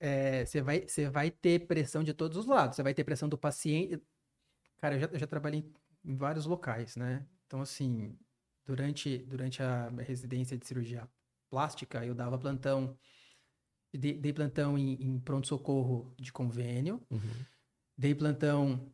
é, 0.00 0.44
você 0.44 0.60
vai, 0.62 0.86
você 0.86 1.08
vai 1.08 1.30
ter 1.30 1.66
pressão 1.66 2.02
de 2.04 2.12
todos 2.14 2.36
os 2.36 2.46
lados, 2.46 2.76
você 2.76 2.82
vai 2.82 2.94
ter 2.94 3.04
pressão 3.04 3.28
do 3.28 3.38
paciente. 3.38 4.00
Cara, 4.78 4.96
eu 4.96 5.00
já, 5.00 5.06
eu 5.12 5.18
já 5.18 5.26
trabalhei 5.26 5.64
em 6.04 6.16
vários 6.16 6.46
locais, 6.46 6.96
né? 6.96 7.26
Então, 7.46 7.60
assim, 7.62 8.18
durante, 8.64 9.18
durante 9.18 9.62
a 9.62 9.88
residência 9.88 10.56
de 10.56 10.66
cirurgia 10.66 11.08
plástica, 11.50 12.04
eu 12.04 12.14
dava 12.14 12.38
plantão, 12.38 12.96
dei, 13.92 14.14
dei 14.14 14.32
plantão 14.32 14.78
em, 14.78 14.94
em 14.94 15.18
pronto-socorro 15.20 16.14
de 16.18 16.32
convênio, 16.32 17.00
Uhum, 17.10 17.44
dei 17.96 18.14
plantão 18.14 18.90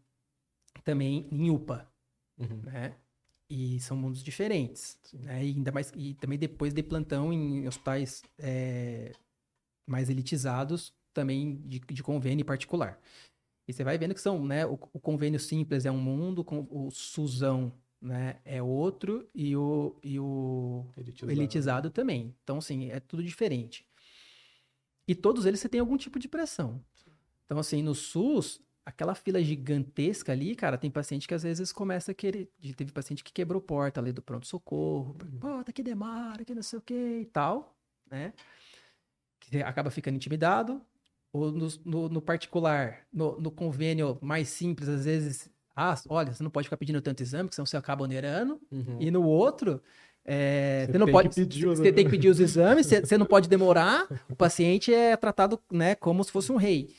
também 0.84 1.28
em 1.30 1.50
UPA, 1.50 1.90
uhum. 2.38 2.62
né? 2.64 2.96
E 3.50 3.80
são 3.80 3.96
mundos 3.96 4.22
diferentes, 4.22 4.98
né? 5.14 5.44
E 5.44 5.48
ainda 5.48 5.72
mais 5.72 5.90
e 5.96 6.14
também 6.14 6.38
depois 6.38 6.74
de 6.74 6.82
plantão 6.82 7.32
em 7.32 7.66
hospitais 7.66 8.22
é, 8.38 9.12
mais 9.86 10.10
elitizados, 10.10 10.92
também 11.14 11.56
de, 11.66 11.78
de 11.78 12.02
convênio 12.02 12.44
particular. 12.44 13.00
E 13.66 13.72
você 13.72 13.84
vai 13.84 13.96
vendo 13.98 14.14
que 14.14 14.20
são, 14.20 14.44
né? 14.44 14.66
O, 14.66 14.74
o 14.92 15.00
convênio 15.00 15.40
simples 15.40 15.86
é 15.86 15.90
um 15.90 15.98
mundo, 15.98 16.44
o 16.70 16.90
SUSão, 16.90 17.72
né? 18.01 18.40
É 18.44 18.62
outro 18.62 19.28
e 19.34 19.57
o, 19.57 19.96
e 20.03 20.18
o 20.20 20.86
Elitizado. 20.96 21.32
elitizado 21.32 21.90
também. 21.90 22.34
Então, 22.42 22.59
assim, 22.59 22.90
é 22.90 23.01
tudo 23.01 23.22
diferente. 23.22 23.86
E 25.07 25.14
todos 25.14 25.46
eles 25.46 25.61
você 25.61 25.68
tem 25.68 25.80
algum 25.80 25.96
tipo 25.96 26.18
de 26.18 26.28
pressão. 26.28 26.84
Então, 27.46 27.59
assim, 27.59 27.82
no 27.82 27.94
SUS, 27.94 28.61
aquela 28.84 29.14
fila 29.14 29.42
gigantesca 29.42 30.32
ali, 30.32 30.55
cara, 30.55 30.76
tem 30.76 30.90
paciente 30.90 31.26
que 31.26 31.34
às 31.34 31.42
vezes 31.42 31.72
começa 31.72 32.12
a 32.12 32.14
querer. 32.14 32.51
Teve 32.76 32.92
paciente 32.92 33.24
que 33.24 33.32
quebrou 33.32 33.61
porta 33.61 34.01
ali 34.01 34.12
do 34.12 34.20
pronto-socorro. 34.22 35.14
Pô, 35.40 35.64
tá 35.64 35.72
que 35.72 35.82
demora, 35.82 36.44
que 36.44 36.55
não 36.55 36.62
sei 36.62 36.78
o 36.78 36.82
que 36.82 37.20
e 37.22 37.26
tal, 37.26 37.74
né? 38.11 38.34
Que 39.40 39.62
acaba 39.62 39.90
ficando 39.90 40.16
intimidado. 40.16 40.80
Ou 41.32 41.53
no, 41.53 41.68
no- 41.84 42.09
no 42.09 42.22
particular, 42.22 43.07
no, 43.12 43.38
no 43.40 43.51
convênio 43.51 44.18
mais 44.20 44.49
simples, 44.49 44.88
às 44.88 45.05
vezes. 45.05 45.51
Ah, 45.80 45.94
olha, 46.08 46.32
você 46.34 46.42
não 46.42 46.50
pode 46.50 46.66
ficar 46.66 46.76
pedindo 46.76 47.00
tanto 47.00 47.22
exame, 47.22 47.48
que 47.48 47.54
senão 47.54 47.64
você 47.64 47.76
acaba 47.76 48.02
onerando. 48.02 48.60
Uhum. 48.68 48.96
E 48.98 49.12
no 49.12 49.22
outro, 49.22 49.80
é, 50.24 50.86
Você 50.86 50.92
você, 50.92 50.98
não 50.98 51.06
pode. 51.06 51.28
Você 51.28 51.92
tem 51.92 52.04
que 52.04 52.10
pedir 52.10 52.28
os 52.28 52.40
exames, 52.40 52.84
você, 52.84 53.00
você 53.00 53.16
não 53.16 53.24
pode 53.24 53.48
demorar. 53.48 54.08
O 54.28 54.34
paciente 54.34 54.92
é 54.92 55.16
tratado 55.16 55.60
né, 55.70 55.94
como 55.94 56.24
se 56.24 56.32
fosse 56.32 56.50
um 56.50 56.56
rei. 56.56 56.92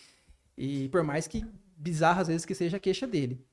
E 0.58 0.88
por 0.88 1.04
mais 1.04 1.28
que 1.28 1.46
bizarro 1.76 2.22
às 2.22 2.30
vezes 2.30 2.46
que 2.46 2.56
seja 2.56 2.78
a 2.78 2.80
queixa 2.80 3.06
dele. 3.06 3.46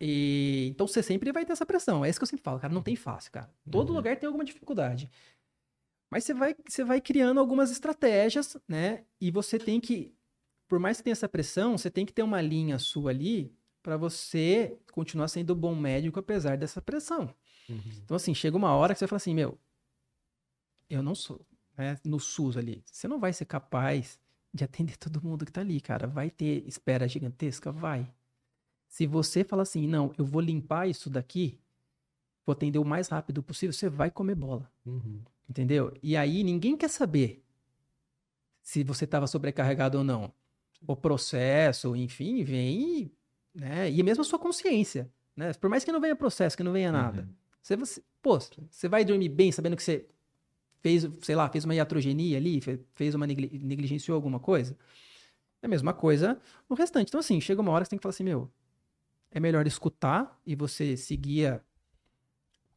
E, 0.00 0.68
então 0.70 0.86
você 0.86 1.02
sempre 1.02 1.30
vai 1.30 1.44
ter 1.44 1.52
essa 1.52 1.66
pressão. 1.66 2.02
É 2.02 2.08
isso 2.08 2.18
que 2.18 2.24
eu 2.24 2.28
sempre 2.28 2.42
falo, 2.42 2.58
cara. 2.58 2.72
Não 2.72 2.82
tem 2.82 2.96
fácil, 2.96 3.32
cara. 3.32 3.50
Todo 3.70 3.90
Uhum. 3.90 3.96
lugar 3.96 4.16
tem 4.16 4.26
alguma 4.26 4.46
dificuldade. 4.46 5.10
Mas 6.10 6.24
você 6.24 6.32
vai, 6.32 6.56
você 6.66 6.82
vai 6.82 7.02
criando 7.02 7.38
algumas 7.38 7.70
estratégias, 7.70 8.56
né? 8.66 9.04
E 9.20 9.30
você 9.30 9.58
tem 9.58 9.78
que, 9.78 10.14
por 10.66 10.78
mais 10.78 10.96
que 10.96 11.04
tenha 11.04 11.12
essa 11.12 11.28
pressão, 11.28 11.76
você 11.76 11.90
tem 11.90 12.06
que 12.06 12.14
ter 12.14 12.22
uma 12.22 12.40
linha 12.40 12.78
sua 12.78 13.10
ali 13.10 13.54
para 13.82 13.96
você 13.96 14.78
continuar 14.92 15.28
sendo 15.28 15.54
bom 15.54 15.74
médico 15.74 16.18
apesar 16.18 16.56
dessa 16.56 16.80
pressão. 16.80 17.34
Uhum. 17.68 17.80
Então, 18.04 18.16
assim, 18.16 18.34
chega 18.34 18.56
uma 18.56 18.74
hora 18.74 18.94
que 18.94 18.98
você 18.98 19.06
fala 19.06 19.16
assim, 19.16 19.34
meu, 19.34 19.58
eu 20.88 21.02
não 21.02 21.14
sou, 21.14 21.44
né, 21.76 21.98
no 22.04 22.20
SUS 22.20 22.56
ali, 22.56 22.82
você 22.86 23.08
não 23.08 23.18
vai 23.18 23.32
ser 23.32 23.46
capaz 23.46 24.20
de 24.52 24.64
atender 24.64 24.96
todo 24.96 25.22
mundo 25.22 25.46
que 25.46 25.52
tá 25.52 25.62
ali, 25.62 25.80
cara. 25.80 26.06
Vai 26.06 26.30
ter 26.30 26.66
espera 26.66 27.08
gigantesca? 27.08 27.72
Vai. 27.72 28.12
Se 28.86 29.06
você 29.06 29.42
falar 29.42 29.62
assim, 29.62 29.86
não, 29.86 30.12
eu 30.18 30.24
vou 30.24 30.42
limpar 30.42 30.86
isso 30.86 31.08
daqui, 31.08 31.58
vou 32.44 32.52
atender 32.52 32.78
o 32.78 32.84
mais 32.84 33.08
rápido 33.08 33.42
possível, 33.42 33.72
você 33.72 33.88
vai 33.88 34.10
comer 34.10 34.34
bola. 34.34 34.70
Uhum. 34.84 35.22
Entendeu? 35.48 35.96
E 36.02 36.16
aí 36.16 36.44
ninguém 36.44 36.76
quer 36.76 36.88
saber 36.88 37.42
se 38.62 38.84
você 38.84 39.04
estava 39.04 39.26
sobrecarregado 39.26 39.98
ou 39.98 40.04
não. 40.04 40.32
O 40.86 40.94
processo, 40.94 41.96
enfim, 41.96 42.44
vem, 42.44 43.10
né? 43.54 43.90
E 43.90 44.02
mesmo 44.02 44.22
a 44.22 44.24
sua 44.24 44.38
consciência, 44.38 45.10
né? 45.36 45.52
Por 45.54 45.68
mais 45.70 45.84
que 45.84 45.92
não 45.92 46.00
venha 46.00 46.16
processo, 46.16 46.56
que 46.56 46.62
não 46.62 46.72
venha 46.72 46.90
nada. 46.92 47.22
Uhum. 47.22 47.28
Você, 47.62 47.76
você, 47.76 48.02
pô, 48.20 48.38
você 48.38 48.88
vai 48.88 49.04
dormir 49.04 49.28
bem 49.28 49.52
sabendo 49.52 49.76
que 49.76 49.82
você 49.82 50.06
fez, 50.80 51.08
sei 51.22 51.36
lá, 51.36 51.48
fez 51.48 51.64
uma 51.64 51.74
iatrogenia 51.74 52.36
ali, 52.36 52.60
fe- 52.60 52.80
fez 52.94 53.14
uma 53.14 53.26
negli- 53.26 53.58
negligenciou 53.62 54.16
alguma 54.16 54.40
coisa? 54.40 54.76
É 55.62 55.66
a 55.66 55.68
mesma 55.68 55.92
coisa 55.92 56.40
no 56.68 56.74
restante. 56.74 57.08
Então, 57.08 57.20
assim, 57.20 57.40
chega 57.40 57.60
uma 57.60 57.70
hora 57.70 57.84
que 57.84 57.86
você 57.86 57.90
tem 57.90 57.98
que 57.98 58.02
falar 58.02 58.10
assim, 58.10 58.24
meu, 58.24 58.50
é 59.30 59.38
melhor 59.38 59.66
escutar 59.66 60.40
e 60.44 60.56
você 60.56 60.96
seguir 60.96 61.54
o 61.54 61.60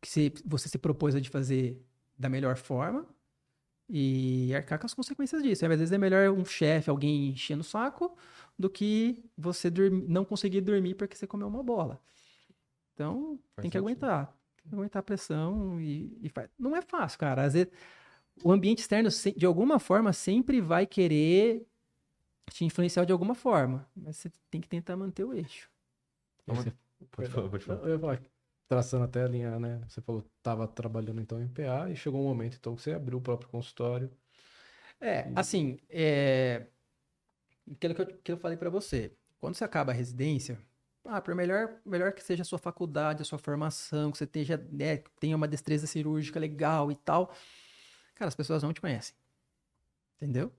que 0.02 0.08
você, 0.10 0.32
você 0.46 0.70
se 0.70 0.78
propôs 0.78 1.16
a 1.16 1.20
de 1.20 1.30
fazer 1.30 1.82
da 2.18 2.30
melhor 2.30 2.56
forma 2.58 3.06
e 3.90 4.54
arcar 4.56 4.80
com 4.80 4.86
as 4.86 4.94
consequências 4.94 5.42
disso. 5.44 5.66
Às 5.66 5.70
vezes 5.80 5.92
é 5.92 5.98
melhor 5.98 6.30
um 6.30 6.46
chefe, 6.46 6.90
alguém 6.90 7.30
enchendo 7.30 7.62
o 7.62 7.64
saco, 7.64 8.16
do 8.58 8.70
que 8.70 9.24
você 9.38 9.70
dormi- 9.70 10.06
não 10.08 10.26
conseguir 10.26 10.62
dormir 10.62 10.96
porque 10.96 11.16
você 11.16 11.28
comeu 11.28 11.48
uma 11.48 11.64
bola. 11.64 12.02
Então, 12.94 13.40
Faz 13.56 13.64
tem 13.64 13.72
que 13.72 13.78
sentido. 13.78 13.80
aguentar. 13.80 14.28
Tem 14.58 14.70
que 14.70 14.76
aguentar 14.76 15.00
a 15.00 15.04
pressão 15.04 15.80
e, 15.82 16.18
e 16.22 16.30
faz. 16.30 16.50
Não 16.58 16.76
é 16.76 16.82
fácil, 16.82 17.20
cara. 17.20 17.44
Às 17.44 17.54
vezes, 17.54 17.72
o 18.44 18.52
ambiente 18.52 18.80
externo, 18.80 19.10
de 19.36 19.46
alguma 19.46 19.80
forma, 19.80 20.14
sempre 20.14 20.62
vai 20.62 20.86
querer 20.88 21.66
te 22.52 22.66
influenciar 22.66 23.06
de 23.06 23.12
alguma 23.14 23.36
forma. 23.36 23.88
Mas 23.96 24.18
você 24.18 24.32
tem 24.50 24.62
que 24.62 24.70
tentar 24.70 24.98
manter 24.98 25.24
o 25.24 25.34
eixo. 25.34 25.70
Você- 26.48 26.74
Pode 27.12 27.30
falar, 27.30 27.50
pode 27.50 27.66
falar. 27.66 27.82
Eu 27.84 27.90
ia 27.92 28.00
falar, 28.00 28.22
traçando 28.68 29.04
até 29.06 29.24
a 29.24 29.28
linha, 29.28 29.60
né? 29.60 29.82
Você 29.88 30.02
falou, 30.02 30.24
tava 30.42 30.68
trabalhando 30.68 31.22
então 31.22 31.42
em 31.42 31.48
PA 31.48 31.90
e 31.90 31.96
chegou 31.96 32.22
um 32.22 32.26
momento 32.26 32.58
então 32.58 32.76
que 32.76 32.82
você 32.82 32.94
abriu 32.94 33.18
o 33.20 33.22
próprio 33.22 33.50
consultório. 33.50 34.12
É, 35.00 35.30
E- 35.32 35.34
assim, 35.36 35.78
é... 35.90 36.68
Aquilo 37.72 37.96
que 37.96 38.02
eu, 38.02 38.06
que 38.06 38.32
eu 38.32 38.38
falei 38.38 38.58
pra 38.58 38.70
você. 38.70 39.12
Quando 39.40 39.56
você 39.56 39.64
acaba 39.64 39.92
a 39.92 39.96
residência, 39.96 40.60
ah, 41.06 41.22
por 41.22 41.36
melhor, 41.36 41.80
melhor 41.86 42.14
que 42.14 42.24
seja 42.24 42.42
a 42.42 42.46
sua 42.46 42.58
faculdade, 42.58 43.22
a 43.22 43.26
sua 43.26 43.38
formação, 43.38 44.12
que 44.12 44.18
você 44.18 44.24
esteja, 44.24 44.58
né, 44.72 44.98
tenha 45.20 45.36
uma 45.36 45.48
destreza 45.48 45.86
cirúrgica 45.86 46.40
legal 46.40 46.92
e 46.92 46.96
tal, 46.96 47.32
cara, 48.16 48.28
as 48.28 48.36
pessoas 48.36 48.64
não 48.64 48.74
te 48.74 48.82
conhecem. 48.82 49.16
Entendeu? 50.16 50.52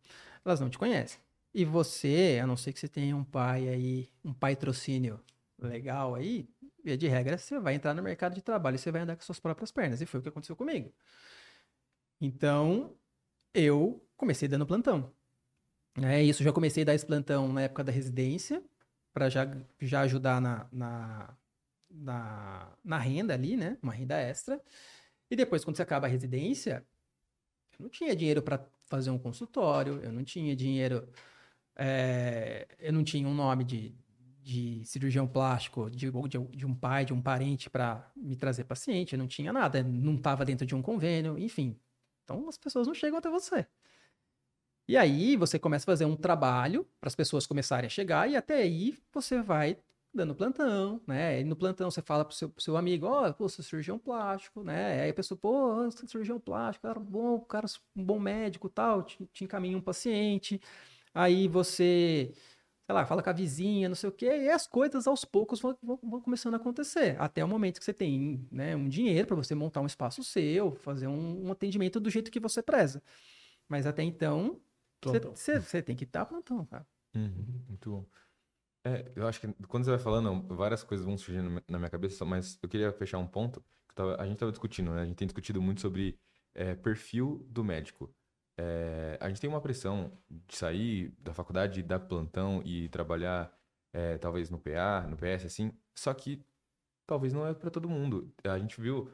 Elas 0.45 0.61
não 0.61 0.71
te 0.71 0.79
conhecem. 0.79 1.19
E 1.53 1.65
você, 1.65 2.39
a 2.43 2.47
não 2.47 2.57
ser 2.57 2.73
que 2.73 2.79
você 2.79 2.89
tenha 2.89 3.17
um 3.17 3.25
pai 3.25 3.69
aí, 3.69 4.09
um 4.25 4.33
patrocínio 4.33 5.19
legal 5.59 6.15
aí, 6.15 6.49
via 6.85 6.97
de 6.97 7.09
regra, 7.09 7.39
você 7.39 7.59
vai 7.59 7.75
entrar 7.75 7.95
no 7.95 8.03
mercado 8.03 8.35
de 8.35 8.43
trabalho 8.43 8.77
e 8.77 8.79
você 8.79 8.93
vai 8.93 9.03
andar 9.03 9.17
com 9.17 9.23
suas 9.23 9.41
próprias 9.41 9.73
pernas. 9.73 10.01
E 10.01 10.07
foi 10.07 10.21
o 10.21 10.23
que 10.23 10.29
aconteceu 10.29 10.55
comigo. 10.55 10.93
Então, 12.21 12.95
eu 13.55 14.07
comecei 14.17 14.47
dando 14.47 14.67
plantão. 14.67 15.13
É 16.03 16.23
isso, 16.23 16.43
já 16.43 16.53
comecei 16.53 16.83
a 16.83 16.87
dar 16.87 16.95
esse 16.95 17.07
plantão 17.07 17.53
na 17.53 17.63
época 17.63 17.83
da 17.83 17.91
residência, 17.93 18.63
para 19.15 19.31
já, 19.31 19.47
já 19.81 20.01
ajudar 20.03 20.41
na, 20.41 20.69
na, 20.71 21.37
na, 21.91 22.79
na 22.85 22.99
renda 22.99 23.33
ali, 23.35 23.57
né? 23.57 23.79
Uma 23.83 23.93
renda 23.93 24.17
extra. 24.19 24.61
E 25.31 25.37
depois, 25.37 25.65
quando 25.65 25.77
você 25.77 25.83
acaba 25.83 26.07
a 26.07 26.11
residência, 26.11 26.87
Eu 27.79 27.85
não 27.85 27.91
tinha 27.91 28.17
dinheiro 28.17 28.43
para 28.43 28.65
fazer 28.87 29.11
um 29.11 29.19
consultório, 29.19 30.01
eu 30.03 30.13
não 30.13 30.25
tinha 30.25 30.57
dinheiro, 30.57 31.09
é, 31.77 32.69
eu 32.81 32.93
não 32.93 33.05
tinha 33.05 33.29
um 33.29 33.35
nome 33.35 33.65
de, 33.65 33.95
de 34.43 34.85
cirurgião 34.85 35.27
plástico, 35.29 35.91
de, 35.91 36.11
de, 36.11 36.39
de 36.57 36.67
um 36.67 36.75
pai, 36.75 37.05
de 37.05 37.15
um 37.15 37.23
parente 37.23 37.71
para 37.71 38.11
me 38.17 38.37
trazer 38.37 38.65
paciente, 38.65 39.15
eu 39.15 39.19
não 39.19 39.29
tinha 39.29 39.53
nada, 39.53 39.83
não 39.83 40.17
estava 40.17 40.45
dentro 40.45 40.67
de 40.67 40.75
um 40.75 40.83
convênio, 40.83 41.39
enfim. 41.39 41.79
Então 42.25 42.49
as 42.49 42.59
pessoas 42.59 42.87
não 42.87 42.95
chegam 42.95 43.19
até 43.19 43.31
você. 43.31 43.67
E 44.89 44.97
aí 44.97 45.37
você 45.37 45.59
começa 45.59 45.85
a 45.85 45.93
fazer 45.93 46.05
um 46.05 46.17
trabalho 46.17 46.87
para 47.01 47.09
as 47.09 47.15
pessoas 47.15 47.47
começarem 47.47 47.87
a 47.87 47.91
chegar 47.91 48.31
e 48.31 48.37
até 48.37 48.57
aí 48.57 48.97
você 49.13 49.43
vai 49.43 49.79
dando 50.15 50.35
plantão, 50.35 51.01
né? 51.07 51.41
E 51.41 51.45
no 51.45 51.55
plantão 51.55 51.91
você 51.91 52.01
fala 52.01 52.25
pro 52.25 52.35
seu, 52.35 52.49
pro 52.49 52.63
seu 52.63 52.77
amigo, 52.77 53.07
ó, 53.07 53.29
oh, 53.29 53.35
pô, 53.35 53.49
sou 53.49 53.65
cirurgião 53.65 53.99
plástico, 53.99 54.65
né? 54.65 55.03
Aí 55.03 55.11
a 55.11 55.15
pessoa, 55.15 55.39
pô, 55.39 55.91
sou 55.91 56.09
cirurgião 56.09 56.41
plástico, 56.41 56.87
cara 56.87 56.99
bom, 56.99 57.41
cara, 57.41 57.67
um 57.95 58.05
bom 58.05 58.19
médico 58.19 58.69
tal, 58.69 59.03
te, 59.03 59.25
te 59.33 59.45
encaminha 59.45 59.77
um 59.77 59.81
paciente. 59.81 60.61
Aí 61.15 61.49
você, 61.49 62.33
sei 62.87 62.95
lá, 62.95 63.05
fala 63.07 63.23
com 63.23 63.31
a 63.31 63.33
vizinha, 63.33 63.89
não 63.89 63.97
sei 63.97 64.09
o 64.09 64.13
quê, 64.13 64.27
e 64.27 64.51
as 64.51 64.67
coisas 64.67 65.07
aos 65.07 65.25
poucos 65.25 65.61
vão, 65.61 65.77
vão, 65.83 65.99
vão 66.03 66.21
começando 66.21 66.55
a 66.55 66.57
acontecer. 66.59 67.17
Até 67.21 67.45
o 67.45 67.49
momento 67.49 67.79
que 67.79 67.85
você 67.85 67.95
tem 67.95 68.47
né, 68.51 68.77
um 68.77 68.89
dinheiro 68.89 69.27
para 69.27 69.37
você 69.37 69.55
montar 69.55 69.81
um 69.81 69.87
espaço 69.87 70.23
seu, 70.25 70.73
fazer 70.77 71.09
um, 71.09 71.47
um 71.49 71.53
atendimento 71.53 72.01
do 72.01 72.11
jeito 72.11 72.31
que 72.31 72.41
você 72.41 72.63
preza. 72.63 73.03
Mas 73.69 73.87
até 73.87 74.03
então, 74.03 74.61
você 75.03 75.83
tem 75.83 75.97
que 75.97 76.05
estar 76.05 76.21
tá 76.21 76.27
plantão, 76.27 76.65
cara. 76.67 76.87
Uhum, 77.15 77.65
muito 77.69 77.91
bom. 77.91 78.07
É, 78.85 79.11
eu 79.17 79.27
acho 79.27 79.41
que 79.41 79.53
quando 79.67 79.85
você 79.85 79.91
vai 79.91 79.99
falando, 79.99 80.47
várias 80.55 80.85
coisas 80.85 81.05
vão 81.05 81.19
surgindo 81.19 81.63
na 81.67 81.79
minha 81.79 81.91
cabeça, 81.91 82.25
mas 82.25 82.59
eu 82.63 82.69
queria 82.69 82.93
fechar 82.93 83.19
um 83.19 83.27
ponto. 83.27 83.61
Que 83.89 83.95
tava, 83.95 84.15
a 84.21 84.25
gente 84.25 84.35
estava 84.35 84.53
discutindo, 84.53 84.93
né? 84.93 85.03
A 85.03 85.05
gente 85.07 85.17
tem 85.17 85.27
discutido 85.27 85.61
muito 85.61 85.81
sobre 85.81 86.19
é, 86.55 86.75
perfil 86.75 87.45
do 87.51 87.65
médico. 87.65 88.15
É, 88.59 89.19
a 89.21 89.29
gente 89.29 89.41
tem 89.41 89.51
uma 89.51 89.61
pressão 89.61 90.13
de 90.31 90.57
sair 90.57 91.13
da 91.19 91.35
faculdade, 91.35 91.83
dar 91.83 91.99
plantão 92.01 92.63
e 92.65 92.89
trabalhar 92.89 93.53
é, 93.93 94.19
talvez 94.19 94.51
no 94.51 94.59
PA, 94.59 95.07
no 95.09 95.17
PS, 95.17 95.47
assim. 95.47 95.73
Só 95.95 96.15
que 96.15 96.45
talvez 97.07 97.33
não 97.33 97.47
é 97.47 97.55
para 97.55 97.71
todo 97.71 97.89
mundo. 97.89 98.33
A 98.45 98.59
gente 98.59 98.81
viu, 98.81 99.11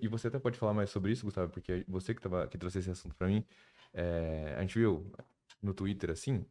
e 0.00 0.08
você 0.08 0.28
até 0.28 0.38
pode 0.38 0.58
falar 0.58 0.74
mais 0.74 0.90
sobre 0.90 1.12
isso, 1.12 1.24
Gustavo, 1.24 1.50
porque 1.50 1.84
você 1.88 2.14
que, 2.14 2.20
tava, 2.20 2.46
que 2.46 2.58
trouxe 2.58 2.78
esse 2.78 2.90
assunto 2.90 3.14
para 3.14 3.26
mim, 3.26 3.44
é, 3.94 4.54
a 4.58 4.60
gente 4.60 4.78
viu 4.78 5.10
no 5.62 5.72
Twitter, 5.72 6.10
assim, 6.10 6.44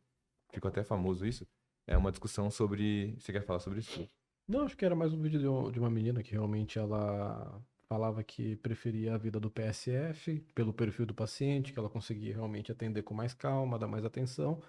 ficou 0.52 0.70
até 0.70 0.84
famoso 0.84 1.26
isso, 1.26 1.46
é 1.86 1.98
uma 1.98 2.12
discussão 2.12 2.50
sobre... 2.50 3.16
Você 3.20 3.32
quer 3.32 3.44
falar 3.44 3.60
sobre 3.60 3.80
isso? 3.80 4.08
Não, 4.48 4.62
acho 4.62 4.76
que 4.76 4.86
era 4.86 4.96
mais 4.96 5.14
um 5.14 5.22
vídeo 5.22 5.72
de 5.72 5.80
uma 5.80 5.90
menina 5.90 6.24
que 6.24 6.32
realmente 6.32 6.80
ela 6.80 7.62
falava 7.88 8.24
que 8.24 8.56
preferia 8.58 9.14
a 9.14 9.18
vida 9.18 9.40
do 9.40 9.52
PSF 9.52 10.40
pelo 10.56 10.74
perfil 10.74 11.06
do 11.06 11.14
paciente, 11.14 11.72
que 11.72 11.80
ela 11.80 11.90
conseguia 11.90 12.34
realmente 12.34 12.72
atender 12.72 13.04
com 13.04 13.14
mais 13.14 13.34
calma, 13.34 13.78
dar 13.78 13.88
mais 13.88 14.04
atenção. 14.04 14.62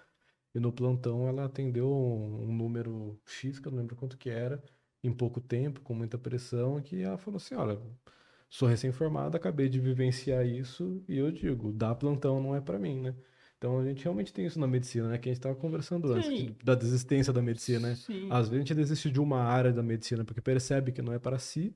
E 0.53 0.59
no 0.59 0.71
plantão 0.71 1.27
ela 1.27 1.45
atendeu 1.45 1.89
um, 1.89 2.43
um 2.43 2.53
número 2.53 3.19
X, 3.25 3.59
que 3.59 3.67
eu 3.67 3.71
não 3.71 3.79
lembro 3.79 3.95
quanto 3.95 4.17
que 4.17 4.29
era, 4.29 4.63
em 5.03 5.11
pouco 5.11 5.41
tempo, 5.41 5.81
com 5.81 5.93
muita 5.93 6.17
pressão, 6.17 6.81
que 6.81 7.01
ela 7.01 7.17
falou 7.17 7.37
assim, 7.37 7.55
olha, 7.55 7.79
sou 8.49 8.67
recém-formada, 8.67 9.37
acabei 9.37 9.69
de 9.69 9.79
vivenciar 9.79 10.45
isso 10.45 11.03
e 11.07 11.17
eu 11.17 11.31
digo, 11.31 11.71
dar 11.71 11.95
plantão 11.95 12.41
não 12.41 12.55
é 12.55 12.61
para 12.61 12.79
mim, 12.79 13.01
né? 13.01 13.15
Então 13.57 13.79
a 13.79 13.85
gente 13.85 14.03
realmente 14.03 14.33
tem 14.33 14.45
isso 14.45 14.59
na 14.59 14.67
medicina, 14.67 15.09
né? 15.09 15.17
Que 15.17 15.29
a 15.29 15.31
gente 15.31 15.39
estava 15.39 15.55
conversando 15.55 16.11
antes, 16.11 16.27
que, 16.27 16.55
da 16.63 16.75
desistência 16.75 17.31
da 17.31 17.41
medicina, 17.41 17.89
né? 17.89 17.95
Sim. 17.95 18.27
Às 18.29 18.47
vezes 18.47 18.53
a 18.53 18.57
gente 18.59 18.75
desiste 18.75 19.09
de 19.09 19.19
uma 19.19 19.41
área 19.41 19.71
da 19.71 19.81
medicina 19.81 20.23
porque 20.23 20.41
percebe 20.41 20.91
que 20.91 21.01
não 21.01 21.13
é 21.13 21.19
para 21.19 21.39
si, 21.39 21.75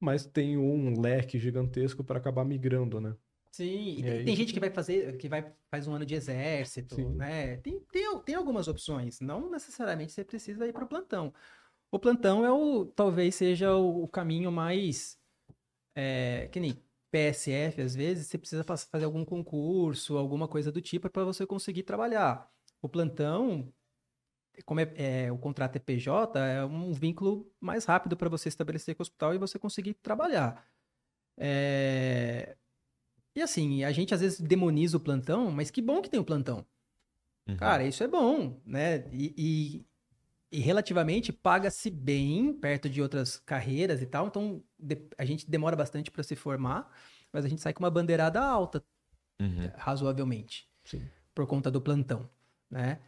mas 0.00 0.24
tem 0.24 0.56
um 0.56 1.00
leque 1.00 1.38
gigantesco 1.38 2.02
para 2.02 2.18
acabar 2.18 2.44
migrando, 2.44 3.00
né? 3.00 3.14
Sim, 3.50 3.96
e 3.98 4.02
tem, 4.02 4.24
tem 4.24 4.36
gente 4.36 4.52
que 4.52 4.60
vai 4.60 4.70
fazer, 4.70 5.16
que 5.16 5.28
vai 5.28 5.52
faz 5.70 5.88
um 5.88 5.94
ano 5.94 6.06
de 6.06 6.14
exército, 6.14 6.94
Sim. 6.94 7.16
né? 7.16 7.56
Tem, 7.56 7.80
tem, 7.90 8.20
tem 8.20 8.34
algumas 8.34 8.68
opções, 8.68 9.20
não 9.20 9.50
necessariamente 9.50 10.12
você 10.12 10.24
precisa 10.24 10.66
ir 10.66 10.72
para 10.72 10.84
o 10.84 10.88
plantão. 10.88 11.32
O 11.90 11.98
plantão 11.98 12.44
é 12.44 12.52
o, 12.52 12.84
talvez 12.84 13.34
seja 13.34 13.74
o, 13.74 14.04
o 14.04 14.08
caminho 14.08 14.52
mais, 14.52 15.17
é, 15.98 16.48
que 16.52 16.60
nem 16.60 16.80
PSF, 17.10 17.80
às 17.82 17.96
vezes, 17.96 18.28
você 18.28 18.38
precisa 18.38 18.62
fazer 18.62 19.04
algum 19.04 19.24
concurso, 19.24 20.16
alguma 20.16 20.46
coisa 20.46 20.70
do 20.70 20.80
tipo 20.80 21.10
para 21.10 21.24
você 21.24 21.44
conseguir 21.44 21.82
trabalhar. 21.82 22.48
O 22.80 22.88
plantão, 22.88 23.72
como 24.64 24.78
é, 24.78 24.92
é, 24.94 25.32
o 25.32 25.38
contrato 25.38 25.74
é 25.74 25.80
PJ, 25.80 26.38
é 26.38 26.64
um 26.64 26.92
vínculo 26.92 27.50
mais 27.60 27.84
rápido 27.84 28.16
para 28.16 28.28
você 28.28 28.48
estabelecer 28.48 28.94
com 28.94 29.00
o 29.00 29.02
hospital 29.02 29.34
e 29.34 29.38
você 29.38 29.58
conseguir 29.58 29.94
trabalhar. 29.94 30.64
É... 31.36 32.56
E 33.34 33.42
assim, 33.42 33.82
a 33.82 33.90
gente 33.90 34.14
às 34.14 34.20
vezes 34.20 34.40
demoniza 34.40 34.96
o 34.96 35.00
plantão, 35.00 35.50
mas 35.50 35.68
que 35.68 35.82
bom 35.82 36.00
que 36.00 36.10
tem 36.10 36.20
o 36.20 36.24
plantão. 36.24 36.64
Uhum. 37.48 37.56
Cara, 37.56 37.84
isso 37.84 38.04
é 38.04 38.08
bom, 38.08 38.60
né? 38.64 39.08
E, 39.10 39.34
e, 39.36 39.86
e 40.50 40.60
relativamente 40.60 41.32
paga-se 41.32 41.90
bem 41.90 42.52
perto 42.52 42.88
de 42.88 43.02
outras 43.02 43.36
carreiras 43.36 44.00
e 44.00 44.06
tal. 44.06 44.26
Então 44.26 44.62
a 45.16 45.24
gente 45.24 45.48
demora 45.48 45.76
bastante 45.76 46.10
para 46.10 46.22
se 46.22 46.34
formar, 46.34 46.90
mas 47.32 47.44
a 47.44 47.48
gente 47.48 47.60
sai 47.60 47.72
com 47.72 47.82
uma 47.82 47.90
bandeirada 47.90 48.40
alta, 48.40 48.82
uhum. 49.40 49.70
razoavelmente, 49.76 50.68
Sim. 50.84 51.06
por 51.34 51.46
conta 51.46 51.70
do 51.70 51.80
plantão, 51.80 52.28
né? 52.70 52.98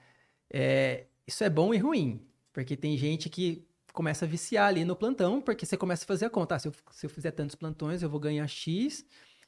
É, 0.52 1.06
isso 1.26 1.44
é 1.44 1.48
bom 1.48 1.72
e 1.72 1.78
ruim, 1.78 2.26
porque 2.52 2.76
tem 2.76 2.96
gente 2.98 3.30
que 3.30 3.66
começa 3.92 4.24
a 4.24 4.28
viciar 4.28 4.68
ali 4.68 4.84
no 4.84 4.96
plantão, 4.96 5.40
porque 5.40 5.64
você 5.64 5.76
começa 5.76 6.04
a 6.04 6.06
fazer 6.06 6.26
a 6.26 6.30
conta. 6.30 6.56
Ah, 6.56 6.58
se, 6.58 6.68
eu, 6.68 6.74
se 6.90 7.06
eu 7.06 7.10
fizer 7.10 7.30
tantos 7.30 7.54
plantões, 7.54 8.02
eu 8.02 8.10
vou 8.10 8.20
ganhar 8.20 8.46
X, 8.46 9.04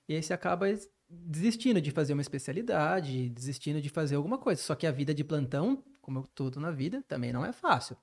e 0.09 0.15
aí 0.15 0.23
você 0.23 0.33
acaba 0.33 0.67
desistindo 1.09 1.81
de 1.81 1.91
fazer 1.91 2.13
uma 2.13 2.23
especialidade, 2.23 3.29
desistindo 3.29 3.81
de 3.81 3.89
fazer 3.89 4.17
alguma 4.17 4.39
coisa. 4.39 4.63
Só 4.63 4.75
que 4.75 4.87
a 4.87 4.91
vida 4.91 5.15
de 5.15 5.23
plantão, 5.23 5.83
como 6.03 6.27
tudo 6.35 6.61
na 6.61 6.71
vida, 6.71 7.03
também 7.09 7.33
não 7.33 7.45
é 7.45 7.53
fácil. 7.53 7.97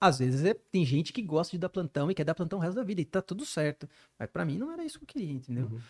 Às 0.00 0.18
vezes 0.18 0.44
é, 0.44 0.54
tem 0.54 0.84
gente 0.84 1.12
que 1.12 1.22
gosta 1.22 1.52
de 1.52 1.58
dar 1.58 1.68
plantão 1.68 2.10
e 2.10 2.14
quer 2.14 2.24
dar 2.24 2.34
plantão 2.34 2.58
o 2.58 2.62
resto 2.62 2.76
da 2.76 2.82
vida, 2.82 3.00
e 3.00 3.04
tá 3.04 3.22
tudo 3.22 3.44
certo. 3.46 3.88
Mas 4.18 4.28
para 4.28 4.44
mim 4.44 4.58
não 4.58 4.72
era 4.72 4.84
isso 4.84 4.98
que 4.98 5.04
eu 5.04 5.08
queria, 5.08 5.32
entendeu? 5.32 5.66
Uhum. 5.66 5.80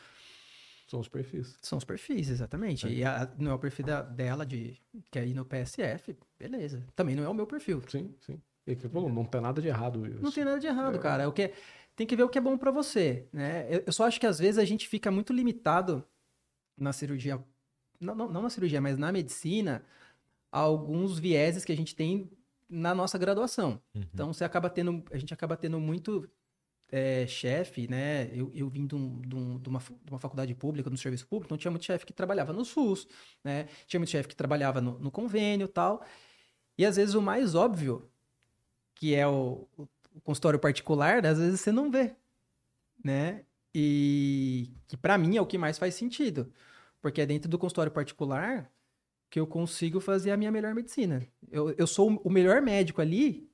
São 0.87 1.01
os 1.01 1.09
perfis. 1.09 1.57
São 1.63 1.79
os 1.79 1.85
perfis, 1.85 2.29
exatamente. 2.29 2.87
É. 2.87 2.91
E 2.91 3.05
a, 3.05 3.31
não 3.39 3.53
é 3.53 3.55
o 3.55 3.59
perfil 3.59 3.87
da, 3.87 4.03
dela 4.03 4.45
de 4.45 4.79
que 5.11 5.19
é 5.19 5.27
ir 5.27 5.35
no 5.35 5.45
PSF, 5.45 6.17
beleza. 6.39 6.87
Também 6.95 7.17
não 7.17 7.25
é 7.25 7.29
o 7.29 7.35
meu 7.35 7.47
perfil. 7.47 7.83
Sim, 7.89 8.15
sim. 8.21 8.41
E 8.67 8.75
que 8.77 8.89
falou, 8.89 9.11
não 9.11 9.25
tem 9.25 9.41
nada 9.41 9.61
de 9.61 9.69
errado. 9.69 10.07
Isso. 10.07 10.23
Não 10.23 10.33
tem 10.33 10.45
nada 10.45 10.59
de 10.59 10.67
errado, 10.67 10.97
é. 10.97 10.99
cara. 10.99 11.23
É 11.25 11.27
o 11.27 11.33
que 11.33 11.53
tem 11.97 12.07
que 12.07 12.17
ver 12.17 12.23
o 12.23 12.29
que 12.29 12.39
é 12.39 12.41
bom 12.41 12.57
para 12.57 12.71
você, 12.71 13.29
né? 13.33 13.67
Eu, 13.71 13.85
eu, 13.87 13.93
só 13.93 14.07
acho 14.07 14.19
que 14.19 14.27
às 14.27 14.39
vezes 14.39 14.59
a 14.59 14.65
gente 14.65 14.89
fica 14.89 15.11
muito 15.11 15.33
limitado 15.33 16.05
na 16.77 16.93
cirurgia, 16.93 17.43
não, 18.01 18.15
não, 18.15 18.29
não 18.31 18.43
na 18.43 18.51
cirurgia, 18.51 18.81
mas 18.81 18.99
na 18.99 19.13
medicina, 19.13 19.85
alguns 20.61 21.19
vieses 21.19 21.65
que 21.65 21.73
a 21.73 21.77
gente 21.77 21.97
tem 21.97 22.31
na 22.69 22.95
nossa 22.95 23.19
graduação. 23.19 23.83
Uhum. 23.95 24.03
Então 24.13 24.33
você 24.33 24.45
acaba 24.45 24.71
tendo, 24.71 25.05
a 25.11 25.19
gente 25.19 25.35
acaba 25.35 25.57
tendo 25.57 25.81
muito 25.81 26.31
é, 26.93 27.27
chefe, 27.27 27.89
né? 27.89 28.31
Eu, 28.33 28.53
eu 28.55 28.69
vim 28.69 28.87
de, 28.87 28.95
um, 28.95 29.21
de, 29.21 29.35
um, 29.35 29.59
de, 29.59 29.69
uma, 29.69 29.81
de, 29.81 30.11
uma, 30.13 30.19
faculdade 30.19 30.55
pública, 30.55 30.89
no 30.89 30.97
serviço 30.97 31.27
público, 31.27 31.49
então 31.49 31.59
tinha 31.59 31.73
muito 31.73 31.85
chefe 31.85 32.07
que 32.07 32.13
trabalhava 32.13 32.53
no 32.53 32.65
SUS, 32.65 33.09
né? 33.43 33.67
Tinha 33.89 33.99
muito 33.99 34.11
chefe 34.11 34.29
que 34.29 34.37
trabalhava 34.37 34.81
no, 34.81 34.97
no, 35.01 35.11
convênio 35.11 35.67
tal. 35.67 36.05
E 36.79 36.87
às 36.87 36.95
vezes 36.97 37.17
o 37.17 37.23
mais 37.23 37.57
óbvio, 37.57 38.09
que 38.95 39.13
é 39.13 39.27
o, 39.27 39.67
o 39.77 40.21
consultório 40.23 40.59
particular, 40.61 41.27
às 41.27 41.39
vezes 41.39 41.61
você 41.61 41.73
não 41.73 41.91
vê, 41.91 42.15
né? 43.03 43.45
E 43.75 44.71
que 44.87 44.97
para 44.97 45.19
mim 45.19 45.37
é 45.37 45.43
o 45.43 45.47
que 45.47 45.59
mais 45.59 45.79
faz 45.79 45.97
sentido. 45.97 46.53
Porque 47.01 47.21
é 47.21 47.27
dentro 47.27 47.51
do 47.51 47.59
consultório 47.59 47.91
particular 47.91 48.71
que 49.35 49.41
eu 49.41 49.49
consigo 49.49 49.99
fazer 49.99 50.31
a 50.31 50.37
minha 50.37 50.53
melhor 50.53 50.73
medicina. 50.77 51.27
Eu, 51.51 51.75
eu 51.77 51.89
sou 51.89 52.21
o 52.23 52.31
melhor 52.31 52.63
médico 52.63 53.01
ali, 53.01 53.51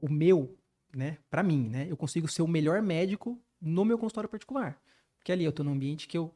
o 0.00 0.08
meu 0.08 0.56
né? 0.94 1.18
Para 1.28 1.42
mim, 1.42 1.68
né? 1.68 1.88
Eu 1.90 1.96
consigo 1.96 2.28
ser 2.28 2.42
o 2.42 2.46
melhor 2.46 2.80
médico 2.80 3.36
no 3.60 3.84
meu 3.84 3.98
consultório 3.98 4.30
particular. 4.30 4.80
Porque 5.18 5.32
ali 5.32 5.42
eu 5.42 5.50
tô 5.50 5.64
num 5.64 5.72
ambiente 5.72 6.06
que 6.06 6.16
eu, 6.16 6.32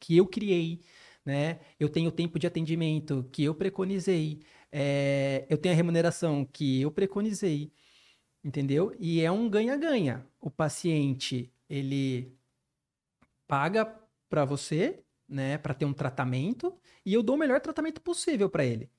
que 0.00 0.16
eu 0.16 0.26
criei, 0.26 0.80
né? 1.26 1.60
Eu 1.78 1.90
tenho 1.90 2.10
tempo 2.10 2.38
de 2.38 2.46
atendimento 2.46 3.28
que 3.30 3.44
eu 3.44 3.54
preconizei. 3.54 4.40
É, 4.72 5.44
eu 5.50 5.58
tenho 5.58 5.74
a 5.74 5.76
remuneração 5.76 6.46
que 6.46 6.80
eu 6.80 6.90
preconizei. 6.90 7.70
Entendeu? 8.42 8.96
E 8.98 9.20
é 9.20 9.30
um 9.30 9.46
ganha-ganha. 9.46 10.26
O 10.40 10.50
paciente, 10.50 11.52
ele 11.68 12.32
paga 13.46 13.84
para 14.26 14.46
você, 14.46 15.04
né, 15.28 15.58
para 15.58 15.74
ter 15.74 15.84
um 15.84 15.92
tratamento, 15.92 16.74
e 17.04 17.12
eu 17.12 17.22
dou 17.22 17.36
o 17.36 17.38
melhor 17.38 17.60
tratamento 17.60 18.00
possível 18.00 18.48
para 18.48 18.64
ele. 18.64 18.90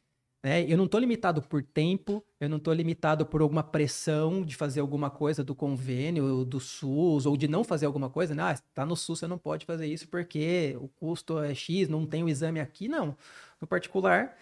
Né? 0.44 0.64
Eu 0.72 0.78
não 0.78 0.86
estou 0.86 1.00
limitado 1.00 1.42
por 1.42 1.62
tempo, 1.62 2.24
eu 2.40 2.48
não 2.48 2.58
estou 2.58 2.74
limitado 2.74 3.26
por 3.26 3.42
alguma 3.42 3.64
pressão 3.64 4.42
de 4.44 4.56
fazer 4.56 4.80
alguma 4.80 5.10
coisa 5.10 5.44
do 5.44 5.54
convênio, 5.54 6.46
do 6.46 6.60
SUS, 6.60 7.26
ou 7.26 7.36
de 7.36 7.48
não 7.48 7.64
fazer 7.64 7.86
alguma 7.86 8.10
coisa. 8.10 8.34
Né? 8.34 8.44
Ah, 8.44 8.52
está 8.54 8.86
no 8.86 8.96
SUS, 8.96 9.20
você 9.20 9.28
não 9.28 9.38
pode 9.38 9.66
fazer 9.66 9.88
isso 9.88 10.08
porque 10.08 10.78
o 10.80 10.88
custo 10.88 11.40
é 11.40 11.54
X, 11.54 11.90
não 11.90 12.06
tem 12.06 12.24
o 12.24 12.30
exame 12.30 12.60
aqui. 12.60 12.88
Não. 12.88 13.18
No 13.60 13.68
particular, 13.68 14.38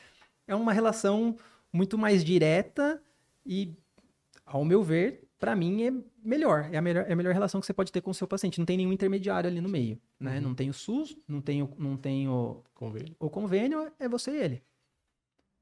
é 0.47 0.53
uma 0.53 0.71
relação 0.71 1.35
muito 1.73 1.97
mais 1.97 2.23
direta 2.23 3.01
e, 3.45 3.73
ao 4.45 4.63
meu 4.63 4.83
ver, 4.83 5.26
para 5.39 5.55
mim 5.55 5.83
é 5.83 5.93
melhor. 6.23 6.69
É 6.71 6.77
a 6.77 6.81
melhor, 6.81 7.05
é 7.07 7.13
a 7.13 7.15
melhor 7.15 7.33
relação 7.33 7.59
que 7.59 7.67
você 7.67 7.73
pode 7.73 7.91
ter 7.91 8.01
com 8.01 8.11
o 8.11 8.13
seu 8.13 8.27
paciente. 8.27 8.59
Não 8.59 8.65
tem 8.65 8.77
nenhum 8.77 8.93
intermediário 8.93 9.49
ali 9.49 9.61
no 9.61 9.69
meio, 9.69 10.01
né? 10.19 10.37
Uhum. 10.37 10.41
Não 10.41 10.55
tem 10.55 10.69
o 10.69 10.73
SUS, 10.73 11.17
não 11.27 11.41
tem 11.41 11.61
o, 11.61 11.73
não 11.77 11.97
tem 11.97 12.27
o, 12.27 12.63
Convênio. 12.73 13.15
o 13.19 13.29
convênio, 13.29 13.91
é 13.99 14.07
você 14.07 14.31
e 14.31 14.41
ele. 14.41 14.63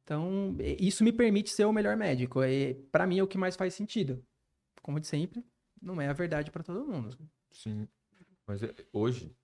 Então, 0.04 0.56
isso 0.80 1.04
me 1.04 1.12
permite 1.12 1.50
ser 1.50 1.66
o 1.66 1.74
melhor 1.74 1.98
médico. 1.98 2.42
É, 2.44 2.76
para 2.92 3.08
mim 3.08 3.18
é 3.18 3.24
o 3.24 3.28
que 3.28 3.38
mais 3.38 3.56
faz 3.56 3.74
sentido. 3.74 4.24
Como 4.82 5.00
de 5.00 5.08
sempre, 5.08 5.44
não 5.82 6.00
é 6.00 6.08
a 6.08 6.14
verdade 6.14 6.52
para 6.52 6.64
todo 6.64 6.86
mundo. 6.86 7.18
Sim. 7.52 7.88
Mas 8.46 8.62
é, 8.62 8.74
hoje, 8.94 9.36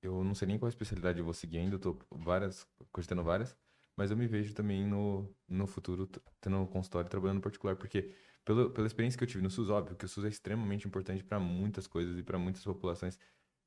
eu 0.00 0.22
não 0.22 0.34
sei 0.34 0.46
nem 0.46 0.58
qual 0.58 0.68
especialidade 0.68 1.18
eu 1.18 1.24
vou 1.24 1.34
seguir 1.34 1.58
ainda, 1.58 1.74
eu 1.74 1.80
tô 1.80 1.96
várias, 2.10 2.64
cogitando 2.92 3.24
várias, 3.24 3.56
mas 3.96 4.10
eu 4.12 4.16
me 4.16 4.28
vejo 4.28 4.54
também 4.54 4.86
no, 4.86 5.28
no 5.48 5.66
futuro 5.66 6.08
tendo 6.40 6.56
um 6.58 6.66
consultório 6.66 7.10
trabalhando 7.10 7.40
particular, 7.40 7.74
porque 7.74 8.12
pelo, 8.46 8.70
pela 8.70 8.86
experiência 8.86 9.18
que 9.18 9.24
eu 9.24 9.28
tive 9.28 9.42
no 9.42 9.50
SUS, 9.50 9.68
óbvio 9.70 9.96
que 9.96 10.04
o 10.06 10.08
SUS 10.08 10.24
é 10.24 10.28
extremamente 10.28 10.86
importante 10.86 11.22
para 11.24 11.38
muitas 11.40 11.86
coisas 11.86 12.16
e 12.18 12.22
para 12.22 12.38
muitas 12.38 12.64
populações, 12.64 13.18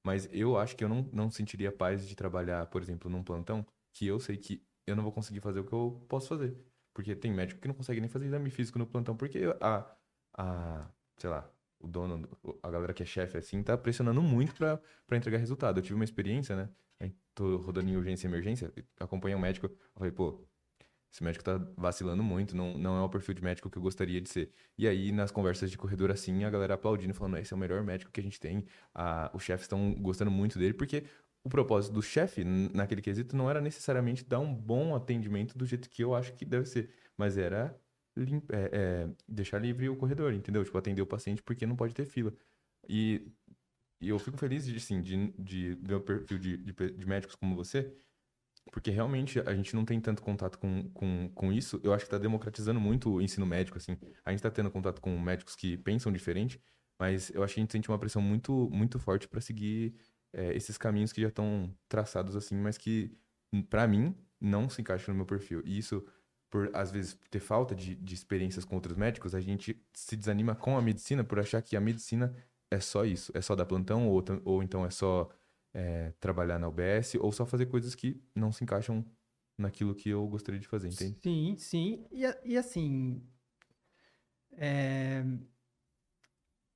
mas 0.04 0.30
eu 0.32 0.58
acho 0.58 0.76
que 0.76 0.84
eu 0.84 0.90
não, 0.90 1.08
não 1.14 1.30
sentiria 1.30 1.72
paz 1.72 2.08
de 2.08 2.16
trabalhar, 2.16 2.66
por 2.68 2.82
exemplo, 2.82 3.12
num 3.12 3.24
plantão, 3.24 3.66
que 3.94 4.08
eu 4.08 4.20
sei 4.20 4.38
que 4.38 4.64
eu 4.88 4.96
não 4.96 5.04
vou 5.04 5.12
conseguir 5.12 5.42
fazer 5.42 5.60
o 5.60 5.66
que 5.66 5.74
eu 5.74 6.04
posso 6.08 6.30
fazer. 6.30 6.58
Porque 6.94 7.16
tem 7.16 7.32
médico 7.32 7.62
que 7.62 7.68
não 7.68 7.76
consegue 7.76 8.00
nem 8.00 8.10
fazer 8.10 8.26
exame 8.26 8.50
físico 8.50 8.80
no 8.80 8.88
plantão, 8.88 9.16
porque 9.16 9.40
a, 9.62 9.86
a 10.38 10.90
sei 11.18 11.30
lá, 11.30 11.52
o 11.80 11.88
dono, 11.88 12.28
a 12.64 12.72
galera 12.72 12.94
que 12.94 13.04
é 13.04 13.06
chefe 13.06 13.38
assim, 13.38 13.62
tá 13.62 13.78
pressionando 13.78 14.22
muito 14.22 14.56
pra 14.56 15.18
entregar 15.18 15.38
resultado. 15.38 15.80
Eu 15.80 15.84
tive 15.84 15.96
uma 15.96 16.04
experiência, 16.04 16.56
né? 16.56 16.70
Tô 17.34 17.58
rodando 17.58 17.90
em 17.90 17.96
urgência 17.96 18.28
e 18.28 18.30
emergência, 18.30 18.74
acompanhei 19.00 19.36
um 19.36 19.40
médico, 19.40 19.68
eu 19.68 19.78
falei, 19.96 20.12
pô, 20.12 20.46
esse 21.12 21.24
médico 21.24 21.44
tá 21.44 21.58
vacilando 21.78 22.22
muito, 22.24 22.56
não, 22.56 22.78
não 22.78 22.98
é 22.98 23.02
o 23.02 23.10
perfil 23.10 23.34
de 23.34 23.44
médico 23.44 23.70
que 23.70 23.78
eu 23.78 23.82
gostaria 23.82 24.22
de 24.22 24.30
ser. 24.30 24.52
E 24.78 24.88
aí, 24.88 25.12
nas 25.12 25.32
conversas 25.32 25.72
de 25.72 25.78
corredor 25.78 26.12
assim, 26.12 26.44
a 26.44 26.50
galera 26.50 26.76
aplaudindo, 26.76 27.14
falando, 27.14 27.38
esse 27.38 27.54
é 27.54 27.56
o 27.58 27.60
melhor 27.60 27.84
médico 27.84 28.12
que 28.12 28.20
a 28.20 28.24
gente 28.24 28.40
tem, 28.40 28.66
a, 28.94 29.32
os 29.34 29.44
chefes 29.44 29.64
estão 29.66 29.94
gostando 29.96 30.30
muito 30.32 30.60
dele, 30.60 30.74
porque 30.74 31.06
o 31.44 31.50
propósito 31.50 31.94
do 31.94 32.02
chefe, 32.02 32.44
naquele 32.44 33.02
quesito, 33.02 33.36
não 33.36 33.50
era 33.50 33.62
necessariamente 33.62 34.24
dar 34.24 34.40
um 34.40 34.54
bom 34.54 34.96
atendimento 34.96 35.58
do 35.58 35.66
jeito 35.66 35.90
que 35.90 36.04
eu 36.04 36.14
acho 36.14 36.34
que 36.34 36.46
deve 36.46 36.66
ser, 36.66 36.94
mas 37.18 37.38
era 37.38 37.80
lim- 38.16 38.44
é, 38.52 38.70
é, 39.08 39.10
deixar 39.28 39.60
livre 39.60 39.90
o 39.90 39.96
corredor, 39.96 40.34
entendeu? 40.34 40.64
Tipo, 40.64 40.78
atender 40.78 41.02
o 41.02 41.08
paciente 41.08 41.42
porque 41.42 41.66
não 41.66 41.76
pode 41.76 41.94
ter 41.94 42.06
fila. 42.06 42.34
E, 42.88 43.32
e 44.02 44.10
eu 44.10 44.20
fico 44.20 44.38
feliz 44.38 44.66
de, 44.66 44.78
assim, 44.78 45.02
de, 45.02 45.32
de 45.38 45.76
ver 45.76 45.96
o 45.96 46.02
perfil 46.02 46.40
de, 46.40 46.58
de, 46.58 46.74
de 46.74 47.08
médicos 47.08 47.36
como 47.36 47.56
você, 47.56 47.94
porque 48.72 48.92
realmente 48.92 49.40
a 49.40 49.54
gente 49.54 49.76
não 49.76 49.84
tem 49.86 50.00
tanto 50.00 50.22
contato 50.22 50.58
com, 50.60 50.90
com, 50.92 51.30
com 51.34 51.52
isso. 51.52 51.80
Eu 51.84 51.94
acho 51.94 52.06
que 52.06 52.08
está 52.08 52.18
democratizando 52.18 52.80
muito 52.80 53.12
o 53.12 53.22
ensino 53.22 53.46
médico, 53.46 53.78
assim. 53.78 53.98
A 54.24 54.32
gente 54.32 54.40
está 54.40 54.52
tendo 54.52 54.70
contato 54.70 55.02
com 55.02 55.18
médicos 55.20 55.56
que 55.56 55.78
pensam 55.78 56.12
diferente, 56.12 56.62
mas 57.00 57.30
eu 57.32 57.44
acho 57.44 57.54
que 57.54 57.60
a 57.60 57.64
gente 57.64 57.72
sente 57.72 57.90
uma 57.90 57.98
pressão 57.98 58.22
muito, 58.22 58.70
muito 58.72 59.00
forte 59.00 59.28
para 59.28 59.42
seguir 59.42 59.96
é, 60.34 60.56
esses 60.56 60.78
caminhos 60.78 61.12
que 61.12 61.22
já 61.22 61.30
estão 61.30 61.74
traçados, 61.88 62.36
assim, 62.36 62.56
mas 62.56 62.78
que, 62.78 63.12
para 63.70 63.88
mim, 63.88 64.16
não 64.40 64.70
se 64.70 64.82
encaixam 64.82 65.14
no 65.14 65.18
meu 65.18 65.26
perfil. 65.26 65.62
E 65.66 65.78
isso 65.78 66.06
por 66.50 66.70
às 66.74 66.92
vezes 66.92 67.18
ter 67.30 67.40
falta 67.40 67.76
de, 67.76 67.96
de 67.96 68.14
experiências 68.14 68.66
com 68.66 68.76
outros 68.76 68.98
médicos, 68.98 69.36
a 69.36 69.40
gente 69.40 69.80
se 69.94 70.16
desanima 70.16 70.56
com 70.56 70.78
a 70.78 70.82
medicina 70.82 71.24
por 71.24 71.40
achar 71.40 71.62
que 71.62 71.78
a 71.78 71.82
medicina 71.82 72.36
é 72.72 72.80
só 72.80 73.06
isso, 73.06 73.32
é 73.36 73.42
só 73.42 73.56
dar 73.56 73.66
plantão, 73.66 74.08
ou, 74.08 74.24
ou 74.44 74.64
então 74.64 74.86
é 74.86 74.90
só 74.90 75.30
é, 75.74 76.12
trabalhar 76.20 76.60
na 76.60 76.68
UBS, 76.68 77.18
ou 77.20 77.32
só 77.32 77.46
fazer 77.46 77.68
coisas 77.68 77.96
que 77.96 78.22
não 78.36 78.52
se 78.52 78.64
encaixam 78.64 79.06
naquilo 79.58 79.96
que 79.96 80.10
eu 80.10 80.28
gostaria 80.28 80.60
de 80.60 80.68
fazer, 80.68 80.90
entende? 80.90 81.20
Sim, 81.24 81.56
sim. 81.58 82.06
E, 82.12 82.26
a- 82.26 82.40
e 82.44 82.58
assim, 82.58 83.22
é, 84.58 85.24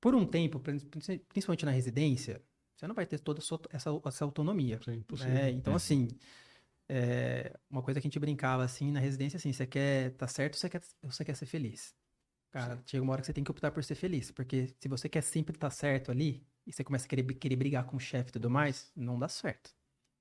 por 0.00 0.14
um 0.14 0.26
tempo, 0.26 0.60
prin- 0.60 0.78
prin- 0.80 1.18
principalmente 1.28 1.64
na 1.64 1.70
residência, 1.70 2.42
você 2.76 2.86
não 2.86 2.94
vai 2.94 3.06
ter 3.06 3.18
toda 3.20 3.38
a 3.40 3.42
sua- 3.42 3.60
essa, 3.70 3.90
essa 4.04 4.24
autonomia. 4.24 4.80
Sim, 4.84 4.92
impossível. 4.94 5.34
né? 5.34 5.50
Então, 5.50 5.72
Uhum. 5.72 5.76
assim, 5.76 6.08
é, 6.88 7.52
uma 7.70 7.82
coisa 7.82 8.00
que 8.00 8.06
a 8.06 8.10
gente 8.10 8.18
brincava 8.20 8.64
assim 8.64 8.92
na 8.92 9.00
residência, 9.00 9.36
assim, 9.38 9.52
você 9.52 9.66
quer 9.66 10.12
tá 10.16 10.26
certo, 10.28 10.56
você 10.56 10.68
quer, 10.70 10.82
você 11.02 11.24
quer 11.24 11.36
ser 11.36 11.46
feliz. 11.46 11.94
Cara, 12.52 12.82
chega 12.86 13.02
uma 13.02 13.12
hora 13.12 13.22
que 13.22 13.26
você 13.26 13.32
tem 13.34 13.44
que 13.44 13.50
optar 13.50 13.70
por 13.72 13.84
ser 13.84 13.96
feliz, 13.96 14.30
porque 14.30 14.68
se 14.80 14.88
você 14.88 15.08
quer 15.08 15.22
sempre 15.22 15.56
estar 15.56 15.70
certo 15.70 16.10
ali, 16.10 16.46
e 16.66 16.72
você 16.72 16.82
começa 16.82 17.06
a 17.06 17.08
querer, 17.08 17.22
querer 17.34 17.56
brigar 17.56 17.84
com 17.84 17.96
o 17.96 18.00
chefe 18.00 18.30
e 18.30 18.32
tudo 18.32 18.50
mais, 18.50 18.90
não 18.96 19.18
dá 19.18 19.28
certo. 19.28 19.74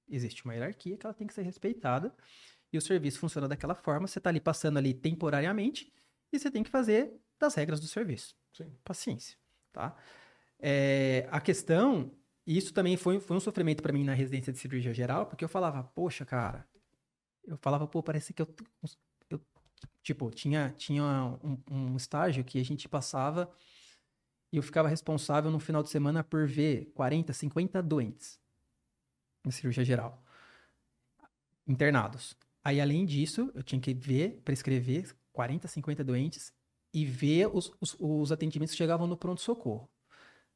Existe 0.09 0.43
uma 0.43 0.53
hierarquia 0.53 0.97
que 0.97 1.05
ela 1.05 1.13
tem 1.13 1.27
que 1.27 1.33
ser 1.33 1.43
respeitada, 1.43 2.13
e 2.71 2.77
o 2.77 2.81
serviço 2.81 3.19
funciona 3.19 3.47
daquela 3.47 3.75
forma, 3.75 4.07
você 4.07 4.19
tá 4.19 4.29
ali 4.29 4.39
passando 4.39 4.77
ali 4.77 4.93
temporariamente, 4.93 5.93
e 6.31 6.39
você 6.39 6.49
tem 6.49 6.63
que 6.63 6.69
fazer 6.69 7.13
das 7.39 7.55
regras 7.55 7.79
do 7.79 7.87
serviço. 7.87 8.35
Sim. 8.51 8.71
Paciência, 8.83 9.37
tá? 9.71 9.95
É, 10.59 11.27
a 11.31 11.39
questão, 11.39 12.11
e 12.45 12.57
isso 12.57 12.73
também 12.73 12.97
foi, 12.97 13.19
foi 13.19 13.37
um 13.37 13.39
sofrimento 13.39 13.81
para 13.81 13.93
mim 13.93 14.03
na 14.03 14.13
residência 14.13 14.51
de 14.51 14.59
cirurgia 14.59 14.93
geral, 14.93 15.25
porque 15.25 15.43
eu 15.43 15.49
falava, 15.49 15.83
poxa, 15.83 16.25
cara, 16.25 16.67
eu 17.45 17.57
falava, 17.57 17.87
pô, 17.87 18.01
parece 18.01 18.33
que 18.33 18.41
eu, 18.41 18.55
eu 19.29 19.39
tipo, 20.01 20.29
tinha, 20.31 20.73
tinha 20.77 21.03
um, 21.43 21.57
um 21.69 21.95
estágio 21.95 22.43
que 22.43 22.59
a 22.59 22.65
gente 22.65 22.87
passava 22.87 23.51
e 24.53 24.57
eu 24.57 24.61
ficava 24.63 24.87
responsável 24.87 25.49
no 25.49 25.59
final 25.59 25.81
de 25.81 25.89
semana 25.89 26.23
por 26.23 26.47
ver 26.47 26.91
40, 26.93 27.33
50 27.33 27.81
doentes 27.81 28.39
em 29.43 29.49
cirurgia 29.49 29.83
geral, 29.83 30.23
internados. 31.67 32.37
Aí, 32.63 32.79
além 32.79 33.03
disso, 33.03 33.51
eu 33.55 33.63
tinha 33.63 33.81
que 33.81 33.93
ver, 33.95 34.41
prescrever 34.45 35.13
40, 35.33 35.67
50 35.67 36.03
doentes 36.03 36.53
e 36.93 37.03
ver 37.03 37.47
os, 37.47 37.73
os, 37.81 37.97
os 37.99 38.31
atendimentos 38.31 38.73
que 38.73 38.77
chegavam 38.77 39.07
no 39.07 39.17
pronto-socorro. 39.17 39.89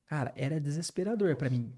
Cara, 0.05 0.31
era 0.37 0.61
desesperador 0.61 1.35
pra 1.35 1.49
mim. 1.49 1.73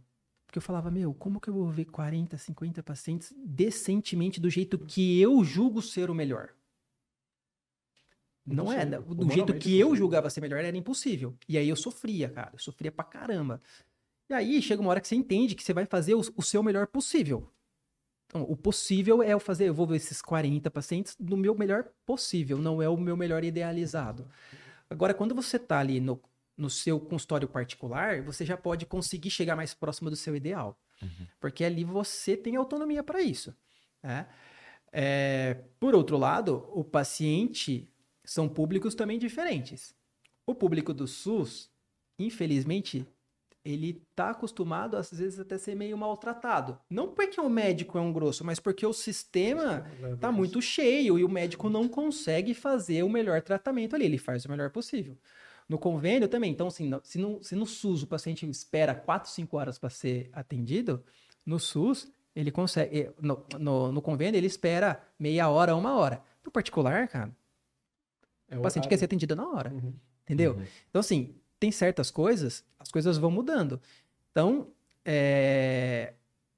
Porque 0.45 0.57
eu 0.57 0.61
falava, 0.61 0.91
meu, 0.91 1.13
como 1.13 1.39
que 1.39 1.49
eu 1.49 1.53
vou 1.53 1.69
ver 1.69 1.85
40, 1.85 2.37
50 2.37 2.83
pacientes 2.83 3.33
decentemente 3.37 4.41
do 4.41 4.49
jeito 4.49 4.77
que 4.77 5.19
eu 5.21 5.41
julgo 5.43 5.81
ser 5.81 6.09
o 6.09 6.15
melhor? 6.15 6.53
Não 8.45 8.71
é, 8.71 8.85
do 8.85 9.01
jeito 9.31 9.53
Humanamente 9.53 9.59
que 9.59 9.73
eu 9.73 9.87
impossível. 9.87 9.95
julgava 9.95 10.29
ser 10.29 10.41
melhor 10.41 10.63
era 10.63 10.75
impossível. 10.75 11.35
E 11.47 11.57
aí 11.57 11.69
eu 11.69 11.75
sofria, 11.75 12.29
cara, 12.29 12.49
eu 12.53 12.59
sofria 12.59 12.91
pra 12.91 13.03
caramba. 13.03 13.61
E 14.29 14.33
aí 14.33 14.61
chega 14.61 14.81
uma 14.81 14.89
hora 14.91 15.01
que 15.01 15.07
você 15.07 15.15
entende 15.15 15.55
que 15.55 15.63
você 15.63 15.73
vai 15.73 15.85
fazer 15.85 16.15
o, 16.15 16.21
o 16.35 16.41
seu 16.41 16.63
melhor 16.63 16.87
possível. 16.87 17.51
Então, 18.27 18.43
o 18.43 18.55
possível 18.55 19.23
é 19.23 19.33
eu 19.33 19.39
fazer, 19.39 19.67
eu 19.69 19.73
vou 19.73 19.87
ver 19.87 19.95
esses 19.95 20.21
40 20.21 20.69
pacientes 20.69 21.15
no 21.19 21.35
meu 21.35 21.55
melhor 21.55 21.89
possível, 22.05 22.59
não 22.59 22.79
é 22.81 22.87
o 22.87 22.95
meu 22.95 23.17
melhor 23.17 23.43
idealizado. 23.43 24.27
Agora, 24.87 25.15
quando 25.15 25.33
você 25.33 25.57
tá 25.57 25.79
ali 25.79 25.99
no, 25.99 26.21
no 26.55 26.69
seu 26.69 26.99
consultório 26.99 27.47
particular, 27.47 28.21
você 28.21 28.45
já 28.45 28.55
pode 28.55 28.85
conseguir 28.85 29.31
chegar 29.31 29.55
mais 29.55 29.73
próximo 29.73 30.09
do 30.11 30.15
seu 30.15 30.35
ideal. 30.35 30.79
Porque 31.39 31.63
ali 31.63 31.83
você 31.83 32.37
tem 32.37 32.55
autonomia 32.55 33.01
para 33.01 33.21
isso. 33.21 33.55
né? 34.03 34.27
É, 34.91 35.55
por 35.79 35.95
outro 35.95 36.17
lado, 36.17 36.69
o 36.73 36.83
paciente 36.83 37.88
são 38.31 38.47
públicos 38.47 38.93
também 38.95 39.17
diferentes. 39.17 39.93
O 40.45 40.53
público 40.53 40.93
do 40.93 41.07
SUS, 41.07 41.69
infelizmente, 42.17 43.05
ele 43.63 44.01
tá 44.15 44.29
acostumado, 44.29 44.95
às 44.95 45.11
vezes, 45.11 45.39
até 45.39 45.57
ser 45.57 45.75
meio 45.75 45.97
maltratado. 45.97 46.77
Não 46.89 47.09
porque 47.09 47.39
o 47.41 47.49
médico 47.49 47.97
é 47.97 48.01
um 48.01 48.13
grosso, 48.13 48.45
mas 48.45 48.59
porque 48.59 48.85
o 48.85 48.93
sistema 48.93 49.85
tá 50.19 50.31
muito 50.31 50.61
cheio 50.61 51.19
e 51.19 51.23
o 51.23 51.29
médico 51.29 51.69
não 51.69 51.87
consegue 51.87 52.53
fazer 52.53 53.03
o 53.03 53.09
melhor 53.09 53.41
tratamento 53.41 53.95
ali. 53.95 54.05
Ele 54.05 54.17
faz 54.17 54.45
o 54.45 54.49
melhor 54.49 54.69
possível. 54.69 55.17
No 55.67 55.77
convênio 55.77 56.27
também. 56.27 56.51
Então, 56.51 56.67
assim, 56.67 56.89
se 57.03 57.17
no, 57.19 57.43
se 57.43 57.55
no 57.55 57.65
SUS 57.65 58.03
o 58.03 58.07
paciente 58.07 58.49
espera 58.49 58.95
4, 58.95 59.29
5 59.29 59.57
horas 59.57 59.77
para 59.77 59.89
ser 59.89 60.29
atendido, 60.33 61.03
no 61.45 61.59
SUS 61.59 62.07
ele 62.35 62.51
consegue. 62.51 62.97
eh, 62.97 63.13
No, 63.21 63.45
no, 63.59 63.91
no 63.91 64.01
convênio 64.01 64.37
ele 64.37 64.47
espera 64.47 65.01
meia 65.19 65.49
hora, 65.49 65.75
uma 65.75 65.95
hora. 65.95 66.23
No 66.43 66.49
particular, 66.51 67.07
cara, 67.07 67.35
É 68.49 68.57
o 68.57 68.61
paciente 68.61 68.87
quer 68.87 68.97
ser 68.97 69.05
atendido 69.05 69.35
na 69.35 69.47
hora. 69.47 69.71
Uhum. 69.71 69.93
Entendeu? 70.23 70.53
Uhum. 70.53 70.65
Então, 70.89 70.99
assim, 70.99 71.35
tem 71.59 71.71
certas 71.71 72.09
coisas, 72.11 72.63
as 72.79 72.91
coisas 72.91 73.17
vão 73.17 73.31
mudando. 73.31 73.81
Então, 74.31 74.67
é, 75.03 76.13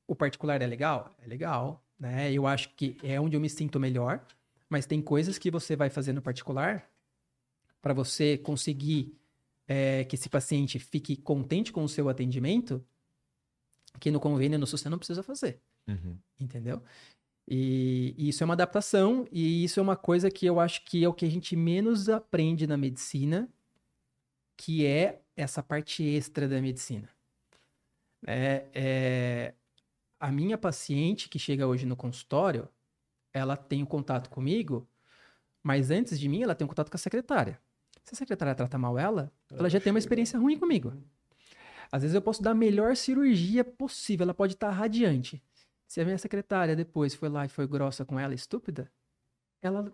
o 0.08 0.16
particular 0.16 0.62
é 0.62 0.68
legal? 0.68 1.10
É 1.24 1.28
legal, 1.28 1.84
né? 2.00 2.32
Eu 2.32 2.46
acho 2.46 2.70
que 2.76 2.98
é 3.04 3.20
onde 3.20 3.36
eu 3.36 3.42
me 3.42 3.50
sinto 3.50 3.80
melhor, 3.80 4.24
mas 4.70 4.86
tem 4.86 5.02
coisas 5.02 5.38
que 5.38 5.50
você 5.50 5.76
vai 5.76 5.90
fazer 5.90 6.14
no 6.14 6.22
particular 6.22 6.90
para 7.82 7.94
você 7.94 8.38
conseguir 8.38 9.18
é, 9.68 10.04
que 10.04 10.16
esse 10.16 10.30
paciente 10.30 10.78
fique 10.80 11.16
contente 11.16 11.72
com 11.72 11.84
o 11.84 11.90
seu 11.90 12.10
atendimento, 12.10 12.84
que 14.00 14.12
no 14.12 14.20
convênio 14.20 14.60
no 14.60 14.68
SUS 14.68 14.82
você 14.82 14.90
não 14.90 14.98
precisa 14.98 15.24
fazer 15.24 15.60
Uhum. 15.88 16.16
entendeu? 16.40 16.82
E, 17.54 18.16
e 18.18 18.30
isso 18.30 18.42
é 18.42 18.46
uma 18.46 18.54
adaptação, 18.54 19.28
e 19.30 19.66
isso 19.66 19.78
é 19.78 19.84
uma 19.84 19.98
coisa 19.98 20.32
que 20.32 20.46
eu 20.46 20.58
acho 20.58 20.86
que 20.86 21.04
é 21.04 21.10
o 21.10 21.14
que 21.14 21.26
a 21.26 21.30
gente 21.30 21.54
menos 21.54 22.08
aprende 22.08 22.66
na 22.66 22.78
medicina, 22.78 23.50
que 24.56 24.86
é 24.86 25.22
essa 25.36 25.62
parte 25.62 26.02
extra 26.02 26.48
da 26.48 26.62
medicina. 26.62 27.10
É, 28.26 28.68
é, 28.74 29.54
a 30.18 30.32
minha 30.32 30.58
paciente 30.58 31.28
que 31.28 31.38
chega 31.38 31.68
hoje 31.68 31.86
no 31.86 31.98
consultório, 31.98 32.70
ela 33.34 33.58
tem 33.58 33.84
o 33.84 33.88
contato 33.88 34.30
comigo, 34.30 34.88
mas 35.62 35.92
antes 35.92 36.18
de 36.18 36.30
mim 36.30 36.44
ela 36.44 36.56
tem 36.56 36.64
um 36.64 36.70
contato 36.70 36.90
com 36.90 36.96
a 36.96 37.00
secretária. 37.00 37.60
Se 38.02 38.14
a 38.14 38.18
secretária 38.18 38.56
trata 38.56 38.78
mal 38.78 38.98
ela, 38.98 39.30
ela 39.52 39.70
já 39.70 39.82
tem 39.82 39.92
uma 39.92 40.00
experiência 40.00 40.40
ruim 40.40 40.58
comigo. 40.58 40.94
Às 41.92 42.04
vezes 42.04 42.16
eu 42.16 42.22
posso 42.22 42.42
dar 42.42 42.52
a 42.52 42.56
melhor 42.56 42.96
cirurgia 42.96 43.66
possível, 43.66 44.24
ela 44.24 44.34
pode 44.34 44.54
estar 44.54 44.70
radiante. 44.70 45.44
Se 45.92 46.00
a 46.00 46.06
minha 46.06 46.18
secretária 46.18 46.74
depois 46.74 47.14
foi 47.14 47.28
lá 47.28 47.44
e 47.46 47.50
foi 47.50 47.68
grossa 47.68 48.06
com 48.06 48.18
ela, 48.18 48.34
estúpida, 48.34 48.90
ela 49.62 49.94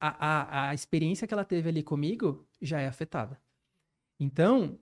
a, 0.00 0.08
a, 0.08 0.70
a 0.70 0.74
experiência 0.74 1.28
que 1.28 1.32
ela 1.32 1.44
teve 1.44 1.68
ali 1.68 1.80
comigo 1.80 2.44
já 2.60 2.80
é 2.80 2.88
afetada. 2.88 3.40
Então, 4.18 4.76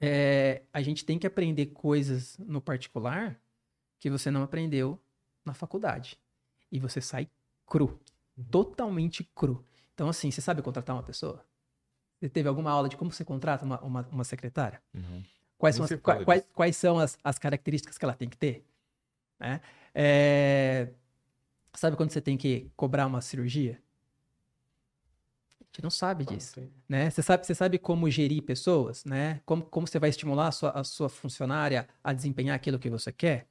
é, 0.00 0.62
a 0.72 0.82
gente 0.82 1.04
tem 1.04 1.16
que 1.16 1.28
aprender 1.28 1.66
coisas 1.66 2.36
no 2.38 2.60
particular 2.60 3.40
que 4.00 4.10
você 4.10 4.32
não 4.32 4.42
aprendeu 4.42 5.00
na 5.44 5.54
faculdade. 5.54 6.18
E 6.68 6.80
você 6.80 7.00
sai 7.00 7.30
cru. 7.64 8.00
Uhum. 8.36 8.44
Totalmente 8.50 9.22
cru. 9.32 9.64
Então, 9.94 10.08
assim, 10.08 10.28
você 10.32 10.40
sabe 10.40 10.60
contratar 10.60 10.96
uma 10.96 11.04
pessoa? 11.04 11.46
Você 12.18 12.28
teve 12.28 12.48
alguma 12.48 12.72
aula 12.72 12.88
de 12.88 12.96
como 12.96 13.12
você 13.12 13.24
contrata 13.24 13.64
uma, 13.64 13.80
uma, 13.80 14.08
uma 14.10 14.24
secretária? 14.24 14.82
Uhum. 14.92 15.22
Quais 15.56 15.76
são, 15.76 15.84
as, 15.84 15.92
quais, 16.00 16.48
quais 16.52 16.76
são 16.76 16.98
as, 16.98 17.16
as 17.22 17.38
características 17.38 17.96
que 17.96 18.04
ela 18.04 18.14
tem 18.14 18.28
que 18.28 18.36
ter? 18.36 18.66
Né? 19.42 19.60
É, 19.94 20.88
Sabe 21.74 21.96
quando 21.96 22.10
você 22.10 22.20
tem 22.20 22.36
que 22.36 22.70
cobrar 22.76 23.06
uma 23.06 23.20
cirurgia? 23.20 23.82
A 25.60 25.64
gente 25.64 25.82
não 25.82 25.90
sabe 25.90 26.24
disso 26.24 26.54
Tem- 26.56 26.70
né? 26.86 27.08
Você 27.08 27.22
sabe, 27.22 27.46
você 27.46 27.54
sabe 27.54 27.78
como 27.78 28.10
gerir 28.10 28.42
pessoas, 28.42 29.04
né? 29.04 29.40
Como, 29.46 29.62
como 29.64 29.86
você 29.86 29.98
vai 29.98 30.10
estimular 30.10 30.48
a 30.48 30.52
sua, 30.52 30.70
a 30.70 30.84
sua 30.84 31.08
funcionária 31.08 31.88
a 32.04 32.12
desempenhar 32.12 32.54
aquilo 32.54 32.78
que 32.78 32.90
você 32.90 33.10
quer? 33.10 33.48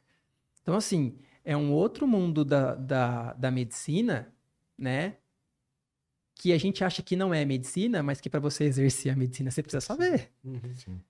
Então, 0.61 0.75
assim, 0.75 1.17
é 1.43 1.57
um 1.57 1.71
outro 1.73 2.07
mundo 2.07 2.45
da, 2.45 2.75
da, 2.75 3.33
da 3.33 3.49
medicina, 3.49 4.31
né? 4.77 5.17
Que 6.35 6.53
a 6.53 6.57
gente 6.59 6.83
acha 6.83 7.01
que 7.01 7.15
não 7.15 7.33
é 7.33 7.43
medicina, 7.43 8.03
mas 8.03 8.21
que 8.21 8.29
para 8.29 8.39
você 8.39 8.65
exercer 8.65 9.11
a 9.11 9.15
medicina 9.15 9.49
você 9.49 9.63
precisa 9.63 9.81
saber. 9.81 10.31
Uhum. 10.43 10.75
Sim. 10.75 11.01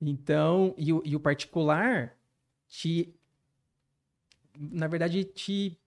Então, 0.00 0.74
e 0.76 0.92
o, 0.92 1.00
e 1.04 1.14
o 1.14 1.20
particular 1.20 2.16
te. 2.68 3.14
Na 4.58 4.86
verdade, 4.86 5.24
te. 5.24 5.78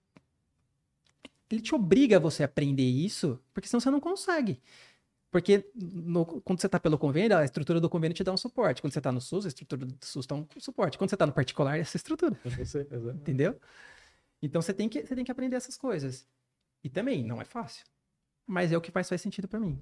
Ele 1.50 1.60
te 1.60 1.74
obriga 1.74 2.16
a 2.16 2.20
você 2.20 2.44
aprender 2.44 2.88
isso, 2.88 3.38
porque 3.52 3.68
senão 3.68 3.80
você 3.80 3.90
não 3.90 4.00
consegue. 4.00 4.60
Porque 5.30 5.68
no- 5.74 6.26
quando 6.42 6.60
você 6.60 6.66
está 6.66 6.78
pelo 6.78 6.98
convênio, 6.98 7.36
a 7.36 7.44
estrutura 7.44 7.80
do 7.80 7.88
convênio 7.88 8.14
te 8.14 8.24
dá 8.24 8.32
um 8.32 8.36
suporte. 8.36 8.80
Quando 8.80 8.92
você 8.92 8.98
está 8.98 9.12
no 9.12 9.20
SUS, 9.20 9.46
a 9.46 9.48
estrutura 9.48 9.86
do 9.86 9.96
SUS 10.04 10.26
dá 10.26 10.34
um 10.34 10.46
suporte. 10.58 10.98
Quando 10.98 11.10
você 11.10 11.14
está 11.16 11.26
no 11.26 11.32
particular, 11.32 11.78
essa 11.78 11.96
estrutura. 11.96 12.38
Você. 12.44 12.86
Entendeu? 13.14 13.58
Então 14.42 14.60
você 14.62 14.72
tem 14.74 14.88
que, 14.88 15.04
você 15.04 15.14
tem 15.14 15.24
que 15.24 15.30
aprender 15.30 15.56
essas 15.56 15.76
coisas. 15.76 16.26
E 16.82 16.88
também, 16.88 17.22
não 17.22 17.40
é 17.40 17.44
fácil. 17.44 17.84
Mas 18.46 18.72
é 18.72 18.76
o 18.76 18.80
que 18.80 18.92
mais 18.92 19.08
faz 19.08 19.20
sentido 19.20 19.46
para 19.46 19.60
mim. 19.60 19.80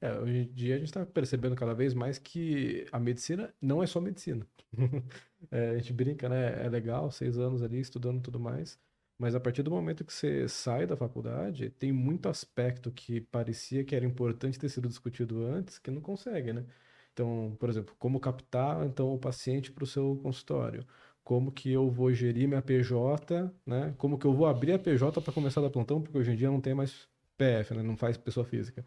É, 0.00 0.12
hoje 0.18 0.38
em 0.38 0.52
dia 0.52 0.76
a 0.76 0.78
gente 0.78 0.88
está 0.88 1.04
percebendo 1.06 1.56
cada 1.56 1.74
vez 1.74 1.94
mais 1.94 2.18
que 2.18 2.86
a 2.92 2.98
medicina 2.98 3.52
não 3.60 3.82
é 3.82 3.86
só 3.86 4.00
medicina. 4.00 4.46
É, 5.52 5.70
a 5.70 5.78
gente 5.78 5.92
brinca, 5.92 6.28
né? 6.28 6.66
É 6.66 6.68
legal, 6.68 7.12
seis 7.12 7.38
anos 7.38 7.62
ali 7.62 7.78
estudando 7.78 8.20
tudo 8.20 8.40
mais, 8.40 8.76
mas 9.16 9.36
a 9.36 9.40
partir 9.40 9.62
do 9.62 9.70
momento 9.70 10.04
que 10.04 10.12
você 10.12 10.48
sai 10.48 10.84
da 10.84 10.96
faculdade, 10.96 11.70
tem 11.70 11.92
muito 11.92 12.28
aspecto 12.28 12.90
que 12.90 13.20
parecia 13.20 13.84
que 13.84 13.94
era 13.94 14.04
importante 14.04 14.58
ter 14.58 14.68
sido 14.68 14.88
discutido 14.88 15.44
antes 15.46 15.78
que 15.78 15.90
não 15.92 16.00
consegue, 16.00 16.52
né? 16.52 16.66
Então, 17.12 17.56
por 17.58 17.68
exemplo, 17.68 17.94
como 17.98 18.18
captar 18.20 18.84
então 18.86 19.12
o 19.14 19.18
paciente 19.18 19.70
para 19.72 19.84
o 19.84 19.86
seu 19.86 20.16
consultório? 20.22 20.84
Como 21.24 21.52
que 21.52 21.70
eu 21.72 21.90
vou 21.90 22.12
gerir 22.12 22.48
minha 22.48 22.62
PJ, 22.62 23.52
né? 23.66 23.94
Como 23.98 24.18
que 24.18 24.26
eu 24.26 24.32
vou 24.32 24.46
abrir 24.46 24.72
a 24.72 24.78
PJ 24.78 25.20
para 25.20 25.32
começar 25.32 25.60
a 25.60 25.64
dar 25.64 25.70
plantão, 25.70 26.00
porque 26.02 26.18
hoje 26.18 26.32
em 26.32 26.36
dia 26.36 26.50
não 26.50 26.60
tem 26.60 26.74
mais 26.74 27.08
PF, 27.36 27.74
né? 27.74 27.82
Não 27.82 27.96
faz 27.96 28.16
pessoa 28.16 28.44
física 28.46 28.84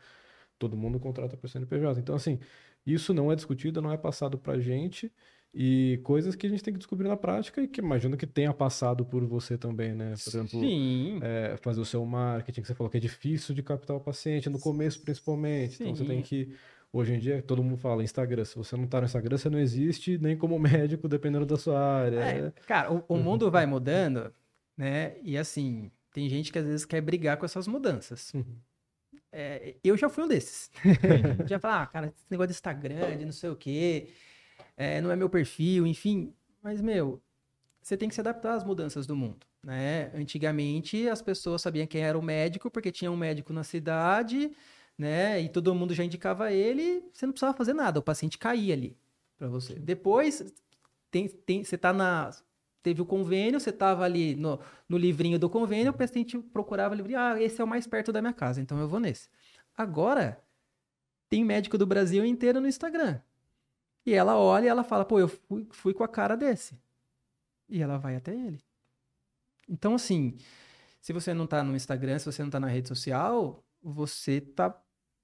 todo 0.61 0.77
mundo 0.77 0.99
contrata 0.99 1.35
por 1.35 1.49
CNPJ. 1.49 1.99
Então, 1.99 2.15
assim, 2.15 2.39
isso 2.85 3.13
não 3.13 3.31
é 3.31 3.35
discutido, 3.35 3.81
não 3.81 3.91
é 3.91 3.97
passado 3.97 4.38
pra 4.38 4.59
gente 4.59 5.11
e 5.53 5.99
coisas 6.03 6.33
que 6.33 6.47
a 6.47 6.49
gente 6.49 6.63
tem 6.63 6.73
que 6.73 6.77
descobrir 6.77 7.09
na 7.09 7.17
prática 7.17 7.61
e 7.61 7.67
que 7.67 7.81
imagino 7.81 8.15
que 8.15 8.25
tenha 8.25 8.53
passado 8.53 9.03
por 9.03 9.25
você 9.25 9.57
também, 9.57 9.93
né? 9.93 10.13
Por 10.23 10.29
exemplo, 10.29 10.59
Sim. 10.59 11.19
é, 11.21 11.57
fazer 11.61 11.81
o 11.81 11.85
seu 11.85 12.05
marketing, 12.05 12.61
que 12.61 12.67
você 12.67 12.75
falou 12.75 12.89
que 12.89 12.97
é 12.97 13.01
difícil 13.01 13.53
de 13.53 13.61
captar 13.61 13.97
o 13.97 13.99
paciente, 13.99 14.49
no 14.49 14.59
começo 14.59 15.01
principalmente. 15.01 15.81
Então, 15.81 15.95
você 15.95 16.05
tem 16.05 16.17
Sim. 16.17 16.23
que. 16.23 16.55
Hoje 16.93 17.13
em 17.13 17.19
dia, 17.19 17.41
todo 17.41 17.63
mundo 17.63 17.77
fala 17.77 18.03
Instagram. 18.03 18.43
Se 18.43 18.57
você 18.57 18.75
não 18.75 18.85
tá 18.85 18.99
no 18.99 19.05
Instagram, 19.05 19.38
você 19.38 19.49
não 19.49 19.59
existe 19.59 20.17
nem 20.17 20.35
como 20.38 20.59
médico, 20.59 21.07
dependendo 21.07 21.45
da 21.45 21.57
sua 21.57 21.79
área. 21.79 22.19
É, 22.19 22.51
cara, 22.67 22.91
o, 22.91 23.03
o 23.07 23.17
mundo 23.17 23.49
vai 23.49 23.65
mudando, 23.65 24.33
né? 24.77 25.15
E 25.23 25.38
assim, 25.38 25.89
tem 26.13 26.27
gente 26.27 26.51
que 26.51 26.59
às 26.59 26.65
vezes 26.65 26.85
quer 26.85 26.99
brigar 27.01 27.38
com 27.38 27.45
essas 27.45 27.65
mudanças. 27.65 28.33
Uhum. 28.33 28.43
É, 29.31 29.75
eu 29.83 29.95
já 29.95 30.09
fui 30.09 30.23
um 30.23 30.27
desses. 30.27 30.69
já 31.47 31.59
falar, 31.59 31.83
ah, 31.83 31.87
cara, 31.87 32.07
esse 32.07 32.25
negócio 32.29 32.49
de 32.49 32.53
Instagram, 32.53 33.17
de 33.17 33.25
não 33.25 33.31
sei 33.31 33.49
o 33.49 33.55
quê, 33.55 34.09
é, 34.75 34.99
não 35.01 35.11
é 35.11 35.15
meu 35.15 35.29
perfil, 35.29 35.87
enfim. 35.87 36.33
Mas, 36.61 36.81
meu, 36.81 37.21
você 37.81 37.97
tem 37.97 38.09
que 38.09 38.15
se 38.15 38.21
adaptar 38.21 38.53
às 38.55 38.63
mudanças 38.63 39.07
do 39.07 39.15
mundo, 39.15 39.45
né? 39.63 40.11
Antigamente, 40.13 41.07
as 41.07 41.21
pessoas 41.21 41.61
sabiam 41.61 41.87
quem 41.87 42.01
era 42.01 42.17
o 42.17 42.21
médico, 42.21 42.69
porque 42.69 42.91
tinha 42.91 43.11
um 43.11 43.17
médico 43.17 43.53
na 43.53 43.63
cidade, 43.63 44.51
né? 44.97 45.41
E 45.41 45.49
todo 45.49 45.73
mundo 45.73 45.93
já 45.93 46.03
indicava 46.03 46.51
ele, 46.51 47.03
você 47.11 47.25
não 47.25 47.33
precisava 47.33 47.57
fazer 47.57 47.73
nada, 47.73 47.99
o 47.99 48.03
paciente 48.03 48.37
caía 48.37 48.73
ali 48.73 48.97
para 49.37 49.47
você. 49.47 49.73
Depois, 49.73 50.53
tem, 51.09 51.27
tem, 51.27 51.63
você 51.63 51.77
tá 51.77 51.91
na... 51.91 52.31
Teve 52.83 53.01
o 53.01 53.05
convênio, 53.05 53.59
você 53.59 53.71
tava 53.71 54.03
ali 54.03 54.35
no, 54.35 54.59
no 54.89 54.97
livrinho 54.97 55.37
do 55.37 55.49
convênio, 55.49 55.91
o 55.91 55.97
paciente 55.97 56.37
procurava 56.37 56.93
o 56.93 56.97
livrinho, 56.97 57.19
ah, 57.19 57.41
esse 57.41 57.61
é 57.61 57.63
o 57.63 57.67
mais 57.67 57.85
perto 57.85 58.11
da 58.11 58.21
minha 58.21 58.33
casa, 58.33 58.59
então 58.59 58.79
eu 58.79 58.87
vou 58.87 58.99
nesse. 58.99 59.29
Agora, 59.77 60.43
tem 61.29 61.45
médico 61.45 61.77
do 61.77 61.85
Brasil 61.85 62.25
inteiro 62.25 62.59
no 62.59 62.67
Instagram. 62.67 63.21
E 64.05 64.13
ela 64.13 64.37
olha 64.37 64.65
e 64.65 64.67
ela 64.67 64.83
fala, 64.83 65.05
pô, 65.05 65.19
eu 65.19 65.27
fui, 65.27 65.67
fui 65.71 65.93
com 65.93 66.03
a 66.03 66.07
cara 66.07 66.35
desse. 66.35 66.77
E 67.69 67.81
ela 67.81 67.97
vai 67.97 68.15
até 68.15 68.33
ele. 68.33 68.59
Então, 69.69 69.95
assim, 69.95 70.37
se 70.99 71.13
você 71.13 71.33
não 71.33 71.47
tá 71.47 71.63
no 71.63 71.75
Instagram, 71.75 72.19
se 72.19 72.25
você 72.25 72.43
não 72.43 72.49
tá 72.49 72.59
na 72.59 72.67
rede 72.67 72.87
social, 72.87 73.63
você 73.81 74.41
tá 74.41 74.75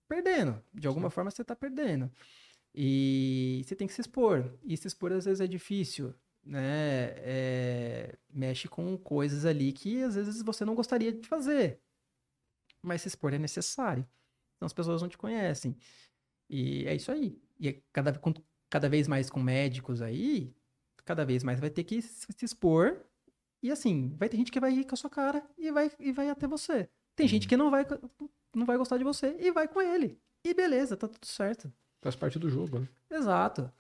perdendo. 0.07 0.61
De 0.73 0.87
alguma 0.87 1.09
forma, 1.09 1.29
você 1.31 1.43
tá 1.43 1.55
perdendo. 1.55 2.09
E 2.73 3.63
você 3.65 3.75
tem 3.75 3.87
que 3.87 3.93
se 3.93 4.01
expor. 4.01 4.49
E 4.63 4.77
se 4.77 4.87
expor, 4.87 5.11
às 5.11 5.25
vezes, 5.25 5.41
é 5.41 5.47
difícil, 5.47 6.13
né? 6.47 7.13
É, 7.17 8.15
mexe 8.29 8.67
com 8.67 8.97
coisas 8.97 9.45
ali 9.45 9.71
que, 9.71 10.01
às 10.03 10.15
vezes, 10.15 10.41
você 10.41 10.63
não 10.65 10.75
gostaria 10.75 11.11
de 11.11 11.27
fazer. 11.27 11.79
Mas 12.81 13.01
se 13.01 13.07
expor 13.07 13.33
é 13.33 13.37
necessário. 13.37 14.07
Então, 14.55 14.65
as 14.65 14.73
pessoas 14.73 15.01
não 15.01 15.09
te 15.09 15.17
conhecem. 15.17 15.75
E 16.49 16.85
é 16.87 16.95
isso 16.95 17.11
aí. 17.11 17.41
E 17.59 17.67
é 17.69 17.81
cada, 17.91 18.17
com- 18.17 18.33
cada 18.69 18.87
vez 18.89 19.07
mais 19.07 19.29
com 19.29 19.39
médicos 19.41 20.01
aí, 20.01 20.53
cada 21.05 21.25
vez 21.25 21.43
mais 21.43 21.59
vai 21.59 21.69
ter 21.69 21.83
que 21.83 22.01
se 22.01 22.27
expor. 22.43 23.01
E 23.61 23.71
assim, 23.71 24.15
vai 24.17 24.29
ter 24.29 24.37
gente 24.37 24.51
que 24.51 24.59
vai 24.59 24.71
rir 24.71 24.85
com 24.85 24.93
a 24.93 24.97
sua 24.97 25.09
cara 25.09 25.43
e 25.57 25.71
vai, 25.71 25.91
e 25.99 26.11
vai 26.11 26.29
até 26.29 26.47
você. 26.47 26.89
Tem 27.15 27.27
gente 27.27 27.47
que 27.47 27.57
não 27.57 27.71
vai, 27.71 27.85
não 28.55 28.65
vai 28.65 28.77
gostar 28.77 28.97
de 28.97 29.03
você 29.03 29.35
e 29.39 29.51
vai 29.51 29.67
com 29.67 29.81
ele. 29.81 30.19
E 30.43 30.53
beleza, 30.53 30.95
tá 30.95 31.07
tudo 31.07 31.25
certo. 31.25 31.71
Faz 32.01 32.15
parte 32.15 32.37
do 32.37 32.49
jogo, 32.49 32.79
né? 32.79 32.87
Exato. 33.09 33.71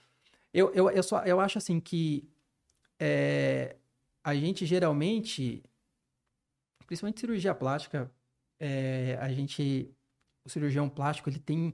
Eu, 0.51 0.73
eu, 0.73 0.89
eu, 0.89 1.03
só, 1.03 1.23
eu 1.23 1.39
acho 1.39 1.59
assim 1.59 1.79
que 1.79 2.27
é, 2.99 3.75
a 4.23 4.35
gente 4.35 4.65
geralmente, 4.65 5.63
principalmente 6.85 7.19
cirurgia 7.19 7.53
plástica, 7.55 8.11
é, 8.59 9.17
a 9.21 9.31
gente, 9.31 9.89
o 10.45 10.49
cirurgião 10.49 10.89
plástico, 10.89 11.29
ele 11.29 11.39
tem 11.39 11.73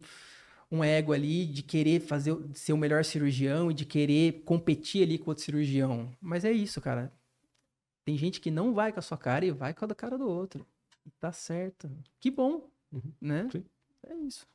um 0.72 0.84
ego 0.84 1.14
ali 1.14 1.46
de 1.46 1.62
querer 1.62 2.00
fazer, 2.00 2.36
ser 2.54 2.74
o 2.74 2.78
melhor 2.78 3.06
cirurgião 3.06 3.70
e 3.70 3.74
de 3.74 3.86
querer 3.86 4.44
competir 4.44 5.04
ali 5.04 5.18
com 5.20 5.30
outro 5.30 5.44
cirurgião. 5.44 6.12
Mas 6.20 6.44
é 6.44 6.52
isso, 6.52 6.82
cara. 6.82 7.12
Tem 8.06 8.18
gente 8.18 8.42
que 8.42 8.52
não 8.52 8.74
vai 8.74 8.92
com 8.92 9.00
a 9.00 9.04
sua 9.04 9.18
cara 9.18 9.46
e 9.46 9.52
vai 9.52 9.74
com 9.74 9.86
a 9.86 9.88
da 9.88 9.96
cara 9.96 10.18
do 10.18 10.28
outro. 10.28 10.66
E 11.06 11.12
tá 11.12 11.32
certo. 11.32 11.90
Que 12.20 12.30
bom, 12.32 12.70
Uhum. 12.92 13.14
né? 13.22 13.48
Sim. 13.52 13.64
É 14.06 14.16
isso. 14.16 14.46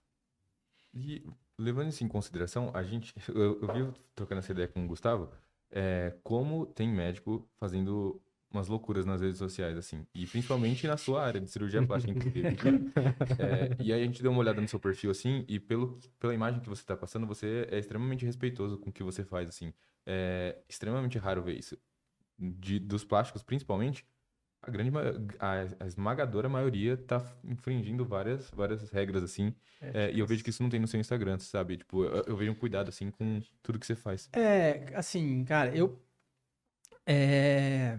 E 0.95 1.25
levando 1.59 1.89
isso 1.89 2.05
em 2.05 2.09
consideração, 2.09 2.71
a 2.75 2.83
gente, 2.83 3.15
eu, 3.29 3.61
eu 3.61 3.73
vi 3.93 4.01
trocando 4.15 4.41
essa 4.41 4.53
ideia 4.53 4.69
com 4.69 4.85
o 4.85 4.89
Gustavo, 4.89 5.31
é, 5.71 6.15
como 6.23 6.67
tem 6.67 6.89
médico 6.89 7.49
fazendo 7.59 8.21
umas 8.51 8.67
loucuras 8.67 9.05
nas 9.05 9.21
redes 9.21 9.39
sociais, 9.39 9.77
assim, 9.77 10.07
e 10.15 10.27
principalmente 10.27 10.87
na 10.87 10.97
sua 10.97 11.23
área 11.23 11.41
de 11.41 11.51
cirurgia 11.51 11.87
plástica, 11.87 12.13
inclusive. 12.13 12.49
É, 13.39 13.77
e 13.79 13.93
aí 13.93 14.03
a 14.03 14.05
gente 14.05 14.23
deu 14.23 14.31
uma 14.31 14.41
olhada 14.41 14.61
no 14.61 14.67
seu 14.67 14.81
perfil, 14.81 15.11
assim, 15.11 15.45
e 15.47 15.61
pelo, 15.61 15.99
pela 16.19 16.35
imagem 16.35 16.61
que 16.61 16.69
você 16.69 16.83
está 16.83 16.97
passando, 16.97 17.27
você 17.27 17.69
é 17.71 17.79
extremamente 17.79 18.25
respeitoso 18.25 18.79
com 18.79 18.91
o 18.91 18.93
que 18.93 19.03
você 19.03 19.23
faz, 19.23 19.49
assim. 19.49 19.73
É 20.07 20.59
extremamente 20.69 21.19
raro 21.19 21.43
ver 21.43 21.59
isso. 21.59 21.77
De, 22.39 22.79
dos 22.79 23.05
plásticos, 23.05 23.43
principalmente, 23.43 24.07
a 24.63 24.71
grande, 24.71 24.91
a, 25.39 25.85
a 25.85 25.87
esmagadora 25.87 26.49
maioria 26.49 26.97
tá 26.97 27.25
infringindo 27.45 28.05
várias, 28.05 28.51
várias 28.51 28.91
regras, 28.91 29.23
assim, 29.23 29.55
é, 29.81 30.11
e 30.13 30.19
eu 30.19 30.27
vejo 30.27 30.43
que 30.43 30.51
isso 30.51 30.63
não 30.63 30.71
tem 30.71 30.81
no 30.81 30.89
seu 30.89 31.01
Instagram, 31.01 31.39
sabe? 31.39 31.77
Tipo, 31.77 32.05
eu, 32.05 32.25
eu 32.27 32.37
vejo 32.37 32.53
um 32.53 32.55
cuidado, 32.55 32.89
assim, 32.89 33.11
com 33.11 33.41
tudo 33.63 33.79
que 33.79 33.87
você 33.87 33.95
faz. 33.95 34.29
É, 34.33 34.93
assim, 34.95 35.45
cara, 35.45 35.75
eu. 35.75 36.01
É, 37.07 37.99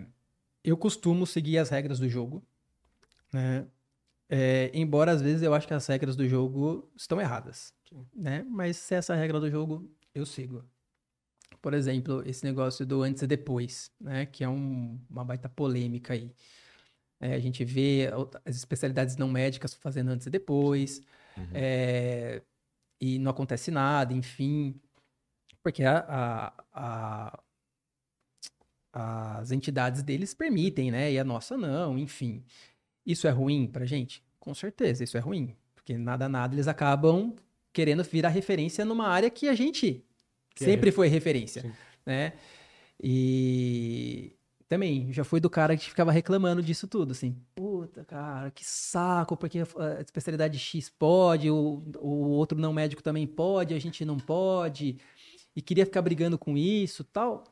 eu 0.63 0.77
costumo 0.77 1.25
seguir 1.25 1.57
as 1.57 1.69
regras 1.69 1.99
do 1.99 2.07
jogo, 2.07 2.45
né? 3.33 3.65
É, 4.31 4.69
embora 4.75 5.11
às 5.11 5.21
vezes 5.21 5.41
eu 5.41 5.55
acho 5.55 5.67
que 5.67 5.73
as 5.73 5.87
regras 5.87 6.15
do 6.15 6.27
jogo 6.27 6.91
estão 6.95 7.19
erradas, 7.19 7.73
né? 8.13 8.43
Mas 8.47 8.77
se 8.77 8.93
essa 8.93 9.13
é 9.13 9.17
a 9.17 9.19
regra 9.19 9.39
do 9.39 9.49
jogo, 9.49 9.89
eu 10.13 10.25
sigo. 10.25 10.63
Por 11.61 11.73
exemplo, 11.73 12.23
esse 12.25 12.43
negócio 12.45 12.85
do 12.85 13.01
antes 13.03 13.21
e 13.21 13.27
depois, 13.27 13.91
né? 13.99 14.25
Que 14.25 14.43
é 14.43 14.49
um- 14.49 14.99
uma 15.09 15.25
baita 15.25 15.49
polêmica 15.49 16.13
aí. 16.13 16.31
É, 17.19 17.33
a 17.33 17.39
gente 17.39 17.65
vê 17.65 18.09
as 18.45 18.55
especialidades 18.55 19.17
não 19.17 19.27
médicas 19.27 19.73
fazendo 19.73 20.09
antes 20.09 20.25
e 20.25 20.29
depois, 20.29 21.01
Uhum. 21.37 21.47
é, 21.53 22.41
e 23.01 23.19
não 23.19 23.31
acontece 23.31 23.71
nada, 23.71 24.13
enfim. 24.13 24.79
Porque 25.61 25.83
a- 25.83 26.05
a- 26.07 26.53
a- 28.93 29.39
as 29.41 29.51
entidades 29.51 30.01
deles 30.01 30.33
permitem, 30.33 30.91
né? 30.91 31.11
E 31.11 31.19
a 31.19 31.23
nossa 31.23 31.57
não, 31.57 31.97
enfim. 31.97 32.43
Isso 33.05 33.27
é 33.27 33.31
ruim 33.31 33.67
pra 33.67 33.85
gente? 33.85 34.23
Com 34.39 34.53
certeza, 34.53 35.03
isso 35.03 35.17
é 35.17 35.19
ruim. 35.19 35.55
Porque 35.75 35.97
nada, 35.97 36.27
nada, 36.29 36.55
eles 36.55 36.67
acabam 36.67 37.35
querendo 37.73 38.03
virar 38.03 38.29
referência 38.29 38.83
numa 38.85 39.07
área 39.07 39.29
que 39.29 39.47
a 39.47 39.53
gente 39.55 40.03
Que 40.55 40.63
é 40.63 40.67
sempre 40.67 40.91
foi 40.91 41.07
referência, 41.07 41.61
Sim. 41.61 41.71
né? 42.05 42.33
E 43.01 44.35
também, 44.69 45.11
já 45.11 45.23
fui 45.23 45.39
do 45.39 45.49
cara 45.49 45.75
que 45.75 45.89
ficava 45.89 46.11
reclamando 46.11 46.61
disso 46.61 46.87
tudo, 46.87 47.11
assim. 47.11 47.35
Puta, 47.55 48.05
cara, 48.05 48.51
que 48.51 48.63
saco, 48.63 49.35
porque 49.35 49.59
a 49.59 49.99
especialidade 49.99 50.59
X 50.59 50.89
pode, 50.89 51.49
o, 51.49 51.83
o 51.97 52.29
outro 52.29 52.55
não 52.55 52.71
médico 52.71 53.01
também 53.01 53.25
pode, 53.25 53.73
a 53.73 53.79
gente 53.79 54.05
não 54.05 54.17
pode. 54.17 54.99
E 55.55 55.61
queria 55.61 55.85
ficar 55.85 56.03
brigando 56.03 56.37
com 56.37 56.55
isso 56.55 57.03
tal. 57.03 57.45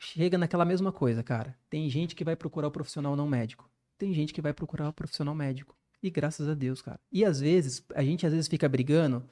Chega 0.00 0.38
naquela 0.38 0.64
mesma 0.64 0.92
coisa, 0.92 1.20
cara. 1.24 1.58
Tem 1.68 1.90
gente 1.90 2.14
que 2.14 2.22
vai 2.22 2.36
procurar 2.36 2.68
o 2.68 2.70
profissional 2.70 3.16
não 3.16 3.26
médico. 3.26 3.68
Tem 3.98 4.14
gente 4.14 4.32
que 4.32 4.40
vai 4.40 4.52
procurar 4.52 4.90
o 4.90 4.92
profissional 4.92 5.34
médico. 5.34 5.76
E 6.00 6.10
graças 6.10 6.48
a 6.48 6.54
Deus, 6.54 6.80
cara. 6.80 7.00
E 7.10 7.24
às 7.24 7.40
vezes, 7.40 7.84
a 7.92 8.04
gente 8.04 8.24
às 8.24 8.32
vezes 8.32 8.46
fica 8.46 8.68
brigando 8.68 9.28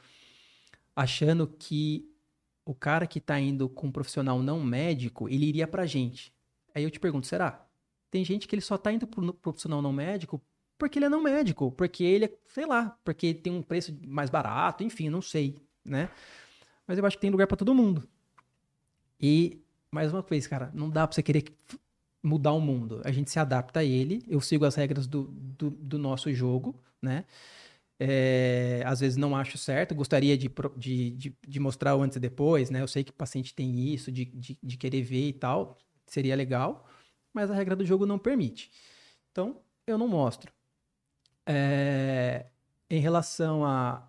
achando 0.96 1.46
que 1.46 2.10
o 2.66 2.74
cara 2.74 3.06
que 3.06 3.20
tá 3.20 3.38
indo 3.38 3.68
com 3.68 3.86
um 3.86 3.92
profissional 3.92 4.42
não 4.42 4.62
médico, 4.62 5.28
ele 5.28 5.46
iria 5.46 5.68
pra 5.68 5.86
gente. 5.86 6.34
Aí 6.74 6.82
eu 6.82 6.90
te 6.90 7.00
pergunto, 7.00 7.26
será? 7.26 7.64
Tem 8.10 8.24
gente 8.24 8.46
que 8.48 8.54
ele 8.54 8.60
só 8.60 8.76
tá 8.76 8.92
indo 8.92 9.06
pro 9.06 9.32
profissional 9.32 9.80
não 9.80 9.92
médico 9.92 10.42
porque 10.76 10.98
ele 10.98 11.06
é 11.06 11.08
não 11.08 11.22
médico, 11.22 11.72
porque 11.72 12.04
ele 12.04 12.26
é, 12.26 12.32
sei 12.48 12.66
lá, 12.66 12.98
porque 13.02 13.32
tem 13.32 13.52
um 13.52 13.62
preço 13.62 13.96
mais 14.06 14.28
barato, 14.28 14.84
enfim, 14.84 15.08
não 15.08 15.22
sei, 15.22 15.56
né? 15.84 16.10
Mas 16.86 16.98
eu 16.98 17.06
acho 17.06 17.16
que 17.16 17.20
tem 17.20 17.30
lugar 17.30 17.46
pra 17.46 17.56
todo 17.56 17.74
mundo. 17.74 18.06
E, 19.18 19.58
mais 19.90 20.12
uma 20.12 20.20
vez, 20.20 20.46
cara, 20.46 20.70
não 20.74 20.90
dá 20.90 21.06
pra 21.06 21.14
você 21.14 21.22
querer 21.22 21.44
mudar 22.22 22.52
o 22.52 22.60
mundo. 22.60 23.00
A 23.04 23.12
gente 23.12 23.30
se 23.30 23.38
adapta 23.38 23.80
a 23.80 23.84
ele, 23.84 24.22
eu 24.28 24.40
sigo 24.40 24.64
as 24.64 24.74
regras 24.74 25.06
do, 25.06 25.24
do, 25.24 25.70
do 25.70 25.98
nosso 25.98 26.32
jogo, 26.34 26.78
né? 27.00 27.24
É, 27.98 28.82
às 28.86 29.00
vezes 29.00 29.16
não 29.16 29.34
acho 29.34 29.56
certo, 29.56 29.94
gostaria 29.94 30.36
de, 30.36 30.50
de, 30.76 31.10
de, 31.12 31.36
de 31.48 31.60
mostrar 31.60 31.96
o 31.96 32.02
antes 32.02 32.16
e 32.16 32.20
depois, 32.20 32.70
né? 32.70 32.82
Eu 32.82 32.88
sei 32.88 33.02
que 33.04 33.10
o 33.10 33.14
paciente 33.14 33.54
tem 33.54 33.78
isso, 33.92 34.12
de, 34.12 34.26
de, 34.26 34.58
de 34.62 34.76
querer 34.76 35.02
ver 35.02 35.28
e 35.28 35.32
tal, 35.32 35.78
seria 36.06 36.36
legal, 36.36 36.86
mas 37.32 37.50
a 37.50 37.54
regra 37.54 37.74
do 37.76 37.86
jogo 37.86 38.04
não 38.06 38.18
permite. 38.18 38.70
Então, 39.32 39.60
eu 39.86 39.96
não 39.98 40.08
mostro. 40.08 40.52
É, 41.46 42.46
em 42.90 43.00
relação 43.00 43.64
a 43.64 44.08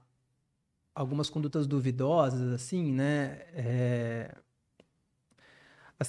algumas 0.95 1.29
condutas 1.29 1.67
duvidosas, 1.67 2.53
assim, 2.53 2.91
né? 2.93 3.41
É, 3.53 4.35
a 5.99 6.03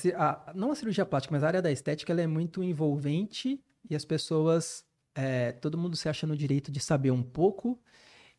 a- 0.51 0.53
não 0.55 0.71
a 0.71 0.75
cirurgia 0.75 1.07
plástica, 1.07 1.33
mas 1.35 1.43
a 1.45 1.47
área 1.49 1.63
da 1.63 1.71
estética, 1.73 2.13
ela 2.13 2.23
é 2.23 2.27
muito 2.27 2.63
envolvente 2.63 3.63
e 3.89 3.95
as 3.97 4.05
pessoas, 4.05 4.85
é, 5.19 5.51
todo 5.51 5.77
mundo 5.77 5.97
se 5.97 6.09
acha 6.09 6.29
no 6.29 6.37
direito 6.37 6.71
de 6.71 6.79
saber 6.79 7.11
um 7.11 7.25
pouco 7.25 7.77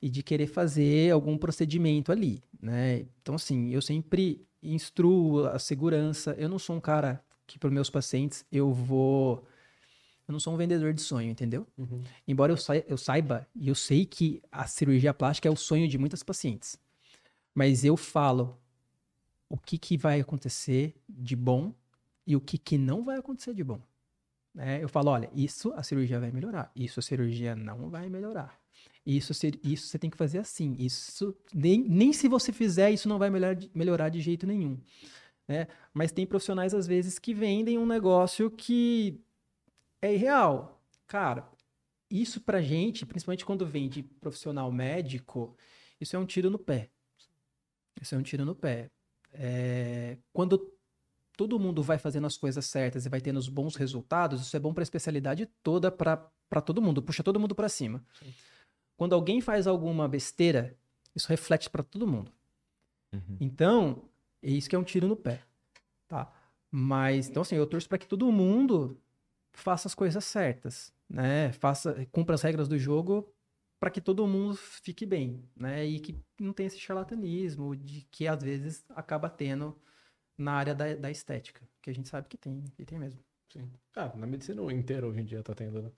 e 0.02 0.10
de 0.10 0.24
querer 0.24 0.48
fazer 0.48 1.12
algum 1.12 1.38
procedimento 1.38 2.10
ali, 2.10 2.42
né? 2.62 3.06
Então, 3.22 3.36
assim, 3.36 3.70
eu 3.70 3.82
sempre 3.82 4.48
instruo 4.64 5.46
a 5.48 5.60
segurança. 5.60 6.34
Eu 6.38 6.48
não 6.48 6.58
sou 6.58 6.78
um 6.78 6.80
cara 6.80 7.22
que, 7.46 7.60
para 7.60 7.70
meus 7.70 7.90
pacientes, 7.90 8.46
eu 8.50 8.72
vou. 8.72 9.46
Eu 10.26 10.32
não 10.32 10.40
sou 10.40 10.54
um 10.54 10.58
vendedor 10.58 10.94
de 10.94 11.02
sonho, 11.02 11.30
entendeu? 11.30 11.68
Uhum. 11.78 12.02
Embora 12.26 12.54
eu, 12.54 12.58
sai- 12.58 12.86
eu 12.88 12.98
saiba 12.98 13.46
e 13.54 13.68
eu 13.68 13.76
sei 13.76 14.06
que 14.06 14.42
a 14.50 14.66
cirurgia 14.66 15.14
plástica 15.14 15.50
é 15.50 15.52
o 15.52 15.58
sonho 15.58 15.86
de 15.88 15.98
muitas 15.98 16.24
pacientes. 16.24 16.80
Mas 17.54 17.84
eu 17.84 17.98
falo 17.98 18.58
o 19.50 19.58
que, 19.58 19.78
que 19.78 19.98
vai 19.98 20.22
acontecer 20.22 20.96
de 21.10 21.36
bom 21.36 21.74
e 22.26 22.38
o 22.38 22.42
que, 22.42 22.58
que 22.58 22.78
não 22.78 23.04
vai 23.04 23.18
acontecer 23.18 23.54
de 23.54 23.64
bom. 23.66 23.82
Né? 24.54 24.84
Eu 24.84 24.90
falo, 24.90 25.12
olha, 25.12 25.30
isso 25.34 25.72
a 25.76 25.84
cirurgia 25.84 26.20
vai 26.20 26.32
melhorar, 26.32 26.72
isso 26.76 27.00
a 27.00 27.04
cirurgia 27.04 27.56
não 27.56 27.90
vai 27.90 28.10
melhorar. 28.10 28.60
Isso, 29.06 29.34
isso 29.64 29.88
você 29.88 29.98
tem 30.00 30.10
que 30.10 30.18
fazer 30.18 30.40
assim. 30.40 30.76
Isso 30.78 31.36
nem, 31.54 31.80
nem 31.88 32.14
se 32.14 32.28
você 32.28 32.52
fizer, 32.52 32.92
isso 32.92 33.08
não 33.10 33.18
vai 33.18 33.30
melhorar, 33.30 33.54
de- 33.56 33.72
melhorar 33.74 34.10
de 34.10 34.22
jeito 34.22 34.46
nenhum. 34.48 34.80
né? 35.48 35.68
Mas 35.94 36.12
tem 36.12 36.26
profissionais, 36.28 36.74
às 36.74 36.88
vezes, 36.88 37.20
que 37.20 37.34
vendem 37.34 37.78
um 37.78 37.86
negócio 37.86 38.52
que 38.52 39.20
é 40.02 40.14
irreal. 40.14 40.82
Cara, 41.08 41.50
isso 42.10 42.42
pra 42.42 42.62
gente, 42.62 43.06
principalmente 43.06 43.46
quando 43.46 43.66
vem 43.66 43.90
de 43.90 44.04
profissional 44.04 44.72
médico, 44.72 45.56
isso 46.00 46.16
é 46.16 46.20
um 46.20 46.26
tiro 46.26 46.50
no 46.50 46.60
pé. 46.60 46.90
Isso 48.02 48.16
é 48.16 48.18
um 48.18 48.24
tiro 48.24 48.46
no 48.46 48.56
pé. 48.56 48.90
É, 49.34 50.18
quando 50.34 50.74
todo 51.40 51.58
mundo 51.58 51.82
vai 51.82 51.98
fazendo 51.98 52.28
as 52.28 52.36
coisas 52.36 52.66
certas 52.66 53.06
e 53.06 53.10
vai 53.10 53.22
tendo 53.22 53.38
os 53.38 53.48
bons 53.48 53.78
resultados, 53.78 54.42
isso 54.42 54.58
é 54.58 54.60
bom 54.60 54.74
para 54.74 54.82
a 54.82 54.84
especialidade 54.84 55.46
toda, 55.64 55.90
para 55.90 56.62
todo 56.62 56.82
mundo, 56.82 57.02
puxa 57.02 57.24
todo 57.24 57.40
mundo 57.40 57.56
para 57.56 57.70
cima. 57.70 58.04
Quando 58.98 59.16
alguém 59.16 59.40
faz 59.40 59.66
alguma 59.66 60.06
besteira, 60.06 60.78
isso 61.16 61.30
reflete 61.30 61.70
para 61.70 61.82
todo 61.82 62.06
mundo. 62.06 62.30
Uhum. 63.14 63.38
Então, 63.40 64.04
é 64.44 64.52
isso 64.52 64.70
que 64.70 64.76
é 64.76 64.80
um 64.80 64.84
tiro 64.84 65.08
no 65.08 65.16
pé, 65.16 65.46
tá? 66.10 66.30
Mas, 66.70 67.30
então 67.30 67.42
assim, 67.42 67.56
eu 67.56 67.66
torço 67.66 67.88
para 67.88 67.98
que 67.98 68.06
todo 68.06 68.30
mundo 68.30 69.00
faça 69.54 69.88
as 69.88 69.96
coisas 69.96 70.26
certas, 70.26 70.94
né? 71.10 71.54
Faça, 71.54 72.06
cumpra 72.12 72.36
as 72.36 72.42
regras 72.42 72.68
do 72.68 72.78
jogo 72.78 73.34
para 73.80 73.90
que 73.90 74.02
todo 74.02 74.28
mundo 74.28 74.56
fique 74.58 75.06
bem, 75.06 75.42
né? 75.56 75.86
E 75.86 76.02
que 76.02 76.20
não 76.38 76.52
tenha 76.52 76.68
esse 76.68 76.78
charlatanismo 76.78 77.78
de 77.78 78.02
que 78.12 78.28
às 78.28 78.44
vezes 78.44 78.84
acaba 78.90 79.30
tendo 79.30 79.74
na 80.40 80.54
área 80.54 80.74
da, 80.74 80.96
da 80.96 81.12
estética, 81.12 81.62
que 81.82 81.90
a 81.90 81.94
gente 81.94 82.10
sabe 82.10 82.28
que 82.28 82.38
tem, 82.38 82.64
que 82.76 82.86
tem 82.86 82.98
mesmo. 82.98 83.20
Sim. 83.52 83.70
Ah, 83.96 84.12
na 84.16 84.26
medicina 84.28 84.62
inteira 84.72 85.08
hoje 85.08 85.20
em 85.20 85.26
dia 85.26 85.44
tá 85.44 85.54
tendo, 85.54 85.82
né? 85.82 85.92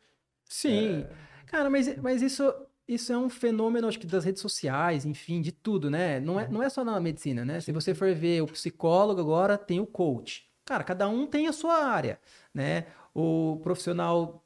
Sim. 0.46 1.06
Cara, 1.46 1.70
mas, 1.70 1.98
mas 1.98 2.22
isso, 2.22 2.44
isso 2.88 3.12
é 3.14 3.18
um 3.18 3.30
fenômeno, 3.30 3.88
acho 3.88 4.00
que 4.00 4.08
das 4.08 4.26
redes 4.26 4.42
sociais, 4.42 5.06
enfim, 5.06 5.42
de 5.42 5.52
tudo, 5.52 5.90
né? 5.90 6.20
Não 6.20 6.40
é, 6.40 6.48
não 6.48 6.64
é 6.64 6.70
só 6.70 6.84
na 6.84 7.00
medicina, 7.00 7.46
né? 7.46 7.60
Se 7.60 7.72
você 7.72 7.94
for 7.94 8.14
ver 8.14 8.42
o 8.42 8.48
psicólogo 8.48 9.22
agora, 9.22 9.58
tem 9.58 9.80
o 9.80 9.86
coach. 9.86 10.50
Cara, 10.66 10.84
cada 10.84 11.08
um 11.08 11.28
tem 11.28 11.48
a 11.48 11.54
sua 11.54 11.86
área, 11.86 12.20
né? 12.54 12.88
O 13.14 13.60
profissional 13.62 14.46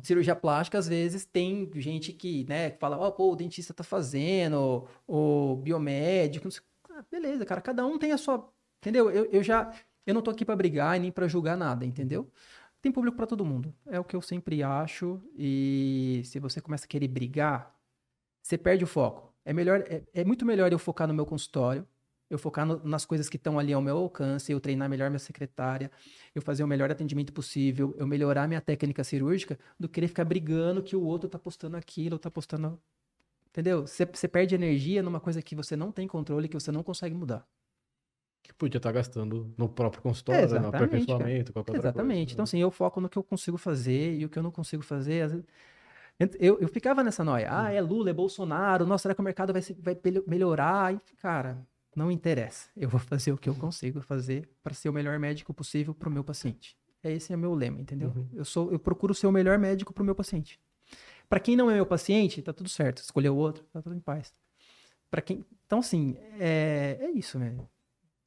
de 0.00 0.06
cirurgia 0.06 0.36
plástica, 0.36 0.78
às 0.78 0.88
vezes, 0.88 1.24
tem 1.24 1.70
gente 1.76 2.12
que, 2.12 2.44
né, 2.44 2.70
que 2.70 2.78
fala, 2.78 2.98
ó, 2.98 3.10
pô, 3.10 3.32
o 3.32 3.36
dentista 3.36 3.72
tá 3.72 3.82
fazendo, 3.82 4.86
o 5.06 5.56
biomédico, 5.56 6.46
não 6.46 6.50
sei. 6.50 6.62
Ah, 6.90 7.04
beleza, 7.10 7.44
cara, 7.44 7.60
cada 7.60 7.86
um 7.86 7.98
tem 7.98 8.12
a 8.12 8.18
sua. 8.18 8.50
Entendeu? 8.80 9.10
Eu, 9.10 9.26
eu 9.26 9.42
já. 9.42 9.72
Eu 10.06 10.14
não 10.14 10.22
tô 10.22 10.30
aqui 10.30 10.44
pra 10.44 10.54
brigar 10.56 10.96
e 10.96 11.00
nem 11.00 11.10
pra 11.12 11.26
julgar 11.28 11.56
nada, 11.56 11.84
entendeu? 11.84 12.30
Tem 12.80 12.92
público 12.92 13.16
pra 13.16 13.26
todo 13.26 13.44
mundo. 13.44 13.74
É 13.86 13.98
o 13.98 14.04
que 14.04 14.14
eu 14.16 14.22
sempre 14.22 14.62
acho. 14.62 15.20
E 15.36 16.22
se 16.24 16.38
você 16.38 16.60
começa 16.60 16.84
a 16.84 16.88
querer 16.88 17.08
brigar, 17.08 17.74
você 18.42 18.58
perde 18.58 18.84
o 18.84 18.86
foco. 18.86 19.34
É 19.44 19.52
melhor, 19.52 19.80
é, 19.88 20.04
é 20.14 20.24
muito 20.24 20.44
melhor 20.46 20.72
eu 20.72 20.78
focar 20.78 21.08
no 21.08 21.14
meu 21.14 21.26
consultório, 21.26 21.86
eu 22.30 22.38
focar 22.38 22.66
no- 22.66 22.82
nas 22.84 23.04
coisas 23.06 23.28
que 23.28 23.36
estão 23.36 23.58
ali 23.58 23.72
ao 23.72 23.82
meu 23.82 23.96
alcance, 23.98 24.52
eu 24.52 24.60
treinar 24.60 24.88
melhor 24.88 25.10
minha 25.10 25.18
secretária, 25.20 25.90
eu 26.34 26.42
fazer 26.42 26.64
o 26.64 26.68
melhor 26.68 26.90
atendimento 26.90 27.32
possível, 27.32 27.94
eu 27.98 28.06
melhorar 28.06 28.48
minha 28.48 28.60
técnica 28.60 29.04
cirúrgica, 29.04 29.58
do 29.78 29.88
que 29.88 29.94
querer 29.94 30.08
ficar 30.08 30.24
brigando 30.24 30.82
que 30.82 30.96
o 30.96 31.02
outro 31.02 31.28
tá 31.28 31.38
postando 31.38 31.76
aquilo, 31.76 32.18
tá 32.18 32.30
postando. 32.30 32.80
Entendeu? 33.50 33.86
Você 33.86 34.28
perde 34.28 34.54
energia 34.54 35.02
numa 35.02 35.20
coisa 35.20 35.42
que 35.42 35.54
você 35.56 35.76
não 35.76 35.92
tem 35.92 36.06
controle, 36.08 36.48
que 36.48 36.54
você 36.54 36.72
não 36.72 36.82
consegue 36.82 37.14
mudar. 37.14 37.46
Que 38.46 38.54
podia 38.54 38.78
estar 38.78 38.92
gastando 38.92 39.52
no 39.58 39.68
próprio 39.68 40.00
consultório, 40.02 40.40
no 40.40 40.46
Exatamente, 40.46 40.76
aperfeiçoamento, 40.84 41.52
qualquer 41.52 41.72
outra 41.72 41.88
Exatamente. 41.90 42.18
coisa. 42.18 42.32
Então, 42.32 42.42
assim, 42.44 42.58
eu 42.60 42.70
foco 42.70 43.00
no 43.00 43.08
que 43.08 43.18
eu 43.18 43.22
consigo 43.24 43.56
fazer 43.58 44.16
e 44.18 44.24
o 44.24 44.28
que 44.28 44.38
eu 44.38 44.42
não 44.42 44.50
consigo 44.52 44.82
fazer. 44.82 45.22
às 45.22 45.32
vezes- 45.32 45.46
Eu, 46.38 46.58
eu 46.60 46.68
ficava 46.68 47.02
nessa 47.02 47.24
noia. 47.24 47.48
Ah, 47.50 47.72
é 47.72 47.80
Lula, 47.80 48.10
é 48.10 48.12
Bolsonaro. 48.12 48.86
Nossa, 48.86 49.02
será 49.02 49.14
que 49.14 49.20
o 49.20 49.24
mercado 49.24 49.52
vai, 49.52 49.60
se- 49.62 49.74
vai 49.74 49.98
melhorar? 50.26 50.94
E, 50.94 51.00
cara, 51.20 51.58
não 51.94 52.10
interessa. 52.10 52.68
Eu 52.76 52.88
vou 52.88 53.00
fazer 53.00 53.32
o 53.32 53.36
que 53.36 53.48
eu 53.48 53.54
consigo 53.54 54.00
fazer 54.00 54.48
para 54.62 54.72
ser 54.74 54.88
o 54.88 54.92
melhor 54.92 55.18
médico 55.18 55.52
possível 55.52 55.92
para 55.94 56.08
o 56.08 56.12
meu 56.12 56.22
paciente. 56.24 56.76
Esse 57.02 57.32
é 57.32 57.36
o 57.36 57.38
meu 57.38 57.52
lema, 57.54 57.80
entendeu? 57.80 58.12
Uhum. 58.16 58.26
Eu, 58.32 58.44
sou, 58.44 58.72
eu 58.72 58.78
procuro 58.78 59.12
ser 59.14 59.26
o 59.26 59.32
melhor 59.32 59.58
médico 59.58 59.92
para 59.92 60.02
o 60.02 60.06
meu 60.06 60.14
paciente. 60.14 60.58
Para 61.28 61.40
quem 61.40 61.56
não 61.56 61.68
é 61.70 61.74
meu 61.74 61.86
paciente, 61.86 62.40
tá 62.42 62.52
tudo 62.52 62.68
certo. 62.68 62.98
Escolher 63.02 63.28
o 63.30 63.36
outro, 63.36 63.64
tá 63.72 63.82
tudo 63.82 63.94
em 63.94 64.00
paz. 64.00 64.32
Para 65.10 65.20
quem... 65.20 65.44
Então, 65.66 65.78
assim, 65.80 66.16
é, 66.40 66.98
é 67.00 67.10
isso, 67.10 67.38
velho. 67.38 67.68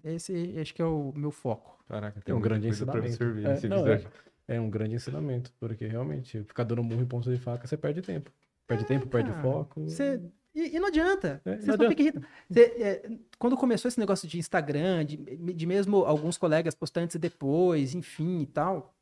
Esse 0.03 0.55
acho 0.59 0.73
que 0.73 0.81
é 0.81 0.85
o 0.85 1.11
meu 1.15 1.31
foco. 1.31 1.83
Caraca, 1.87 2.21
Tem 2.21 2.33
um 2.33 2.39
muita 2.39 2.49
grande 2.49 2.67
ensinamento. 2.67 3.07
absorver 3.07 3.41
É, 3.41 3.67
não, 3.67 3.77
episódio. 3.79 4.11
É 4.47 4.59
um 4.59 4.69
grande 4.69 4.95
ensinamento, 4.95 5.53
porque 5.59 5.85
realmente, 5.87 6.43
ficar 6.43 6.63
dando 6.63 6.83
murro 6.83 7.01
em 7.01 7.05
ponta 7.05 7.29
de 7.31 7.37
faca, 7.39 7.67
você 7.67 7.77
perde 7.77 8.01
tempo. 8.01 8.31
Perde 8.65 8.85
tempo, 8.85 9.07
perde 9.07 9.29
É, 9.29 9.33
cara, 9.33 9.43
foco. 9.43 9.81
Você- 9.81 10.21
E, 10.55 10.75
e 10.75 10.79
não 10.79 10.87
adianta. 10.87 11.41
É, 11.45 11.57
Você 11.57 11.77
não. 11.77 11.89
Você, 12.49 12.59
é, 12.61 13.09
quando 13.37 13.55
começou 13.55 13.87
esse 13.87 13.99
negócio 13.99 14.27
de 14.27 14.39
Instagram, 14.39 15.05
de, 15.05 15.17
de 15.17 15.65
mesmo 15.65 15.97
alguns 16.05 16.37
colegas 16.37 16.73
postando 16.73 17.03
antes 17.05 17.15
e 17.15 17.19
depois, 17.19 17.93
enfim 17.93 18.41
e 18.41 18.45
tal, 18.47 18.95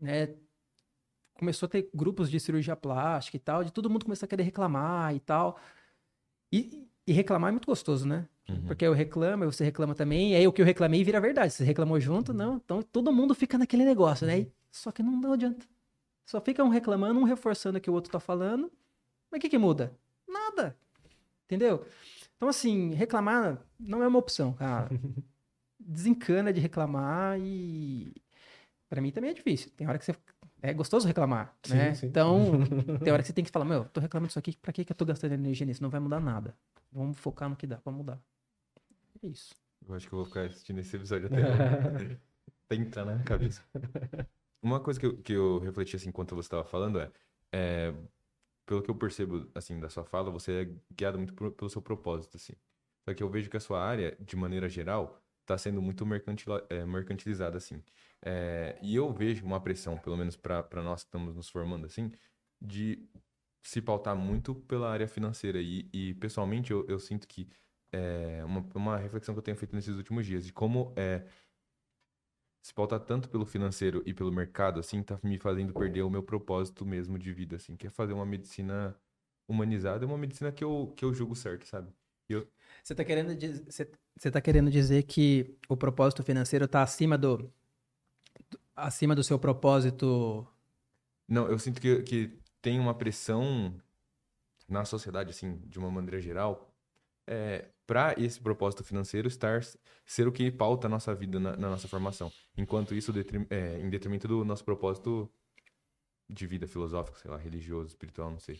né? 0.00 0.34
Começou 1.34 1.66
a 1.66 1.70
ter 1.70 1.88
grupos 1.94 2.30
de 2.30 2.38
cirurgia 2.40 2.76
plástica 2.76 3.36
e 3.36 3.40
tal, 3.40 3.64
de 3.64 3.72
todo 3.72 3.88
mundo 3.90 4.04
começou 4.04 4.26
a 4.26 4.28
querer 4.28 4.42
reclamar 4.42 5.14
e 5.14 5.20
tal. 5.20 5.58
E, 6.52 6.86
e 7.06 7.12
reclamar 7.12 7.48
é 7.48 7.52
muito 7.52 7.66
gostoso, 7.66 8.06
né? 8.06 8.26
Uhum. 8.50 8.66
Porque 8.66 8.84
eu 8.86 8.92
reclamo, 8.92 9.44
você 9.44 9.64
reclama 9.64 9.94
também, 9.94 10.32
e 10.32 10.36
aí 10.36 10.46
o 10.46 10.52
que 10.52 10.60
eu 10.62 10.66
reclamei 10.66 11.02
vira 11.04 11.20
verdade. 11.20 11.52
Você 11.52 11.64
reclamou 11.64 11.98
junto, 12.00 12.32
não. 12.32 12.56
Então 12.56 12.82
todo 12.82 13.12
mundo 13.12 13.34
fica 13.34 13.56
naquele 13.58 13.84
negócio, 13.84 14.26
né? 14.26 14.40
E- 14.40 14.52
Só 14.70 14.90
que 14.92 15.02
não, 15.02 15.12
não 15.12 15.32
adianta. 15.32 15.66
Só 16.24 16.40
fica 16.40 16.62
um 16.62 16.68
reclamando, 16.68 17.18
um 17.18 17.24
reforçando 17.24 17.78
o 17.78 17.80
que 17.80 17.90
o 17.90 17.92
outro 17.92 18.10
tá 18.12 18.20
falando. 18.20 18.70
Mas 19.30 19.38
o 19.38 19.40
que, 19.40 19.48
que 19.48 19.58
muda? 19.58 19.92
Nada. 20.28 20.76
Entendeu? 21.46 21.84
Então, 22.36 22.48
assim, 22.48 22.94
reclamar 22.94 23.58
não 23.78 24.02
é 24.02 24.06
uma 24.08 24.18
opção, 24.18 24.52
cara. 24.52 24.88
Desencana 25.78 26.52
de 26.52 26.60
reclamar 26.60 27.38
e. 27.40 28.14
Pra 28.88 29.00
mim 29.00 29.10
também 29.10 29.30
é 29.30 29.34
difícil. 29.34 29.70
Tem 29.76 29.86
hora 29.88 29.98
que 29.98 30.04
você. 30.04 30.14
É 30.62 30.74
gostoso 30.74 31.06
reclamar, 31.08 31.56
Sim, 31.64 31.74
né? 31.74 31.94
sim. 31.94 32.06
Então, 32.06 32.50
tem 33.02 33.12
hora 33.12 33.22
que 33.22 33.28
você 33.28 33.32
tem 33.32 33.44
que 33.44 33.50
falar, 33.50 33.64
meu, 33.64 33.86
tô 33.86 33.98
reclamando 33.98 34.28
disso 34.28 34.38
aqui, 34.38 34.54
pra 34.60 34.72
que 34.74 34.84
que 34.84 34.92
eu 34.92 34.96
tô 34.96 35.06
gastando 35.06 35.32
energia 35.32 35.64
nisso? 35.64 35.82
Não 35.82 35.88
vai 35.88 36.00
mudar 36.00 36.20
nada. 36.20 36.54
Vamos 36.92 37.18
focar 37.18 37.48
no 37.48 37.56
que 37.56 37.66
dá 37.66 37.78
pra 37.78 37.90
mudar. 37.92 38.20
É 39.22 39.26
isso. 39.28 39.54
Eu 39.86 39.94
acho 39.94 40.06
que 40.08 40.12
eu 40.14 40.18
vou 40.18 40.26
ficar 40.26 40.42
assistindo 40.46 40.78
esse 40.78 40.94
episódio 40.96 41.26
até. 41.26 41.40
Tenta, 42.68 43.04
né? 43.04 43.22
Cabeça. 43.24 43.64
Uma 44.62 44.80
coisa 44.80 45.00
que 45.00 45.06
eu, 45.06 45.22
que 45.22 45.32
eu 45.32 45.58
refleti 45.58 45.96
assim 45.96 46.10
enquanto 46.10 46.34
você 46.34 46.46
estava 46.46 46.64
falando 46.64 47.00
é, 47.00 47.10
é, 47.52 47.94
pelo 48.66 48.82
que 48.82 48.90
eu 48.90 48.94
percebo 48.94 49.50
assim 49.54 49.80
da 49.80 49.88
sua 49.88 50.04
fala, 50.04 50.30
você 50.30 50.62
é 50.62 50.94
guiado 50.94 51.18
muito 51.18 51.34
pelo 51.52 51.70
seu 51.70 51.82
propósito 51.82 52.36
assim. 52.36 52.54
Só 53.08 53.14
que 53.14 53.22
eu 53.22 53.30
vejo 53.30 53.50
que 53.50 53.56
a 53.56 53.60
sua 53.60 53.82
área, 53.82 54.16
de 54.20 54.36
maneira 54.36 54.68
geral, 54.68 55.20
está 55.42 55.56
sendo 55.58 55.82
muito 55.82 56.06
mercantila- 56.06 56.66
é, 56.70 56.84
mercantilizada 56.86 57.56
assim. 57.56 57.82
É, 58.22 58.78
e 58.82 58.94
eu 58.94 59.12
vejo 59.12 59.44
uma 59.46 59.60
pressão, 59.60 59.98
pelo 59.98 60.16
menos 60.16 60.36
para 60.36 60.82
nós 60.82 61.02
que 61.02 61.08
estamos 61.08 61.34
nos 61.36 61.48
formando 61.48 61.86
assim, 61.86 62.12
de 62.60 63.08
se 63.62 63.80
pautar 63.82 64.16
muito 64.16 64.54
pela 64.54 64.90
área 64.90 65.08
financeira. 65.08 65.60
E, 65.60 65.88
e 65.92 66.14
pessoalmente 66.14 66.70
eu, 66.72 66.86
eu 66.88 66.98
sinto 66.98 67.26
que 67.28 67.48
é 67.92 68.44
uma, 68.44 68.64
uma 68.74 68.96
reflexão 68.98 69.34
que 69.34 69.38
eu 69.38 69.42
tenho 69.42 69.56
feito 69.56 69.74
nesses 69.74 69.96
últimos 69.96 70.26
dias 70.26 70.44
de 70.46 70.52
como 70.52 70.92
é 70.96 71.24
se 72.62 72.72
pautar 72.74 73.00
tanto 73.00 73.28
pelo 73.28 73.44
financeiro 73.46 74.02
e 74.06 74.12
pelo 74.14 74.32
mercado 74.32 74.80
assim 74.80 75.02
tá 75.02 75.18
me 75.22 75.38
fazendo 75.38 75.72
perder 75.74 76.02
o 76.02 76.10
meu 76.10 76.22
propósito 76.22 76.84
mesmo 76.86 77.18
de 77.18 77.32
vida 77.32 77.56
assim 77.56 77.76
que 77.76 77.86
é 77.86 77.90
fazer 77.90 78.12
uma 78.12 78.26
medicina 78.26 78.96
humanizada 79.48 80.06
uma 80.06 80.18
medicina 80.18 80.52
que 80.52 80.62
eu 80.64 80.92
que 80.96 81.04
eu 81.04 81.12
julgo 81.14 81.34
certo 81.34 81.66
sabe? 81.66 81.92
Você 82.82 82.94
tá 82.94 83.04
querendo, 83.04 83.34
diz- 83.34 83.60
você, 84.16 84.30
tá 84.30 84.40
querendo 84.40 84.70
dizer 84.70 85.02
que 85.04 85.56
o 85.68 85.76
propósito 85.76 86.22
financeiro 86.22 86.66
tá 86.68 86.82
acima 86.82 87.16
do, 87.18 87.38
do- 87.38 87.52
acima 88.74 89.14
do 89.14 89.22
seu 89.24 89.38
propósito? 89.38 90.46
Não 91.28 91.48
eu 91.48 91.58
sinto 91.58 91.80
que, 91.80 92.02
que 92.02 92.38
tem 92.60 92.78
uma 92.78 92.94
pressão 92.94 93.74
na 94.68 94.84
sociedade 94.84 95.30
assim 95.30 95.58
de 95.66 95.78
uma 95.78 95.90
maneira 95.90 96.20
geral 96.20 96.74
é, 97.28 97.68
para 97.90 98.14
esse 98.16 98.40
propósito 98.40 98.84
financeiro 98.84 99.26
estar 99.26 99.60
ser 100.06 100.28
o 100.28 100.32
que 100.32 100.48
pauta 100.48 100.86
a 100.86 100.90
nossa 100.90 101.12
vida 101.12 101.40
na, 101.40 101.56
na 101.56 101.70
nossa 101.70 101.88
formação 101.88 102.30
enquanto 102.56 102.94
isso 102.94 103.12
detrim- 103.12 103.48
é, 103.50 103.80
em 103.80 103.90
detrimento 103.90 104.28
do 104.28 104.44
nosso 104.44 104.64
propósito 104.64 105.28
de 106.28 106.46
vida 106.46 106.68
filosófico 106.68 107.18
sei 107.18 107.28
lá 107.28 107.36
religioso 107.36 107.88
espiritual 107.88 108.30
não 108.30 108.38
sei 108.38 108.56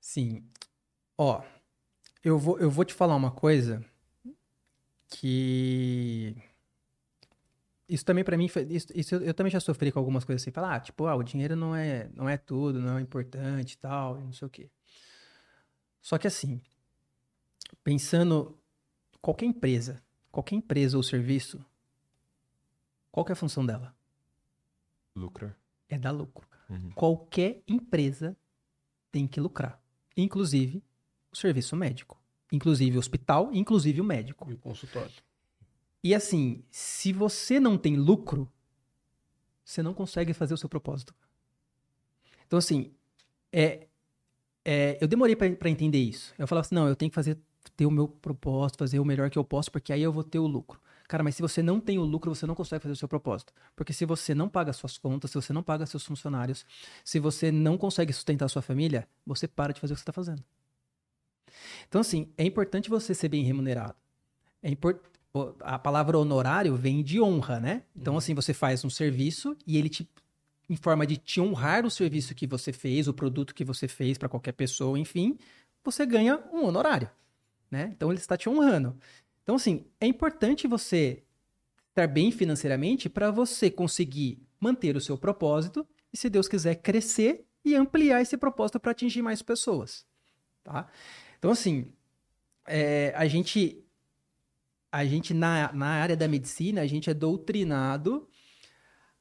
Sim. 0.00 0.44
Ó, 1.16 1.44
eu 2.24 2.36
vou, 2.36 2.58
eu 2.58 2.68
vou 2.68 2.84
te 2.84 2.92
falar 2.92 3.14
uma 3.14 3.30
coisa 3.30 3.84
que. 5.08 6.34
Isso 7.88 8.04
também 8.04 8.24
pra 8.24 8.36
mim, 8.36 8.46
isso, 8.70 8.88
isso 8.94 9.14
eu, 9.14 9.22
eu 9.22 9.34
também 9.34 9.50
já 9.50 9.60
sofri 9.60 9.92
com 9.92 9.98
algumas 9.98 10.24
coisas 10.24 10.42
assim, 10.42 10.50
falar, 10.50 10.74
ah, 10.74 10.80
tipo, 10.80 11.06
ah, 11.06 11.14
o 11.14 11.22
dinheiro 11.22 11.54
não 11.54 11.76
é, 11.76 12.10
não 12.14 12.28
é 12.28 12.36
tudo, 12.36 12.80
não 12.80 12.98
é 12.98 13.00
importante 13.00 13.76
tal, 13.78 14.18
não 14.18 14.32
sei 14.32 14.46
o 14.46 14.50
quê. 14.50 14.70
Só 16.00 16.18
que 16.18 16.26
assim, 16.26 16.60
pensando, 17.84 18.58
qualquer 19.22 19.46
empresa, 19.46 20.02
qualquer 20.30 20.56
empresa 20.56 20.96
ou 20.96 21.02
serviço, 21.02 21.64
qual 23.10 23.24
que 23.24 23.32
é 23.32 23.34
a 23.34 23.36
função 23.36 23.64
dela? 23.64 23.94
lucrar 25.14 25.56
É 25.88 25.98
dar 25.98 26.10
lucro. 26.10 26.46
Uhum. 26.68 26.90
qualquer 26.92 27.62
empresa 27.68 28.36
tem 29.10 29.26
que 29.26 29.40
lucrar. 29.40 29.80
Inclusive 30.16 30.82
o 31.30 31.36
serviço 31.36 31.76
médico. 31.76 32.18
Inclusive 32.50 32.96
o 32.96 32.98
hospital, 32.98 33.50
inclusive 33.52 34.00
o 34.00 34.04
médico. 34.04 34.50
E 34.50 34.54
o 34.54 34.58
consultório. 34.58 35.12
E 36.02 36.14
assim, 36.14 36.64
se 36.70 37.12
você 37.12 37.60
não 37.60 37.78
tem 37.78 37.96
lucro, 37.96 38.50
você 39.64 39.82
não 39.82 39.94
consegue 39.94 40.32
fazer 40.32 40.54
o 40.54 40.56
seu 40.56 40.68
propósito. 40.68 41.14
Então, 42.46 42.58
assim, 42.58 42.92
é, 43.52 43.86
é, 44.64 44.98
eu 45.00 45.08
demorei 45.08 45.36
pra 45.36 45.50
pra 45.54 45.70
entender 45.70 46.00
isso. 46.00 46.34
Eu 46.38 46.46
falava 46.46 46.66
assim, 46.66 46.74
não, 46.74 46.88
eu 46.88 46.96
tenho 46.96 47.10
que 47.10 47.14
fazer, 47.14 47.38
ter 47.70 47.86
o 47.86 47.90
meu 47.90 48.08
propósito, 48.08 48.78
fazer 48.78 48.98
o 48.98 49.04
melhor 49.04 49.30
que 49.30 49.38
eu 49.38 49.44
posso, 49.44 49.70
porque 49.70 49.92
aí 49.92 50.02
eu 50.02 50.12
vou 50.12 50.24
ter 50.24 50.38
o 50.38 50.46
lucro. 50.46 50.80
Cara, 51.08 51.22
mas 51.22 51.34
se 51.36 51.42
você 51.42 51.62
não 51.62 51.78
tem 51.78 51.98
o 51.98 52.04
lucro, 52.04 52.34
você 52.34 52.46
não 52.46 52.54
consegue 52.54 52.82
fazer 52.82 52.92
o 52.94 52.96
seu 52.96 53.08
propósito. 53.08 53.52
Porque 53.76 53.92
se 53.92 54.06
você 54.06 54.34
não 54.34 54.48
paga 54.48 54.72
suas 54.72 54.96
contas, 54.96 55.30
se 55.30 55.34
você 55.34 55.52
não 55.52 55.62
paga 55.62 55.84
seus 55.84 56.04
funcionários, 56.04 56.64
se 57.04 57.18
você 57.20 57.52
não 57.52 57.76
consegue 57.76 58.12
sustentar 58.12 58.48
sua 58.48 58.62
família, 58.62 59.06
você 59.26 59.46
para 59.46 59.72
de 59.74 59.80
fazer 59.80 59.92
o 59.92 59.96
que 59.96 60.00
você 60.00 60.02
está 60.02 60.12
fazendo. 60.12 60.42
Então, 61.88 62.00
assim, 62.00 62.28
é 62.36 62.44
importante 62.44 62.88
você 62.88 63.14
ser 63.14 63.28
bem 63.28 63.44
remunerado. 63.44 63.94
É 64.62 64.70
impor- 64.70 65.00
o- 65.34 65.54
A 65.60 65.78
palavra 65.78 66.18
honorário 66.18 66.74
vem 66.76 67.02
de 67.02 67.20
honra, 67.20 67.58
né? 67.60 67.82
Então, 67.96 68.16
assim, 68.16 68.34
você 68.34 68.54
faz 68.54 68.84
um 68.84 68.90
serviço 68.90 69.56
e 69.66 69.76
ele 69.76 69.88
te, 69.88 70.08
em 70.68 70.76
forma 70.76 71.06
de 71.06 71.16
te 71.16 71.40
honrar 71.40 71.84
o 71.84 71.90
serviço 71.90 72.34
que 72.34 72.46
você 72.46 72.72
fez, 72.72 73.08
o 73.08 73.14
produto 73.14 73.54
que 73.54 73.64
você 73.64 73.88
fez 73.88 74.16
para 74.16 74.28
qualquer 74.28 74.52
pessoa, 74.52 74.98
enfim, 74.98 75.36
você 75.84 76.06
ganha 76.06 76.38
um 76.52 76.64
honorário, 76.64 77.10
né? 77.72 77.90
Então, 77.96 78.10
ele 78.10 78.20
está 78.20 78.36
te 78.36 78.50
honrando. 78.50 78.96
Então, 79.42 79.56
assim, 79.56 79.86
é 79.98 80.06
importante 80.06 80.68
você 80.68 81.24
estar 81.88 82.06
bem 82.06 82.30
financeiramente 82.30 83.08
para 83.08 83.30
você 83.30 83.70
conseguir 83.70 84.46
manter 84.60 84.94
o 84.94 85.00
seu 85.00 85.16
propósito 85.16 85.86
e, 86.12 86.16
se 86.16 86.28
Deus 86.28 86.46
quiser, 86.46 86.76
crescer 86.76 87.46
e 87.64 87.74
ampliar 87.74 88.20
esse 88.20 88.36
propósito 88.36 88.78
para 88.78 88.92
atingir 88.92 89.22
mais 89.22 89.40
pessoas, 89.40 90.04
tá? 90.62 90.86
Então, 91.38 91.50
assim, 91.50 91.92
é, 92.66 93.12
a 93.16 93.26
gente, 93.26 93.82
a 94.90 95.04
gente 95.04 95.32
na, 95.32 95.72
na 95.72 95.86
área 95.86 96.16
da 96.16 96.28
medicina, 96.28 96.82
a 96.82 96.86
gente 96.86 97.08
é 97.08 97.14
doutrinado 97.14 98.28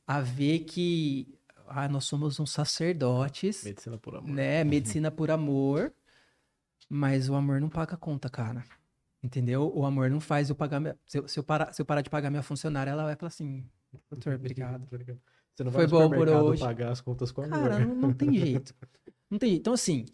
a 0.05 0.19
ver 0.19 0.59
que 0.59 1.39
ah, 1.67 1.87
nós 1.87 2.03
somos 2.03 2.39
uns 2.39 2.51
sacerdotes, 2.51 3.63
Medicina 3.63 3.97
por 3.97 4.15
amor. 4.15 4.29
né? 4.29 4.63
Medicina 4.63 5.09
por 5.09 5.31
amor, 5.31 5.93
mas 6.93 7.29
o 7.29 7.35
amor 7.35 7.61
não 7.61 7.69
paga 7.69 7.93
a 7.93 7.97
conta, 7.97 8.29
cara. 8.29 8.65
Entendeu? 9.23 9.71
O 9.73 9.85
amor 9.85 10.09
não 10.09 10.19
faz 10.19 10.49
eu 10.49 10.55
pagar. 10.55 10.81
Minha... 10.81 10.97
Se, 11.05 11.19
eu, 11.19 11.27
se, 11.27 11.39
eu 11.39 11.43
parar, 11.43 11.71
se 11.71 11.81
eu 11.81 11.85
parar 11.85 12.01
de 12.01 12.09
pagar 12.09 12.29
minha 12.29 12.43
funcionária, 12.43 12.91
ela 12.91 13.05
vai 13.05 13.15
falar 13.15 13.29
assim: 13.29 13.63
Doutor, 14.09 14.35
obrigado. 14.35 14.85
Você 15.55 15.63
não 15.63 15.71
Foi 15.71 15.87
vai 15.87 16.01
no 16.01 16.09
bom 16.09 16.15
por 16.15 16.27
hoje. 16.27 16.61
pagar 16.61 16.91
as 16.91 16.99
contas 16.99 17.31
com 17.31 17.43
amor. 17.43 17.69
Cara, 17.69 17.79
não, 17.79 17.95
não 17.95 18.13
tem 18.13 18.33
jeito. 18.37 18.75
Não 19.29 19.39
tem 19.39 19.51
jeito. 19.51 19.61
Então, 19.61 19.73
assim, 19.73 20.05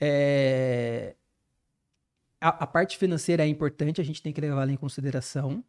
é, 0.00 1.14
a, 2.40 2.48
a 2.48 2.66
parte 2.66 2.96
financeira 2.96 3.44
é 3.44 3.48
importante, 3.48 4.00
a 4.00 4.04
gente 4.04 4.22
tem 4.22 4.32
que 4.32 4.40
levar 4.40 4.62
ela 4.62 4.72
em 4.72 4.76
consideração. 4.76 5.62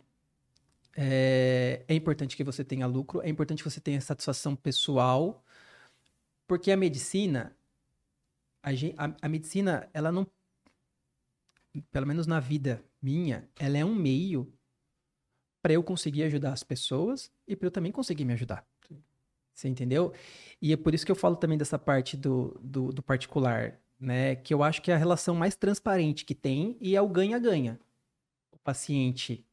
É, 0.95 1.83
é 1.85 1.93
importante 1.93 2.37
que 2.37 2.43
você 2.45 2.63
tenha 2.63 2.87
lucro, 2.87 3.21
é 3.21 3.29
importante 3.29 3.61
que 3.61 3.69
você 3.69 3.81
tenha 3.81 3.99
satisfação 3.99 4.55
pessoal, 4.55 5.43
porque 6.47 6.71
a 6.71 6.77
medicina, 6.77 7.55
a, 8.63 8.69
a- 9.05 9.15
a 9.21 9.29
medicina, 9.29 9.89
ela 9.93 10.11
não, 10.11 10.27
pelo 11.91 12.07
menos 12.07 12.27
na 12.27 12.39
vida 12.39 12.83
minha, 13.01 13.47
ela 13.57 13.77
é 13.77 13.85
um 13.85 13.95
meio 13.95 14.51
para 15.61 15.73
eu 15.73 15.83
conseguir 15.83 16.23
ajudar 16.23 16.53
as 16.53 16.63
pessoas 16.63 17.31
e 17.47 17.55
para 17.55 17.67
eu 17.67 17.71
também 17.71 17.91
conseguir 17.91 18.25
me 18.25 18.33
ajudar. 18.33 18.65
Você 19.53 19.67
entendeu? 19.67 20.13
E 20.61 20.71
é 20.71 20.77
por 20.77 20.93
isso 20.93 21.05
que 21.05 21.11
eu 21.11 21.15
falo 21.15 21.35
também 21.35 21.57
dessa 21.57 21.77
parte 21.77 22.15
do, 22.15 22.57
do, 22.63 22.93
do 22.93 23.03
particular, 23.03 23.77
né? 23.99 24.35
Que 24.37 24.53
eu 24.53 24.63
acho 24.63 24.81
que 24.81 24.89
é 24.89 24.95
a 24.95 24.97
relação 24.97 25.35
mais 25.35 25.55
transparente 25.55 26.23
que 26.23 26.33
tem 26.33 26.77
e 26.79 26.95
é 26.95 27.01
o 27.01 27.09
ganha-ganha. 27.09 27.77
O 28.51 28.57
paciente 28.59 29.45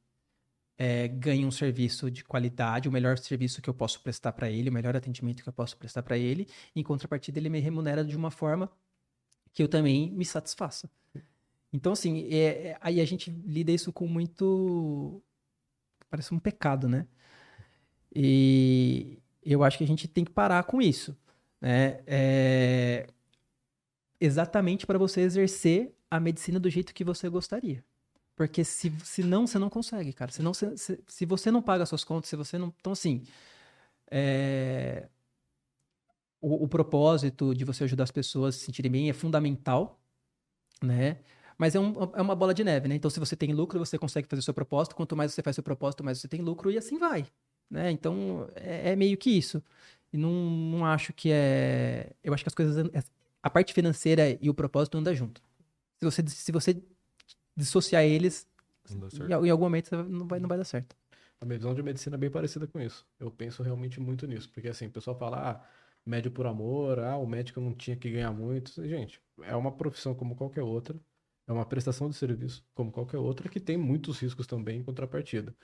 é, 0.79 1.09
ganha 1.09 1.47
um 1.47 1.51
serviço 1.51 2.11
de 2.11 2.23
qualidade, 2.25 2.89
o 2.89 2.93
melhor 2.93 3.19
serviço 3.19 3.63
que 3.63 3.69
eu 3.71 3.75
posso 3.75 4.01
prestar 4.03 4.33
para 4.33 4.51
ele, 4.51 4.71
o 4.71 4.73
melhor 4.73 4.97
atendimento 4.97 5.43
que 5.43 5.49
eu 5.49 5.53
posso 5.53 5.77
prestar 5.77 6.03
para 6.03 6.19
ele, 6.19 6.47
em 6.75 6.83
contrapartida 6.83 7.39
ele 7.39 7.49
me 7.49 7.61
remunera 7.61 8.05
de 8.05 8.17
uma 8.17 8.31
forma 8.31 8.71
que 9.57 9.63
eu 9.63 9.69
também 9.69 10.11
me 10.13 10.25
satisfaça. 10.27 10.91
Então, 11.73 11.93
assim, 11.93 12.29
é- 12.31 12.69
é- 12.69 12.79
aí 12.79 13.01
a 13.01 13.07
gente 13.07 13.31
lida 13.31 13.73
isso 13.73 13.91
com 13.91 14.07
muito. 14.07 15.23
Parece 16.11 16.35
um 16.35 16.39
pecado, 16.39 16.89
né? 16.89 17.07
E, 18.15 19.19
eu 19.43 19.65
acho 19.65 19.79
que 19.79 19.85
a 19.85 19.87
gente 19.87 20.07
tem 20.09 20.25
que 20.25 20.31
parar 20.31 20.63
com 20.65 20.81
isso, 20.83 21.17
né? 21.61 22.01
É... 22.07 23.07
Exatamente 24.21 24.87
para 24.87 24.99
você 24.99 25.23
exercer 25.23 25.95
a 26.11 26.21
medicina 26.21 26.61
do 26.61 26.69
jeito 26.69 26.95
que 26.95 27.05
você 27.05 27.29
gostaria. 27.29 27.83
Porque 28.37 28.63
se, 28.63 28.93
se 29.05 29.23
não, 29.23 29.47
você 29.47 29.59
não 29.59 29.71
consegue, 29.71 30.13
cara. 30.13 30.31
Se, 30.33 30.43
não, 30.43 30.53
se, 30.53 30.77
se, 31.07 31.27
você 31.27 31.51
não 31.51 31.63
paga 31.63 31.87
suas 31.87 32.05
contas, 32.05 32.29
se 32.29 32.37
você 32.37 32.59
não. 32.59 32.75
Então, 32.79 32.93
assim. 32.93 33.23
É... 34.11 35.09
O, 36.41 36.65
o, 36.65 36.69
propósito 36.69 37.55
de 37.55 37.65
você 37.65 37.85
ajudar 37.85 38.05
as 38.05 38.11
pessoas 38.11 38.55
a 38.55 38.59
se 38.59 38.65
sentirem 38.67 38.91
bem 38.91 39.11
é 39.11 39.13
fundamental, 39.13 40.01
né? 40.83 41.19
Mas 41.59 41.75
é, 41.75 41.81
um, 41.81 41.95
é 42.15 42.21
uma 42.21 42.35
bola 42.35 42.53
de 42.53 42.63
neve, 42.63 42.89
né? 42.89 42.95
Então, 42.95 43.11
se 43.11 43.19
você 43.19 43.35
tem 43.35 43.53
lucro, 43.53 43.79
você 43.79 43.99
consegue 43.99 44.29
fazer 44.29 44.43
seu 44.43 44.53
propósito. 44.53 44.95
Quanto 44.95 45.17
mais 45.17 45.33
você 45.33 45.43
faz 45.43 45.57
seu 45.57 45.65
propósito, 45.65 46.05
mais 46.05 46.19
você 46.19 46.29
tem 46.29 46.43
lucro 46.43 46.71
e 46.71 46.77
assim 46.77 46.99
vai, 46.99 47.27
né? 47.71 47.91
Então, 47.91 48.49
é, 48.55 48.93
é 48.93 48.97
meio 48.97 49.17
que 49.17 49.31
isso. 49.31 49.63
E 50.13 50.19
não, 50.19 50.31
não 50.31 50.87
acho 50.87 51.13
que 51.13 51.31
é... 51.33 52.13
Eu 52.23 52.35
acho 52.35 52.45
que 52.45 52.49
as 52.49 52.55
coisas... 52.55 52.87
A 53.43 53.51
parte 53.51 53.73
financeira 53.73 54.37
e 54.41 54.51
o 54.51 54.55
propósito 54.55 54.99
andam 54.99 55.15
junto. 55.15 55.41
Se 55.99 56.05
você, 56.05 56.23
se 56.27 56.53
você 56.53 56.83
dissociar 57.57 58.03
eles, 58.03 58.47
em, 58.91 59.47
em 59.47 59.51
algum 59.51 59.65
momento 59.65 59.97
não 60.05 60.27
vai, 60.27 60.39
não 60.39 60.49
vai 60.49 60.59
dar 60.59 60.65
certo. 60.65 60.95
A 61.41 61.45
minha 61.45 61.59
visão 61.59 61.75
de 61.75 61.83
medicina 61.83 62.17
é 62.17 62.19
bem 62.19 62.31
parecida 62.31 62.67
com 62.67 62.81
isso. 62.81 63.07
Eu 63.19 63.31
penso 63.31 63.63
realmente 63.63 64.01
muito 64.01 64.27
nisso. 64.27 64.49
Porque 64.51 64.69
assim, 64.69 64.87
o 64.87 64.91
pessoal 64.91 65.17
fala, 65.17 65.51
ah, 65.51 65.69
médio 66.07 66.31
por 66.31 66.47
amor, 66.47 66.99
ah, 67.01 67.17
o 67.19 67.27
médico 67.27 67.61
não 67.61 67.75
tinha 67.75 67.97
que 67.97 68.11
ganhar 68.11 68.33
muito. 68.33 68.73
Gente, 68.87 69.21
é 69.43 69.57
uma 69.57 69.73
profissão 69.77 70.15
como 70.15 70.37
qualquer 70.37 70.63
outra. 70.63 70.99
É 71.47 71.53
uma 71.53 71.67
prestação 71.67 72.09
de 72.11 72.17
serviço 72.17 72.65
como 72.75 72.91
qualquer 72.93 73.19
outra 73.19 73.49
que 73.49 73.61
tem 73.61 73.77
muitos 73.77 74.19
riscos 74.21 74.47
também 74.47 74.81
em 74.81 74.83
contrapartida. 74.85 75.55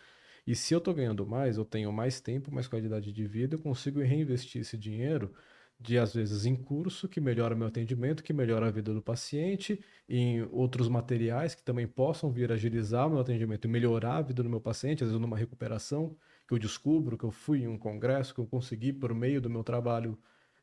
E 0.47 0.55
se 0.57 0.75
eu 0.75 0.79
estou 0.79 0.95
ganhando 0.95 1.27
mais, 1.27 1.57
eu 1.57 1.65
tenho 1.65 1.93
mais 1.93 2.21
tempo, 2.21 2.53
mais 2.53 2.69
qualidade 2.69 3.13
de 3.13 3.27
vida, 3.27 3.55
eu 3.57 3.61
consigo 3.61 4.01
reinvestir 4.01 4.63
esse 4.63 4.77
dinheiro 4.77 5.33
de 5.79 5.99
às 5.99 6.15
vezes 6.15 6.47
em 6.47 6.55
curso 6.57 7.09
que 7.09 7.21
melhora 7.21 7.57
meu 7.57 7.67
atendimento, 7.67 8.23
que 8.23 8.33
melhora 8.33 8.69
a 8.69 8.71
vida 8.71 8.95
do 8.95 9.03
paciente, 9.03 9.81
em 10.09 10.43
outros 10.53 10.89
materiais 10.89 11.55
que 11.55 11.63
também 11.63 11.87
possam 11.89 12.31
vir 12.31 12.53
agilizar 12.53 13.07
o 13.09 13.11
meu 13.11 13.21
atendimento 13.21 13.67
e 13.67 13.69
melhorar 13.71 14.19
a 14.19 14.23
vida 14.23 14.43
do 14.43 14.51
meu 14.51 14.61
paciente, 14.61 15.03
às 15.03 15.11
vezes 15.11 15.21
numa 15.21 15.37
recuperação 15.37 16.17
que 16.53 16.57
eu 16.57 16.59
descubro 16.59 17.17
que 17.17 17.25
eu 17.25 17.31
fui 17.31 17.63
em 17.63 17.67
um 17.67 17.79
congresso, 17.79 18.35
que 18.35 18.41
eu 18.41 18.47
consegui 18.47 18.93
por 18.93 19.15
meio 19.15 19.41
do 19.41 19.49
meu 19.49 19.65
trabalho 19.65 20.19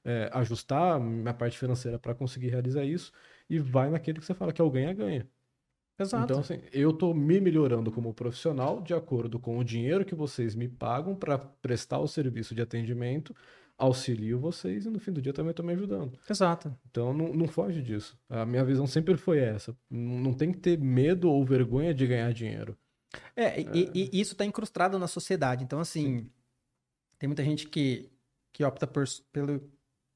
é, 0.06 0.30
ajustar 0.34 0.99
minha 0.99 1.34
parte 1.34 1.57
financeira 1.57 1.98
para 1.98 2.14
conseguir 2.14 2.49
realizar 2.49 2.86
isso 2.86 3.11
e 3.49 3.57
vai 3.57 3.90
naquele 3.90 4.20
que 4.20 4.26
você 4.26 4.36
fala 4.36 4.53
que 4.53 4.61
é 4.61 4.64
o 4.64 4.70
ganha-ganha. 4.70 5.28
Exato. 5.98 6.24
Então, 6.24 6.40
assim, 6.40 6.61
eu 6.72 6.91
estou 6.91 7.14
me 7.14 7.41
melhorando 7.41 7.91
como 7.91 8.14
profissional 8.14 8.82
de 8.82 8.94
acordo 8.94 9.40
com 9.40 9.57
o 9.57 9.64
dinheiro 9.64 10.06
que 10.06 10.16
vocês 10.16 10.56
me 10.56 10.68
pagam 10.68 11.16
para 11.16 11.38
prestar 11.38 11.99
o 11.99 12.07
serviço 12.07 12.53
de 12.53 12.61
atendimento 12.61 13.36
auxilio 13.78 14.38
vocês 14.38 14.86
e 14.86 14.90
no 14.90 14.99
fim 14.99 15.11
do 15.11 15.22
dia 15.22 15.34
também 15.34 15.52
estou 15.52 15.66
me 15.66 15.74
ajudando. 15.74 16.20
Exato. 16.30 16.74
Então 16.90 17.14
não, 17.14 17.34
não 17.34 17.48
foge 17.48 17.82
disso. 17.82 18.18
A 18.30 18.45
minha 18.45 18.64
visão 18.64 18.86
sempre 18.86 19.18
foi 19.18 19.40
essa. 19.40 19.76
Não 19.90 20.34
tem 20.34 20.52
que 20.52 20.60
ter 20.60 20.78
medo 20.78 21.30
ou 21.32 21.44
vergonha 21.44 21.94
de 21.94 22.06
ganhar 22.06 22.32
dinheiro. 22.32 22.78
É, 23.36 23.44
é... 23.44 23.61
E, 23.61 24.10
e, 24.14 24.22
isso 24.22 24.34
está 24.34 24.45
incrustado 24.45 24.99
na 24.99 25.07
sociedade. 25.07 25.64
Então, 25.64 25.80
assim, 25.80 26.19
Sim. 26.19 26.31
tem 27.18 27.27
muita 27.27 27.44
gente 27.44 27.68
que, 27.68 28.10
que 28.52 28.64
opta 28.64 28.86
por 28.86 29.06
pelo, 29.31 29.61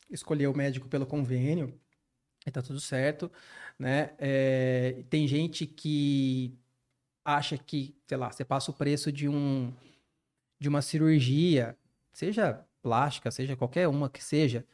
escolher 0.09 0.47
o 0.47 0.55
médico 0.55 0.87
pelo 0.87 1.05
convênio 1.05 1.73
e 2.45 2.51
tá 2.51 2.61
tudo 2.61 2.79
certo, 2.79 3.31
né? 3.79 4.11
É, 4.17 5.03
tem 5.09 5.27
gente 5.27 5.65
que 5.65 6.53
acha 7.23 7.57
que, 7.57 7.95
sei 8.05 8.17
lá, 8.17 8.31
você 8.31 8.43
passa 8.43 8.69
o 8.69 8.73
preço 8.73 9.11
de 9.11 9.27
um 9.29 9.73
de 10.59 10.69
uma 10.69 10.81
cirurgia, 10.81 11.77
seja 12.13 12.65
plástica, 12.81 13.29
seja 13.31 13.55
qualquer 13.55 13.87
uma 13.87 14.09
que 14.09 14.23
seja, 14.23 14.65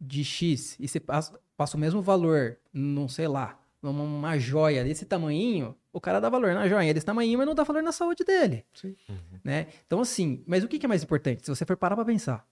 de 0.00 0.24
X, 0.24 0.76
e 0.80 0.88
você 0.88 0.98
passa, 0.98 1.38
passa 1.56 1.76
o 1.76 1.80
mesmo 1.80 2.00
valor, 2.00 2.58
não 2.72 3.06
sei 3.06 3.28
lá, 3.28 3.60
numa 3.82 4.38
joia 4.38 4.82
desse 4.84 5.04
tamanho, 5.04 5.76
o 5.98 6.00
cara 6.00 6.20
dá 6.20 6.28
valor 6.28 6.54
na 6.54 6.68
joia 6.68 6.94
desse 6.94 7.04
tamanho, 7.04 7.36
mas 7.36 7.46
não 7.46 7.54
dá 7.54 7.64
valor 7.64 7.82
na 7.82 7.92
saúde 7.92 8.24
dele. 8.24 8.64
Sim. 8.72 8.96
Uhum. 9.08 9.40
Né? 9.44 9.66
Então, 9.86 10.00
assim, 10.00 10.42
mas 10.46 10.64
o 10.64 10.68
que 10.68 10.84
é 10.84 10.88
mais 10.88 11.02
importante? 11.02 11.44
Se 11.44 11.50
você 11.50 11.66
for 11.66 11.76
parar 11.76 11.96
pra 11.96 12.04
pensar. 12.04 12.46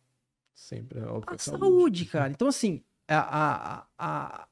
Sempre 0.55 1.01
é 1.01 1.05
óbvio. 1.05 1.35
A 1.35 1.39
saúde, 1.39 1.61
saúde 1.61 2.05
cara. 2.11 2.31
Então, 2.31 2.49
assim, 2.49 2.83
a, 3.07 3.19
a, 3.19 3.87
a, 3.99 4.49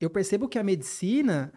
eu 0.00 0.10
percebo 0.10 0.48
que 0.48 0.58
a 0.58 0.62
medicina, 0.62 1.52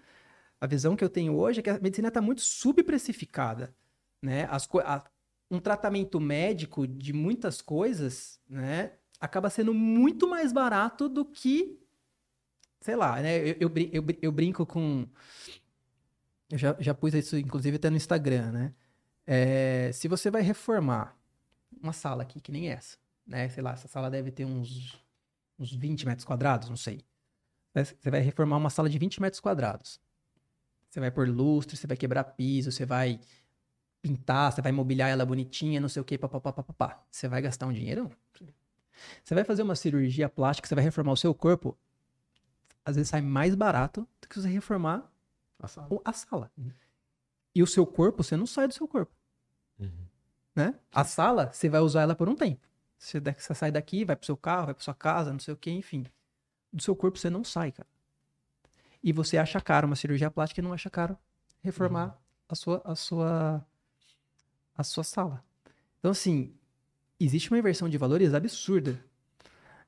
a 0.61 0.68
visão 0.68 0.95
que 0.95 1.03
eu 1.03 1.09
tenho 1.09 1.35
hoje 1.35 1.59
é 1.59 1.64
que 1.64 1.69
a 1.69 1.80
medicina 1.80 2.07
está 2.07 2.22
muito 2.22 2.41
subprecificada. 2.41 3.76
Né? 4.22 4.47
As, 4.49 4.68
a, 4.84 5.03
um 5.49 5.59
tratamento 5.59 6.19
médico 6.19 6.88
de 6.88 7.14
muitas 7.14 7.61
coisas, 7.61 8.39
né, 8.49 8.93
acaba 9.19 9.49
sendo 9.49 9.73
muito 9.73 10.27
mais 10.27 10.51
barato 10.51 11.07
do 11.07 11.26
que, 11.26 11.80
sei 12.81 12.95
lá, 12.95 13.22
né, 13.22 13.38
eu, 13.39 13.55
eu, 13.59 13.72
eu, 13.91 14.05
eu 14.22 14.31
brinco 14.31 14.65
com, 14.65 15.07
eu 16.49 16.57
já, 16.57 16.76
já 16.80 16.94
pus 16.94 17.14
isso 17.14 17.38
inclusive 17.38 17.78
até 17.78 17.90
no 17.90 17.98
Instagram, 17.98 18.52
né, 18.52 18.74
é, 19.26 19.91
se 19.94 20.07
você 20.07 20.32
vai 20.32 20.41
reformar 20.41 21.18
uma 21.82 21.94
sala 21.94 22.24
aqui, 22.24 22.40
que 22.40 22.52
nem 22.52 22.69
essa, 22.69 22.98
né, 23.26 23.49
sei 23.49 23.61
lá, 23.61 23.74
essa 23.74 23.88
sala 23.88 24.10
deve 24.10 24.32
ter 24.32 24.45
uns, 24.45 25.03
uns 25.60 25.74
20 25.74 26.06
metros 26.06 26.26
quadrados, 26.26 26.69
não 26.69 26.78
sei, 26.78 27.02
você 27.74 28.10
vai 28.10 28.22
reformar 28.22 28.57
uma 28.57 28.69
sala 28.69 28.90
de 28.90 28.98
20 28.98 29.22
metros 29.22 29.40
quadrados, 29.40 29.99
você 30.90 30.99
vai 30.99 31.11
pôr 31.11 31.28
lustre, 31.28 31.76
você 31.76 31.86
vai 31.86 31.98
quebrar 31.98 32.24
piso, 32.24 32.72
você 32.72 32.86
vai 32.86 33.19
pintar, 34.02 34.52
você 34.52 34.61
vai 34.61 34.72
mobiliar 34.72 35.10
ela 35.10 35.26
bonitinha, 35.26 35.80
não 35.80 35.90
sei 35.90 36.02
o 36.02 36.06
que, 36.06 36.18
papapá. 36.18 37.03
Você 37.11 37.28
vai 37.28 37.41
gastar 37.41 37.68
um 37.68 37.74
dinheiro? 37.74 38.10
Você 39.24 39.36
vai 39.36 39.44
fazer 39.44 39.61
uma 39.61 39.76
cirurgia 39.76 40.28
plástica, 40.28 40.68
você 40.68 40.74
vai 40.74 40.84
reformar 40.84 41.11
o 41.11 41.18
seu 41.18 41.34
corpo, 41.34 41.78
às 42.84 42.95
vezes 42.95 43.10
sai 43.10 43.22
mais 43.22 43.53
barato 43.53 44.07
do 44.22 44.28
que 44.28 44.40
você 44.40 44.48
reformar 44.48 45.11
a 45.59 45.67
sala. 45.67 46.01
A 46.03 46.13
sala. 46.13 46.51
Uhum. 46.57 46.71
E 47.53 47.63
o 47.63 47.67
seu 47.67 47.85
corpo, 47.85 48.23
você 48.23 48.38
não 48.38 48.45
sai 48.45 48.67
do 48.67 48.73
seu 48.73 48.88
corpo. 48.88 49.11
Uhum. 49.79 50.05
Né? 50.55 50.79
A 50.91 51.03
sala, 51.03 51.51
você 51.51 51.69
vai 51.69 51.81
usar 51.81 52.01
ela 52.01 52.15
por 52.15 52.29
um 52.29 52.35
tempo. 52.35 52.67
Você, 52.97 53.19
você 53.19 53.53
sai 53.53 53.71
daqui, 53.71 54.03
vai 54.03 54.15
pro 54.15 54.25
seu 54.25 54.38
carro, 54.38 54.65
vai 54.65 54.73
pra 54.73 54.84
sua 54.84 54.93
casa, 54.93 55.31
não 55.31 55.39
sei 55.39 55.53
o 55.53 55.57
que, 55.57 55.71
enfim. 55.71 56.05
Do 56.71 56.81
seu 56.81 56.95
corpo 56.95 57.17
você 57.17 57.29
não 57.29 57.43
sai, 57.43 57.71
cara. 57.71 57.88
E 59.03 59.13
você 59.13 59.38
acha 59.38 59.61
caro 59.61 59.88
uma 59.88 59.95
cirurgia 59.95 60.31
plástica 60.31 60.61
e 60.61 60.63
não 60.63 60.73
acha 60.73 60.89
caro 60.89 61.17
reformar 61.61 62.07
uhum. 62.07 62.13
a 62.49 62.55
sua, 62.55 62.81
a 62.84 62.95
sua 62.95 63.65
a 64.77 64.84
sua 64.84 65.03
sala. 65.03 65.43
Então, 65.99 66.11
assim, 66.11 66.53
existe 67.19 67.49
uma 67.51 67.57
inversão 67.57 67.89
de 67.89 67.97
valores 67.97 68.34
absurda. 68.34 69.03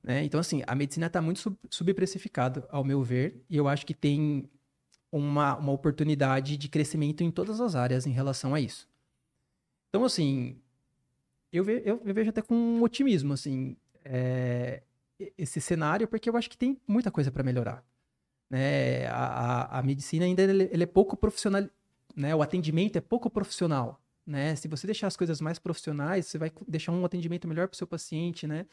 Né? 0.01 0.23
Então, 0.23 0.39
assim, 0.39 0.63
a 0.65 0.73
medicina 0.73 1.05
está 1.07 1.21
muito 1.21 1.39
sub 1.39 1.57
subprecificada, 1.69 2.67
ao 2.71 2.83
meu 2.83 3.03
ver, 3.03 3.43
e 3.49 3.55
eu 3.55 3.67
acho 3.67 3.85
que 3.85 3.93
tem 3.93 4.49
uma, 5.11 5.55
uma 5.57 5.71
oportunidade 5.71 6.57
de 6.57 6.69
crescimento 6.69 7.23
em 7.23 7.31
todas 7.31 7.59
as 7.59 7.75
áreas 7.75 8.05
em 8.05 8.11
relação 8.11 8.53
a 8.53 8.59
isso. 8.59 8.87
Então, 9.89 10.05
assim, 10.05 10.57
eu, 11.51 11.63
ve 11.63 11.81
eu, 11.85 12.01
eu 12.05 12.13
vejo 12.13 12.29
até 12.29 12.41
com 12.41 12.81
otimismo, 12.81 13.33
assim, 13.33 13.75
é, 14.05 14.83
esse 15.37 15.59
cenário, 15.59 16.07
porque 16.07 16.29
eu 16.29 16.37
acho 16.37 16.49
que 16.49 16.57
tem 16.57 16.79
muita 16.87 17.11
coisa 17.11 17.31
para 17.31 17.43
melhorar. 17.43 17.83
Né? 18.49 19.07
A, 19.07 19.25
a, 19.25 19.79
a, 19.79 19.83
medicina 19.83 20.25
ainda 20.25 20.41
ele, 20.43 20.69
ele 20.71 20.83
é 20.83 20.87
pouco 20.87 21.17
profissional, 21.17 21.67
né? 22.15 22.35
o 22.35 22.41
atendimento 22.41 22.97
é 22.97 23.01
pouco 23.01 23.29
profissional 23.29 24.01
né? 24.29 24.55
Se 24.55 24.67
você 24.67 24.85
deixar 24.85 25.07
as 25.07 25.17
coisas 25.17 25.41
mais 25.41 25.57
profissionais, 25.57 26.27
você 26.27 26.37
vai 26.37 26.51
deixar 26.67 26.91
um 26.91 27.03
atendimento 27.03 27.47
melhor 27.47 27.67
para 27.67 27.73
o 27.73 27.77
seu 27.77 27.87
paciente, 27.87 28.45
né? 28.45 28.65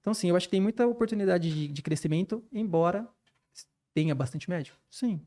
Então, 0.00 0.14
sim, 0.14 0.28
eu 0.28 0.36
acho 0.36 0.46
que 0.46 0.52
tem 0.52 0.60
muita 0.60 0.86
oportunidade 0.86 1.52
de, 1.52 1.68
de 1.68 1.82
crescimento, 1.82 2.42
embora 2.52 3.06
tenha 3.92 4.14
bastante 4.14 4.48
médico. 4.48 4.78
Sim. 4.88 5.20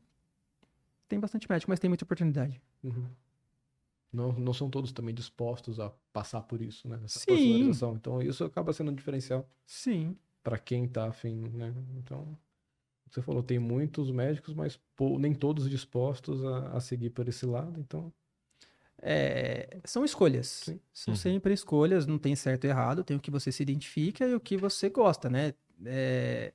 Tem 1.08 1.20
bastante 1.20 1.48
médico, 1.50 1.70
mas 1.70 1.78
tem 1.78 1.88
muita 1.88 2.04
oportunidade. 2.04 2.60
Uhum. 2.82 3.06
Não, 4.12 4.32
não 4.32 4.52
são 4.52 4.70
todos 4.70 4.92
também 4.92 5.14
dispostos 5.14 5.78
a 5.78 5.90
passar 6.12 6.42
por 6.42 6.62
isso, 6.62 6.88
né? 6.88 7.00
Essa 7.04 7.20
Sim. 7.20 7.70
Então, 7.94 8.22
isso 8.22 8.44
acaba 8.44 8.72
sendo 8.72 8.90
um 8.90 8.94
diferencial. 8.94 9.48
Sim. 9.66 10.16
Para 10.42 10.58
quem 10.58 10.88
tá 10.88 11.08
afim, 11.08 11.48
né? 11.48 11.74
Então, 11.98 12.36
você 13.10 13.20
falou, 13.20 13.42
tem 13.42 13.58
muitos 13.58 14.10
médicos, 14.10 14.54
mas 14.54 14.80
pô, 14.94 15.18
nem 15.18 15.34
todos 15.34 15.68
dispostos 15.68 16.44
a, 16.44 16.76
a 16.76 16.80
seguir 16.80 17.10
por 17.10 17.28
esse 17.28 17.44
lado, 17.44 17.78
então 17.78 18.12
é, 19.02 19.78
são 19.84 20.04
escolhas. 20.04 20.46
Sim. 20.46 20.80
São 20.92 21.12
uhum. 21.12 21.16
sempre 21.16 21.54
escolhas, 21.54 22.06
não 22.06 22.18
tem 22.18 22.34
certo 22.34 22.64
e 22.64 22.68
errado, 22.68 23.04
tem 23.04 23.16
o 23.16 23.20
que 23.20 23.30
você 23.30 23.52
se 23.52 23.62
identifica 23.62 24.26
e 24.26 24.34
o 24.34 24.40
que 24.40 24.56
você 24.56 24.88
gosta, 24.88 25.28
né? 25.28 25.54
É, 25.84 26.52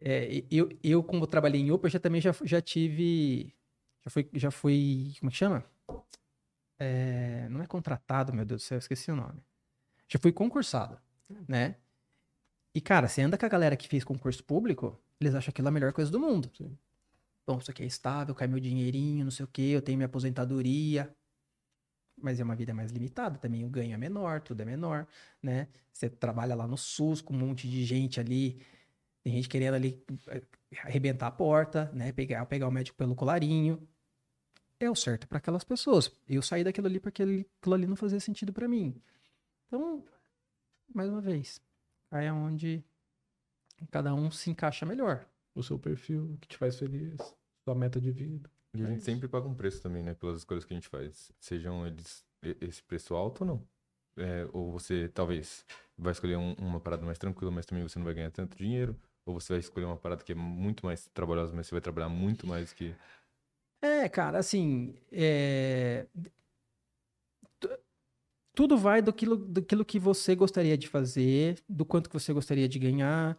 é, 0.00 0.44
eu, 0.50 0.68
eu, 0.82 1.02
como 1.02 1.26
trabalhei 1.26 1.60
em 1.60 1.70
Upper, 1.72 1.90
já 1.90 1.98
também 2.00 2.20
já, 2.20 2.32
já 2.44 2.60
tive. 2.60 3.54
Já 4.04 4.10
fui, 4.10 4.30
já 4.34 4.50
fui. 4.50 5.14
Como 5.20 5.30
é 5.30 5.32
que 5.32 5.38
chama? 5.38 5.64
É, 6.78 7.48
não 7.48 7.62
é 7.62 7.66
contratado, 7.66 8.32
meu 8.32 8.44
Deus 8.44 8.62
do 8.62 8.64
céu, 8.64 8.76
eu 8.76 8.80
esqueci 8.80 9.10
o 9.10 9.16
nome. 9.16 9.42
Já 10.08 10.18
fui 10.20 10.32
concursado, 10.32 10.98
né? 11.48 11.76
E, 12.74 12.80
cara, 12.80 13.08
você 13.08 13.22
anda 13.22 13.36
com 13.38 13.46
a 13.46 13.48
galera 13.48 13.76
que 13.76 13.88
fez 13.88 14.04
concurso 14.04 14.44
público, 14.44 14.98
eles 15.20 15.34
acham 15.34 15.50
aquilo 15.50 15.68
a 15.68 15.70
melhor 15.70 15.92
coisa 15.92 16.10
do 16.10 16.20
mundo. 16.20 16.50
Sim. 16.56 16.78
Bom, 17.46 17.58
isso 17.58 17.70
aqui 17.70 17.82
é 17.82 17.86
estável, 17.86 18.34
cai 18.34 18.46
meu 18.48 18.60
dinheirinho, 18.60 19.24
não 19.24 19.30
sei 19.32 19.44
o 19.44 19.48
quê, 19.48 19.62
eu 19.62 19.82
tenho 19.82 19.98
minha 19.98 20.06
aposentadoria. 20.06 21.14
mas 22.20 22.40
é 22.40 22.44
uma 22.44 22.56
vida 22.56 22.74
mais 22.74 22.90
limitada, 22.90 23.38
também 23.38 23.64
o 23.64 23.68
ganho 23.68 23.94
é 23.94 23.96
menor, 23.96 24.40
tudo 24.42 24.60
é 24.62 24.64
menor, 24.64 25.06
né? 25.42 25.68
Você 25.92 26.08
trabalha 26.10 26.54
lá 26.54 26.66
no 26.66 26.76
SUS 26.76 27.20
com 27.20 27.34
um 27.34 27.38
monte 27.38 27.68
de 27.68 27.84
gente 27.84 28.18
ali, 28.20 28.60
tem 29.28 29.36
gente 29.36 29.48
querendo 29.48 29.74
ali 29.74 30.02
eh, 30.28 30.42
arrebentar 30.84 31.26
a 31.26 31.30
porta, 31.30 31.90
né? 31.92 32.12
Pegar, 32.12 32.46
pegar 32.46 32.66
o 32.66 32.70
médico 32.70 32.96
pelo 32.96 33.14
colarinho. 33.14 33.86
É 34.80 34.88
o 34.88 34.94
certo 34.94 35.28
para 35.28 35.36
aquelas 35.36 35.64
pessoas. 35.64 36.10
Eu 36.26 36.40
saí 36.40 36.64
daquilo 36.64 36.86
ali 36.86 36.98
porque 36.98 37.22
aquilo 37.22 37.74
ali 37.74 37.86
não 37.86 37.96
fazia 37.96 38.20
sentido 38.20 38.52
para 38.52 38.66
mim. 38.66 39.02
Então, 39.66 40.02
mais 40.94 41.10
uma 41.10 41.20
vez, 41.20 41.60
aí 42.10 42.24
é 42.26 42.32
onde 42.32 42.82
cada 43.90 44.14
um 44.14 44.30
se 44.30 44.50
encaixa 44.50 44.86
melhor. 44.86 45.26
O 45.54 45.62
seu 45.62 45.78
perfil, 45.78 46.32
o 46.32 46.38
que 46.38 46.48
te 46.48 46.56
faz 46.56 46.78
feliz, 46.78 47.16
sua 47.64 47.74
meta 47.74 48.00
de 48.00 48.10
vida. 48.10 48.50
E 48.74 48.80
a 48.82 48.84
É 48.84 48.88
gente 48.88 48.96
isso. 48.98 49.06
sempre 49.06 49.28
paga 49.28 49.46
um 49.46 49.54
preço 49.54 49.82
também, 49.82 50.02
né? 50.02 50.14
Pelas 50.14 50.38
escolhas 50.38 50.64
que 50.64 50.72
a 50.72 50.76
gente 50.76 50.88
faz. 50.88 51.32
Sejam 51.38 51.86
eles 51.86 52.24
esse 52.60 52.82
preço 52.82 53.14
alto 53.14 53.42
ou 53.42 53.46
não. 53.46 53.68
É, 54.16 54.48
ou 54.52 54.70
você, 54.72 55.08
talvez, 55.08 55.66
vai 55.98 56.12
escolher 56.12 56.36
um- 56.38 56.54
uma 56.54 56.80
parada 56.80 57.04
mais 57.04 57.18
tranquila, 57.18 57.50
mas 57.50 57.66
também 57.66 57.82
você 57.82 57.98
não 57.98 58.04
vai 58.06 58.14
ganhar 58.14 58.30
tanto 58.30 58.56
dinheiro. 58.56 58.96
Ou 59.28 59.38
você 59.38 59.52
vai 59.52 59.60
escolher 59.60 59.84
uma 59.84 59.96
parada 59.96 60.24
que 60.24 60.32
é 60.32 60.34
muito 60.34 60.86
mais 60.86 61.06
trabalhosa, 61.08 61.52
mas 61.54 61.66
você 61.66 61.74
vai 61.74 61.82
trabalhar 61.82 62.08
muito 62.08 62.46
mais 62.46 62.72
que... 62.72 62.94
É, 63.82 64.08
cara, 64.08 64.38
assim, 64.38 64.94
é... 65.12 66.06
tu- 67.60 67.78
tudo 68.54 68.76
vai 68.78 69.02
do 69.02 69.12
quilo, 69.12 69.36
do 69.36 69.62
quilo 69.62 69.84
que 69.84 69.98
você 70.00 70.34
gostaria 70.34 70.78
de 70.78 70.88
fazer, 70.88 71.62
do 71.68 71.84
quanto 71.84 72.08
que 72.08 72.18
você 72.18 72.32
gostaria 72.32 72.68
de 72.68 72.78
ganhar, 72.78 73.38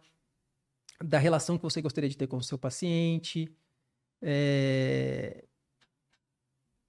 da 1.02 1.18
relação 1.18 1.56
que 1.58 1.64
você 1.64 1.82
gostaria 1.82 2.08
de 2.08 2.16
ter 2.16 2.28
com 2.28 2.36
o 2.36 2.42
seu 2.42 2.56
paciente. 2.56 3.50
É... 4.22 5.44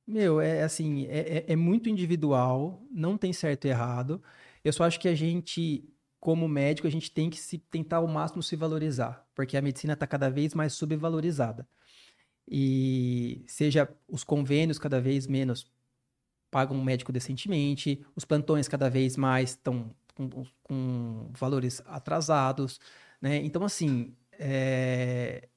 Meu, 0.06 0.42
é 0.42 0.64
assim, 0.64 1.06
é, 1.08 1.38
é- 1.40 1.46
é 1.54 1.56
muito 1.56 1.90
individual, 1.90 2.84
não 2.92 3.18
tem 3.18 3.32
certo 3.34 3.66
e 3.66 3.70
errado. 3.70 4.22
Eu 4.64 4.74
só 4.74 4.84
acho 4.84 5.00
que 5.00 5.08
a 5.08 5.16
gente, 5.16 5.84
como 6.22 6.48
médico, 6.48 6.88
a 6.88 6.92
gente 6.92 7.12
tem 7.12 7.30
que 7.30 7.38
se 7.38 7.58
tentar 7.58 7.98
ao 7.98 8.08
máximo 8.08 8.42
se 8.42 8.56
valorizar, 8.56 9.28
porque 9.36 9.58
a 9.58 9.62
medicina 9.62 9.94
está 9.94 10.08
cada 10.08 10.30
vez 10.30 10.54
mais 10.54 10.72
subvalorizada 10.74 11.68
e 12.48 13.44
seja 13.48 13.90
os 14.08 14.24
convênios 14.24 14.78
cada 14.78 15.02
vez 15.02 15.26
menos 15.26 15.72
pagam 16.52 16.78
um 16.78 16.84
médico 16.84 17.12
decentemente, 17.12 18.06
os 18.16 18.24
plantões 18.24 18.68
cada 18.68 18.90
vez 18.90 19.18
mais 19.18 19.52
estão 19.52 19.90
com, 20.14 20.46
com 20.62 21.32
valores 21.32 21.82
atrasados, 21.88 22.80
né? 23.22 23.38
Então, 23.38 23.64
assim, 23.64 24.14
é, 24.34 25.48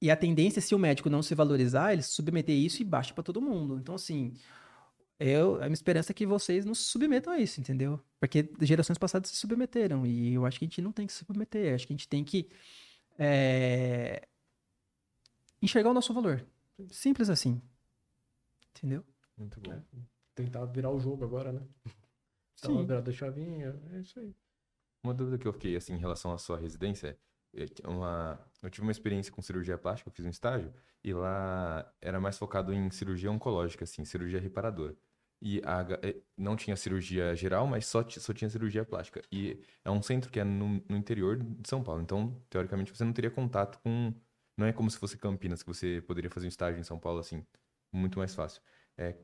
e 0.00 0.10
a 0.10 0.16
tendência, 0.16 0.60
se 0.60 0.74
o 0.74 0.78
médico 0.78 1.08
não 1.08 1.22
se 1.22 1.34
valorizar, 1.34 1.92
ele 1.92 2.02
submeter 2.02 2.56
isso 2.56 2.82
e 2.82 2.84
baixa 2.84 3.14
para 3.14 3.22
todo 3.22 3.40
mundo. 3.40 3.78
Então, 3.78 3.94
assim, 3.94 4.34
eu, 5.24 5.56
a 5.56 5.60
minha 5.60 5.72
esperança 5.72 6.12
é 6.12 6.14
que 6.14 6.26
vocês 6.26 6.64
não 6.64 6.74
se 6.74 6.82
submetam 6.84 7.32
a 7.32 7.38
isso, 7.38 7.60
entendeu? 7.60 8.00
Porque 8.18 8.50
gerações 8.60 8.98
passadas 8.98 9.30
se 9.30 9.36
submeteram 9.36 10.06
e 10.06 10.34
eu 10.34 10.44
acho 10.44 10.58
que 10.58 10.64
a 10.64 10.68
gente 10.68 10.82
não 10.82 10.92
tem 10.92 11.06
que 11.06 11.12
se 11.12 11.24
submeter, 11.24 11.74
acho 11.74 11.86
que 11.86 11.92
a 11.92 11.96
gente 11.96 12.08
tem 12.08 12.24
que 12.24 12.48
é, 13.18 14.26
enxergar 15.60 15.90
o 15.90 15.94
nosso 15.94 16.12
valor. 16.12 16.44
Simples 16.90 17.30
assim. 17.30 17.60
Entendeu? 18.70 19.04
Muito 19.36 19.60
bom. 19.60 19.72
É. 19.72 19.82
Tentar 20.34 20.64
virar 20.66 20.90
o 20.90 20.98
jogo 20.98 21.24
agora, 21.24 21.52
né? 21.52 21.62
Sim. 22.56 22.84
virada 22.86 23.10
de 23.10 23.16
chavinha, 23.16 23.80
é 23.92 24.00
isso 24.00 24.18
aí. 24.18 24.34
Uma 25.04 25.12
dúvida 25.12 25.36
que 25.36 25.46
eu 25.46 25.52
fiquei, 25.52 25.76
assim, 25.76 25.94
em 25.94 25.98
relação 25.98 26.32
à 26.32 26.38
sua 26.38 26.58
residência, 26.58 27.18
é 27.54 27.88
uma... 27.88 28.38
eu 28.62 28.70
tive 28.70 28.86
uma 28.86 28.92
experiência 28.92 29.32
com 29.32 29.42
cirurgia 29.42 29.76
plástica, 29.76 30.08
eu 30.08 30.14
fiz 30.14 30.24
um 30.24 30.30
estágio, 30.30 30.72
e 31.02 31.12
lá 31.12 31.92
era 32.00 32.20
mais 32.20 32.38
focado 32.38 32.72
em 32.72 32.90
cirurgia 32.90 33.30
oncológica, 33.30 33.84
assim, 33.84 34.04
cirurgia 34.04 34.40
reparadora. 34.40 34.96
E 35.44 35.60
a 35.64 35.82
eh, 36.02 36.22
não 36.36 36.54
tinha 36.56 36.76
cirurgia 36.76 37.34
geral, 37.34 37.66
mas 37.66 37.86
só, 37.86 38.08
só 38.08 38.32
tinha 38.32 38.48
cirurgia 38.48 38.84
plástica. 38.84 39.20
E 39.32 39.60
é 39.84 39.90
um 39.90 40.00
centro 40.00 40.30
que 40.30 40.38
é 40.38 40.44
no, 40.44 40.80
no 40.88 40.96
interior 40.96 41.36
de 41.36 41.68
São 41.68 41.82
Paulo, 41.82 42.00
então, 42.00 42.40
teoricamente, 42.48 42.96
você 42.96 43.04
não 43.04 43.12
teria 43.12 43.30
contato 43.30 43.78
com... 43.82 44.14
Não 44.56 44.66
é 44.66 44.72
como 44.72 44.90
se 44.90 44.98
fosse 44.98 45.18
Campinas, 45.18 45.62
que 45.62 45.68
você 45.68 46.00
poderia 46.06 46.30
fazer 46.30 46.46
um 46.46 46.48
estágio 46.48 46.78
em 46.80 46.84
São 46.84 46.98
Paulo, 46.98 47.18
assim, 47.18 47.44
muito 47.92 48.18
mais 48.18 48.34
fácil. 48.34 48.62
É, 48.96 49.16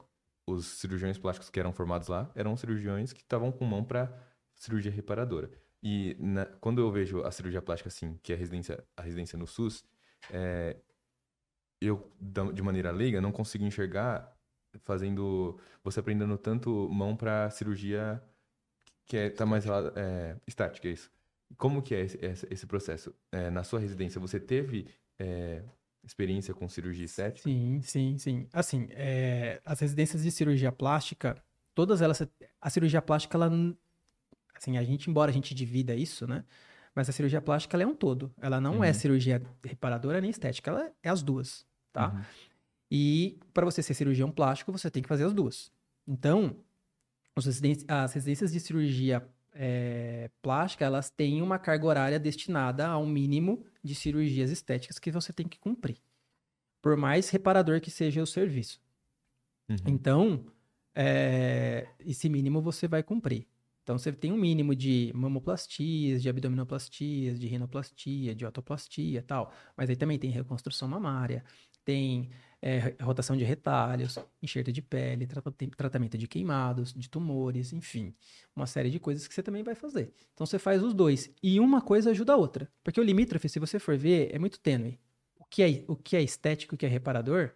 os 0.47 0.67
cirurgiões 0.67 1.19
plásticos 1.19 1.51
que 1.51 1.61
eram 1.61 1.73
formados 1.73 2.09
lá 2.09 2.31
eram 2.35 2.57
cirurgiões 2.57 3.13
que 3.13 3.21
estavam 3.21 3.53
com 3.53 3.65
mão 3.65 3.85
para 3.85 4.11
cirurgia 4.57 4.91
reparadora. 4.91 5.51
E 5.83 6.17
na- 6.19 6.47
quando 6.47 6.81
eu 6.81 6.91
vejo 6.91 7.23
a 7.23 7.31
cirurgia 7.31 7.63
plástica 7.63 7.89
assim, 7.89 8.19
que 8.23 8.33
é 8.33 8.35
a 8.37 8.39
residência, 8.39 8.85
a 8.97 9.03
residência 9.03 9.39
no 9.39 9.47
SUS, 9.47 9.85
é, 10.31 10.77
eu, 11.81 12.11
de 12.53 12.63
maneira 12.63 12.91
leiga, 12.91 13.21
não 13.21 13.31
consigo 13.31 13.65
enxergar 13.65 14.37
fazendo, 14.85 15.59
você 15.83 16.01
aprendendo 16.01 16.37
tanto 16.37 16.89
mão 16.91 17.17
para 17.17 17.51
cirurgia 17.51 18.23
que 19.09 19.17
é, 19.17 19.31
tá 19.31 19.47
mais 19.47 19.65
lá, 19.65 19.91
é, 19.97 20.37
estática, 20.47 20.87
é 20.87 20.93
isso. 20.93 21.11
Como 21.57 21.81
que 21.81 21.95
é 21.95 22.03
esse, 22.03 22.47
esse, 22.51 22.67
processo? 22.67 23.15
É, 23.33 23.49
na 23.49 23.65
sua 23.65 23.81
residência, 23.81 24.21
você 24.21 24.39
teve 24.39 24.87
é, 25.19 25.63
experiência 26.05 26.53
com 26.53 26.69
cirurgia 26.69 27.07
estética? 27.07 27.49
Sim, 27.49 27.81
sim, 27.83 28.19
sim. 28.19 28.47
Assim, 28.53 28.87
é, 28.91 29.61
as 29.65 29.81
residências 29.81 30.23
de 30.23 30.31
cirurgia 30.31 30.71
plástica, 30.71 31.43
todas 31.75 32.03
elas, 32.03 32.23
a 32.61 32.71
cirurgia 32.71 33.01
plástica, 33.01 33.39
ela, 33.39 33.51
assim, 34.55 34.77
a 34.77 34.85
gente, 34.85 35.09
embora 35.09 35.31
a 35.31 35.35
gente 35.35 35.55
divida 35.55 35.95
isso, 35.95 36.27
né? 36.27 36.45
Mas 36.95 37.09
a 37.09 37.13
cirurgia 37.13 37.41
plástica, 37.41 37.77
ela 37.77 37.85
é 37.85 37.87
um 37.87 37.95
todo. 37.95 38.31
Ela 38.41 38.61
não 38.61 38.85
é 38.85 38.89
Uhum. 38.89 38.95
cirurgia 38.95 39.43
reparadora 39.65 40.21
nem 40.21 40.31
estética, 40.31 40.71
ela 40.71 40.93
é 41.03 41.09
as 41.09 41.23
duas, 41.23 41.67
tá? 41.93 42.09
Uhum. 42.09 42.21
E 42.91 43.39
para 43.53 43.65
você 43.65 43.83
ser 43.83 43.95
cirurgião 43.95 44.31
plástico, 44.31 44.73
você 44.73 44.91
tem 44.91 45.03
que 45.03 45.09
fazer 45.09 45.25
as 45.25 45.35
duas. 45.35 45.71
Então, 46.07 46.57
as 47.37 47.45
residências 48.15 48.53
de 48.53 48.61
cirurgia 48.61 49.29
é, 49.53 50.31
plástica, 50.41 50.85
elas 50.85 51.11
têm 51.11 51.43
uma 51.43 51.59
carga 51.59 51.87
horária 51.87 52.19
destinada 52.19 52.87
a 52.87 52.99
um 52.99 53.07
mínimo 53.07 53.65
de 53.83 53.95
cirurgias 53.95 54.51
estéticas 54.51 54.99
que 54.99 55.11
você 55.11 55.33
tem 55.33 55.47
que 55.47 55.59
cumprir. 55.59 55.99
Por 56.81 56.97
mais 56.97 57.29
reparador 57.31 57.81
que 57.81 57.91
seja 57.91 58.23
o 58.23 58.27
serviço. 58.27 58.81
Uhum. 59.69 59.77
Então, 59.87 60.47
é, 60.95 61.89
esse 62.01 62.29
mínimo 62.29 62.63
você 62.63 62.89
vai 62.89 63.03
cumprir. 63.03 63.47
Então, 63.83 63.99
você 63.99 64.13
tem 64.13 64.33
um 64.33 64.37
mínimo 64.37 64.77
de 64.77 65.11
mamoplastias, 65.15 66.23
de 66.23 66.29
abdominoplastias, 66.29 67.41
de 67.41 67.47
rinoplastia, 67.47 68.35
de 68.35 68.45
otoplastia 68.45 69.19
e 69.19 69.23
tal. 69.23 69.53
Mas 69.77 69.89
aí 69.89 69.97
também 69.97 70.19
tem 70.19 70.31
reconstrução 70.31 70.87
mamária, 70.87 71.43
tem 71.85 72.31
é, 72.61 72.95
rotação 73.01 73.37
de 73.37 73.45
retalhos, 73.45 74.19
enxerto 74.43 74.73
de 74.73 74.83
pele, 74.83 75.27
tem 75.57 75.69
tratamento 75.71 76.19
de 76.19 76.27
queimados, 76.27 76.93
de 76.93 77.09
tumores, 77.09 77.73
enfim. 77.73 78.15
Uma 78.55 78.67
série 78.67 78.91
de 78.91 78.99
coisas 78.99 79.27
que 79.29 79.35
você 79.35 79.43
também 79.43 79.63
vai 79.63 79.75
fazer. 79.75 80.13
Então, 80.35 80.47
você 80.47 80.59
faz 80.59 80.83
os 80.83 80.93
dois. 80.95 81.31
E 81.43 81.61
uma 81.61 81.81
coisa 81.81 82.11
ajuda 82.11 82.33
a 82.33 82.37
outra. 82.37 82.71
Porque 82.83 83.01
o 83.01 83.05
limítrofe, 83.05 83.49
se 83.49 83.59
você 83.59 83.79
for 83.79 83.97
ver, 83.97 84.35
é 84.35 84.39
muito 84.39 84.59
tênue. 84.61 84.99
O 85.37 85.45
que 85.45 85.63
é, 85.63 85.85
o 85.89 85.97
que 85.97 86.17
é 86.17 86.23
estético, 86.23 86.75
o 86.75 86.79
que 86.79 86.87
é 86.87 86.89
reparador, 86.89 87.53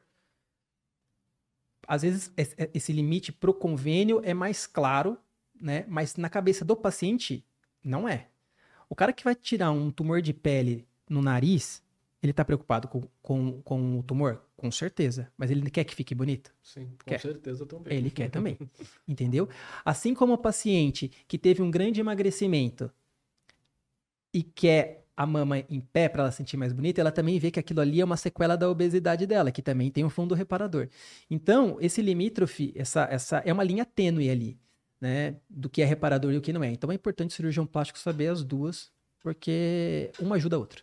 às 1.87 2.03
vezes 2.03 2.33
es- 2.37 2.55
é- 2.57 2.71
esse 2.75 2.93
limite 2.93 3.33
pro 3.33 3.53
convênio 3.55 4.21
é 4.25 4.33
mais 4.35 4.67
claro, 4.67 5.19
né? 5.61 5.85
Mas 5.89 6.17
na 6.17 6.29
cabeça 6.29 6.65
do 6.65 6.77
paciente, 6.77 7.45
não 7.85 8.09
é. 8.09 8.29
O 8.89 8.95
cara 8.95 9.13
que 9.13 9.25
vai 9.25 9.35
tirar 9.35 9.71
um 9.71 9.91
tumor 9.91 10.23
de 10.23 10.33
pele 10.33 10.87
no 11.09 11.23
nariz, 11.23 11.82
ele 12.23 12.33
tá 12.33 12.45
preocupado 12.45 12.87
com, 12.87 13.03
com, 13.21 13.61
com 13.63 13.99
o 13.99 14.03
tumor? 14.03 14.41
Com 14.57 14.71
certeza. 14.71 15.31
Mas 15.37 15.51
ele 15.51 15.69
quer 15.71 15.83
que 15.83 15.95
fique 15.95 16.15
bonito? 16.15 16.55
Sim, 16.63 16.87
com 17.05 17.11
Quer. 17.11 17.21
certeza 17.21 17.67
também. 17.67 17.97
Ele 17.99 18.11
quer 18.11 18.31
também. 18.31 18.57
Entendeu? 19.09 19.49
Assim 19.85 20.15
como 20.15 20.35
o 20.35 20.39
paciente 20.39 21.11
que 21.27 21.37
teve 21.37 21.61
um 21.63 21.71
grande 21.71 22.01
emagrecimento 22.01 22.91
e 24.33 24.43
quer 24.43 25.05
a 25.17 25.27
mama 25.27 25.59
em 25.59 25.81
pé 25.81 26.09
para 26.09 26.23
ela 26.23 26.31
se 26.31 26.39
sentir 26.39 26.57
mais 26.57 26.73
bonita, 26.73 27.01
ela 27.01 27.13
também 27.13 27.39
vê 27.39 27.51
que 27.51 27.61
aquilo 27.61 27.81
ali 27.81 28.01
é 28.01 28.05
uma 28.05 28.17
sequela 28.17 28.57
da 28.57 28.71
obesidade 28.71 29.27
dela, 29.27 29.51
que 29.51 29.61
também 29.61 29.91
tem 29.91 30.05
um 30.05 30.11
fundo 30.11 30.35
reparador. 30.35 30.89
Então, 31.29 31.77
esse 31.81 32.01
limítrofe, 32.01 32.73
essa, 32.75 33.05
essa 33.11 33.39
é 33.39 33.53
uma 33.53 33.65
linha 33.65 33.85
tênue 33.85 34.31
ali, 34.31 34.59
né? 35.01 35.37
Do 35.51 35.69
que 35.69 35.83
é 35.83 35.85
reparador 35.85 36.33
e 36.33 36.39
o 36.39 36.41
que 36.41 36.53
não 36.53 36.65
é. 36.65 36.71
Então 36.71 36.91
é 36.91 36.95
importante 36.95 37.31
o 37.31 37.35
cirurgião 37.35 37.67
plástico 37.67 37.99
saber 37.99 38.29
as 38.29 38.43
duas, 38.43 38.91
porque 39.21 40.11
uma 40.21 40.37
ajuda 40.37 40.57
a 40.57 40.59
outra. 40.61 40.83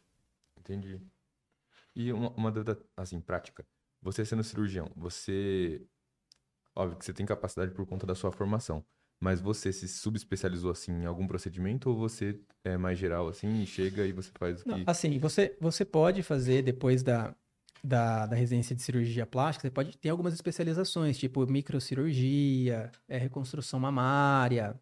Entendi. 0.60 1.00
E 2.00 2.14
uma, 2.14 2.30
uma 2.30 2.50
dúvida, 2.50 2.80
assim, 2.96 3.20
prática. 3.20 3.66
Você 4.02 4.24
sendo 4.24 4.42
cirurgião, 4.42 4.90
você... 4.96 5.86
Óbvio 6.74 6.98
que 6.98 7.04
você 7.04 7.12
tem 7.12 7.26
capacidade 7.26 7.74
por 7.74 7.86
conta 7.86 8.08
da 8.08 8.16
sua 8.16 8.32
formação, 8.32 8.86
mas 9.22 9.42
você 9.42 9.74
se 9.74 9.86
subespecializou, 9.86 10.72
assim, 10.72 10.94
em 10.94 11.06
algum 11.06 11.28
procedimento 11.28 11.90
ou 11.90 11.98
você 11.98 12.40
é 12.64 12.78
mais 12.78 12.98
geral, 12.98 13.28
assim, 13.28 13.62
e 13.62 13.68
chega 13.68 14.06
e 14.06 14.14
você 14.14 14.32
faz 14.40 14.62
o 14.62 14.70
Não, 14.70 14.78
que... 14.78 14.90
assim, 14.90 15.20
você, 15.20 15.58
você 15.60 15.84
pode 15.84 16.24
fazer 16.24 16.62
depois 16.62 17.04
da, 17.04 17.36
da, 17.84 18.28
da 18.28 18.36
residência 18.36 18.74
de 18.74 18.82
cirurgia 18.82 19.26
plástica, 19.26 19.68
você 19.68 19.72
pode 19.72 19.98
ter 19.98 20.08
algumas 20.08 20.34
especializações, 20.34 21.18
tipo 21.18 21.46
microcirurgia, 21.46 22.94
é, 23.10 23.18
reconstrução 23.18 23.78
mamária. 23.78 24.80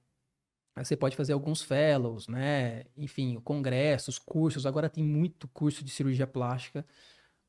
Você 0.83 0.95
pode 0.95 1.15
fazer 1.15 1.33
alguns 1.33 1.61
fellows, 1.61 2.27
né? 2.27 2.85
Enfim, 2.97 3.39
congressos, 3.43 4.19
cursos. 4.19 4.65
Agora 4.65 4.89
tem 4.89 5.03
muito 5.03 5.47
curso 5.49 5.83
de 5.83 5.91
cirurgia 5.91 6.27
plástica. 6.27 6.85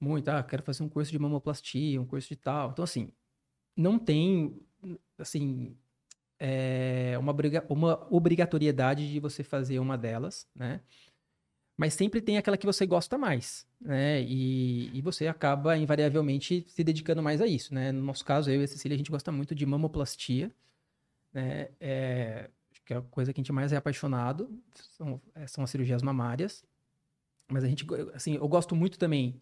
Muito. 0.00 0.28
Ah, 0.28 0.42
quero 0.42 0.62
fazer 0.62 0.82
um 0.82 0.88
curso 0.88 1.10
de 1.10 1.18
mamoplastia, 1.18 2.00
um 2.00 2.06
curso 2.06 2.28
de 2.28 2.36
tal. 2.36 2.70
Então, 2.70 2.84
assim, 2.84 3.10
não 3.76 3.98
tem 3.98 4.60
assim, 5.18 5.76
é 6.38 7.16
uma, 7.18 7.34
uma 7.68 8.06
obrigatoriedade 8.10 9.10
de 9.10 9.20
você 9.20 9.42
fazer 9.42 9.78
uma 9.78 9.98
delas, 9.98 10.46
né? 10.55 10.80
Mas 11.76 11.94
sempre 11.94 12.20
tem 12.20 12.36
aquela 12.38 12.56
que 12.56 12.66
você 12.66 12.84
gosta 12.86 13.16
mais, 13.16 13.66
né? 13.80 14.20
E, 14.22 14.90
e 14.96 15.00
você 15.00 15.28
acaba 15.28 15.76
invariavelmente 15.76 16.64
se 16.68 16.82
dedicando 16.82 17.22
mais 17.22 17.40
a 17.40 17.46
isso, 17.46 17.72
né? 17.72 17.92
No 17.92 18.02
nosso 18.02 18.24
caso, 18.24 18.50
eu 18.50 18.60
e 18.60 18.64
a 18.64 18.68
Cecília, 18.68 18.94
a 18.96 18.98
gente 18.98 19.10
gosta 19.10 19.30
muito 19.30 19.55
de 19.55 19.64
mamoplastia, 19.64 20.50
né? 21.32 21.68
É, 21.80 22.50
que 22.89 22.94
é 22.94 22.97
a 22.97 23.02
coisa 23.02 23.35
que 23.35 23.39
a 23.39 23.43
gente 23.43 23.52
mais 23.52 23.70
é 23.70 23.77
apaixonado, 23.77 24.48
são, 24.97 25.20
é, 25.35 25.47
são 25.47 25.62
as 25.62 25.69
cirurgias 25.69 26.02
mamárias. 26.02 26.65
Mas 27.47 27.62
a 27.62 27.69
gente, 27.69 27.86
assim, 28.15 28.36
eu 28.36 28.48
gosto 28.48 28.74
muito 28.74 28.98
também 28.98 29.39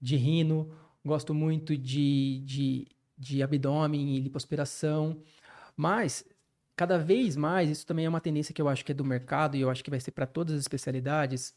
de 0.00 0.16
rino, 0.16 0.76
gosto 1.04 1.32
muito 1.32 1.76
de, 1.76 2.42
de, 2.44 2.88
de 3.16 3.40
abdômen 3.40 4.16
e 4.16 4.20
lipoaspiração. 4.20 5.22
Mas, 5.76 6.24
cada 6.74 6.98
vez 6.98 7.36
mais, 7.36 7.70
isso 7.70 7.86
também 7.86 8.04
é 8.04 8.08
uma 8.08 8.20
tendência 8.20 8.52
que 8.52 8.60
eu 8.60 8.68
acho 8.68 8.84
que 8.84 8.90
é 8.90 8.94
do 8.96 9.04
mercado 9.04 9.56
e 9.56 9.60
eu 9.60 9.70
acho 9.70 9.84
que 9.84 9.90
vai 9.90 10.00
ser 10.00 10.10
para 10.10 10.26
todas 10.26 10.56
as 10.56 10.62
especialidades, 10.62 11.54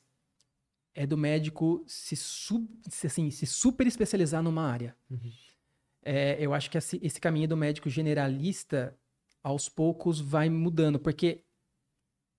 é 0.93 1.07
do 1.07 1.17
médico 1.17 1.83
se, 1.87 2.15
sub, 2.15 2.69
se, 2.87 3.07
assim, 3.07 3.31
se 3.31 3.47
super 3.47 3.87
especializar 3.87 4.43
numa 4.43 4.61
área. 4.61 4.95
Uhum. 5.09 5.31
É, 6.03 6.37
eu 6.39 6.53
acho 6.53 6.69
que 6.69 6.77
esse, 6.77 6.99
esse 7.01 7.19
caminho 7.19 7.47
do 7.47 7.57
médico 7.57 7.89
generalista, 7.89 8.95
aos 9.45 9.69
poucos, 9.69 10.19
vai 10.19 10.49
mudando, 10.49 10.99
porque 10.99 11.43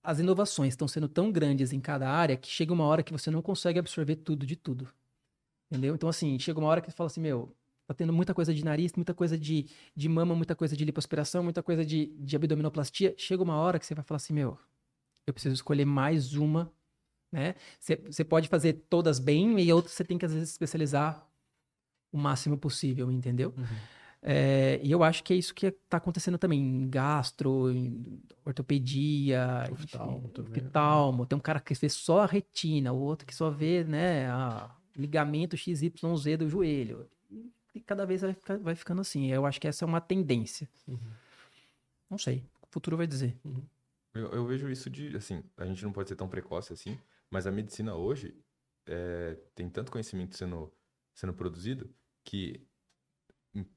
as 0.03 0.19
inovações 0.19 0.73
estão 0.73 0.87
sendo 0.87 1.07
tão 1.07 1.31
grandes 1.31 1.71
em 1.71 1.79
cada 1.79 2.09
área 2.09 2.35
que 2.35 2.49
chega 2.49 2.73
uma 2.73 2.83
hora 2.83 3.01
que 3.01 3.13
você 3.13 3.31
não 3.31 3.41
consegue 3.41 3.79
absorver 3.79 4.17
tudo 4.17 4.45
de 4.45 4.55
tudo. 4.55 4.87
Entendeu? 5.71 5.95
Então, 5.95 6.09
assim, 6.09 6.37
chega 6.37 6.59
uma 6.59 6.67
hora 6.67 6.81
que 6.81 6.91
você 6.91 6.95
fala 6.95 7.07
assim, 7.07 7.21
meu, 7.21 7.55
tá 7.87 7.93
tendo 7.93 8.11
muita 8.11 8.33
coisa 8.33 8.53
de 8.53 8.63
nariz, 8.63 8.93
muita 8.93 9.13
coisa 9.13 9.37
de, 9.37 9.69
de 9.95 10.09
mama, 10.09 10.35
muita 10.35 10.55
coisa 10.55 10.75
de 10.75 10.83
lipoaspiração, 10.83 11.43
muita 11.43 11.63
coisa 11.63 11.85
de, 11.85 12.07
de 12.19 12.35
abdominoplastia. 12.35 13.15
Chega 13.17 13.41
uma 13.41 13.55
hora 13.55 13.79
que 13.79 13.85
você 13.85 13.95
vai 13.95 14.03
falar 14.03 14.17
assim, 14.17 14.33
meu, 14.33 14.57
eu 15.25 15.33
preciso 15.33 15.55
escolher 15.55 15.85
mais 15.85 16.33
uma 16.33 16.71
né? 17.31 17.55
Você 17.79 18.23
pode 18.23 18.47
fazer 18.47 18.85
todas 18.89 19.19
bem 19.19 19.59
e 19.59 19.73
outras 19.73 19.93
você 19.93 20.03
tem 20.03 20.17
que, 20.17 20.25
às 20.25 20.33
vezes, 20.33 20.49
especializar 20.49 21.27
o 22.11 22.17
máximo 22.17 22.57
possível, 22.57 23.11
entendeu? 23.11 23.53
Uhum. 23.57 23.65
É, 24.21 24.79
e 24.83 24.91
eu 24.91 25.03
acho 25.03 25.23
que 25.23 25.33
é 25.33 25.35
isso 25.35 25.53
que 25.53 25.67
está 25.67 25.97
acontecendo 25.97 26.37
também 26.37 26.59
em 26.59 26.89
gastro, 26.89 27.71
em 27.71 28.21
ortopedia, 28.43 29.63
oftalmo, 29.71 30.31
oftalmo. 30.37 31.25
Tem 31.25 31.37
um 31.37 31.41
cara 31.41 31.59
que 31.59 31.73
vê 31.73 31.87
só 31.89 32.21
a 32.21 32.25
retina, 32.25 32.91
o 32.91 32.99
outro 32.99 33.25
que 33.25 33.35
só 33.35 33.49
vê, 33.49 33.83
né, 33.83 34.27
a 34.29 34.75
ligamento 34.95 35.55
XYZ 35.55 35.91
do 36.39 36.49
joelho. 36.49 37.07
E 37.73 37.79
cada 37.79 38.05
vez 38.05 38.21
vai, 38.21 38.33
ficar, 38.33 38.57
vai 38.57 38.75
ficando 38.75 39.01
assim. 39.01 39.27
Eu 39.27 39.45
acho 39.45 39.61
que 39.61 39.67
essa 39.67 39.85
é 39.85 39.87
uma 39.87 40.01
tendência. 40.01 40.67
Uhum. 40.87 40.97
Não 42.09 42.17
sei. 42.17 42.43
O 42.61 42.67
futuro 42.71 42.97
vai 42.97 43.05
dizer. 43.05 43.37
Uhum. 43.45 43.63
Eu, 44.15 44.31
eu, 44.31 44.47
vejo 44.47 44.67
isso 44.69 44.89
de, 44.89 45.15
assim, 45.15 45.43
a 45.55 45.65
gente 45.65 45.83
não 45.83 45.91
pode 45.91 46.09
ser 46.09 46.15
tão 46.15 46.27
precoce 46.27 46.73
assim, 46.73 46.97
mas 47.29 47.45
a 47.45 47.51
medicina 47.51 47.93
hoje 47.93 48.35
é, 48.87 49.37
tem 49.53 49.69
tanto 49.69 49.91
conhecimento 49.91 50.35
sendo, 50.35 50.73
sendo 51.13 51.33
produzido 51.33 51.87
que 52.23 52.66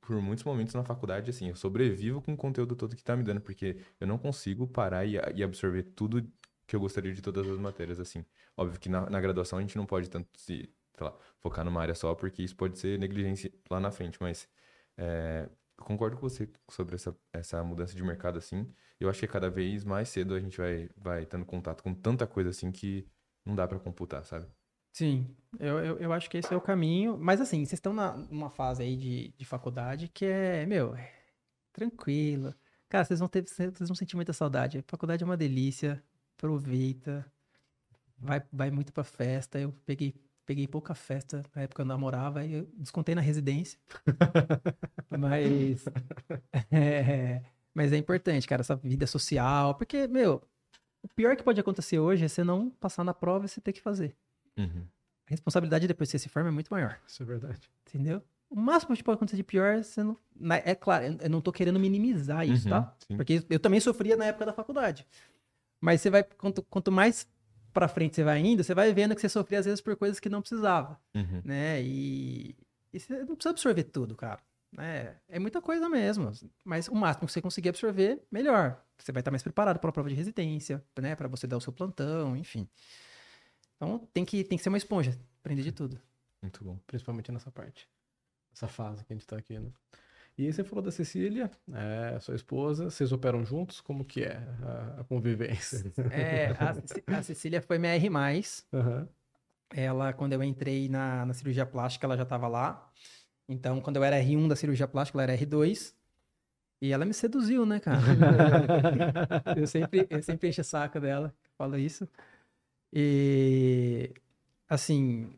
por 0.01 0.21
muitos 0.21 0.45
momentos 0.45 0.75
na 0.75 0.85
faculdade, 0.85 1.31
assim, 1.31 1.49
eu 1.49 1.57
sobrevivo 1.57 2.21
com 2.21 2.35
o 2.35 2.37
conteúdo 2.37 2.77
todo 2.77 2.97
que 2.97 3.03
tá 3.05 3.17
me 3.17 3.23
dando, 3.23 3.41
porque 3.41 3.79
eu 3.99 4.07
não 4.07 4.19
consigo 4.19 4.67
parar 4.67 5.05
e, 5.07 5.15
e 5.35 5.43
absorver 5.43 5.83
tudo 5.83 6.27
que 6.67 6.77
eu 6.77 6.81
gostaria 6.81 7.13
de 7.13 7.23
todas 7.23 7.49
as 7.49 7.59
matérias, 7.59 7.99
assim. 7.99 8.25
Óbvio 8.57 8.79
que 8.79 8.89
na, 8.89 9.09
na 9.11 9.21
graduação 9.21 9.59
a 9.59 9.63
gente 9.63 9.77
não 9.77 9.87
pode 9.87 10.09
tanto 10.11 10.29
se, 10.39 10.73
lá, 11.01 11.17
focar 11.41 11.65
numa 11.65 11.81
área 11.81 11.95
só, 11.95 12.15
porque 12.15 12.43
isso 12.43 12.57
pode 12.57 12.79
ser 12.79 12.99
negligência 12.99 13.53
lá 13.71 13.81
na 13.81 13.91
frente, 13.91 14.19
mas 14.21 14.49
é, 14.97 15.49
eu 15.79 15.85
concordo 15.85 16.17
com 16.17 16.29
você 16.29 16.49
sobre 16.71 16.95
essa, 16.95 17.17
essa 17.33 17.65
mudança 17.65 17.95
de 17.95 18.03
mercado, 18.03 18.39
assim. 18.39 18.73
Eu 19.01 19.09
acho 19.09 19.21
que 19.21 19.27
cada 19.27 19.51
vez 19.51 19.85
mais 19.85 20.09
cedo 20.11 20.35
a 20.35 20.41
gente 20.41 20.59
vai, 20.59 20.91
vai 20.97 21.27
tendo 21.27 21.45
contato 21.45 21.83
com 21.83 21.95
tanta 21.95 22.27
coisa, 22.27 22.51
assim, 22.51 22.71
que 22.71 23.09
não 23.45 23.55
dá 23.57 23.67
para 23.67 23.79
computar, 23.81 24.25
sabe? 24.25 24.47
Sim, 24.93 25.35
eu, 25.59 25.79
eu, 25.79 25.99
eu, 25.99 26.13
acho 26.13 26.29
que 26.29 26.39
esse 26.39 26.53
é 26.53 26.57
o 26.57 26.61
caminho. 26.61 27.17
Mas 27.19 27.41
assim, 27.41 27.65
vocês 27.65 27.75
estão 27.75 27.93
numa 27.93 28.51
fase 28.51 28.83
aí 28.83 28.97
de, 28.97 29.35
de 29.37 29.45
faculdade 29.45 30.09
que 30.09 30.25
é, 30.25 30.67
meu, 30.67 30.95
é 30.95 31.13
tranquilo. 31.73 32.55
Cara, 32.89 33.05
vocês 33.05 33.21
vão 33.21 33.29
ter, 33.29 33.45
vocês 33.47 33.89
vão 33.89 33.95
sentir 33.95 34.17
muita 34.17 34.33
saudade. 34.33 34.79
A 34.79 34.83
faculdade 34.87 35.23
é 35.23 35.27
uma 35.27 35.37
delícia, 35.37 36.03
aproveita, 36.37 37.25
vai, 38.19 38.43
vai 38.53 38.71
muito 38.71 38.93
pra 38.93 39.05
festa. 39.05 39.59
Eu 39.59 39.73
peguei, 39.87 40.15
peguei 40.45 40.67
pouca 40.67 40.95
festa 40.95 41.43
na 41.55 41.63
época 41.63 41.77
que 41.77 41.81
eu 41.83 41.87
namorava 41.87 42.45
e 42.45 42.55
eu 42.55 42.69
descontei 42.75 43.15
na 43.15 43.21
residência. 43.21 43.79
mas, 45.11 45.85
é, 46.71 47.43
mas 47.75 47.93
é 47.93 47.97
importante, 47.97 48.47
cara, 48.49 48.63
essa 48.63 48.77
vida 48.77 49.07
social, 49.07 49.75
porque, 49.77 50.07
meu, 50.09 50.43
o 51.03 51.09
pior 51.09 51.37
que 51.37 51.43
pode 51.43 51.61
acontecer 51.61 51.99
hoje 51.99 52.25
é 52.25 52.29
você 52.29 52.45
não 52.45 52.71
passar 52.71 53.05
na 53.05 53.15
prova 53.15 53.47
e 53.47 53.49
você 53.49 53.61
ter 53.61 53.73
que 53.73 53.81
fazer. 53.81 54.17
Uhum. 54.57 54.87
A 55.27 55.31
responsabilidade 55.31 55.87
depois 55.87 56.09
que 56.09 56.19
você 56.19 56.23
se 56.25 56.29
forma 56.29 56.49
é 56.49 56.53
muito 56.53 56.69
maior. 56.69 56.99
Isso 57.07 57.23
é 57.23 57.27
verdade. 57.27 57.71
Entendeu? 57.87 58.23
O 58.49 58.57
máximo 58.57 58.97
que 58.97 59.05
pode 59.05 59.17
acontecer 59.17 59.37
de 59.37 59.45
pior, 59.45 59.83
você 59.83 60.03
não. 60.03 60.17
É 60.65 60.75
claro, 60.75 61.17
eu 61.21 61.31
não 61.31 61.41
tô 61.41 61.53
querendo 61.53 61.79
minimizar 61.79 62.47
isso, 62.47 62.65
uhum, 62.67 62.71
tá? 62.71 62.97
Sim. 63.07 63.17
Porque 63.17 63.45
eu 63.49 63.61
também 63.61 63.79
sofria 63.79 64.17
na 64.17 64.27
época 64.27 64.45
da 64.45 64.53
faculdade. 64.53 65.07
Mas 65.81 66.01
você 66.01 66.11
vai. 66.11 66.25
Quanto, 66.25 66.63
quanto 66.65 66.91
mais 66.91 67.29
pra 67.73 67.87
frente 67.87 68.17
você 68.17 68.25
vai 68.25 68.41
indo, 68.41 68.65
você 68.65 68.75
vai 68.75 68.93
vendo 68.93 69.15
que 69.15 69.21
você 69.21 69.29
sofria 69.29 69.61
às 69.61 69.67
vezes 69.67 69.81
por 69.81 69.95
coisas 69.97 70.19
que 70.19 70.29
não 70.29 70.41
precisava. 70.41 71.01
Uhum. 71.15 71.43
Né? 71.45 71.81
E, 71.83 72.57
e 72.93 72.99
você 72.99 73.19
não 73.19 73.37
precisa 73.37 73.51
absorver 73.51 73.85
tudo, 73.85 74.17
cara. 74.17 74.41
É, 74.79 75.15
é 75.29 75.39
muita 75.39 75.61
coisa 75.61 75.89
mesmo. 75.89 76.33
Mas 76.65 76.89
o 76.89 76.95
máximo 76.95 77.27
que 77.27 77.33
você 77.33 77.41
conseguir 77.41 77.69
absorver, 77.69 78.21
melhor. 78.31 78.83
Você 78.99 79.13
vai 79.13 79.21
estar 79.21 79.31
mais 79.31 79.43
preparado 79.43 79.79
para 79.79 79.91
a 79.91 79.93
prova 79.93 80.09
de 80.09 80.15
residência, 80.15 80.85
né? 81.01 81.15
Para 81.15 81.29
você 81.29 81.47
dar 81.47 81.57
o 81.57 81.61
seu 81.61 81.73
plantão, 81.73 82.37
enfim. 82.37 82.69
Então 83.81 84.07
tem 84.13 84.27
que, 84.27 84.45
tem 84.45 84.59
que 84.59 84.63
ser 84.63 84.69
uma 84.69 84.77
esponja, 84.77 85.19
aprender 85.41 85.63
de 85.63 85.73
tudo. 85.73 85.99
Muito 86.43 86.63
bom, 86.63 86.79
principalmente 86.87 87.33
nessa 87.33 87.51
parte. 87.51 87.89
Essa 88.53 88.69
fase 88.69 89.03
que 89.05 89.13
a 89.13 89.17
gente 89.17 89.23
está 89.23 89.39
aqui, 89.39 89.59
né? 89.59 89.71
E 90.37 90.53
você 90.53 90.63
falou 90.63 90.85
da 90.85 90.91
Cecília, 90.91 91.51
é, 91.73 92.19
sua 92.21 92.35
esposa, 92.35 92.91
vocês 92.91 93.11
operam 93.13 93.45
juntos? 93.45 93.81
Como 93.81 94.05
que 94.05 94.23
é 94.23 94.37
a, 94.63 95.01
a 95.01 95.05
convivência? 95.05 95.93
É, 96.13 96.49
a, 96.59 97.19
a, 97.19 97.23
Cecília 97.23 97.61
foi 97.61 97.79
minha 97.79 97.95
R+. 97.95 98.09
Uhum. 98.73 99.09
Ela, 99.71 100.13
quando 100.13 100.33
eu 100.33 100.43
entrei 100.43 100.89
na, 100.89 101.27
na 101.27 101.33
cirurgia 101.33 101.65
plástica, 101.65 102.07
ela 102.07 102.17
já 102.17 102.23
estava 102.25 102.49
lá. 102.49 102.91
Então, 103.49 103.81
quando 103.81 103.97
eu 103.97 104.05
era 104.05 104.17
R1 104.17 104.49
da 104.49 104.57
cirurgia 104.57 104.89
plástica, 104.89 105.17
ela 105.21 105.31
era 105.31 105.43
R2. 105.43 105.95
E 106.83 106.93
ela 106.93 107.05
me 107.05 107.13
seduziu, 107.13 107.67
né, 107.67 107.79
cara? 107.79 108.01
eu, 109.57 109.67
sempre, 109.67 110.07
eu 110.09 110.23
sempre 110.23 110.49
encho 110.49 110.63
o 110.63 110.65
saco 110.65 110.99
dela, 110.99 111.35
falo 111.59 111.77
isso. 111.77 112.09
E, 112.93 114.13
assim, 114.69 115.33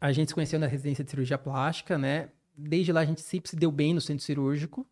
a 0.00 0.12
gente 0.12 0.28
se 0.28 0.34
conheceu 0.34 0.58
na 0.58 0.66
residência 0.66 1.04
de 1.04 1.10
cirurgia 1.10 1.38
plástica, 1.38 1.98
né? 1.98 2.30
Desde 2.56 2.92
lá 2.92 3.00
a 3.00 3.04
gente 3.04 3.20
sempre 3.20 3.50
se 3.50 3.56
deu 3.56 3.70
bem 3.70 3.92
no 3.92 4.00
centro 4.00 4.24
cirúrgico. 4.24 4.86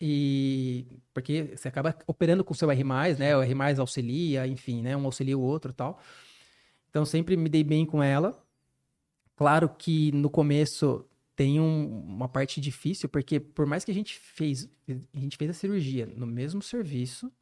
E 0.00 0.86
porque 1.12 1.54
você 1.56 1.68
acaba 1.68 1.96
operando 2.06 2.42
com 2.42 2.54
o 2.54 2.56
seu 2.56 2.70
R+, 2.70 2.84
né? 3.18 3.36
O 3.36 3.42
R+, 3.42 3.54
auxilia, 3.78 4.46
enfim, 4.46 4.82
né? 4.82 4.96
Um 4.96 5.04
auxilia 5.04 5.36
o 5.36 5.42
outro 5.42 5.72
tal. 5.72 6.00
Então 6.88 7.04
sempre 7.04 7.36
me 7.36 7.48
dei 7.48 7.62
bem 7.62 7.84
com 7.84 8.02
ela. 8.02 8.42
Claro 9.36 9.68
que 9.68 10.10
no 10.12 10.28
começo 10.28 11.04
tem 11.36 11.60
um, 11.60 12.00
uma 12.00 12.28
parte 12.28 12.60
difícil, 12.60 13.08
porque 13.08 13.40
por 13.40 13.64
mais 13.66 13.84
que 13.84 13.90
a 13.90 13.94
gente 13.94 14.18
fez, 14.18 14.68
a 15.14 15.18
gente 15.18 15.36
fez 15.36 15.50
a 15.50 15.54
cirurgia 15.54 16.06
no 16.06 16.26
mesmo 16.26 16.60
serviço, 16.60 17.32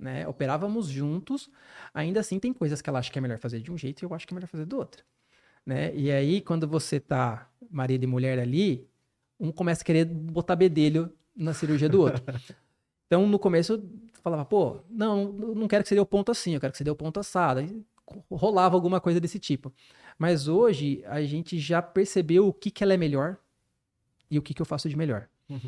né? 0.00 0.26
Operávamos 0.26 0.88
juntos, 0.88 1.50
ainda 1.92 2.20
assim 2.20 2.38
tem 2.38 2.52
coisas 2.52 2.80
que 2.80 2.88
ela 2.88 2.98
acha 2.98 3.12
que 3.12 3.18
é 3.18 3.22
melhor 3.22 3.38
fazer 3.38 3.60
de 3.60 3.70
um 3.70 3.76
jeito 3.76 4.02
e 4.02 4.04
eu 4.04 4.14
acho 4.14 4.26
que 4.26 4.32
é 4.32 4.36
melhor 4.36 4.48
fazer 4.48 4.64
do 4.64 4.78
outro, 4.78 5.04
né? 5.64 5.94
E 5.94 6.10
aí 6.10 6.40
quando 6.40 6.66
você 6.66 6.98
tá 6.98 7.48
marido 7.70 8.02
e 8.04 8.06
mulher 8.06 8.38
ali, 8.38 8.88
um 9.38 9.52
começa 9.52 9.82
a 9.82 9.84
querer 9.84 10.04
botar 10.06 10.56
bedelho 10.56 11.12
na 11.36 11.52
cirurgia 11.54 11.88
do 11.88 12.00
outro. 12.00 12.22
Então 13.06 13.26
no 13.26 13.40
começo 13.40 13.82
falava, 14.22 14.44
pô, 14.44 14.84
não, 14.88 15.32
não 15.32 15.66
quero 15.66 15.82
que 15.82 15.88
você 15.88 15.96
dê 15.96 16.00
o 16.00 16.06
ponto 16.06 16.30
assim, 16.30 16.54
eu 16.54 16.60
quero 16.60 16.70
que 16.70 16.78
você 16.78 16.84
dê 16.84 16.90
o 16.92 16.94
ponto 16.94 17.18
assado. 17.18 17.58
Aí 17.58 17.84
rolava 18.30 18.76
alguma 18.76 19.00
coisa 19.00 19.20
desse 19.20 19.38
tipo. 19.38 19.72
Mas 20.18 20.48
hoje 20.48 21.02
a 21.06 21.22
gente 21.22 21.58
já 21.58 21.80
percebeu 21.82 22.46
o 22.46 22.52
que, 22.52 22.70
que 22.70 22.84
ela 22.84 22.94
é 22.94 22.96
melhor 22.96 23.36
e 24.30 24.38
o 24.38 24.42
que, 24.42 24.54
que 24.54 24.62
eu 24.62 24.66
faço 24.66 24.88
de 24.88 24.96
melhor. 24.96 25.28
Uhum. 25.48 25.58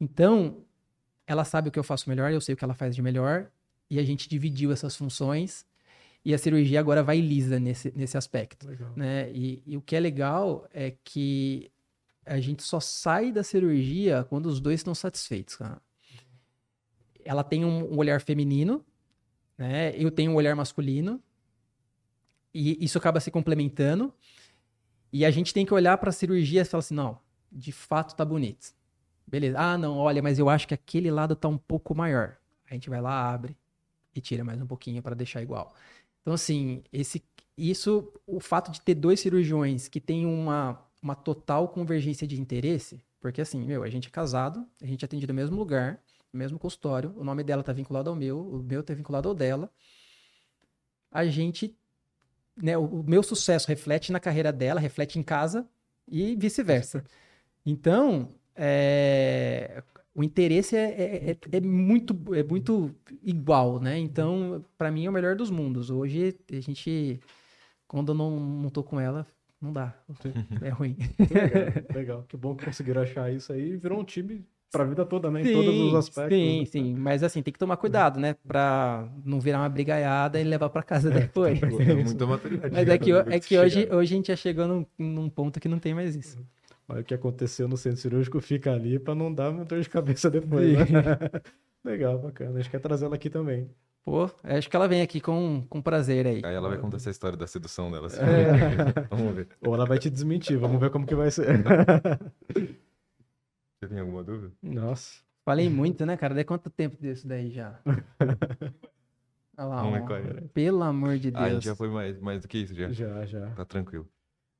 Então, 0.00 0.64
ela 1.26 1.44
sabe 1.44 1.68
o 1.68 1.72
que 1.72 1.78
eu 1.78 1.84
faço 1.84 2.08
melhor, 2.08 2.32
eu 2.32 2.40
sei 2.40 2.54
o 2.54 2.56
que 2.56 2.64
ela 2.64 2.74
faz 2.74 2.96
de 2.96 3.02
melhor, 3.02 3.50
e 3.90 3.98
a 3.98 4.04
gente 4.04 4.28
dividiu 4.28 4.70
essas 4.70 4.94
funções. 4.96 5.66
E 6.24 6.32
a 6.32 6.38
cirurgia 6.38 6.78
agora 6.78 7.02
vai 7.02 7.20
lisa 7.20 7.58
nesse, 7.58 7.92
nesse 7.96 8.16
aspecto. 8.16 8.66
Né? 8.94 9.30
E, 9.32 9.62
e 9.66 9.76
o 9.76 9.82
que 9.82 9.96
é 9.96 10.00
legal 10.00 10.68
é 10.72 10.94
que 11.02 11.70
a 12.24 12.38
gente 12.38 12.62
só 12.62 12.78
sai 12.78 13.32
da 13.32 13.42
cirurgia 13.42 14.24
quando 14.28 14.46
os 14.46 14.60
dois 14.60 14.80
estão 14.80 14.94
satisfeitos. 14.94 15.56
Cara. 15.56 15.82
Ela 17.24 17.42
tem 17.42 17.64
um, 17.64 17.94
um 17.94 17.98
olhar 17.98 18.20
feminino, 18.20 18.84
né? 19.58 19.92
Eu 19.96 20.10
tenho 20.10 20.30
um 20.30 20.34
olhar 20.34 20.54
masculino. 20.54 21.20
E 22.52 22.84
isso 22.84 22.98
acaba 22.98 23.18
se 23.18 23.30
complementando. 23.30 24.12
E 25.12 25.24
a 25.24 25.30
gente 25.30 25.54
tem 25.54 25.64
que 25.64 25.74
olhar 25.74 25.96
para 25.98 26.10
a 26.10 26.12
cirurgia 26.12 26.62
e 26.62 26.64
falar 26.64 26.80
assim: 26.80 26.94
não, 26.94 27.18
de 27.50 27.72
fato 27.72 28.14
tá 28.14 28.24
bonito. 28.24 28.74
Beleza. 29.26 29.58
Ah, 29.58 29.78
não, 29.78 29.96
olha, 29.96 30.22
mas 30.22 30.38
eu 30.38 30.48
acho 30.48 30.68
que 30.68 30.74
aquele 30.74 31.10
lado 31.10 31.34
tá 31.34 31.48
um 31.48 31.58
pouco 31.58 31.94
maior. 31.94 32.36
A 32.68 32.74
gente 32.74 32.90
vai 32.90 33.00
lá, 33.00 33.32
abre 33.32 33.56
e 34.14 34.20
tira 34.20 34.44
mais 34.44 34.60
um 34.60 34.66
pouquinho 34.66 35.02
para 35.02 35.14
deixar 35.14 35.42
igual. 35.42 35.74
Então, 36.20 36.34
assim, 36.34 36.82
esse, 36.92 37.22
isso, 37.56 38.12
o 38.26 38.40
fato 38.40 38.70
de 38.70 38.80
ter 38.80 38.94
dois 38.94 39.20
cirurgiões 39.20 39.88
que 39.88 40.00
têm 40.00 40.26
uma, 40.26 40.82
uma 41.02 41.14
total 41.14 41.68
convergência 41.68 42.26
de 42.26 42.40
interesse, 42.40 43.02
porque 43.20 43.40
assim, 43.40 43.64
meu, 43.64 43.82
a 43.82 43.90
gente 43.90 44.08
é 44.08 44.10
casado, 44.10 44.66
a 44.80 44.86
gente 44.86 45.04
atende 45.04 45.26
no 45.26 45.34
mesmo 45.34 45.56
lugar, 45.56 46.00
no 46.32 46.38
mesmo 46.38 46.58
consultório, 46.58 47.12
o 47.16 47.24
nome 47.24 47.42
dela 47.42 47.62
tá 47.62 47.72
vinculado 47.72 48.08
ao 48.08 48.16
meu, 48.16 48.40
o 48.40 48.62
meu 48.62 48.82
tá 48.82 48.94
vinculado 48.94 49.28
ao 49.28 49.34
dela. 49.34 49.70
A 51.10 51.26
gente, 51.26 51.76
né, 52.56 52.78
o, 52.78 52.84
o 52.84 53.04
meu 53.04 53.22
sucesso 53.22 53.68
reflete 53.68 54.12
na 54.12 54.20
carreira 54.20 54.52
dela, 54.52 54.80
reflete 54.80 55.18
em 55.18 55.22
casa 55.22 55.68
e 56.08 56.36
vice-versa. 56.36 57.04
Então, 57.64 58.32
é, 58.54 59.82
o 60.14 60.24
interesse 60.24 60.76
é, 60.76 60.84
é, 60.84 61.30
é, 61.30 61.56
é 61.56 61.60
muito, 61.60 62.16
é 62.34 62.42
muito 62.42 62.94
igual, 63.22 63.80
né? 63.80 63.98
Então, 63.98 64.64
para 64.76 64.90
mim 64.90 65.06
é 65.06 65.10
o 65.10 65.12
melhor 65.12 65.36
dos 65.36 65.50
mundos. 65.50 65.90
Hoje, 65.90 66.36
a 66.50 66.60
gente, 66.60 67.20
quando 67.86 68.12
eu 68.12 68.16
não, 68.16 68.38
não 68.40 68.70
tô 68.70 68.82
com 68.82 68.98
ela, 68.98 69.26
não 69.60 69.72
dá. 69.72 69.94
É 70.62 70.70
ruim. 70.70 70.96
Legal, 71.18 71.94
legal. 71.94 72.24
Que 72.28 72.36
bom 72.36 72.54
que 72.54 72.64
conseguiram 72.64 73.02
achar 73.02 73.32
isso 73.32 73.52
aí 73.52 73.72
e 73.72 73.76
virou 73.76 74.00
um 74.00 74.04
time 74.04 74.44
pra 74.70 74.84
vida 74.84 75.04
toda, 75.04 75.30
né? 75.30 75.42
Em 75.42 75.52
todos 75.52 75.74
os 75.80 75.94
aspectos. 75.94 76.36
Sim, 76.36 76.60
né? 76.60 76.64
sim. 76.66 76.94
Mas 76.94 77.22
assim, 77.22 77.42
tem 77.42 77.52
que 77.52 77.58
tomar 77.58 77.76
cuidado, 77.76 78.18
né? 78.18 78.34
Pra 78.46 79.08
não 79.24 79.40
virar 79.40 79.58
uma 79.58 79.68
brigaiada 79.68 80.40
e 80.40 80.44
levar 80.44 80.70
pra 80.70 80.82
casa 80.82 81.10
depois. 81.10 81.60
É 81.62 81.94
muita 81.94 82.26
maturidade. 82.26 82.72
Mas 82.74 82.88
é 82.88 82.98
que, 82.98 83.12
é 83.12 83.40
que 83.40 83.58
hoje, 83.58 83.88
hoje 83.90 84.14
a 84.14 84.16
gente 84.16 84.28
já 84.28 84.36
chegou 84.36 84.66
num, 84.66 84.86
num 84.98 85.28
ponto 85.28 85.60
que 85.60 85.68
não 85.68 85.78
tem 85.78 85.94
mais 85.94 86.16
isso. 86.16 86.38
Mas 86.90 87.02
o 87.02 87.04
que 87.04 87.14
aconteceu 87.14 87.68
no 87.68 87.76
centro 87.76 88.00
cirúrgico 88.00 88.40
fica 88.40 88.72
ali 88.72 88.98
pra 88.98 89.14
não 89.14 89.32
dar 89.32 89.50
uma 89.50 89.64
dor 89.64 89.80
de 89.80 89.88
cabeça 89.88 90.28
depois, 90.28 90.76
né? 90.76 90.82
Legal, 91.84 92.18
bacana. 92.18 92.58
A 92.58 92.60
gente 92.60 92.68
quer 92.68 92.80
trazer 92.80 93.04
ela 93.06 93.14
aqui 93.14 93.30
também. 93.30 93.70
Pô, 94.04 94.28
acho 94.42 94.68
que 94.68 94.74
ela 94.74 94.88
vem 94.88 95.02
aqui 95.02 95.20
com, 95.20 95.64
com 95.68 95.80
prazer 95.80 96.26
aí. 96.26 96.42
Aí 96.44 96.54
ela 96.54 96.68
vai 96.68 96.78
contar 96.78 96.96
essa 96.96 97.10
história 97.10 97.36
da 97.38 97.46
sedução 97.46 97.92
dela. 97.92 98.08
assim. 98.08 98.18
É. 98.18 99.06
Vamos 99.08 99.36
ver. 99.36 99.46
Ou 99.64 99.72
ela 99.72 99.86
vai 99.86 99.98
te 100.00 100.10
desmentir, 100.10 100.58
vamos 100.58 100.80
ver 100.80 100.90
como 100.90 101.06
que 101.06 101.14
vai 101.14 101.30
ser. 101.30 101.62
Você 103.78 103.88
tem 103.88 104.00
alguma 104.00 104.24
dúvida? 104.24 104.52
Nossa. 104.60 105.20
Falei 105.44 105.70
muito, 105.70 106.04
né, 106.04 106.16
cara? 106.16 106.34
Daí 106.34 106.44
quanto 106.44 106.68
tempo 106.70 106.96
disso 107.00 107.28
daí 107.28 107.50
já? 107.50 107.78
Olha 109.56 109.66
lá, 109.66 109.86
é. 110.18 110.40
Pelo 110.52 110.82
amor 110.82 111.18
de 111.18 111.30
Ah, 111.34 111.44
a 111.44 111.44
gente 111.44 111.52
Deus. 111.52 111.64
já 111.64 111.76
foi 111.76 111.88
mais, 111.88 112.18
mais 112.18 112.42
do 112.42 112.48
que 112.48 112.58
isso, 112.58 112.74
já. 112.74 112.90
Já, 112.90 113.24
já. 113.26 113.50
Tá 113.50 113.64
tranquilo. 113.64 114.08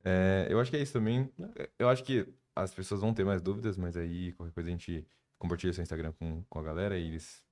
É, 0.04 0.46
eu 0.48 0.60
acho 0.60 0.70
que 0.70 0.76
é 0.76 0.82
isso 0.82 0.92
também. 0.92 1.30
Eu 1.78 1.88
acho 1.88 2.02
que 2.04 2.26
as 2.54 2.74
pessoas 2.74 3.00
vão 3.00 3.14
ter 3.14 3.24
mais 3.24 3.40
dúvidas, 3.40 3.76
mas 3.76 3.96
aí 3.96 4.32
qualquer 4.32 4.52
coisa 4.52 4.68
a 4.68 4.72
gente 4.72 5.06
compartilha 5.38 5.72
seu 5.72 5.82
Instagram 5.82 6.12
com, 6.12 6.42
com 6.48 6.58
a 6.58 6.62
galera 6.62 6.98
e 6.98 7.06
eles 7.06 7.42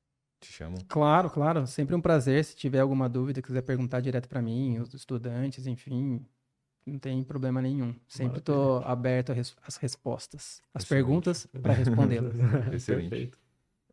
te 0.40 0.52
chamam. 0.52 0.78
Claro, 0.88 1.30
claro. 1.30 1.66
Sempre 1.66 1.94
um 1.94 2.00
prazer. 2.00 2.44
Se 2.44 2.56
tiver 2.56 2.80
alguma 2.80 3.08
dúvida, 3.08 3.42
quiser 3.42 3.62
perguntar 3.62 4.00
direto 4.00 4.28
pra 4.28 4.42
mim, 4.42 4.78
os 4.78 4.92
estudantes, 4.94 5.66
enfim, 5.66 6.24
não 6.86 6.98
tem 6.98 7.22
problema 7.22 7.60
nenhum. 7.60 7.94
Sempre 8.06 8.40
tô 8.40 8.78
aberto 8.84 9.32
às 9.32 9.56
às 9.62 9.76
respostas, 9.76 10.62
às 10.72 10.84
Excelente. 10.84 11.04
perguntas 11.04 11.46
para 11.62 11.72
respondê-las. 11.72 12.34
Excelente. 12.72 13.10
Perfeito. 13.10 13.38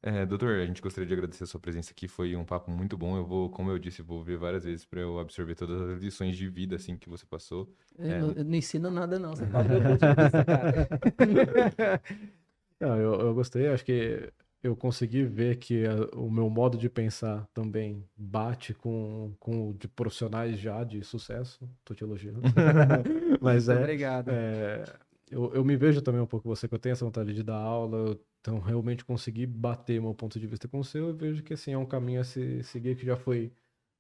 É, 0.06 0.23
doutor, 0.23 0.60
a 0.60 0.65
gente 0.68 0.82
gostaria 0.84 1.07
de 1.07 1.14
agradecer 1.15 1.44
a 1.45 1.48
sua 1.48 1.60
presença 1.60 1.91
aqui. 1.91 2.07
Foi 2.07 2.36
um 2.36 2.45
papo 2.45 2.69
muito 2.69 2.95
bom. 2.95 3.18
Eu 3.18 3.26
vou, 3.26 3.49
como 3.49 3.72
eu 3.72 3.80
disse, 3.80 4.03
vou 4.03 4.23
ver 4.23 4.38
várias 4.38 4.64
vezes 4.64 4.86
para 4.86 5.02
eu 5.02 5.18
absorver 5.19 5.56
todas 5.56 5.82
as 5.82 5.99
lições 6.02 6.38
de 6.38 6.48
vida 6.48 6.76
assim 6.76 6.95
que 6.95 7.10
você 7.10 7.26
passou. 7.26 7.68
Eu, 7.98 8.14
não- 8.15 8.32
eu 8.34 8.44
não 8.45 8.56
ensino 8.56 8.91
nada, 8.91 9.18
não. 9.18 9.36
Você 9.36 9.45
fala 9.48 9.64
do 9.64 9.69
meu 9.72 9.82
ponto 9.82 10.06
de 10.06 10.14
vista, 10.14 10.44
cara. 10.45 10.88
Não, 12.80 12.98
eu, 12.99 13.14
eu 13.22 13.34
gostei, 13.34 13.68
acho 13.68 13.86
que 13.86 14.32
eu 14.61 14.76
consegui 14.76 15.23
ver 15.23 15.57
que 15.57 15.86
a- 15.86 16.18
o 16.18 16.30
meu 16.30 16.49
modo 16.49 16.77
de 16.77 16.90
pensar 16.90 17.48
também 17.53 18.03
bate 18.18 18.73
com, 18.73 19.34
com 19.40 19.69
o 19.69 19.73
de 19.73 19.88
profissionais 19.88 20.60
já 20.60 20.84
de 20.84 21.03
sucesso. 21.03 21.69
Tô 21.86 21.94
te 21.95 22.03
elogiando. 22.03 22.41
Mas 23.41 23.69
é, 23.69 23.84
Obrigado. 23.84 24.32
é, 24.32 24.84
eu, 25.32 25.53
eu 25.53 25.64
me 25.64 25.77
vejo 25.77 26.02
também 26.02 26.22
um 26.22 26.27
pouco 26.27 26.48
você, 26.49 26.68
que 26.68 26.76
eu 26.76 26.80
tenho 26.80 26.94
essa 26.94 27.06
vontade 27.06 27.34
de 27.34 27.44
dar 27.44 27.56
aula, 27.57 27.98
eu, 28.10 28.26
então 28.45 28.59
realmente 28.59 29.03
consegui 29.03 29.47
bater 29.47 29.99
meu 29.99 30.13
ponto 30.13 30.39
de 30.39 30.45
vista 30.45 30.67
com 30.67 30.80
o 30.80 30.84
seu, 30.84 31.07
eu 31.07 31.15
vejo 31.15 31.41
que 31.41 31.55
assim, 31.55 31.73
é 31.73 31.77
um 31.77 31.85
caminho 31.85 32.22
a 32.22 32.23
se 32.23 32.61
seguir 32.61 32.95
que 32.95 33.03
já 33.03 33.17
foi 33.17 33.51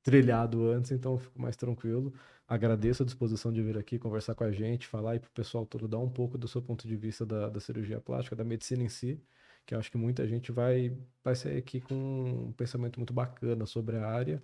trilhado 0.03 0.69
antes, 0.69 0.91
então 0.91 1.17
fico 1.17 1.41
mais 1.41 1.55
tranquilo. 1.55 2.13
Agradeço 2.47 3.01
a 3.01 3.05
disposição 3.07 3.51
de 3.51 3.63
vir 3.63 3.75
aqui 3.75 3.97
conversar 3.97 4.35
com 4.35 4.43
a 4.43 4.51
gente, 4.51 4.85
falar 4.85 5.15
e 5.15 5.19
pro 5.19 5.31
pessoal 5.31 5.65
todo 5.65 5.87
dar 5.87 5.97
um 5.97 6.07
pouco 6.07 6.37
do 6.37 6.47
seu 6.47 6.61
ponto 6.61 6.87
de 6.87 6.95
vista 6.95 7.25
da, 7.25 7.49
da 7.49 7.59
cirurgia 7.59 7.99
plástica, 7.99 8.35
da 8.35 8.43
medicina 8.43 8.83
em 8.83 8.87
si, 8.87 9.19
que 9.65 9.73
acho 9.73 9.89
que 9.89 9.97
muita 9.97 10.27
gente 10.27 10.51
vai, 10.51 10.95
vai 11.23 11.33
sair 11.33 11.57
aqui 11.57 11.81
com 11.81 11.95
um 11.95 12.53
pensamento 12.53 12.99
muito 12.99 13.15
bacana 13.15 13.65
sobre 13.65 13.97
a 13.97 14.07
área. 14.07 14.43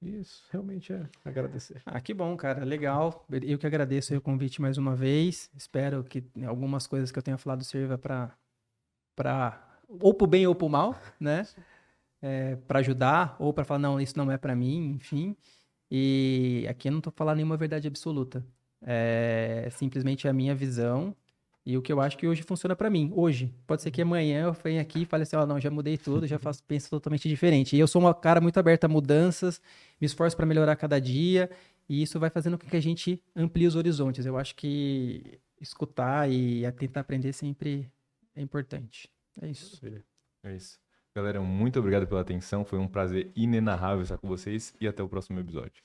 E 0.00 0.18
isso 0.18 0.46
realmente 0.50 0.94
é 0.94 1.06
agradecer. 1.22 1.82
Ah, 1.84 2.00
que 2.00 2.14
bom, 2.14 2.34
cara. 2.38 2.64
Legal. 2.64 3.26
Eu 3.42 3.58
que 3.58 3.66
agradeço 3.66 4.16
o 4.16 4.20
convite 4.20 4.62
mais 4.62 4.78
uma 4.78 4.96
vez. 4.96 5.50
Espero 5.54 6.02
que 6.02 6.24
algumas 6.46 6.86
coisas 6.86 7.12
que 7.12 7.18
eu 7.18 7.22
tenha 7.22 7.36
falado 7.36 7.62
sirva 7.64 7.98
para 7.98 8.34
para 9.16 9.62
ou 9.88 10.14
pro 10.14 10.26
bem 10.26 10.46
ou 10.46 10.54
pro 10.54 10.68
mal, 10.68 10.94
né? 11.18 11.46
É, 12.22 12.56
para 12.68 12.80
ajudar 12.80 13.36
ou 13.38 13.52
para 13.52 13.64
falar 13.64 13.80
não, 13.80 14.00
isso 14.00 14.16
não 14.16 14.30
é 14.30 14.38
para 14.38 14.54
mim, 14.54 14.92
enfim. 14.96 15.36
E 15.90 16.66
aqui 16.68 16.88
eu 16.88 16.92
não 16.92 17.00
tô 17.00 17.10
falando 17.10 17.36
nenhuma 17.36 17.56
verdade 17.56 17.88
absoluta. 17.88 18.44
É 18.82 19.68
simplesmente 19.72 20.28
a 20.28 20.32
minha 20.32 20.54
visão 20.54 21.14
e 21.66 21.76
o 21.76 21.82
que 21.82 21.92
eu 21.92 22.00
acho 22.00 22.16
que 22.16 22.28
hoje 22.28 22.42
funciona 22.42 22.76
para 22.76 22.88
mim. 22.88 23.12
Hoje. 23.14 23.52
Pode 23.66 23.82
ser 23.82 23.90
que 23.90 24.00
amanhã 24.00 24.44
eu 24.44 24.52
venha 24.52 24.80
aqui 24.80 25.02
e 25.02 25.04
fale 25.04 25.24
assim, 25.24 25.34
ó, 25.34 25.44
não, 25.44 25.58
já 25.58 25.68
mudei 25.68 25.98
tudo, 25.98 26.24
já 26.26 26.38
faço, 26.38 26.62
penso 26.62 26.88
totalmente 26.88 27.28
diferente. 27.28 27.74
E 27.74 27.80
eu 27.80 27.88
sou 27.88 28.00
uma 28.00 28.14
cara 28.14 28.40
muito 28.40 28.58
aberta 28.58 28.86
a 28.86 28.88
mudanças, 28.88 29.60
me 30.00 30.06
esforço 30.06 30.36
para 30.36 30.46
melhorar 30.46 30.76
cada 30.76 31.00
dia, 31.00 31.50
e 31.88 32.02
isso 32.02 32.20
vai 32.20 32.30
fazendo 32.30 32.56
com 32.56 32.68
que 32.68 32.76
a 32.76 32.80
gente 32.80 33.20
amplie 33.34 33.66
os 33.66 33.74
horizontes. 33.74 34.24
Eu 34.24 34.38
acho 34.38 34.54
que 34.54 35.40
escutar 35.60 36.30
e 36.30 36.70
tentar 36.72 37.00
aprender 37.00 37.32
sempre 37.32 37.90
é 38.36 38.42
importante. 38.42 39.10
É 39.40 39.48
isso. 39.48 39.80
É 40.44 40.54
isso. 40.54 40.78
Galera, 41.14 41.40
muito 41.40 41.78
obrigado 41.78 42.06
pela 42.06 42.20
atenção. 42.20 42.64
Foi 42.64 42.78
um 42.78 42.86
prazer 42.86 43.32
inenarrável 43.34 44.02
estar 44.02 44.18
com 44.18 44.28
vocês 44.28 44.74
e 44.80 44.86
até 44.86 45.02
o 45.02 45.08
próximo 45.08 45.40
episódio. 45.40 45.82